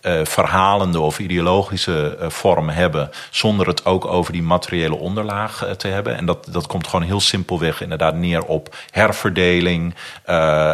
uh, 0.07 0.25
verhalende 0.25 1.01
of 1.01 1.19
ideologische 1.19 2.17
uh, 2.21 2.29
vorm 2.29 2.69
hebben, 2.69 3.11
zonder 3.31 3.67
het 3.67 3.85
ook 3.85 4.05
over 4.05 4.33
die 4.33 4.43
materiële 4.43 4.97
onderlaag 4.97 5.65
uh, 5.65 5.71
te 5.71 5.89
hebben. 5.89 6.17
En 6.17 6.27
dat, 6.27 6.47
dat 6.51 6.67
komt 6.67 6.87
gewoon 6.87 7.05
heel 7.05 7.21
simpelweg 7.21 7.81
inderdaad 7.81 8.15
neer 8.15 8.45
op 8.45 8.77
herverdeling, 8.91 9.95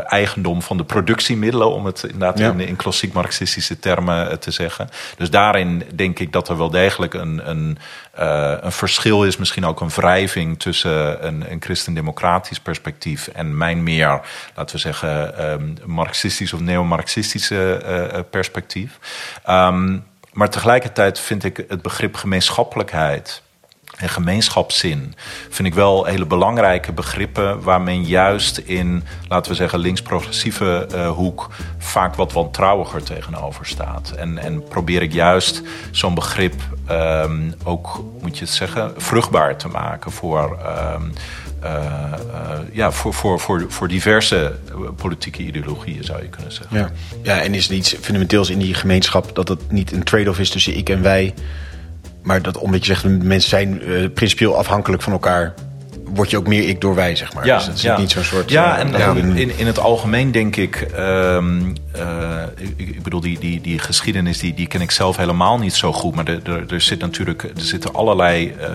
eigendom 0.07 0.63
van 0.63 0.77
de 0.77 0.85
productiemiddelen, 0.85 1.73
om 1.73 1.87
het 1.87 2.03
inderdaad 2.03 2.39
ja. 2.39 2.51
in, 2.51 2.61
in, 2.61 2.77
klassiek 2.77 3.13
marxistische 3.13 3.79
termen 3.79 4.41
te 4.41 4.51
zeggen. 4.51 4.89
Dus 5.17 5.31
daarin 5.31 5.83
denk 5.95 6.19
ik 6.19 6.33
dat 6.33 6.49
er 6.49 6.59
wel 6.59 6.71
degelijk 6.71 7.15
een, 7.15 7.51
een, 7.51 7.79
een 8.65 8.73
verschil 8.73 9.25
is, 9.25 9.37
misschien 9.37 9.65
ook 9.65 9.81
een 9.81 9.89
wrijving 9.89 10.61
tussen 10.61 11.27
een, 11.27 11.53
een 11.53 11.63
christendemocratisch 11.63 12.61
perspectief 12.61 13.29
en 13.29 13.57
mijn 13.57 13.83
meer, 13.83 14.21
laten 14.55 14.77
we 14.77 14.81
zeggen, 14.81 15.45
um, 15.53 15.75
marxistisch 15.85 16.53
of 16.53 16.61
neo-marxistische 16.61 18.25
perspectief. 18.31 18.99
Um, 19.51 20.05
maar 20.33 20.51
tegelijkertijd 20.51 21.21
vind 21.21 21.45
ik 21.45 21.65
het 21.69 21.83
begrip 21.83 22.15
gemeenschappelijkheid 22.15 23.43
en 23.97 24.09
gemeenschapszin 24.09 25.15
vind 25.49 25.69
ik 25.69 25.75
wel 25.75 26.05
hele 26.05 26.27
belangrijke 26.27 26.93
begrippen 26.93 27.63
waar 27.63 27.81
men 27.81 28.05
juist 28.05 28.59
in, 28.59 29.05
laten 29.29 29.51
we 29.51 29.57
zeggen, 29.57 29.79
links-progressieve 29.79 30.89
uh, 30.95 31.11
hoek 31.11 31.49
vaak 31.79 32.15
wat 32.15 32.33
wantrouwiger 32.33 33.03
tegenover 33.03 33.67
staat. 33.67 34.11
En, 34.11 34.39
en 34.39 34.65
probeer 34.65 35.03
ik 35.03 35.13
juist 35.13 35.63
zo'n 35.91 36.15
begrip 36.15 36.55
um, 36.91 37.55
ook, 37.65 38.05
moet 38.21 38.39
je 38.39 38.45
het 38.45 38.55
zeggen, 38.55 38.93
vruchtbaar 38.97 39.57
te 39.57 39.69
maken 39.69 40.11
voor. 40.11 40.59
Um, 40.95 41.13
uh, 41.65 41.71
uh, 41.71 42.59
ja, 42.73 42.91
voor, 42.91 43.15
voor, 43.15 43.41
voor, 43.41 43.65
voor 43.69 43.89
diverse 43.89 44.53
politieke 44.97 45.43
ideologieën, 45.43 46.05
zou 46.05 46.23
je 46.23 46.29
kunnen 46.29 46.53
zeggen. 46.53 46.79
Ja, 46.79 46.91
ja 47.23 47.41
en 47.41 47.55
is 47.55 47.69
er 47.69 47.75
iets 47.75 47.95
fundamenteels 48.01 48.51
in 48.51 48.59
die 48.59 48.75
gemeenschap 48.75 49.35
dat 49.35 49.49
het 49.49 49.71
niet 49.71 49.93
een 49.93 50.03
trade-off 50.03 50.39
is 50.39 50.51
tussen 50.51 50.77
ik 50.77 50.89
en 50.89 51.03
wij, 51.03 51.35
maar 52.23 52.43
dat 52.43 52.59
omdat 52.59 52.87
je 52.87 52.95
zegt 52.95 53.05
mensen 53.23 53.51
zijn 53.51 53.89
uh, 53.89 54.09
principieel 54.15 54.57
afhankelijk 54.57 55.03
van 55.03 55.13
elkaar, 55.13 55.55
word 56.15 56.31
je 56.31 56.37
ook 56.37 56.47
meer 56.47 56.69
ik 56.69 56.81
door 56.81 56.95
wij, 56.95 57.17
zeg 57.17 57.35
maar. 57.35 57.47
Ja, 57.47 57.57
dus 57.57 57.67
het 57.67 57.77
is 57.77 57.83
ja. 57.83 57.99
niet 57.99 58.11
zo'n 58.11 58.23
soort... 58.23 58.51
Ja, 58.51 58.79
en 58.79 58.91
ja, 58.91 59.15
in, 59.15 59.59
in 59.59 59.67
het 59.67 59.79
algemeen 59.79 60.33
denk 60.33 60.57
ik... 60.57 60.89
Um, 60.99 61.73
uh, 61.97 62.43
ik, 62.57 62.89
ik, 62.89 63.03
bedoel, 63.03 63.21
die, 63.21 63.39
die, 63.39 63.61
die 63.61 63.79
geschiedenis 63.79 64.39
die, 64.39 64.55
die 64.55 64.67
ken 64.67 64.81
ik 64.81 64.91
zelf 64.91 65.17
helemaal 65.17 65.59
niet 65.59 65.75
zo 65.75 65.93
goed. 65.93 66.15
Maar 66.15 66.27
er, 66.27 66.41
er, 66.45 66.73
er, 66.73 66.81
zit 66.81 67.01
natuurlijk, 67.01 67.43
er 67.43 67.51
zitten 67.55 67.93
allerlei 67.95 68.55
uh, 68.61 68.67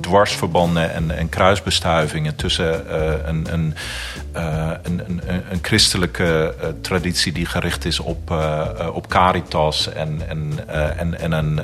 dwarsverbanden 0.00 0.92
en, 0.92 1.10
en 1.10 1.28
kruisbestuivingen... 1.28 2.36
tussen 2.36 2.98
een, 3.28 3.52
een, 3.52 3.74
een, 4.32 5.00
een, 5.06 5.20
een, 5.50 5.58
christelijke 5.62 6.54
traditie 6.80 7.32
die 7.32 7.46
gericht 7.46 7.84
is 7.84 8.00
op, 8.00 8.30
op 8.92 9.08
caritas... 9.08 9.92
en, 9.92 10.28
en, 10.28 10.68
en, 10.98 11.20
en 11.20 11.32
een, 11.32 11.60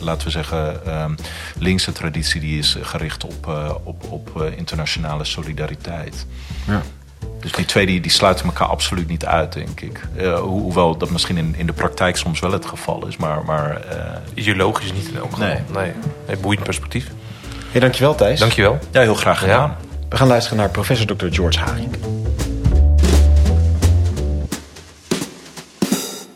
laten 0.00 0.24
we 0.24 0.30
zeggen, 0.30 0.94
um, 1.02 1.14
linkse 1.58 1.92
traditie 1.92 2.40
die 2.40 2.58
is 2.58 2.76
gericht 2.82 3.24
op, 3.24 3.46
op 3.84 4.00
op 4.10 4.30
uh, 4.36 4.56
internationale 4.56 5.24
solidariteit. 5.24 6.26
Ja. 6.66 6.82
Dus 7.40 7.52
die 7.52 7.64
twee 7.64 7.86
die, 7.86 8.00
die 8.00 8.10
sluiten 8.10 8.44
elkaar 8.44 8.66
absoluut 8.66 9.08
niet 9.08 9.26
uit, 9.26 9.52
denk 9.52 9.80
ik. 9.80 10.06
Uh, 10.16 10.34
ho 10.34 10.46
hoewel 10.46 10.96
dat 10.96 11.10
misschien 11.10 11.36
in, 11.36 11.54
in 11.56 11.66
de 11.66 11.72
praktijk 11.72 12.16
soms 12.16 12.40
wel 12.40 12.52
het 12.52 12.66
geval 12.66 13.06
is. 13.06 13.16
Maar, 13.16 13.44
maar 13.44 13.84
uh... 13.92 14.16
ideologisch 14.34 14.92
niet 14.92 15.08
in 15.08 15.16
elk 15.16 15.30
geval. 15.30 15.46
Nee. 15.46 15.58
nee. 15.72 15.92
nee 16.26 16.36
boeiend 16.36 16.64
perspectief. 16.64 17.10
Hey, 17.70 17.80
dankjewel 17.80 18.14
Thijs. 18.14 18.40
Dankjewel. 18.40 18.78
Ja, 18.92 19.00
heel 19.00 19.14
graag 19.14 19.38
gedaan. 19.38 19.70
Ja. 19.70 19.78
We 20.08 20.16
gaan 20.16 20.28
luisteren 20.28 20.58
naar 20.58 20.70
professor 20.70 21.16
Dr. 21.16 21.26
George 21.30 21.58
Haring. 21.58 21.88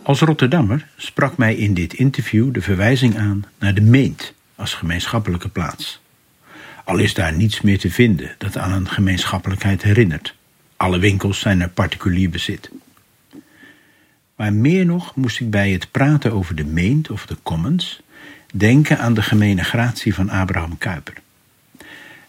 Als 0.02 0.20
Rotterdammer 0.20 0.86
sprak 0.96 1.36
mij 1.36 1.54
in 1.54 1.74
dit 1.74 1.94
interview 1.94 2.52
de 2.52 2.60
verwijzing 2.60 3.18
aan 3.18 3.44
naar 3.58 3.74
de 3.74 3.80
Meent 3.80 4.34
als 4.54 4.74
gemeenschappelijke 4.74 5.48
plaats. 5.48 6.00
Al 6.84 6.98
is 6.98 7.14
daar 7.14 7.32
niets 7.32 7.60
meer 7.60 7.78
te 7.78 7.90
vinden 7.90 8.34
dat 8.38 8.56
aan 8.56 8.72
een 8.72 8.88
gemeenschappelijkheid 8.88 9.82
herinnert. 9.82 10.34
Alle 10.76 10.98
winkels 10.98 11.40
zijn 11.40 11.60
er 11.60 11.68
particulier 11.68 12.30
bezit. 12.30 12.70
Maar 14.36 14.52
meer 14.52 14.86
nog 14.86 15.14
moest 15.14 15.40
ik 15.40 15.50
bij 15.50 15.70
het 15.70 15.90
praten 15.90 16.32
over 16.32 16.54
de 16.54 16.64
meent 16.64 17.10
of 17.10 17.26
de 17.26 17.36
commons 17.42 18.02
denken 18.52 18.98
aan 18.98 19.14
de 19.14 19.22
gemene 19.22 19.64
gratie 19.64 20.14
van 20.14 20.30
Abraham 20.30 20.78
Kuyper. 20.78 21.22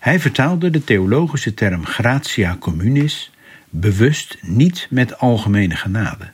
Hij 0.06 0.20
vertaalde 0.20 0.70
de 0.70 0.84
theologische 0.84 1.54
term 1.54 1.86
gratia 1.86 2.58
communis 2.60 3.32
bewust 3.70 4.38
niet 4.42 4.88
met 4.90 5.18
algemene 5.18 5.76
genade, 5.76 6.32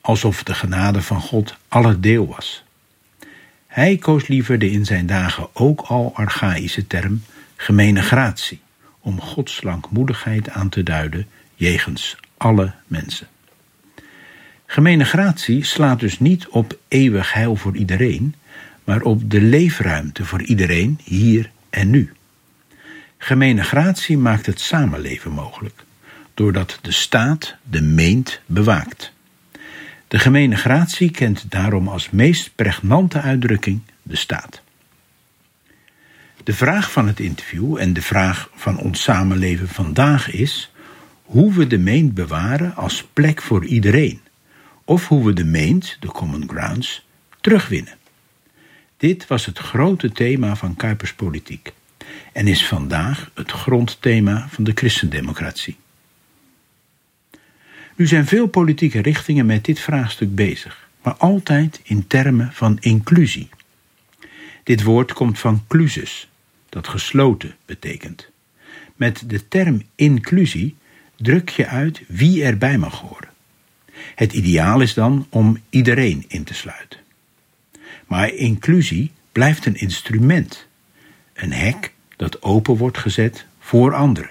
alsof 0.00 0.42
de 0.42 0.54
genade 0.54 1.02
van 1.02 1.20
God 1.20 1.56
aller 1.68 2.00
deel 2.00 2.26
was. 2.26 2.64
Hij 3.66 3.96
koos 3.96 4.26
liever 4.26 4.58
de 4.58 4.70
in 4.70 4.84
zijn 4.84 5.06
dagen 5.06 5.48
ook 5.52 5.80
al 5.80 6.10
archaïsche 6.14 6.86
term 6.86 7.22
gemene 7.56 8.02
gratie, 8.02 8.60
om 9.00 9.20
Gods 9.20 9.62
langmoedigheid 9.62 10.50
aan 10.50 10.68
te 10.68 10.82
duiden 10.82 11.26
jegens 11.54 12.16
alle 12.36 12.72
mensen. 12.86 13.26
Gemene 14.66 15.04
gratie 15.04 15.64
slaat 15.64 16.00
dus 16.00 16.18
niet 16.18 16.48
op 16.48 16.78
eeuwig 16.88 17.32
heil 17.32 17.56
voor 17.56 17.76
iedereen, 17.76 18.34
maar 18.84 19.02
op 19.02 19.30
de 19.30 19.40
leefruimte 19.40 20.24
voor 20.24 20.42
iedereen 20.42 21.00
hier 21.04 21.50
en 21.70 21.90
nu. 21.90 22.12
Gemene 23.24 23.62
gratie 23.62 24.18
maakt 24.18 24.46
het 24.46 24.60
samenleven 24.60 25.30
mogelijk, 25.30 25.84
doordat 26.34 26.78
de 26.80 26.92
staat 26.92 27.56
de 27.62 27.82
meent 27.82 28.40
bewaakt. 28.46 29.12
De 30.08 30.18
gemene 30.18 30.56
gratie 30.56 31.10
kent 31.10 31.50
daarom 31.50 31.88
als 31.88 32.10
meest 32.10 32.50
pregnante 32.54 33.20
uitdrukking 33.20 33.80
de 34.02 34.16
staat. 34.16 34.62
De 36.44 36.52
vraag 36.52 36.92
van 36.92 37.06
het 37.06 37.20
interview 37.20 37.76
en 37.76 37.92
de 37.92 38.02
vraag 38.02 38.50
van 38.54 38.78
ons 38.78 39.02
samenleven 39.02 39.68
vandaag 39.68 40.30
is 40.30 40.72
hoe 41.22 41.52
we 41.52 41.66
de 41.66 41.78
meent 41.78 42.14
bewaren 42.14 42.74
als 42.74 43.04
plek 43.12 43.42
voor 43.42 43.64
iedereen, 43.64 44.20
of 44.84 45.08
hoe 45.08 45.24
we 45.24 45.32
de 45.32 45.44
meent, 45.44 45.96
de 46.00 46.08
common 46.08 46.48
grounds, 46.48 47.06
terugwinnen. 47.40 47.96
Dit 48.96 49.26
was 49.26 49.46
het 49.46 49.58
grote 49.58 50.12
thema 50.12 50.56
van 50.56 50.76
Kuipers 50.76 51.14
politiek 51.14 51.72
en 52.32 52.46
is 52.46 52.66
vandaag 52.66 53.30
het 53.34 53.50
grondthema 53.50 54.48
van 54.50 54.64
de 54.64 54.72
christendemocratie. 54.74 55.76
Nu 57.96 58.06
zijn 58.06 58.26
veel 58.26 58.46
politieke 58.46 59.02
richtingen 59.02 59.46
met 59.46 59.64
dit 59.64 59.80
vraagstuk 59.80 60.34
bezig, 60.34 60.88
maar 61.02 61.14
altijd 61.14 61.80
in 61.82 62.06
termen 62.06 62.52
van 62.52 62.76
inclusie. 62.80 63.48
Dit 64.62 64.82
woord 64.82 65.12
komt 65.12 65.38
van 65.38 65.64
clusus, 65.68 66.28
dat 66.68 66.88
gesloten 66.88 67.56
betekent. 67.64 68.30
Met 68.96 69.22
de 69.26 69.48
term 69.48 69.82
inclusie 69.94 70.76
druk 71.16 71.48
je 71.48 71.66
uit 71.66 72.02
wie 72.08 72.44
erbij 72.44 72.78
mag 72.78 73.00
horen. 73.00 73.30
Het 74.14 74.32
ideaal 74.32 74.80
is 74.80 74.94
dan 74.94 75.26
om 75.30 75.58
iedereen 75.70 76.24
in 76.28 76.44
te 76.44 76.54
sluiten. 76.54 77.00
Maar 78.06 78.34
inclusie 78.34 79.10
blijft 79.32 79.66
een 79.66 79.76
instrument, 79.76 80.66
een 81.34 81.52
hek 81.52 81.92
dat 82.22 82.42
open 82.42 82.76
wordt 82.76 82.98
gezet 82.98 83.46
voor 83.58 83.94
anderen. 83.94 84.30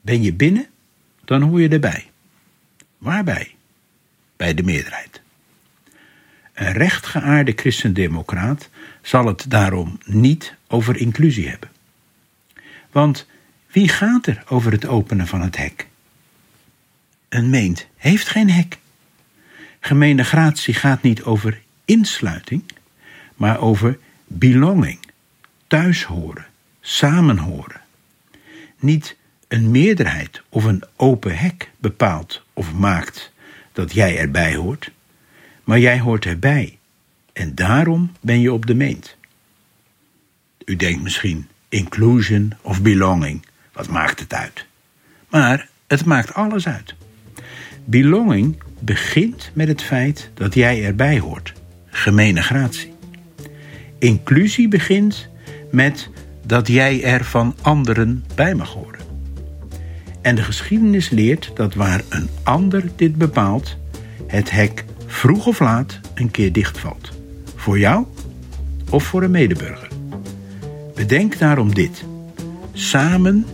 Ben 0.00 0.22
je 0.22 0.32
binnen, 0.32 0.66
dan 1.24 1.42
hoor 1.42 1.60
je 1.60 1.68
erbij. 1.68 2.10
Waarbij? 2.98 3.54
Bij 4.36 4.54
de 4.54 4.62
meerderheid. 4.62 5.20
Een 6.52 6.72
rechtgeaarde 6.72 7.52
christendemocraat 7.56 8.68
zal 9.02 9.26
het 9.26 9.44
daarom 9.48 9.98
niet 10.04 10.54
over 10.66 10.96
inclusie 10.96 11.48
hebben. 11.48 11.70
Want 12.90 13.26
wie 13.66 13.88
gaat 13.88 14.26
er 14.26 14.42
over 14.48 14.72
het 14.72 14.86
openen 14.86 15.26
van 15.26 15.40
het 15.40 15.56
hek? 15.56 15.88
Een 17.28 17.50
meent 17.50 17.86
heeft 17.96 18.28
geen 18.28 18.50
hek. 18.50 18.78
Gemene 19.80 20.24
gratie 20.24 20.74
gaat 20.74 21.02
niet 21.02 21.22
over 21.22 21.62
insluiting, 21.84 22.64
maar 23.36 23.58
over 23.58 23.98
belonging, 24.26 24.98
thuishoren, 25.66 26.46
samenhoren. 26.80 27.80
Niet 28.78 29.16
een 29.48 29.70
meerderheid 29.70 30.42
of 30.48 30.64
een 30.64 30.82
open 30.96 31.36
hek 31.36 31.70
bepaalt 31.78 32.42
of 32.52 32.72
maakt 32.72 33.32
dat 33.72 33.92
jij 33.92 34.18
erbij 34.18 34.54
hoort, 34.54 34.90
maar 35.64 35.78
jij 35.78 36.00
hoort 36.00 36.24
erbij 36.24 36.78
en 37.32 37.54
daarom 37.54 38.12
ben 38.20 38.40
je 38.40 38.52
op 38.52 38.66
de 38.66 38.74
meent. 38.74 39.16
U 40.64 40.76
denkt 40.76 41.02
misschien 41.02 41.48
inclusion 41.68 42.52
of 42.62 42.82
belonging, 42.82 43.46
wat 43.72 43.88
maakt 43.88 44.20
het 44.20 44.34
uit? 44.34 44.66
Maar 45.28 45.68
het 45.86 46.04
maakt 46.04 46.34
alles 46.34 46.66
uit. 46.66 46.94
Belonging 47.84 48.62
begint 48.78 49.50
met 49.54 49.68
het 49.68 49.82
feit 49.82 50.30
dat 50.34 50.54
jij 50.54 50.84
erbij 50.84 51.18
hoort, 51.18 51.52
gemene 51.86 52.42
gratie. 52.42 52.92
Inclusie 53.98 54.68
begint 54.68 55.28
met 55.74 56.08
dat 56.46 56.68
jij 56.68 57.04
er 57.04 57.24
van 57.24 57.54
anderen 57.62 58.24
bij 58.34 58.54
mag 58.54 58.72
horen. 58.72 59.00
En 60.22 60.34
de 60.34 60.42
geschiedenis 60.42 61.10
leert 61.10 61.50
dat 61.54 61.74
waar 61.74 62.02
een 62.08 62.28
ander 62.42 62.84
dit 62.96 63.16
bepaalt, 63.16 63.76
het 64.26 64.50
hek 64.50 64.84
vroeg 65.06 65.46
of 65.46 65.60
laat 65.60 66.00
een 66.14 66.30
keer 66.30 66.52
dichtvalt. 66.52 67.10
Voor 67.56 67.78
jou 67.78 68.06
of 68.90 69.04
voor 69.04 69.22
een 69.22 69.30
medeburger. 69.30 69.88
Bedenk 70.94 71.38
daarom 71.38 71.74
dit. 71.74 72.04
Samen 72.72 73.46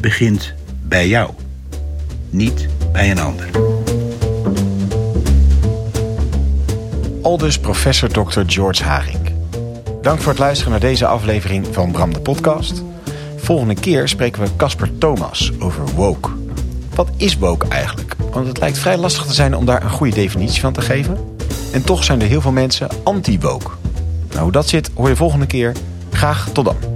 begint 0.00 0.54
bij 0.82 1.08
jou, 1.08 1.30
niet 2.30 2.68
bij 2.92 3.10
een 3.10 3.18
ander. 3.18 3.48
Aldus 7.22 7.58
professor 7.58 8.08
Dr. 8.08 8.40
George 8.46 8.82
Haring. 8.84 9.35
Dank 10.06 10.20
voor 10.20 10.32
het 10.32 10.40
luisteren 10.40 10.70
naar 10.70 10.80
deze 10.80 11.06
aflevering 11.06 11.66
van 11.70 11.90
Bram 11.90 12.12
de 12.12 12.20
Podcast. 12.20 12.82
Volgende 13.36 13.74
keer 13.74 14.08
spreken 14.08 14.42
we 14.42 14.56
Casper 14.56 14.98
Thomas 14.98 15.52
over 15.58 15.84
woke. 15.94 16.30
Wat 16.94 17.08
is 17.16 17.38
woke 17.38 17.68
eigenlijk? 17.68 18.16
Want 18.32 18.46
het 18.46 18.58
lijkt 18.58 18.78
vrij 18.78 18.96
lastig 18.96 19.26
te 19.26 19.34
zijn 19.34 19.56
om 19.56 19.64
daar 19.64 19.82
een 19.82 19.90
goede 19.90 20.14
definitie 20.14 20.60
van 20.60 20.72
te 20.72 20.80
geven. 20.80 21.18
En 21.72 21.84
toch 21.84 22.04
zijn 22.04 22.20
er 22.20 22.26
heel 22.26 22.40
veel 22.40 22.52
mensen 22.52 22.88
anti-woke. 23.04 23.70
Nou, 24.28 24.42
hoe 24.42 24.52
dat 24.52 24.68
zit 24.68 24.90
hoor 24.94 25.08
je 25.08 25.16
volgende 25.16 25.46
keer. 25.46 25.72
Graag 26.10 26.48
tot 26.52 26.64
dan. 26.64 26.95